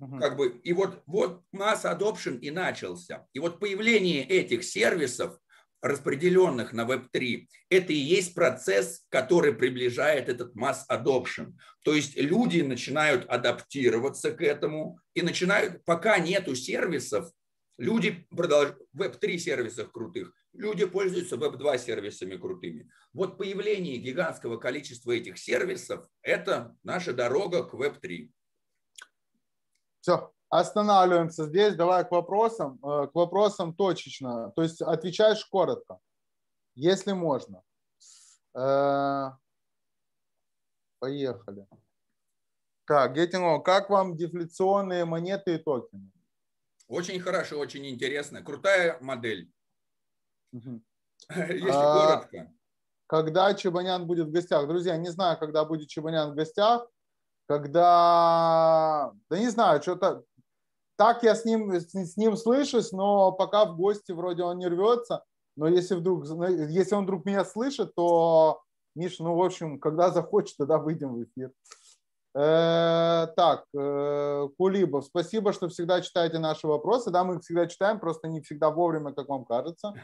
Угу. 0.00 0.18
Как 0.18 0.36
бы, 0.36 0.60
и 0.62 0.72
вот, 0.72 1.02
вот 1.06 1.42
mass 1.52 1.84
adoption 1.84 2.38
и 2.40 2.50
начался. 2.50 3.26
И 3.32 3.38
вот 3.38 3.60
появление 3.60 4.26
этих 4.26 4.64
сервисов, 4.64 5.38
распределенных 5.80 6.72
на 6.72 6.82
Web3, 6.82 7.46
это 7.70 7.92
и 7.92 7.96
есть 7.96 8.34
процесс, 8.34 9.06
который 9.08 9.54
приближает 9.54 10.28
этот 10.28 10.54
масс 10.56 10.84
adoption. 10.90 11.52
То 11.84 11.94
есть 11.94 12.16
люди 12.16 12.62
начинают 12.62 13.24
адаптироваться 13.26 14.32
к 14.32 14.42
этому 14.42 14.98
и 15.14 15.22
начинают, 15.22 15.84
пока 15.84 16.18
нету 16.18 16.56
сервисов, 16.56 17.30
люди 17.78 18.26
продолжают, 18.30 18.80
Web3 18.96 19.38
сервисов 19.38 19.92
крутых, 19.92 20.32
люди 20.52 20.86
пользуются 20.86 21.36
Web2 21.36 21.78
сервисами 21.78 22.36
крутыми. 22.36 22.90
Вот 23.12 23.38
появление 23.38 23.98
гигантского 23.98 24.56
количества 24.56 25.12
этих 25.12 25.38
сервисов– 25.38 26.06
это 26.22 26.76
наша 26.82 27.12
дорога 27.12 27.64
к 27.64 27.74
Web3. 27.74 28.30
Все, 30.00 30.32
останавливаемся 30.48 31.46
здесь. 31.46 31.74
Давай 31.74 32.06
к 32.06 32.12
вопросам. 32.12 32.78
Э, 32.84 33.08
к 33.08 33.14
вопросам 33.14 33.74
точечно. 33.74 34.52
То 34.52 34.62
есть 34.62 34.80
отвечаешь 34.80 35.44
коротко, 35.46 35.98
если 36.74 37.12
можно. 37.12 37.62
Э, 38.54 39.30
поехали. 41.00 41.66
Так, 42.86 43.14
Геттинго, 43.14 43.58
как 43.60 43.90
вам 43.90 44.16
дефляционные 44.16 45.04
монеты 45.04 45.56
и 45.56 45.58
токены? 45.58 46.12
Очень 46.88 47.20
хорошо, 47.20 47.58
очень 47.58 47.86
интересно. 47.86 48.42
Крутая 48.42 48.98
модель. 49.00 49.50
Угу. 50.52 50.82
Если 51.36 51.70
а, 51.70 52.08
коротко. 52.08 52.52
Когда 53.06 53.54
Чебанян 53.54 54.06
будет 54.06 54.28
в 54.28 54.32
гостях? 54.32 54.66
Друзья, 54.68 54.96
не 54.96 55.10
знаю, 55.10 55.38
когда 55.38 55.64
будет 55.64 55.88
Чебанян 55.88 56.32
в 56.32 56.34
гостях. 56.34 56.88
Когда, 57.48 59.12
да 59.30 59.38
не 59.38 59.48
знаю, 59.48 59.80
что-то 59.80 60.24
так 60.96 61.22
я 61.22 61.34
с 61.34 61.44
ним, 61.44 61.72
с 61.74 62.16
ним 62.16 62.36
слышусь, 62.36 62.90
но 62.90 63.30
пока 63.30 63.66
в 63.66 63.76
гости 63.76 64.12
вроде 64.12 64.42
он 64.42 64.58
не 64.58 64.66
рвется. 64.66 65.24
Но 65.54 65.68
если 65.68 65.94
вдруг, 65.94 66.24
если 66.24 66.94
он 66.94 67.04
вдруг 67.04 67.24
меня 67.24 67.44
слышит, 67.44 67.94
то 67.94 68.62
Миш, 68.94 69.18
ну, 69.18 69.34
в 69.34 69.42
общем, 69.42 69.78
когда 69.78 70.10
захочет, 70.10 70.56
тогда 70.56 70.78
выйдем 70.78 71.14
в 71.14 71.22
эфир. 71.22 71.52
Э, 72.38 73.28
так, 73.34 73.64
э, 73.74 74.48
Кулибов, 74.58 75.06
спасибо, 75.06 75.54
что 75.54 75.70
всегда 75.70 76.02
читаете 76.02 76.38
наши 76.38 76.66
вопросы. 76.66 77.10
Да, 77.10 77.24
мы 77.24 77.36
их 77.36 77.42
всегда 77.42 77.66
читаем, 77.66 77.98
просто 77.98 78.28
не 78.28 78.42
всегда 78.42 78.70
вовремя, 78.70 79.12
как 79.12 79.28
вам 79.28 79.46
кажется. 79.46 79.94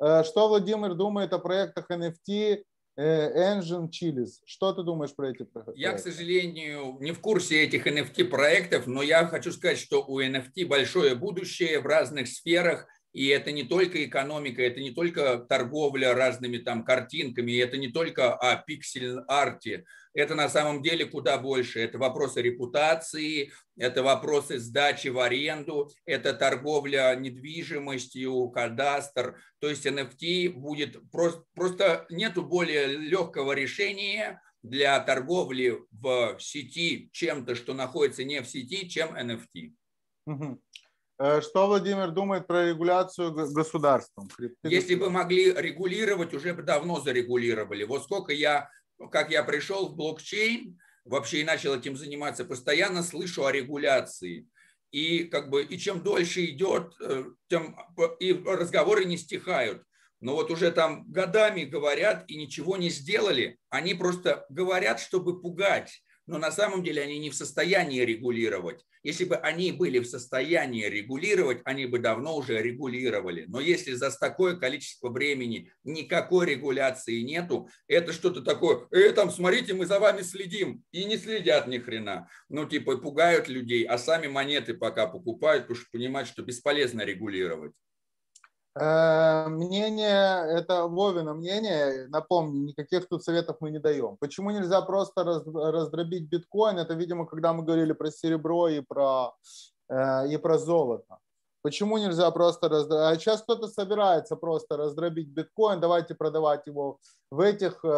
Э, 0.00 0.24
что 0.24 0.48
Владимир 0.48 0.94
думает 0.94 1.34
о 1.34 1.38
проектах 1.38 1.90
NFT 1.90 2.62
Engine 2.96 3.90
Chilis? 3.90 4.40
Что 4.46 4.72
ты 4.72 4.82
думаешь 4.82 5.14
про 5.14 5.28
эти 5.28 5.42
проекты? 5.42 5.74
Я, 5.76 5.92
к 5.92 5.98
сожалению, 5.98 6.96
не 7.00 7.12
в 7.12 7.20
курсе 7.20 7.64
этих 7.64 7.86
NFT 7.86 8.24
проектов, 8.24 8.86
но 8.86 9.02
я 9.02 9.26
хочу 9.26 9.52
сказать, 9.52 9.78
что 9.78 10.02
у 10.06 10.22
NFT 10.22 10.66
большое 10.66 11.14
будущее 11.14 11.80
в 11.80 11.86
разных 11.86 12.28
сферах. 12.28 12.86
И 13.12 13.28
это 13.28 13.52
не 13.52 13.64
только 13.64 14.04
экономика, 14.04 14.62
это 14.62 14.80
не 14.80 14.90
только 14.90 15.38
торговля 15.38 16.14
разными 16.14 16.58
там 16.58 16.84
картинками, 16.84 17.60
это 17.60 17.76
не 17.76 17.88
только 17.88 18.32
о 18.32 18.56
пиксель-арте, 18.56 19.84
это 20.14 20.34
на 20.34 20.48
самом 20.48 20.82
деле 20.82 21.04
куда 21.04 21.38
больше. 21.38 21.80
Это 21.80 21.98
вопросы 21.98 22.40
репутации, 22.40 23.52
это 23.76 24.02
вопросы 24.02 24.58
сдачи 24.58 25.08
в 25.08 25.18
аренду, 25.18 25.90
это 26.06 26.32
торговля 26.32 27.14
недвижимостью, 27.16 28.48
кадастр. 28.50 29.36
То 29.58 29.68
есть 29.68 29.86
NFT 29.86 30.50
будет 30.50 30.98
просто, 31.10 31.44
просто 31.54 32.06
нету 32.08 32.42
более 32.42 32.86
легкого 32.86 33.52
решения 33.52 34.40
для 34.62 34.98
торговли 35.00 35.82
в 35.90 36.38
сети 36.38 37.10
чем-то, 37.12 37.54
что 37.54 37.74
находится 37.74 38.24
не 38.24 38.40
в 38.40 38.46
сети, 38.46 38.88
чем 38.88 39.14
NFT. 39.14 39.74
Угу. 40.26 40.60
Э, 41.18 41.40
что 41.40 41.66
Владимир 41.66 42.10
думает 42.10 42.46
про 42.46 42.68
регуляцию 42.68 43.32
государством? 43.32 44.28
Если 44.62 44.94
бы 44.94 45.10
могли 45.10 45.52
регулировать, 45.52 46.34
уже 46.34 46.54
бы 46.54 46.62
давно 46.62 47.00
зарегулировали. 47.00 47.84
Вот 47.84 48.04
сколько 48.04 48.32
я, 48.32 48.68
как 49.10 49.30
я 49.30 49.42
пришел 49.42 49.88
в 49.88 49.96
блокчейн, 49.96 50.78
вообще 51.04 51.40
и 51.40 51.44
начал 51.44 51.74
этим 51.74 51.96
заниматься, 51.96 52.44
постоянно 52.44 53.02
слышу 53.02 53.44
о 53.44 53.52
регуляции. 53.52 54.46
И 54.90 55.24
как 55.24 55.50
бы 55.50 55.64
и 55.64 55.76
чем 55.76 56.02
дольше 56.02 56.44
идет, 56.46 56.94
э, 57.00 57.24
тем 57.48 57.76
и 58.20 58.32
разговоры 58.32 59.04
не 59.04 59.16
стихают. 59.16 59.82
Но 60.20 60.34
вот 60.34 60.50
уже 60.50 60.70
там 60.70 61.10
годами 61.10 61.64
говорят 61.64 62.24
и 62.28 62.36
ничего 62.36 62.76
не 62.76 62.90
сделали. 62.90 63.58
Они 63.68 63.94
просто 63.94 64.46
говорят, 64.48 65.00
чтобы 65.00 65.40
пугать 65.40 66.03
но 66.26 66.38
на 66.38 66.50
самом 66.50 66.82
деле 66.82 67.02
они 67.02 67.18
не 67.18 67.30
в 67.30 67.34
состоянии 67.34 68.00
регулировать. 68.00 68.84
Если 69.02 69.24
бы 69.24 69.36
они 69.36 69.72
были 69.72 69.98
в 69.98 70.06
состоянии 70.06 70.86
регулировать, 70.86 71.60
они 71.64 71.86
бы 71.86 71.98
давно 71.98 72.36
уже 72.36 72.62
регулировали. 72.62 73.44
Но 73.46 73.60
если 73.60 73.92
за 73.92 74.10
такое 74.10 74.56
количество 74.56 75.10
времени 75.10 75.70
никакой 75.84 76.46
регуляции 76.46 77.20
нету, 77.20 77.68
это 77.86 78.12
что-то 78.12 78.40
такое, 78.40 78.86
э, 78.90 79.12
там, 79.12 79.30
смотрите, 79.30 79.74
мы 79.74 79.84
за 79.84 80.00
вами 80.00 80.22
следим. 80.22 80.82
И 80.92 81.04
не 81.04 81.18
следят 81.18 81.66
ни 81.68 81.78
хрена. 81.78 82.28
Ну, 82.48 82.66
типа, 82.66 82.96
пугают 82.96 83.48
людей, 83.48 83.84
а 83.84 83.98
сами 83.98 84.26
монеты 84.26 84.74
пока 84.74 85.06
покупают, 85.06 85.64
потому 85.64 85.80
что 85.80 85.90
понимают, 85.92 86.28
что 86.28 86.42
бесполезно 86.42 87.02
регулировать. 87.02 87.72
Э, 88.76 89.46
мнение, 89.48 90.58
это 90.58 90.86
Вовина 90.88 91.34
мнение, 91.34 92.08
напомню, 92.08 92.64
никаких 92.64 93.08
тут 93.08 93.22
советов 93.22 93.56
мы 93.60 93.70
не 93.70 93.78
даем. 93.78 94.16
Почему 94.16 94.50
нельзя 94.50 94.82
просто 94.82 95.22
раздробить 95.24 96.28
биткоин? 96.28 96.78
Это, 96.78 96.94
видимо, 96.94 97.26
когда 97.26 97.52
мы 97.52 97.62
говорили 97.62 97.92
про 97.92 98.10
серебро 98.10 98.68
и 98.68 98.80
про, 98.80 99.34
э, 99.88 100.28
и 100.28 100.36
про 100.38 100.58
золото. 100.58 101.18
Почему 101.62 101.98
нельзя 101.98 102.30
просто 102.32 102.68
раздробить? 102.68 103.04
А 103.04 103.14
сейчас 103.18 103.42
кто-то 103.42 103.68
собирается 103.68 104.36
просто 104.36 104.76
раздробить 104.76 105.28
биткоин, 105.28 105.80
давайте 105.80 106.14
продавать 106.14 106.66
его 106.66 106.98
в 107.30 107.40
этих, 107.40 107.84
э, 107.84 107.88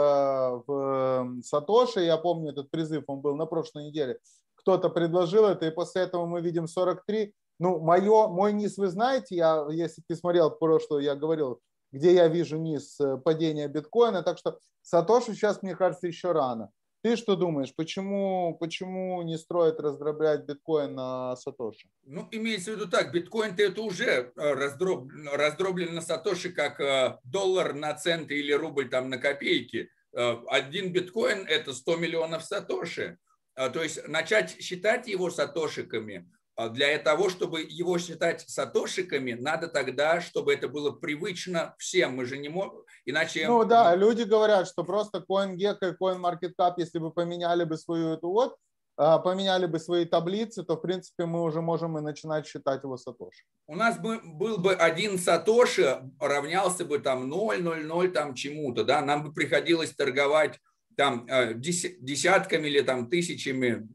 в 0.66 1.43
Сатоши. 1.43 2.01
Я 2.01 2.19
помню 2.19 2.51
этот 2.51 2.70
призыв, 2.70 3.05
он 3.07 3.20
был 3.20 3.35
на 3.35 3.47
прошлой 3.47 3.85
неделе. 3.85 4.19
Кто-то 4.57 4.90
предложил 4.90 5.47
это, 5.47 5.66
и 5.66 5.70
после 5.70 6.03
этого 6.03 6.27
мы 6.27 6.43
видим 6.43 6.69
43 6.69 7.32
ну, 7.59 7.81
мое, 7.81 8.28
мой 8.28 8.53
низ 8.53 8.77
вы 8.77 8.89
знаете, 8.89 9.37
я, 9.37 9.66
если 9.70 10.03
ты 10.07 10.16
смотрел 10.16 10.51
прошлое, 10.51 11.03
я 11.03 11.15
говорил, 11.15 11.61
где 11.93 12.15
я 12.15 12.28
вижу 12.28 12.59
низ 12.59 13.01
э, 13.01 13.16
падения 13.19 13.69
биткоина, 13.69 14.23
так 14.23 14.39
что 14.39 14.59
Сатоши 14.83 15.35
сейчас, 15.35 15.62
мне 15.62 15.74
кажется, 15.74 16.07
еще 16.07 16.33
рано. 16.33 16.70
Ты 17.03 17.16
что 17.16 17.37
думаешь, 17.37 17.74
почему, 17.74 18.57
почему 18.59 19.23
не 19.23 19.39
строят 19.39 19.81
раздроблять 19.81 20.45
биткоин 20.45 20.95
на 20.95 21.37
Сатоши? 21.37 21.89
Ну, 22.05 22.28
имеется 22.31 22.73
в 22.73 22.74
виду 22.77 22.89
так, 22.89 23.12
биткоин-то 23.12 23.62
это 23.62 23.81
уже 23.81 24.05
э, 24.05 24.31
раздроб, 24.37 25.11
раздроблен 25.33 25.95
на 25.95 26.01
Сатоши 26.03 26.51
как 26.51 26.81
э, 26.81 27.19
доллар 27.24 27.74
на 27.74 27.95
центы 27.95 28.39
или 28.39 28.53
рубль 28.53 28.89
там 28.89 29.09
на 29.09 29.19
копейки. 29.19 29.91
Один 30.12 30.93
биткоин 30.95 31.47
это 31.47 31.74
100 31.74 31.97
миллионов 31.97 32.43
Сатоши. 32.43 33.19
То 33.55 33.83
есть 33.83 34.09
начать 34.09 34.62
считать 34.62 35.09
его 35.09 35.31
сатошиками, 35.31 36.27
для 36.70 36.99
того, 36.99 37.28
чтобы 37.28 37.62
его 37.62 37.99
считать 37.99 38.49
сатошиками, 38.49 39.33
надо 39.33 39.69
тогда, 39.69 40.20
чтобы 40.20 40.55
это 40.55 40.69
было 40.69 40.91
привычно 40.91 41.74
всем. 41.78 42.16
Мы 42.16 42.24
же 42.24 42.39
не 42.39 42.49
можем, 42.49 42.85
иначе... 43.05 43.47
Ну 43.47 43.65
да, 43.65 43.95
люди 43.95 44.23
говорят, 44.23 44.66
что 44.66 44.85
просто 44.85 45.24
CoinGecko 45.28 45.93
и 45.93 46.03
CoinMarketCap, 46.03 46.74
если 46.78 46.99
бы 46.99 47.11
поменяли 47.11 47.65
бы 47.65 47.77
свою 47.77 48.15
эту 48.15 48.31
вот, 48.31 48.57
а, 48.99 49.19
поменяли 49.19 49.66
бы 49.66 49.78
свои 49.78 50.07
таблицы, 50.07 50.62
то, 50.62 50.77
в 50.77 50.81
принципе, 50.81 51.27
мы 51.27 51.43
уже 51.43 51.61
можем 51.61 51.99
и 51.99 52.01
начинать 52.01 52.47
считать 52.47 52.83
его 52.83 52.97
сатоши. 52.97 53.45
У 53.66 53.77
нас 53.77 53.99
бы, 53.99 54.20
был 54.24 54.57
бы 54.57 54.74
один 54.74 55.19
сатоши, 55.19 56.01
равнялся 56.19 56.87
бы 56.87 56.99
там 56.99 57.31
0,00 57.31 58.09
там 58.09 58.35
чему-то, 58.35 58.85
да, 58.85 59.03
нам 59.03 59.24
бы 59.24 59.35
приходилось 59.35 59.95
торговать 59.95 60.59
там 60.97 61.27
э, 61.28 61.53
десятками 61.55 62.69
или 62.69 62.81
там 62.81 63.11
тысячами 63.11 63.87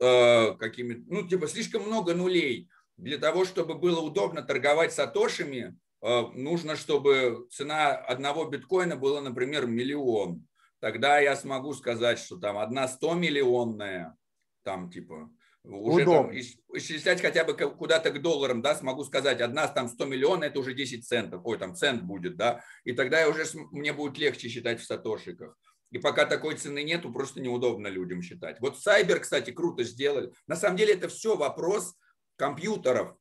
Э, 0.00 0.54
какими 0.58 1.04
ну, 1.06 1.26
типа, 1.26 1.46
слишком 1.46 1.82
много 1.82 2.14
нулей. 2.14 2.68
Для 2.96 3.18
того, 3.18 3.44
чтобы 3.44 3.74
было 3.74 4.00
удобно 4.00 4.42
торговать 4.42 4.92
сатошами, 4.92 5.78
э, 6.02 6.20
нужно, 6.34 6.76
чтобы 6.76 7.46
цена 7.50 7.92
одного 7.92 8.44
биткоина 8.46 8.96
была, 8.96 9.20
например, 9.20 9.66
миллион. 9.66 10.46
Тогда 10.80 11.20
я 11.20 11.36
смогу 11.36 11.74
сказать, 11.74 12.18
что 12.18 12.36
там 12.38 12.58
одна 12.58 12.88
100 12.88 13.14
миллионная, 13.14 14.16
там 14.64 14.90
типа, 14.90 15.30
уже 15.64 16.04
там, 16.04 16.32
исчислять 16.32 17.20
хотя 17.20 17.44
бы 17.44 17.54
куда-то 17.54 18.10
к 18.10 18.20
долларам, 18.20 18.62
да, 18.62 18.74
смогу 18.74 19.04
сказать, 19.04 19.40
одна 19.40 19.68
там 19.68 19.88
100 19.88 20.04
миллионов, 20.06 20.50
это 20.50 20.58
уже 20.58 20.74
10 20.74 21.06
центов, 21.06 21.42
ой, 21.44 21.56
там 21.56 21.76
цент 21.76 22.02
будет, 22.02 22.36
да, 22.36 22.64
и 22.82 22.92
тогда 22.92 23.20
я 23.20 23.28
уже, 23.28 23.44
мне 23.70 23.92
будет 23.92 24.18
легче 24.18 24.48
считать 24.48 24.80
в 24.80 24.84
сатошиках. 24.84 25.56
И 25.92 25.98
пока 25.98 26.24
такой 26.24 26.56
цены 26.56 26.82
нету, 26.82 27.12
просто 27.12 27.40
неудобно 27.40 27.86
людям 27.88 28.22
считать. 28.22 28.58
Вот 28.60 28.80
Сайбер, 28.80 29.20
кстати, 29.20 29.50
круто 29.50 29.84
сделали. 29.84 30.32
На 30.46 30.56
самом 30.56 30.78
деле 30.78 30.94
это 30.94 31.08
все 31.08 31.36
вопрос 31.36 31.94
компьютеров. 32.36 33.14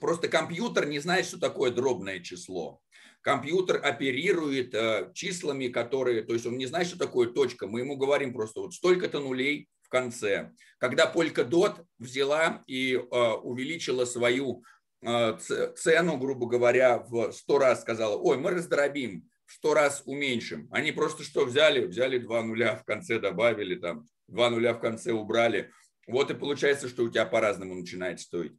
Просто 0.00 0.28
компьютер 0.28 0.86
не 0.86 1.00
знает, 1.00 1.26
что 1.26 1.40
такое 1.40 1.72
дробное 1.72 2.20
число. 2.20 2.80
Компьютер 3.20 3.80
оперирует 3.82 4.74
э, 4.74 5.10
числами, 5.12 5.68
которые, 5.68 6.22
то 6.22 6.34
есть 6.34 6.46
он 6.46 6.56
не 6.56 6.66
знает, 6.66 6.86
что 6.86 6.98
такое 6.98 7.28
точка. 7.28 7.66
Мы 7.66 7.80
ему 7.80 7.96
говорим 7.96 8.32
просто 8.32 8.60
вот 8.60 8.74
столько-то 8.74 9.18
нулей 9.18 9.68
в 9.82 9.88
конце. 9.88 10.52
Когда 10.78 11.12
Polkadot 11.12 11.84
взяла 11.98 12.62
и 12.66 12.94
э, 12.94 12.98
увеличила 13.00 14.04
свою 14.04 14.62
э, 15.02 15.36
цену, 15.76 16.16
грубо 16.18 16.46
говоря, 16.46 16.98
в 16.98 17.32
100 17.32 17.58
раз 17.58 17.80
сказала, 17.80 18.16
ой, 18.16 18.36
мы 18.36 18.50
раздробим 18.50 19.28
сто 19.54 19.74
раз 19.74 20.02
уменьшим. 20.04 20.68
Они 20.72 20.92
просто 20.92 21.22
что 21.22 21.44
взяли? 21.44 21.86
Взяли 21.86 22.18
два 22.18 22.42
нуля 22.42 22.76
в 22.76 22.84
конце, 22.84 23.18
добавили 23.18 23.76
там, 23.76 24.06
два 24.26 24.50
нуля 24.50 24.74
в 24.74 24.80
конце 24.80 25.12
убрали. 25.12 25.70
Вот 26.06 26.30
и 26.30 26.34
получается, 26.34 26.88
что 26.88 27.04
у 27.04 27.08
тебя 27.08 27.24
по-разному 27.24 27.74
начинает 27.74 28.20
стоить. 28.20 28.52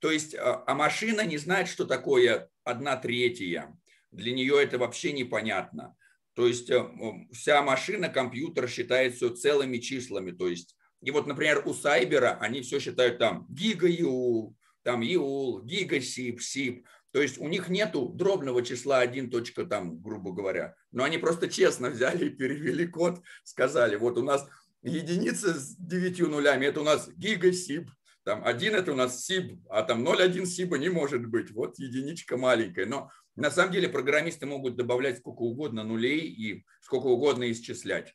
То 0.00 0.10
есть, 0.10 0.34
а, 0.34 0.64
а 0.66 0.74
машина 0.74 1.24
не 1.24 1.38
знает, 1.38 1.68
что 1.68 1.84
такое 1.84 2.48
одна 2.64 2.96
третья. 2.96 3.72
Для 4.10 4.32
нее 4.32 4.62
это 4.62 4.78
вообще 4.78 5.12
непонятно. 5.12 5.96
То 6.34 6.46
есть 6.46 6.70
э, 6.70 6.84
вся 7.32 7.62
машина, 7.62 8.08
компьютер 8.08 8.68
считает 8.68 9.14
все 9.14 9.28
целыми 9.30 9.78
числами. 9.78 10.32
То 10.32 10.48
есть, 10.48 10.76
и 11.02 11.10
вот, 11.10 11.26
например, 11.26 11.62
у 11.66 11.72
Сайбера 11.72 12.36
они 12.40 12.62
все 12.62 12.80
считают 12.80 13.18
там 13.18 13.46
гига 13.48 13.88
ЮЛ, 13.88 14.56
там 14.82 15.02
ЮЛ, 15.02 15.62
гига 15.62 16.00
СИП, 16.00 16.40
СИП. 16.40 16.86
То 17.12 17.20
есть 17.20 17.38
у 17.38 17.46
них 17.48 17.68
нету 17.68 18.08
дробного 18.08 18.62
числа 18.62 19.00
1 19.00 19.30
точка 19.30 19.64
там, 19.64 20.00
грубо 20.00 20.32
говоря. 20.32 20.74
Но 20.90 21.04
они 21.04 21.18
просто 21.18 21.48
честно 21.48 21.90
взяли 21.90 22.26
и 22.26 22.30
перевели 22.30 22.86
код, 22.86 23.20
сказали, 23.44 23.96
вот 23.96 24.18
у 24.18 24.22
нас 24.22 24.48
единица 24.82 25.54
с 25.54 25.76
9 25.76 26.20
нулями, 26.28 26.66
это 26.66 26.80
у 26.80 26.84
нас 26.84 27.08
гигасиб. 27.14 27.90
Там 28.24 28.44
один 28.44 28.74
это 28.74 28.92
у 28.92 28.94
нас 28.94 29.24
сиб, 29.24 29.60
а 29.68 29.82
там 29.82 30.06
0,1 30.06 30.46
сиба 30.46 30.78
не 30.78 30.88
может 30.88 31.26
быть. 31.26 31.50
Вот 31.50 31.78
единичка 31.78 32.36
маленькая. 32.36 32.86
Но 32.86 33.10
на 33.34 33.50
самом 33.50 33.72
деле 33.72 33.88
программисты 33.88 34.46
могут 34.46 34.76
добавлять 34.76 35.18
сколько 35.18 35.42
угодно 35.42 35.82
нулей 35.82 36.20
и 36.20 36.64
сколько 36.80 37.06
угодно 37.06 37.50
исчислять. 37.50 38.14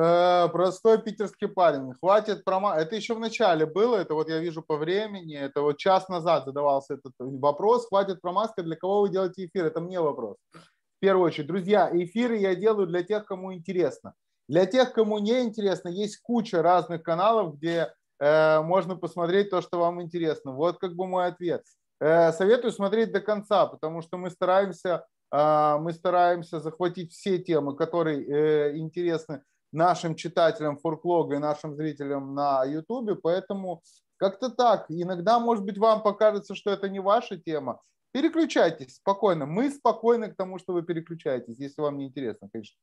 Э, 0.00 0.48
простой 0.52 1.02
питерский 1.02 1.48
парень. 1.48 1.92
Хватит 2.00 2.44
прома... 2.44 2.76
Это 2.76 2.94
еще 2.94 3.14
в 3.14 3.18
начале 3.18 3.66
было, 3.66 3.96
это 3.96 4.14
вот 4.14 4.28
я 4.28 4.38
вижу 4.38 4.62
по 4.62 4.76
времени, 4.76 5.36
это 5.36 5.60
вот 5.60 5.78
час 5.78 6.08
назад 6.08 6.44
задавался 6.44 6.94
этот 6.94 7.14
вопрос. 7.18 7.88
Хватит 7.88 8.20
промазка, 8.20 8.62
для 8.62 8.76
кого 8.76 9.00
вы 9.00 9.08
делаете 9.08 9.46
эфир? 9.46 9.66
Это 9.66 9.80
мне 9.80 10.00
вопрос. 10.00 10.36
В 10.52 11.00
первую 11.00 11.26
очередь, 11.26 11.48
друзья, 11.48 11.90
эфиры 11.92 12.36
я 12.36 12.54
делаю 12.54 12.86
для 12.86 13.02
тех, 13.02 13.24
кому 13.26 13.52
интересно. 13.52 14.14
Для 14.48 14.66
тех, 14.66 14.92
кому 14.92 15.18
не 15.18 15.42
интересно, 15.42 15.88
есть 15.88 16.20
куча 16.22 16.62
разных 16.62 17.02
каналов, 17.02 17.56
где 17.56 17.92
э, 18.20 18.60
можно 18.60 18.94
посмотреть 18.94 19.50
то, 19.50 19.60
что 19.62 19.80
вам 19.80 20.00
интересно. 20.00 20.52
Вот 20.52 20.78
как 20.78 20.94
бы 20.94 21.08
мой 21.08 21.26
ответ. 21.26 21.64
Э, 22.00 22.30
советую 22.30 22.70
смотреть 22.70 23.10
до 23.10 23.20
конца, 23.20 23.66
потому 23.66 24.02
что 24.02 24.16
мы 24.16 24.30
стараемся, 24.30 25.04
э, 25.32 25.76
мы 25.80 25.92
стараемся 25.92 26.60
захватить 26.60 27.12
все 27.12 27.38
темы, 27.38 27.74
которые 27.74 28.24
э, 28.24 28.76
интересны 28.76 29.42
нашим 29.72 30.14
читателям 30.14 30.78
форклога 30.78 31.36
и 31.36 31.38
нашим 31.38 31.74
зрителям 31.74 32.34
на 32.34 32.64
Ютубе, 32.64 33.14
поэтому 33.14 33.82
как-то 34.16 34.50
так. 34.50 34.86
Иногда, 34.88 35.38
может 35.38 35.64
быть, 35.64 35.78
вам 35.78 36.02
покажется, 36.02 36.54
что 36.54 36.70
это 36.70 36.88
не 36.88 37.00
ваша 37.00 37.36
тема. 37.36 37.80
Переключайтесь 38.12 38.96
спокойно. 38.96 39.46
Мы 39.46 39.70
спокойны 39.70 40.30
к 40.30 40.36
тому, 40.36 40.58
что 40.58 40.72
вы 40.72 40.82
переключаетесь, 40.82 41.58
если 41.58 41.82
вам 41.82 41.98
не 41.98 42.06
интересно, 42.06 42.48
конечно. 42.52 42.76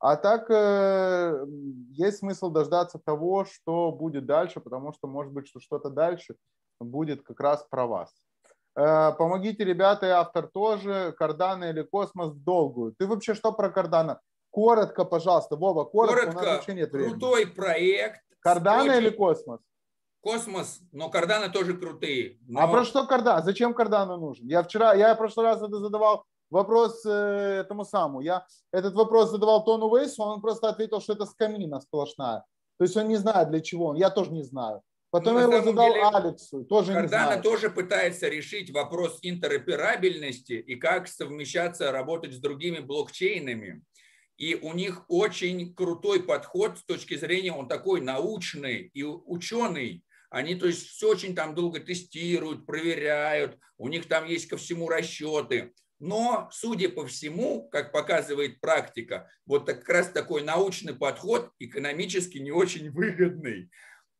А 0.00 0.16
так 0.16 0.50
э, 0.50 1.46
есть 1.90 2.18
смысл 2.18 2.50
дождаться 2.50 2.98
того, 2.98 3.44
что 3.44 3.92
будет 3.92 4.24
дальше, 4.24 4.58
потому 4.58 4.94
что, 4.94 5.06
может 5.06 5.32
быть, 5.32 5.46
что 5.46 5.60
что-то 5.60 5.90
дальше 5.90 6.36
будет 6.80 7.22
как 7.22 7.38
раз 7.38 7.66
про 7.70 7.86
вас. 7.86 8.10
Э, 8.76 9.12
помогите, 9.12 9.62
ребята, 9.64 10.06
и 10.06 10.10
автор 10.10 10.48
тоже. 10.48 11.14
Cardano 11.18 11.64
или 11.64 11.82
космос 11.82 12.30
в 12.30 12.42
долгую. 12.42 12.94
Ты 12.98 13.06
вообще 13.06 13.34
что 13.34 13.52
про 13.52 13.68
Cardano? 13.68 14.20
Коротко, 14.50 15.04
пожалуйста, 15.04 15.56
Вова, 15.56 15.84
коротко, 15.84 16.16
коротко 16.16 16.38
у 16.38 16.42
нас 16.42 16.56
вообще 16.56 16.74
нет 16.74 16.92
времени. 16.92 17.10
Крутой 17.10 17.46
проект. 17.46 18.20
Cardano 18.40 18.82
очень... 18.82 18.94
или 18.94 19.10
Cosmos? 19.10 19.60
Cosmos, 20.22 20.80
но 20.92 21.08
Cardano 21.08 21.50
тоже 21.50 21.74
крутые. 21.74 22.38
Но... 22.46 22.60
А 22.60 22.68
про 22.68 22.84
что 22.84 23.06
Cardano? 23.06 23.42
Зачем 23.42 23.72
Cardano 23.72 24.18
нужен? 24.18 24.46
Я 24.46 24.62
вчера, 24.62 24.92
я 24.94 25.14
в 25.14 25.18
прошлый 25.18 25.46
раз 25.46 25.60
задавал 25.60 26.24
вопрос 26.50 27.06
э, 27.06 27.60
этому 27.60 27.84
самому. 27.84 28.20
Я 28.20 28.46
этот 28.72 28.94
вопрос 28.94 29.30
задавал 29.30 29.64
Тону 29.64 29.96
Вейсу, 29.96 30.22
он 30.22 30.42
просто 30.42 30.68
ответил, 30.68 31.00
что 31.00 31.14
это 31.14 31.24
scam-ина 31.24 31.80
сплошная. 31.80 32.44
То 32.78 32.84
есть 32.84 32.96
он 32.96 33.08
не 33.08 33.16
знает 33.16 33.50
для 33.50 33.60
чего 33.60 33.86
он. 33.86 33.96
Я 33.96 34.10
тоже 34.10 34.32
не 34.32 34.42
знаю. 34.42 34.82
Потом 35.10 35.34
ну, 35.34 35.40
я 35.40 35.46
его 35.46 35.64
задал 35.64 35.88
деле, 35.88 36.04
Алексу, 36.04 36.64
тоже 36.64 36.92
Cardano 36.92 37.02
не 37.02 37.08
знаю. 37.08 37.42
тоже 37.42 37.68
пытается 37.68 38.28
решить 38.28 38.70
вопрос 38.70 39.18
интероперабельности 39.22 40.52
и 40.52 40.76
как 40.76 41.08
совмещаться, 41.08 41.90
работать 41.90 42.34
с 42.34 42.38
другими 42.38 42.78
блокчейнами. 42.78 43.82
И 44.40 44.54
у 44.54 44.72
них 44.72 45.04
очень 45.08 45.74
крутой 45.74 46.22
подход 46.22 46.78
с 46.78 46.82
точки 46.84 47.14
зрения, 47.14 47.52
он 47.52 47.68
такой 47.68 48.00
научный 48.00 48.90
и 48.94 49.02
ученый. 49.02 50.02
Они, 50.30 50.54
то 50.54 50.66
есть, 50.66 50.88
все 50.88 51.10
очень 51.10 51.34
там 51.34 51.54
долго 51.54 51.78
тестируют, 51.78 52.64
проверяют, 52.64 53.58
у 53.76 53.88
них 53.88 54.06
там 54.06 54.24
есть 54.24 54.48
ко 54.48 54.56
всему 54.56 54.88
расчеты. 54.88 55.74
Но, 55.98 56.48
судя 56.52 56.88
по 56.88 57.06
всему, 57.06 57.68
как 57.68 57.92
показывает 57.92 58.62
практика, 58.62 59.30
вот 59.44 59.66
как 59.66 59.86
раз 59.86 60.08
такой 60.08 60.42
научный 60.42 60.94
подход 60.94 61.50
экономически 61.58 62.38
не 62.38 62.50
очень 62.50 62.90
выгодный. 62.90 63.68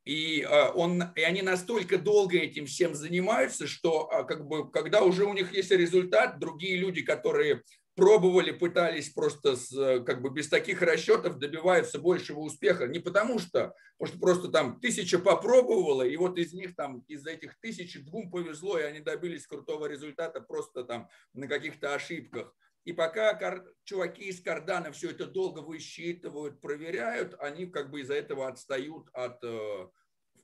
И, 0.04 0.42
а, 0.42 0.72
он, 0.72 1.02
и 1.14 1.22
они 1.22 1.40
настолько 1.40 1.96
долго 1.96 2.36
этим 2.36 2.66
всем 2.66 2.94
занимаются, 2.94 3.66
что 3.66 4.10
а, 4.10 4.24
как 4.24 4.46
бы, 4.46 4.70
когда 4.70 5.02
уже 5.02 5.24
у 5.24 5.32
них 5.32 5.54
есть 5.54 5.70
результат, 5.70 6.38
другие 6.38 6.76
люди, 6.76 7.00
которые 7.00 7.62
пробовали, 8.00 8.50
пытались 8.50 9.10
просто 9.10 9.56
с, 9.56 9.70
э, 9.76 10.00
как 10.00 10.22
бы 10.22 10.30
без 10.30 10.48
таких 10.48 10.80
расчетов 10.80 11.38
добиваются 11.38 11.98
большего 11.98 12.40
успеха. 12.40 12.86
Не 12.86 12.98
потому 12.98 13.38
что, 13.38 13.74
что 14.02 14.18
просто 14.18 14.48
там 14.48 14.80
тысяча 14.80 15.18
попробовала, 15.18 16.02
и 16.02 16.16
вот 16.16 16.38
из 16.38 16.54
них 16.54 16.74
там, 16.74 17.04
из 17.08 17.26
этих 17.26 17.60
тысячи 17.60 18.00
двум 18.00 18.30
повезло, 18.30 18.78
и 18.78 18.84
они 18.84 19.00
добились 19.00 19.46
крутого 19.46 19.84
результата 19.84 20.40
просто 20.40 20.84
там 20.84 21.10
на 21.34 21.46
каких-то 21.46 21.94
ошибках. 21.94 22.54
И 22.84 22.94
пока 22.94 23.62
чуваки 23.84 24.24
из 24.30 24.40
Кардана 24.40 24.92
все 24.92 25.10
это 25.10 25.26
долго 25.26 25.58
высчитывают, 25.58 26.62
проверяют, 26.62 27.36
они 27.38 27.66
как 27.66 27.90
бы 27.90 28.00
из-за 28.00 28.14
этого 28.14 28.48
отстают 28.48 29.10
от 29.12 29.44
э, 29.44 29.88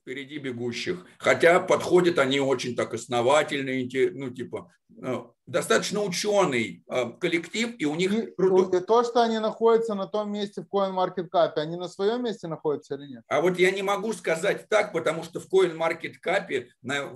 впереди 0.06 0.38
бегущих. 0.38 1.04
Хотя 1.18 1.58
подходят 1.58 2.20
они 2.20 2.38
очень 2.38 2.76
так 2.76 2.94
основательно, 2.94 3.72
ну, 4.14 4.30
типа, 4.30 4.70
э, 5.02 5.16
достаточно 5.46 6.00
ученый 6.00 6.84
э, 6.88 7.10
коллектив, 7.18 7.74
и 7.76 7.86
у 7.86 7.96
них... 7.96 8.12
И, 8.12 8.26
круто... 8.36 8.80
То, 8.80 9.02
что 9.02 9.24
они 9.24 9.40
находятся 9.40 9.96
на 9.96 10.06
том 10.06 10.30
месте 10.30 10.62
в 10.62 10.72
CoinMarketCap, 10.72 11.54
они 11.56 11.76
на 11.76 11.88
своем 11.88 12.22
месте 12.22 12.46
находятся 12.46 12.94
или 12.94 13.14
нет? 13.14 13.24
А 13.26 13.40
вот 13.40 13.58
я 13.58 13.72
не 13.72 13.82
могу 13.82 14.12
сказать 14.12 14.68
так, 14.68 14.92
потому 14.92 15.24
что 15.24 15.40
в 15.40 15.52
CoinMarketCap 15.52 16.66
на, 16.82 17.10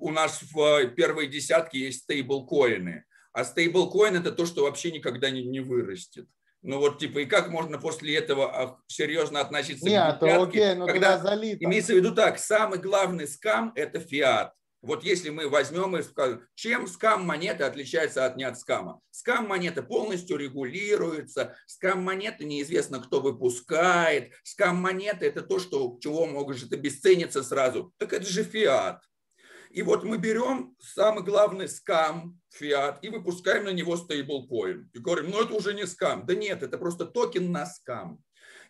у 0.00 0.10
нас 0.10 0.42
в 0.42 0.88
первой 0.96 1.28
десятке 1.28 1.78
есть 1.78 2.02
стейблкоины, 2.02 3.04
а 3.32 3.44
стейблкоин 3.44 4.16
это 4.16 4.32
то, 4.32 4.44
что 4.44 4.64
вообще 4.64 4.90
никогда 4.90 5.30
не, 5.30 5.44
не 5.44 5.60
вырастет. 5.60 6.26
Ну 6.62 6.78
вот 6.78 6.98
типа, 6.98 7.20
и 7.20 7.24
как 7.24 7.48
можно 7.50 7.78
после 7.78 8.16
этого 8.16 8.62
а, 8.62 8.78
серьезно 8.88 9.40
относиться 9.40 9.86
Нет, 9.86 10.18
к 10.18 10.22
Нет, 10.22 10.40
окей, 10.40 10.74
но 10.74 10.86
когда 10.86 11.18
залито. 11.18 11.64
Имеется 11.64 11.92
в 11.92 11.96
виду 11.96 12.14
так, 12.14 12.38
самый 12.38 12.78
главный 12.78 13.28
скам– 13.28 13.72
это 13.76 14.00
фиат. 14.00 14.52
Вот 14.80 15.02
если 15.02 15.30
мы 15.30 15.48
возьмем 15.48 15.96
и 15.96 16.02
скажем, 16.02 16.46
чем 16.54 16.86
скам 16.86 17.24
монеты 17.26 17.64
отличается 17.64 18.24
от 18.24 18.36
не 18.36 18.44
от 18.44 18.58
скама? 18.58 19.00
Скам 19.10 19.48
монеты 19.48 19.82
полностью 19.82 20.36
регулируется, 20.36 21.56
скам 21.66 22.02
монеты 22.04 22.44
неизвестно, 22.44 23.00
кто 23.00 23.20
выпускает, 23.20 24.32
скам 24.44 24.76
монеты 24.76 25.26
это 25.26 25.42
то, 25.42 25.58
что, 25.58 25.98
чего 26.00 26.26
может 26.26 26.72
обесцениться 26.72 27.42
сразу. 27.42 27.92
Так 27.98 28.12
это 28.12 28.26
же 28.26 28.44
фиат. 28.44 29.02
И 29.70 29.82
вот 29.82 30.04
мы 30.04 30.18
берем 30.18 30.74
самый 30.80 31.24
главный 31.24 31.68
скам, 31.68 32.38
фиат, 32.50 32.98
и 33.02 33.08
выпускаем 33.08 33.64
на 33.64 33.72
него 33.72 33.96
стейблкоин. 33.96 34.90
И 34.92 34.98
говорим, 34.98 35.30
ну 35.30 35.42
это 35.42 35.54
уже 35.54 35.74
не 35.74 35.86
скам. 35.86 36.26
Да 36.26 36.34
нет, 36.34 36.62
это 36.62 36.78
просто 36.78 37.04
токен 37.04 37.52
на 37.52 37.66
скам. 37.66 38.22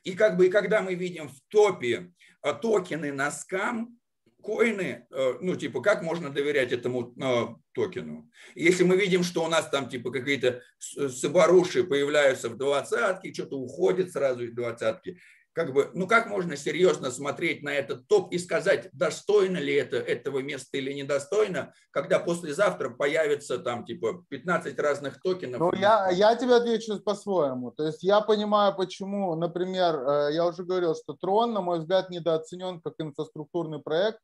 И 0.04 0.12
как 0.14 0.36
бы 0.36 0.46
и 0.46 0.50
когда 0.50 0.82
мы 0.82 0.94
видим 0.94 1.28
в 1.28 1.40
топе 1.48 2.12
а, 2.42 2.52
токены 2.52 3.12
на 3.12 3.30
скам, 3.30 3.98
коины, 4.42 5.06
э, 5.10 5.34
ну, 5.40 5.56
типа, 5.56 5.80
как 5.80 6.02
можно 6.02 6.30
доверять 6.30 6.72
этому 6.72 7.14
э, 7.20 7.54
токену? 7.72 8.30
Если 8.54 8.84
мы 8.84 8.96
видим, 8.96 9.22
что 9.22 9.44
у 9.44 9.48
нас 9.48 9.68
там, 9.68 9.88
типа, 9.88 10.10
какие-то 10.10 10.62
соборуши 10.78 11.84
появляются 11.84 12.48
в 12.48 12.56
двадцатке, 12.56 13.34
что-то 13.34 13.58
уходит 13.58 14.12
сразу 14.12 14.44
из 14.44 14.52
двадцатки, 14.52 15.18
как 15.58 15.72
бы, 15.72 15.90
ну 15.92 16.06
как 16.06 16.28
можно 16.28 16.56
серьезно 16.56 17.10
смотреть 17.10 17.64
на 17.64 17.70
этот 17.70 18.06
топ 18.06 18.30
и 18.32 18.38
сказать, 18.38 18.88
достойно 18.92 19.56
ли 19.56 19.74
это 19.74 19.96
этого 19.96 20.38
места 20.38 20.78
или 20.78 20.92
недостойно, 20.92 21.72
когда 21.90 22.20
послезавтра 22.20 22.90
появится 22.90 23.58
там 23.58 23.84
типа 23.84 24.24
15 24.28 24.78
разных 24.78 25.20
токенов? 25.20 25.58
Ну, 25.58 25.72
я, 25.74 26.10
я 26.10 26.36
тебе 26.36 26.54
отвечу 26.54 27.00
по-своему. 27.00 27.72
То 27.72 27.86
есть 27.86 28.04
я 28.04 28.20
понимаю, 28.20 28.76
почему, 28.76 29.34
например, 29.34 29.96
э, 29.96 30.34
я 30.34 30.46
уже 30.46 30.62
говорил, 30.62 30.94
что 30.94 31.14
Трон, 31.14 31.52
на 31.52 31.60
мой 31.60 31.80
взгляд, 31.80 32.08
недооценен 32.08 32.80
как 32.80 32.94
инфраструктурный 32.98 33.80
проект, 33.80 34.20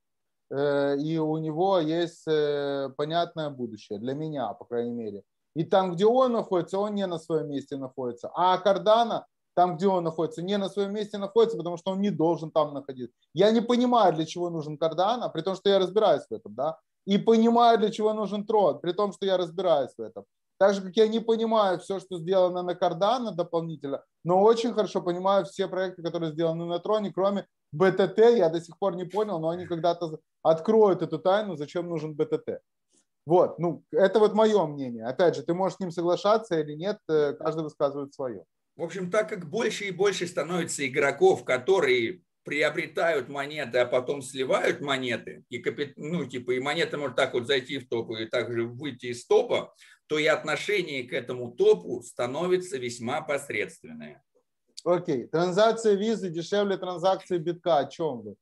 э, 0.53 0.97
и 0.99 1.19
у 1.19 1.37
него 1.39 1.81
есть 1.81 2.29
э, 2.29 2.91
понятное 2.97 3.51
будущее, 3.51 3.99
для 3.99 4.15
меня, 4.15 4.53
по 4.53 4.67
крайней 4.67 4.93
мере. 4.93 5.23
И 5.57 5.65
там, 5.65 5.97
где 5.97 6.07
он 6.07 6.31
находится, 6.31 6.79
он 6.79 6.95
не 6.95 7.07
на 7.09 7.19
своем 7.19 7.49
месте 7.49 7.77
находится. 7.77 8.31
А 8.37 8.57
Кардана 8.59 9.27
там, 9.55 9.77
где 9.77 9.87
он 9.89 10.05
находится, 10.05 10.43
не 10.43 10.59
на 10.59 10.69
своем 10.69 10.93
месте 10.93 11.19
находится, 11.19 11.57
потому 11.57 11.77
что 11.77 11.93
он 11.93 12.01
не 12.01 12.11
должен 12.11 12.51
там 12.51 12.75
находиться. 12.75 13.17
Я 13.35 13.51
не 13.51 13.61
понимаю, 13.61 14.15
для 14.15 14.27
чего 14.27 14.51
нужен 14.51 14.79
Кардана, 14.79 15.29
при 15.29 15.43
том, 15.43 15.55
что 15.55 15.71
я 15.71 15.79
разбираюсь 15.79 16.25
в 16.29 16.35
этом, 16.35 16.55
да, 16.55 16.79
и 17.07 17.19
понимаю, 17.19 17.79
для 17.79 17.91
чего 17.91 18.13
нужен 18.13 18.47
Трон, 18.47 18.81
при 18.81 18.93
том, 18.93 19.13
что 19.13 19.27
я 19.27 19.37
разбираюсь 19.37 19.93
в 19.97 20.01
этом. 20.01 20.25
Так 20.59 20.75
же, 20.75 20.83
как 20.83 20.97
я 20.97 21.09
не 21.09 21.21
понимаю 21.21 21.79
все, 21.79 21.99
что 21.99 22.19
сделано 22.19 22.63
на 22.63 22.75
Кардана 22.75 23.33
дополнительно, 23.33 24.05
но 24.25 24.41
очень 24.43 24.73
хорошо 24.73 25.03
понимаю 25.03 25.45
все 25.45 25.69
проекты, 25.69 26.03
которые 26.03 26.33
сделаны 26.33 26.65
на 26.65 26.79
Троне, 26.79 27.13
кроме 27.13 27.47
БТТ, 27.73 28.19
я 28.19 28.49
до 28.49 28.61
сих 28.61 28.79
пор 28.79 28.95
не 28.95 29.05
понял, 29.05 29.41
но 29.41 29.49
они 29.49 29.67
когда-то 29.67 30.19
откроют 30.43 31.03
эту 31.03 31.19
тайну, 31.19 31.57
зачем 31.57 31.89
нужен 31.89 32.15
БТТ. 32.15 32.61
Вот, 33.27 33.59
ну, 33.59 33.83
это 33.91 34.19
вот 34.21 34.35
мое 34.35 34.67
мнение. 34.67 35.07
Опять 35.07 35.35
же, 35.35 35.43
ты 35.43 35.55
можешь 35.55 35.77
с 35.77 35.81
ним 35.81 35.91
соглашаться 35.91 36.61
или 36.61 36.75
нет, 36.75 36.99
э, 37.09 37.33
каждый 37.33 37.65
высказывает 37.65 38.15
свое. 38.15 38.45
В 38.77 38.83
общем, 38.83 39.11
так 39.11 39.29
как 39.29 39.49
больше 39.49 39.85
и 39.85 39.91
больше 39.93 40.27
становится 40.27 40.87
игроков, 40.87 41.45
которые 41.45 42.23
приобретают 42.45 43.29
монеты, 43.29 43.79
а 43.79 43.87
потом 43.87 44.21
сливают 44.21 44.81
монеты, 44.81 45.45
и, 45.49 45.63
ну, 45.97 46.27
типа, 46.27 46.53
и 46.53 46.61
монета 46.61 46.99
может 46.99 47.17
так 47.17 47.33
вот 47.35 47.47
зайти 47.47 47.79
в 47.79 47.89
топ 47.89 48.11
и 48.13 48.27
также 48.27 48.67
выйти 48.67 49.07
из 49.07 49.27
топа, 49.27 49.73
то 50.07 50.19
и 50.19 50.27
отношение 50.27 51.05
к 51.05 51.13
этому 51.13 51.53
топу 51.53 52.03
становится 52.03 52.77
весьма 52.77 53.23
посредственное. 53.23 54.23
Окей. 54.85 55.25
Okay. 55.25 55.29
Транзакция 55.29 55.95
визы 55.95 56.29
дешевле 56.29 56.77
транзакции 56.77 57.39
битка. 57.39 57.79
О 57.79 57.87
чем 57.87 58.21
вы? 58.21 58.35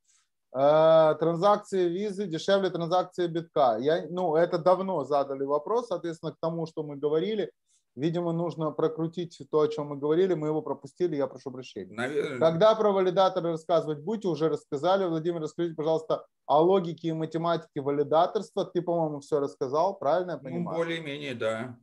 Э, 0.55 1.15
транзакции 1.21 1.89
визы 1.89 2.27
дешевле 2.27 2.69
транзакции 2.71 3.29
битка. 3.29 3.77
Я, 3.79 4.07
ну, 4.11 4.35
это 4.35 4.59
давно 4.59 5.05
задали 5.05 5.45
вопрос, 5.45 5.87
соответственно, 5.89 6.33
к 6.33 6.41
тому, 6.41 6.67
что 6.67 6.83
мы 6.83 6.97
говорили. 6.97 7.53
Видимо, 7.95 8.33
нужно 8.33 8.71
прокрутить 8.71 9.39
то, 9.51 9.61
о 9.61 9.69
чем 9.69 9.89
мы 9.89 9.97
говорили, 9.97 10.33
мы 10.33 10.49
его 10.49 10.63
пропустили, 10.63 11.17
я 11.17 11.27
прошу 11.27 11.51
прощения. 11.51 11.95
Наверное. 11.95 12.39
Когда 12.39 12.75
про 12.75 12.91
валидаторы 12.91 13.51
рассказывать 13.51 13.99
будете, 13.99 14.29
уже 14.29 14.49
рассказали. 14.49 15.05
Владимир, 15.05 15.43
расскажите, 15.43 15.75
пожалуйста, 15.75 16.27
о 16.47 16.63
логике 16.63 17.09
и 17.09 17.13
математике 17.13 17.83
валидаторства. 17.83 18.65
Ты, 18.65 18.81
по-моему, 18.81 19.21
все 19.21 19.41
рассказал, 19.41 19.99
правильно 19.99 20.33
я 20.33 20.37
ну, 20.39 20.43
понимаю? 20.43 20.79
Ну, 20.79 20.85
более-менее, 20.85 21.35
да. 21.35 21.77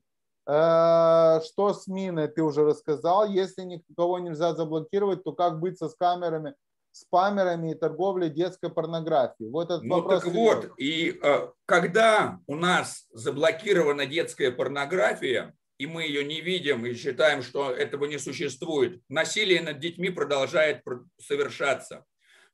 Э, 0.48 1.42
что 1.46 1.76
с 1.76 1.86
миной 1.86 2.28
ты 2.28 2.42
уже 2.42 2.66
рассказал. 2.66 3.28
Если 3.28 3.62
никого 3.62 4.18
нельзя 4.18 4.56
заблокировать, 4.56 5.24
то 5.24 5.34
как 5.34 5.60
быть 5.60 5.78
со 5.78 5.90
скамерами, 5.90 6.56
спамерами 6.92 7.74
и 7.74 7.76
торговлей 7.76 8.32
детской 8.32 8.72
порнографией? 8.72 9.52
Вот 9.52 9.70
этот 9.70 9.84
ну 9.84 9.98
вопрос. 9.98 10.24
так 10.24 10.34
вот, 10.34 10.72
и 10.78 11.20
э, 11.22 11.50
когда 11.68 12.40
у 12.48 12.56
нас 12.56 13.06
заблокирована 13.14 14.08
детская 14.08 14.50
порнография, 14.50 15.54
и 15.80 15.88
мы 15.88 16.04
ее 16.04 16.24
не 16.26 16.42
видим 16.42 16.86
и 16.86 16.94
считаем, 16.94 17.42
что 17.42 17.72
этого 17.72 18.06
не 18.06 18.20
существует, 18.20 19.02
насилие 19.08 19.62
над 19.62 19.80
детьми 19.80 20.10
продолжает 20.10 20.84
совершаться. 21.18 22.06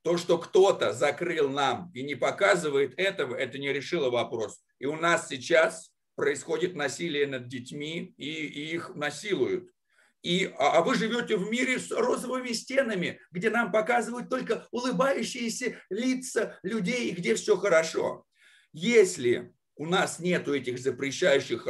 То, 0.03 0.17
что 0.17 0.37
кто-то 0.37 0.93
закрыл 0.93 1.49
нам 1.49 1.91
и 1.95 2.03
не 2.03 2.13
показывает 2.13 2.93
этого, 2.97 3.35
это 3.35 3.57
не 3.57 3.73
решило 3.73 4.11
вопрос. 4.11 4.63
И 4.77 4.85
у 4.85 4.95
нас 4.95 5.27
сейчас 5.27 5.91
происходит 6.13 6.75
насилие 6.75 7.25
над 7.25 7.47
детьми, 7.47 8.13
и, 8.15 8.29
и 8.29 8.75
их 8.75 8.93
насилуют. 8.93 9.71
И, 10.21 10.45
а, 10.59 10.77
а 10.77 10.81
вы 10.83 10.93
живете 10.93 11.35
в 11.37 11.49
мире 11.49 11.79
с 11.79 11.89
розовыми 11.89 12.51
стенами, 12.51 13.19
где 13.31 13.49
нам 13.49 13.71
показывают 13.71 14.29
только 14.29 14.67
улыбающиеся 14.69 15.81
лица 15.89 16.59
людей, 16.61 17.09
где 17.11 17.33
все 17.33 17.57
хорошо. 17.57 18.23
Если 18.71 19.54
у 19.77 19.85
нас 19.85 20.19
нету 20.19 20.53
этих 20.53 20.79
запрещающих 20.79 21.67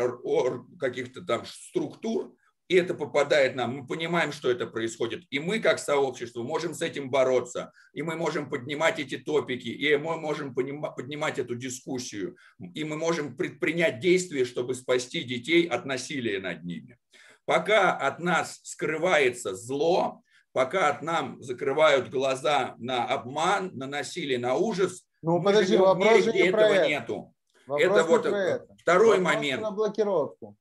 каких-то 0.79 1.21
там 1.21 1.43
структур, 1.45 2.35
и 2.67 2.75
это 2.75 2.95
попадает 2.95 3.55
нам, 3.55 3.77
мы 3.77 3.87
понимаем, 3.87 4.31
что 4.31 4.49
это 4.49 4.65
происходит, 4.65 5.23
и 5.29 5.37
мы 5.39 5.59
как 5.59 5.77
сообщество 5.77 6.41
можем 6.41 6.73
с 6.73 6.81
этим 6.81 7.11
бороться, 7.11 7.71
и 7.93 8.01
мы 8.01 8.15
можем 8.15 8.49
поднимать 8.49 8.99
эти 8.99 9.17
топики, 9.17 9.67
и 9.67 9.95
мы 9.97 10.17
можем 10.17 10.55
поднимать 10.55 11.37
эту 11.37 11.55
дискуссию, 11.55 12.37
и 12.59 12.83
мы 12.83 12.97
можем 12.97 13.37
предпринять 13.37 13.99
действия, 13.99 14.45
чтобы 14.45 14.73
спасти 14.73 15.23
детей 15.23 15.67
от 15.67 15.85
насилия 15.85 16.39
над 16.39 16.63
ними. 16.63 16.97
Пока 17.45 17.95
от 17.95 18.19
нас 18.19 18.59
скрывается 18.63 19.55
зло, 19.55 20.23
пока 20.51 20.89
от 20.89 21.03
нам 21.03 21.39
закрывают 21.43 22.09
глаза 22.09 22.73
на 22.79 23.05
обман, 23.05 23.71
на 23.75 23.85
насилие, 23.85 24.39
на 24.39 24.55
ужас, 24.55 25.07
ну, 25.21 25.41
подожди, 25.41 25.75
вопрос 25.75 26.23
же 26.23 26.33
не 26.33 26.47
этого 26.47 26.73
это. 26.73 26.87
нету. 26.87 27.34
Вопрос 27.67 27.99
это 27.99 28.03
вот 28.03 28.25
это. 28.25 28.75
второй 28.79 29.17
Вопрос 29.17 29.33
момент. 29.35 29.61
На 29.61 29.71
блокировку. 29.71 30.57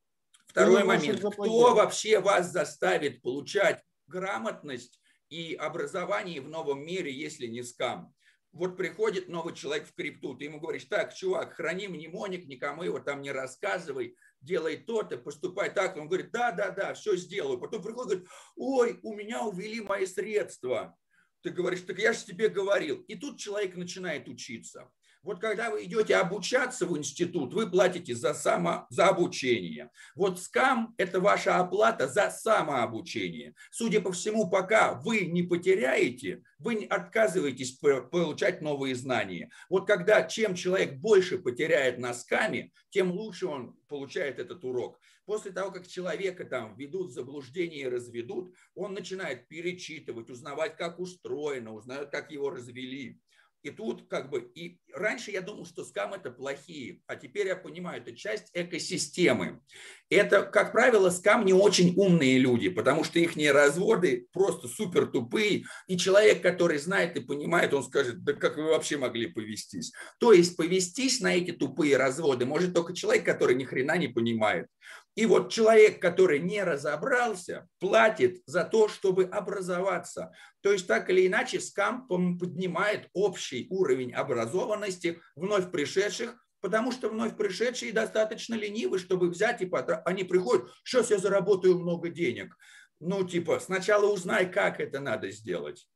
Второй 0.47 0.85
момент. 0.85 1.19
Кто 1.21 1.75
вообще 1.75 2.21
вас 2.21 2.51
заставит 2.51 3.23
получать 3.23 3.83
грамотность 4.07 5.01
и 5.29 5.55
образование 5.55 6.41
в 6.41 6.49
новом 6.49 6.85
мире, 6.85 7.13
если 7.13 7.47
не 7.47 7.63
скам? 7.63 8.15
Вот 8.53 8.77
приходит 8.77 9.29
новый 9.29 9.53
человек 9.53 9.89
в 9.89 9.95
крипту, 9.95 10.37
ты 10.37 10.45
ему 10.45 10.61
говоришь, 10.61 10.85
так, 10.85 11.13
чувак, 11.13 11.55
храни 11.55 11.89
мнемоник, 11.89 12.47
никому 12.47 12.85
его 12.85 13.01
там 13.01 13.21
не 13.21 13.33
рассказывай, 13.33 14.17
делай 14.41 14.77
то-то, 14.77 15.19
поступай 15.19 15.75
так. 15.75 15.97
Он 15.97 16.07
говорит, 16.07 16.31
да, 16.31 16.53
да, 16.53 16.71
да, 16.71 16.95
все 16.95 17.17
сделаю. 17.17 17.59
Потом 17.59 17.83
приходит, 17.83 18.11
говорит, 18.11 18.29
ой, 18.55 19.01
у 19.03 19.13
меня 19.13 19.43
увели 19.43 19.81
мои 19.81 20.07
средства. 20.07 20.97
Ты 21.43 21.51
говоришь, 21.51 21.81
так 21.81 21.99
я 21.99 22.13
же 22.13 22.25
тебе 22.25 22.49
говорил. 22.49 23.03
И 23.09 23.17
тут 23.17 23.41
человек 23.41 23.75
начинает 23.75 24.29
учиться. 24.29 24.89
Вот 25.25 25.41
когда 25.41 25.71
вы 25.71 25.85
идете 25.85 26.17
обучаться 26.17 26.85
в 26.87 26.99
институт, 26.99 27.55
вы 27.55 27.71
платите 27.71 28.15
за, 28.15 28.35
само, 28.35 28.87
за 28.91 29.09
обучение. 29.09 29.91
Вот 30.15 30.39
скам– 30.39 30.95
это 30.99 31.19
ваша 31.19 31.57
оплата 31.57 32.07
за 32.07 32.29
самообучение. 32.31 33.55
Судя 33.71 34.03
по 34.03 34.13
всему, 34.13 34.51
пока 34.51 34.93
вы 34.93 35.21
не 35.21 35.43
потеряете, 35.43 36.43
вы 36.59 36.85
отказываетесь 36.85 37.73
получать 37.73 38.61
новые 38.61 38.95
знания. 38.95 39.51
Вот 39.71 39.87
когда 39.87 40.23
чем 40.25 40.55
человек 40.55 40.97
больше 40.97 41.39
потеряет 41.39 41.99
на 41.99 42.13
скаме, 42.13 42.73
тем 42.91 43.11
лучше 43.11 43.47
он 43.47 43.79
получает 43.89 44.39
этот 44.39 44.63
урок. 44.63 45.01
После 45.25 45.53
того, 45.53 45.71
как 45.71 45.87
человека 45.87 46.45
там 46.45 46.77
ведут 46.77 47.09
в 47.09 47.15
заблуждение 47.15 47.81
и 47.81 47.89
разведут, 47.89 48.55
он 48.75 48.93
начинает 48.93 49.49
перечитывать, 49.49 50.29
узнавать, 50.29 50.77
как 50.77 50.99
устроено, 51.01 51.73
узнает, 51.73 52.11
как 52.11 52.31
его 52.31 52.51
развели. 52.51 53.19
И 53.65 53.71
тут 53.71 54.07
как 54.09 54.29
бы 54.29 54.51
и 54.55 54.79
раньше 54.93 55.31
я 55.31 55.41
думал, 55.41 55.65
что 55.65 55.85
скам 55.85 56.13
это 56.13 56.31
плохие, 56.31 57.01
а 57.07 57.17
теперь 57.17 57.47
я 57.47 57.57
понимаю, 57.57 58.03
это 58.03 58.15
часть 58.15 58.51
экосистемы. 58.53 59.63
Это, 60.11 60.43
как 60.43 60.73
правило, 60.73 61.09
скам 61.09 61.47
не 61.47 61.55
очень 61.55 61.95
умные 61.97 62.39
люди, 62.39 62.69
потому 62.69 63.05
что 63.05 63.19
их 63.19 63.33
разводы 63.51 64.29
просто 64.33 64.69
супер 64.69 65.07
тупые, 65.07 65.65
и 65.89 65.97
человек, 65.97 66.43
который 66.43 66.77
знает 66.77 67.17
и 67.17 67.21
понимает, 67.21 67.73
он 67.73 67.83
скажет, 67.83 68.23
да 68.23 68.35
как 68.35 68.59
вы 68.59 68.65
вообще 68.65 68.99
могли 68.99 69.29
повестись? 69.29 69.93
То 70.21 70.35
есть 70.35 70.59
повестись 70.59 71.21
на 71.21 71.35
эти 71.35 71.53
тупые 71.53 71.97
разводы 71.97 72.45
может 72.45 72.75
только 72.75 72.95
человек, 72.95 73.25
который 73.25 73.57
ни 73.57 73.65
хрена 73.65 73.97
не 73.97 74.09
понимает. 74.09 74.67
И 75.15 75.27
вот 75.27 75.53
человек, 75.53 76.01
который 76.01 76.41
не 76.41 76.63
разобрался, 76.63 77.69
платит 77.79 78.43
за 78.47 78.65
то, 78.65 78.89
чтобы 78.89 79.25
образоваться. 79.25 80.33
То 80.61 80.73
есть 80.73 80.87
так 80.87 81.09
или 81.09 81.27
иначе 81.27 81.61
скам 81.61 82.09
поднимает 82.09 83.09
общий 83.13 83.67
уровень 83.71 84.13
образованности 84.13 85.21
вновь 85.37 85.71
пришедших, 85.71 86.37
потому 86.61 86.91
что 86.91 87.11
вновь 87.11 87.37
пришедшие 87.37 87.93
достаточно 87.93 88.55
ленивы, 88.55 88.99
чтобы 88.99 89.29
взять 89.29 89.61
и 89.61 89.67
потратить. 89.67 90.03
Они 90.07 90.25
приходят, 90.25 90.69
сейчас 90.83 91.11
я 91.11 91.19
заработаю 91.19 91.79
много 91.79 92.09
денег. 92.09 92.57
Ну, 92.99 93.23
типа, 93.23 93.61
сначала 93.61 94.11
узнай, 94.11 94.51
как 94.51 94.81
это 94.81 94.99
надо 94.99 95.31
сделать. 95.31 95.87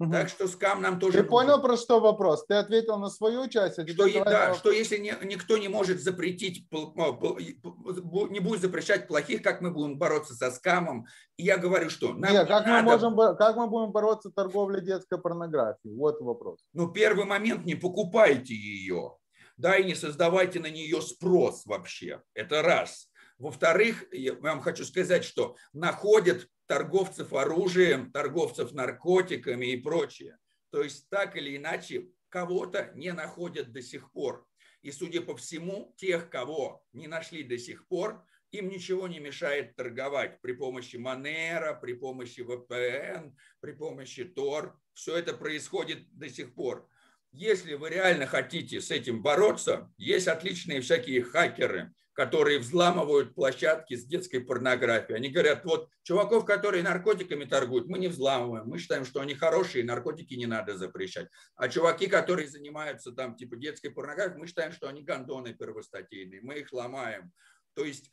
Угу. 0.00 0.12
Так 0.12 0.30
что 0.30 0.48
скам 0.48 0.80
нам 0.80 0.98
тоже. 0.98 1.18
Ты 1.18 1.18
нужен. 1.18 1.30
понял, 1.30 1.60
про 1.60 1.76
что 1.76 2.00
вопрос? 2.00 2.46
Ты 2.46 2.54
ответил 2.54 2.96
на 2.96 3.10
свою 3.10 3.46
часть. 3.48 3.78
А 3.78 3.86
что, 3.86 4.24
да, 4.24 4.48
на... 4.48 4.54
что 4.54 4.70
если 4.70 4.96
не, 4.96 5.14
никто 5.24 5.58
не 5.58 5.68
может 5.68 6.00
запретить, 6.00 6.66
не 6.70 8.40
будет 8.40 8.62
запрещать 8.62 9.06
плохих, 9.08 9.42
как 9.42 9.60
мы 9.60 9.70
будем 9.70 9.98
бороться 9.98 10.34
со 10.34 10.50
скамом? 10.50 11.04
И 11.36 11.44
я 11.44 11.58
говорю, 11.58 11.90
что 11.90 12.14
нам 12.14 12.32
Нет, 12.32 12.48
как, 12.48 12.64
надо... 12.64 12.82
мы 12.82 12.92
можем, 12.92 13.36
как 13.36 13.56
мы 13.56 13.68
будем 13.68 13.92
бороться 13.92 14.30
с 14.30 14.32
торговлей 14.32 14.80
детской 14.80 15.20
порнографией? 15.20 15.94
Вот 15.94 16.18
вопрос. 16.22 16.60
Ну, 16.72 16.90
первый 16.90 17.26
момент, 17.26 17.66
не 17.66 17.74
покупайте 17.74 18.54
ее. 18.54 19.18
Да, 19.58 19.76
и 19.76 19.84
не 19.84 19.94
создавайте 19.94 20.60
на 20.60 20.70
нее 20.70 21.02
спрос 21.02 21.66
вообще. 21.66 22.22
Это 22.32 22.62
раз. 22.62 23.09
Во-вторых, 23.40 24.04
я 24.12 24.34
вам 24.34 24.60
хочу 24.60 24.84
сказать, 24.84 25.24
что 25.24 25.56
находят 25.72 26.46
торговцев 26.66 27.32
оружием, 27.32 28.12
торговцев 28.12 28.72
наркотиками 28.72 29.72
и 29.72 29.80
прочее. 29.80 30.36
То 30.70 30.82
есть 30.82 31.08
так 31.08 31.36
или 31.36 31.56
иначе 31.56 32.10
кого-то 32.28 32.92
не 32.94 33.14
находят 33.14 33.72
до 33.72 33.80
сих 33.80 34.12
пор. 34.12 34.46
И, 34.82 34.92
судя 34.92 35.22
по 35.22 35.34
всему, 35.36 35.94
тех, 35.96 36.28
кого 36.28 36.84
не 36.92 37.08
нашли 37.08 37.42
до 37.42 37.56
сих 37.56 37.88
пор, 37.88 38.22
им 38.50 38.68
ничего 38.68 39.08
не 39.08 39.20
мешает 39.20 39.74
торговать 39.74 40.38
при 40.42 40.52
помощи 40.52 40.96
Манера, 40.96 41.72
при 41.72 41.94
помощи 41.94 42.40
VPN, 42.40 43.34
при 43.60 43.72
помощи 43.72 44.30
Tor. 44.36 44.72
Все 44.92 45.16
это 45.16 45.32
происходит 45.32 46.12
до 46.12 46.28
сих 46.28 46.54
пор. 46.54 46.86
Если 47.32 47.72
вы 47.72 47.88
реально 47.88 48.26
хотите 48.26 48.82
с 48.82 48.90
этим 48.90 49.22
бороться, 49.22 49.90
есть 49.96 50.28
отличные 50.28 50.82
всякие 50.82 51.22
хакеры, 51.22 51.94
которые 52.20 52.58
взламывают 52.58 53.34
площадки 53.34 53.96
с 53.96 54.04
детской 54.04 54.40
порнографией. 54.40 55.16
Они 55.16 55.30
говорят, 55.30 55.64
вот 55.64 55.88
чуваков, 56.02 56.44
которые 56.44 56.82
наркотиками 56.82 57.46
торгуют, 57.46 57.88
мы 57.88 57.98
не 57.98 58.08
взламываем, 58.08 58.66
мы 58.66 58.78
считаем, 58.78 59.06
что 59.06 59.22
они 59.22 59.34
хорошие, 59.34 59.86
наркотики 59.86 60.34
не 60.34 60.44
надо 60.44 60.76
запрещать. 60.76 61.28
А 61.56 61.70
чуваки, 61.70 62.08
которые 62.08 62.46
занимаются 62.46 63.12
там 63.12 63.36
типа 63.36 63.56
детской 63.56 63.88
порнографией, 63.88 64.38
мы 64.38 64.46
считаем, 64.48 64.72
что 64.72 64.86
они 64.86 65.02
гандоны 65.02 65.54
первостатейные, 65.54 66.42
мы 66.42 66.58
их 66.58 66.70
ломаем. 66.74 67.32
То 67.72 67.86
есть 67.86 68.10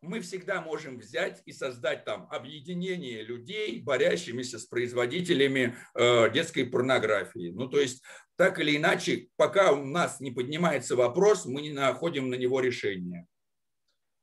мы 0.00 0.20
всегда 0.20 0.60
можем 0.60 0.98
взять 0.98 1.42
и 1.44 1.52
создать 1.52 2.04
там 2.04 2.28
объединение 2.30 3.24
людей, 3.24 3.82
борящимися 3.82 4.60
с 4.60 4.66
производителями 4.66 5.76
э, 5.96 6.30
детской 6.30 6.66
порнографии. 6.66 7.50
Ну, 7.50 7.66
то 7.68 7.80
есть, 7.80 8.04
так 8.36 8.60
или 8.60 8.76
иначе, 8.76 9.26
пока 9.34 9.72
у 9.72 9.84
нас 9.84 10.20
не 10.20 10.30
поднимается 10.30 10.94
вопрос, 10.94 11.46
мы 11.46 11.62
не 11.62 11.72
находим 11.72 12.30
на 12.30 12.36
него 12.36 12.60
решение. 12.60 13.26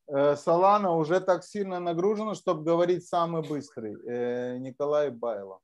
Солана 0.08 0.88
э, 0.88 0.92
уже 0.92 1.20
так 1.20 1.44
сильно 1.44 1.80
нагружена, 1.80 2.36
чтобы 2.36 2.64
говорить 2.64 3.08
самый 3.08 3.42
быстрый. 3.42 3.96
Э, 4.06 4.58
Николай 4.58 5.10
Байло. 5.10 5.60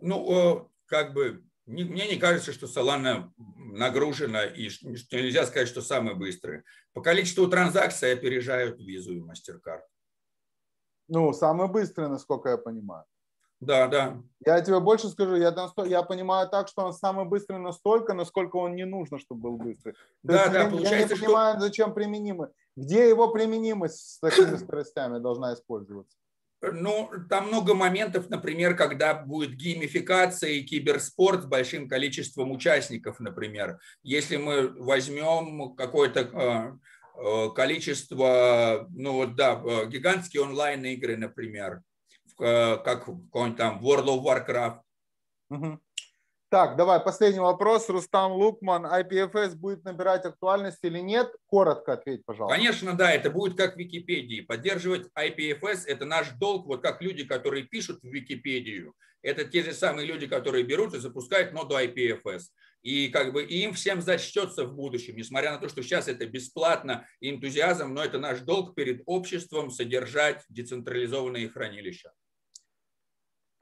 Ну, 0.00 0.68
как 0.86 1.12
бы 1.12 1.44
мне 1.66 2.08
не 2.08 2.16
кажется, 2.16 2.52
что 2.52 2.66
Solana 2.66 3.30
нагружена 3.36 4.44
и 4.44 4.68
что 4.68 5.16
нельзя 5.16 5.46
сказать, 5.46 5.68
что 5.68 5.82
самый 5.82 6.14
быстрый. 6.14 6.64
По 6.92 7.00
количеству 7.02 7.46
транзакций 7.46 8.12
опережают 8.12 8.80
визу 8.80 9.12
и 9.12 9.20
MasterCard. 9.20 9.82
Ну, 11.08 11.32
самый 11.32 11.68
быстрый, 11.68 12.08
насколько 12.08 12.48
я 12.48 12.56
понимаю. 12.56 13.04
Да, 13.60 13.88
да. 13.88 14.22
Я 14.44 14.60
тебе 14.62 14.80
больше 14.80 15.08
скажу, 15.08 15.36
я, 15.36 15.54
я 15.84 16.02
понимаю 16.02 16.48
так, 16.48 16.66
что 16.68 16.86
он 16.86 16.94
самый 16.94 17.26
быстрый 17.26 17.58
настолько, 17.58 18.14
насколько 18.14 18.56
он 18.56 18.74
не 18.74 18.86
нужно, 18.86 19.18
чтобы 19.18 19.42
был 19.42 19.56
быстрый. 19.58 19.92
То 19.92 19.98
да, 20.22 20.40
есть, 20.40 20.52
да, 20.52 20.62
я, 20.62 20.70
получается, 20.70 21.14
я 21.14 21.20
не 21.20 21.26
понимаю, 21.26 21.56
что... 21.56 21.66
зачем 21.66 21.92
применимый. 21.92 22.48
Где 22.74 23.08
его 23.08 23.28
применимость 23.28 24.14
с 24.14 24.18
такими 24.18 24.56
скоростями 24.56 25.18
должна 25.18 25.52
использоваться? 25.52 26.16
Ну, 26.62 27.10
там 27.28 27.48
много 27.48 27.74
моментов, 27.74 28.28
например, 28.30 28.76
когда 28.76 29.14
будет 29.14 29.56
геймификация 29.56 30.50
и 30.50 30.62
киберспорт 30.62 31.42
с 31.42 31.46
большим 31.46 31.88
количеством 31.88 32.50
участников, 32.52 33.18
например. 33.20 33.78
Если 34.02 34.36
мы 34.36 34.68
возьмем 34.68 35.74
какое-то 35.74 36.20
э, 36.20 36.72
э, 37.22 37.50
количество, 37.54 38.86
ну 38.90 39.14
вот 39.14 39.36
да, 39.36 39.60
э, 39.64 39.86
гигантские 39.88 40.42
онлайн-игры, 40.42 41.16
например, 41.16 41.82
как 42.40 43.04
какой-нибудь 43.04 43.56
там 43.56 43.84
World 43.84 44.06
of 44.06 44.24
Warcraft. 44.24 44.80
Угу. 45.50 45.80
Так, 46.50 46.76
давай, 46.76 46.98
последний 46.98 47.38
вопрос. 47.38 47.88
Рустам 47.88 48.32
Лукман, 48.32 48.84
IPFS 48.84 49.54
будет 49.54 49.84
набирать 49.84 50.24
актуальность 50.24 50.80
или 50.82 50.98
нет? 50.98 51.32
Коротко 51.46 51.92
ответь, 51.92 52.24
пожалуйста. 52.24 52.56
Конечно, 52.56 52.94
да, 52.94 53.12
это 53.12 53.30
будет 53.30 53.56
как 53.56 53.76
в 53.76 53.78
Википедии. 53.78 54.40
Поддерживать 54.40 55.08
IPFS– 55.16 55.82
это 55.86 56.06
наш 56.06 56.30
долг, 56.30 56.66
вот 56.66 56.82
как 56.82 57.02
люди, 57.02 57.24
которые 57.24 57.62
пишут 57.62 58.00
в 58.02 58.08
Википедию. 58.08 58.94
Это 59.22 59.44
те 59.44 59.62
же 59.62 59.72
самые 59.72 60.06
люди, 60.08 60.26
которые 60.26 60.64
берут 60.64 60.92
и 60.94 60.98
запускают 60.98 61.52
ноду 61.52 61.76
IPFS. 61.78 62.42
И 62.82 63.10
как 63.10 63.32
бы 63.32 63.44
им 63.44 63.74
всем 63.74 64.00
зачтется 64.00 64.64
в 64.64 64.74
будущем, 64.74 65.14
несмотря 65.16 65.52
на 65.52 65.58
то, 65.58 65.68
что 65.68 65.82
сейчас 65.84 66.08
это 66.08 66.26
бесплатно 66.26 67.06
и 67.20 67.30
энтузиазм, 67.30 67.94
но 67.94 68.02
это 68.02 68.18
наш 68.18 68.40
долг 68.40 68.74
перед 68.74 69.02
обществом 69.06 69.70
содержать 69.70 70.42
децентрализованные 70.48 71.48
хранилища. 71.48 72.10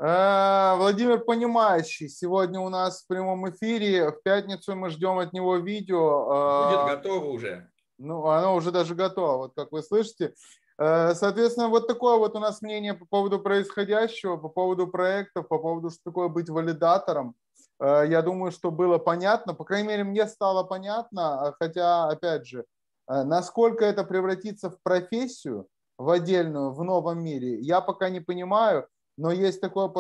Э, 0.00 0.76
Владимир 0.76 1.18
Понимающий 1.18 2.08
сегодня 2.08 2.60
у 2.60 2.68
нас 2.68 3.02
в 3.02 3.08
прямом 3.08 3.50
эфире. 3.50 4.12
В 4.12 4.22
пятницу 4.22 4.76
мы 4.76 4.90
ждем 4.90 5.18
от 5.18 5.32
него 5.32 5.56
видео. 5.56 6.68
Будет 6.70 6.96
готово 6.96 7.24
уже. 7.24 7.68
Ну, 7.98 8.24
оно 8.28 8.54
уже 8.54 8.70
даже 8.70 8.94
готово, 8.94 9.38
вот 9.38 9.54
как 9.56 9.72
вы 9.72 9.82
слышите. 9.82 10.34
Э, 10.78 11.14
соответственно, 11.14 11.68
вот 11.68 11.88
такое 11.88 12.16
вот 12.16 12.36
у 12.36 12.38
нас 12.38 12.62
мнение 12.62 12.94
по 12.94 13.06
поводу 13.06 13.40
происходящего, 13.40 14.36
по 14.36 14.48
поводу 14.48 14.86
проектов, 14.86 15.48
по 15.48 15.58
поводу, 15.58 15.90
что 15.90 15.98
такое 16.04 16.28
быть 16.28 16.48
валидатором. 16.48 17.34
Э, 17.80 18.04
я 18.08 18.22
думаю, 18.22 18.52
что 18.52 18.70
было 18.70 18.98
понятно. 18.98 19.52
По 19.52 19.64
крайней 19.64 19.88
мере, 19.88 20.04
мне 20.04 20.28
стало 20.28 20.62
понятно, 20.62 21.56
хотя, 21.58 22.06
опять 22.08 22.46
же, 22.46 22.64
насколько 23.08 23.84
это 23.84 24.04
превратится 24.04 24.70
в 24.70 24.80
профессию, 24.80 25.66
в 25.96 26.08
отдельную, 26.10 26.70
в 26.70 26.84
новом 26.84 27.20
мире, 27.20 27.58
я 27.58 27.80
пока 27.80 28.10
не 28.10 28.20
понимаю 28.20 28.86
но 29.18 29.32
есть 29.32 29.60
такое, 29.60 29.92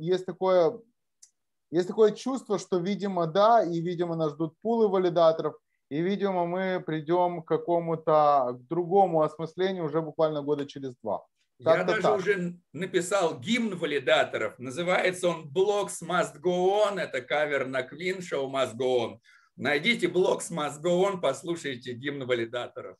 есть 0.00 0.26
такое, 0.26 0.78
есть 1.70 1.88
такое 1.88 2.12
чувство, 2.12 2.58
что, 2.58 2.78
видимо, 2.78 3.26
да, 3.26 3.64
и, 3.64 3.80
видимо, 3.80 4.16
нас 4.16 4.32
ждут 4.32 4.54
пулы 4.60 4.88
валидаторов, 4.88 5.54
и, 5.88 6.02
видимо, 6.02 6.46
мы 6.46 6.82
придем 6.84 7.42
к 7.42 7.48
какому-то 7.48 8.58
к 8.58 8.68
другому 8.68 9.22
осмыслению 9.22 9.84
уже 9.84 10.02
буквально 10.02 10.42
года 10.42 10.66
через 10.66 10.94
два. 11.02 11.24
Я 11.58 11.84
даже 11.84 12.02
так. 12.02 12.18
уже 12.18 12.58
написал 12.74 13.40
гимн 13.40 13.78
валидаторов. 13.78 14.58
Называется 14.58 15.28
он 15.28 15.48
Blocks 15.48 16.02
Must 16.02 16.38
Go 16.38 16.84
On. 16.84 17.00
Это 17.00 17.22
кавер 17.22 17.66
на 17.66 17.80
Queen 17.80 18.18
Show 18.18 18.46
Must 18.50 18.74
Go 18.76 18.98
On. 18.98 19.18
Найдите 19.56 20.08
Blocks 20.08 20.50
Must 20.50 20.82
Go 20.82 21.02
On, 21.04 21.18
послушайте 21.18 21.94
гимн 21.94 22.26
валидаторов. 22.26 22.98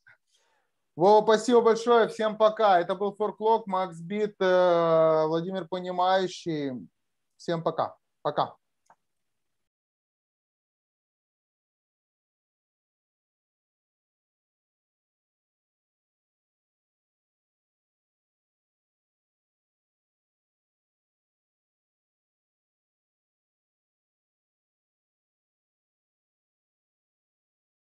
Вова, 0.97 1.23
спасибо 1.23 1.61
большое. 1.61 2.09
Всем 2.09 2.39
пока. 2.39 2.81
Это 2.81 2.95
был 2.95 3.15
Форклок, 3.15 3.67
Макс 3.67 4.01
Бит, 4.01 4.35
э, 4.41 5.25
Владимир 5.27 5.69
Понимающий. 5.69 6.89
Всем 7.37 7.63
пока. 7.63 7.97
Пока. 8.23 8.57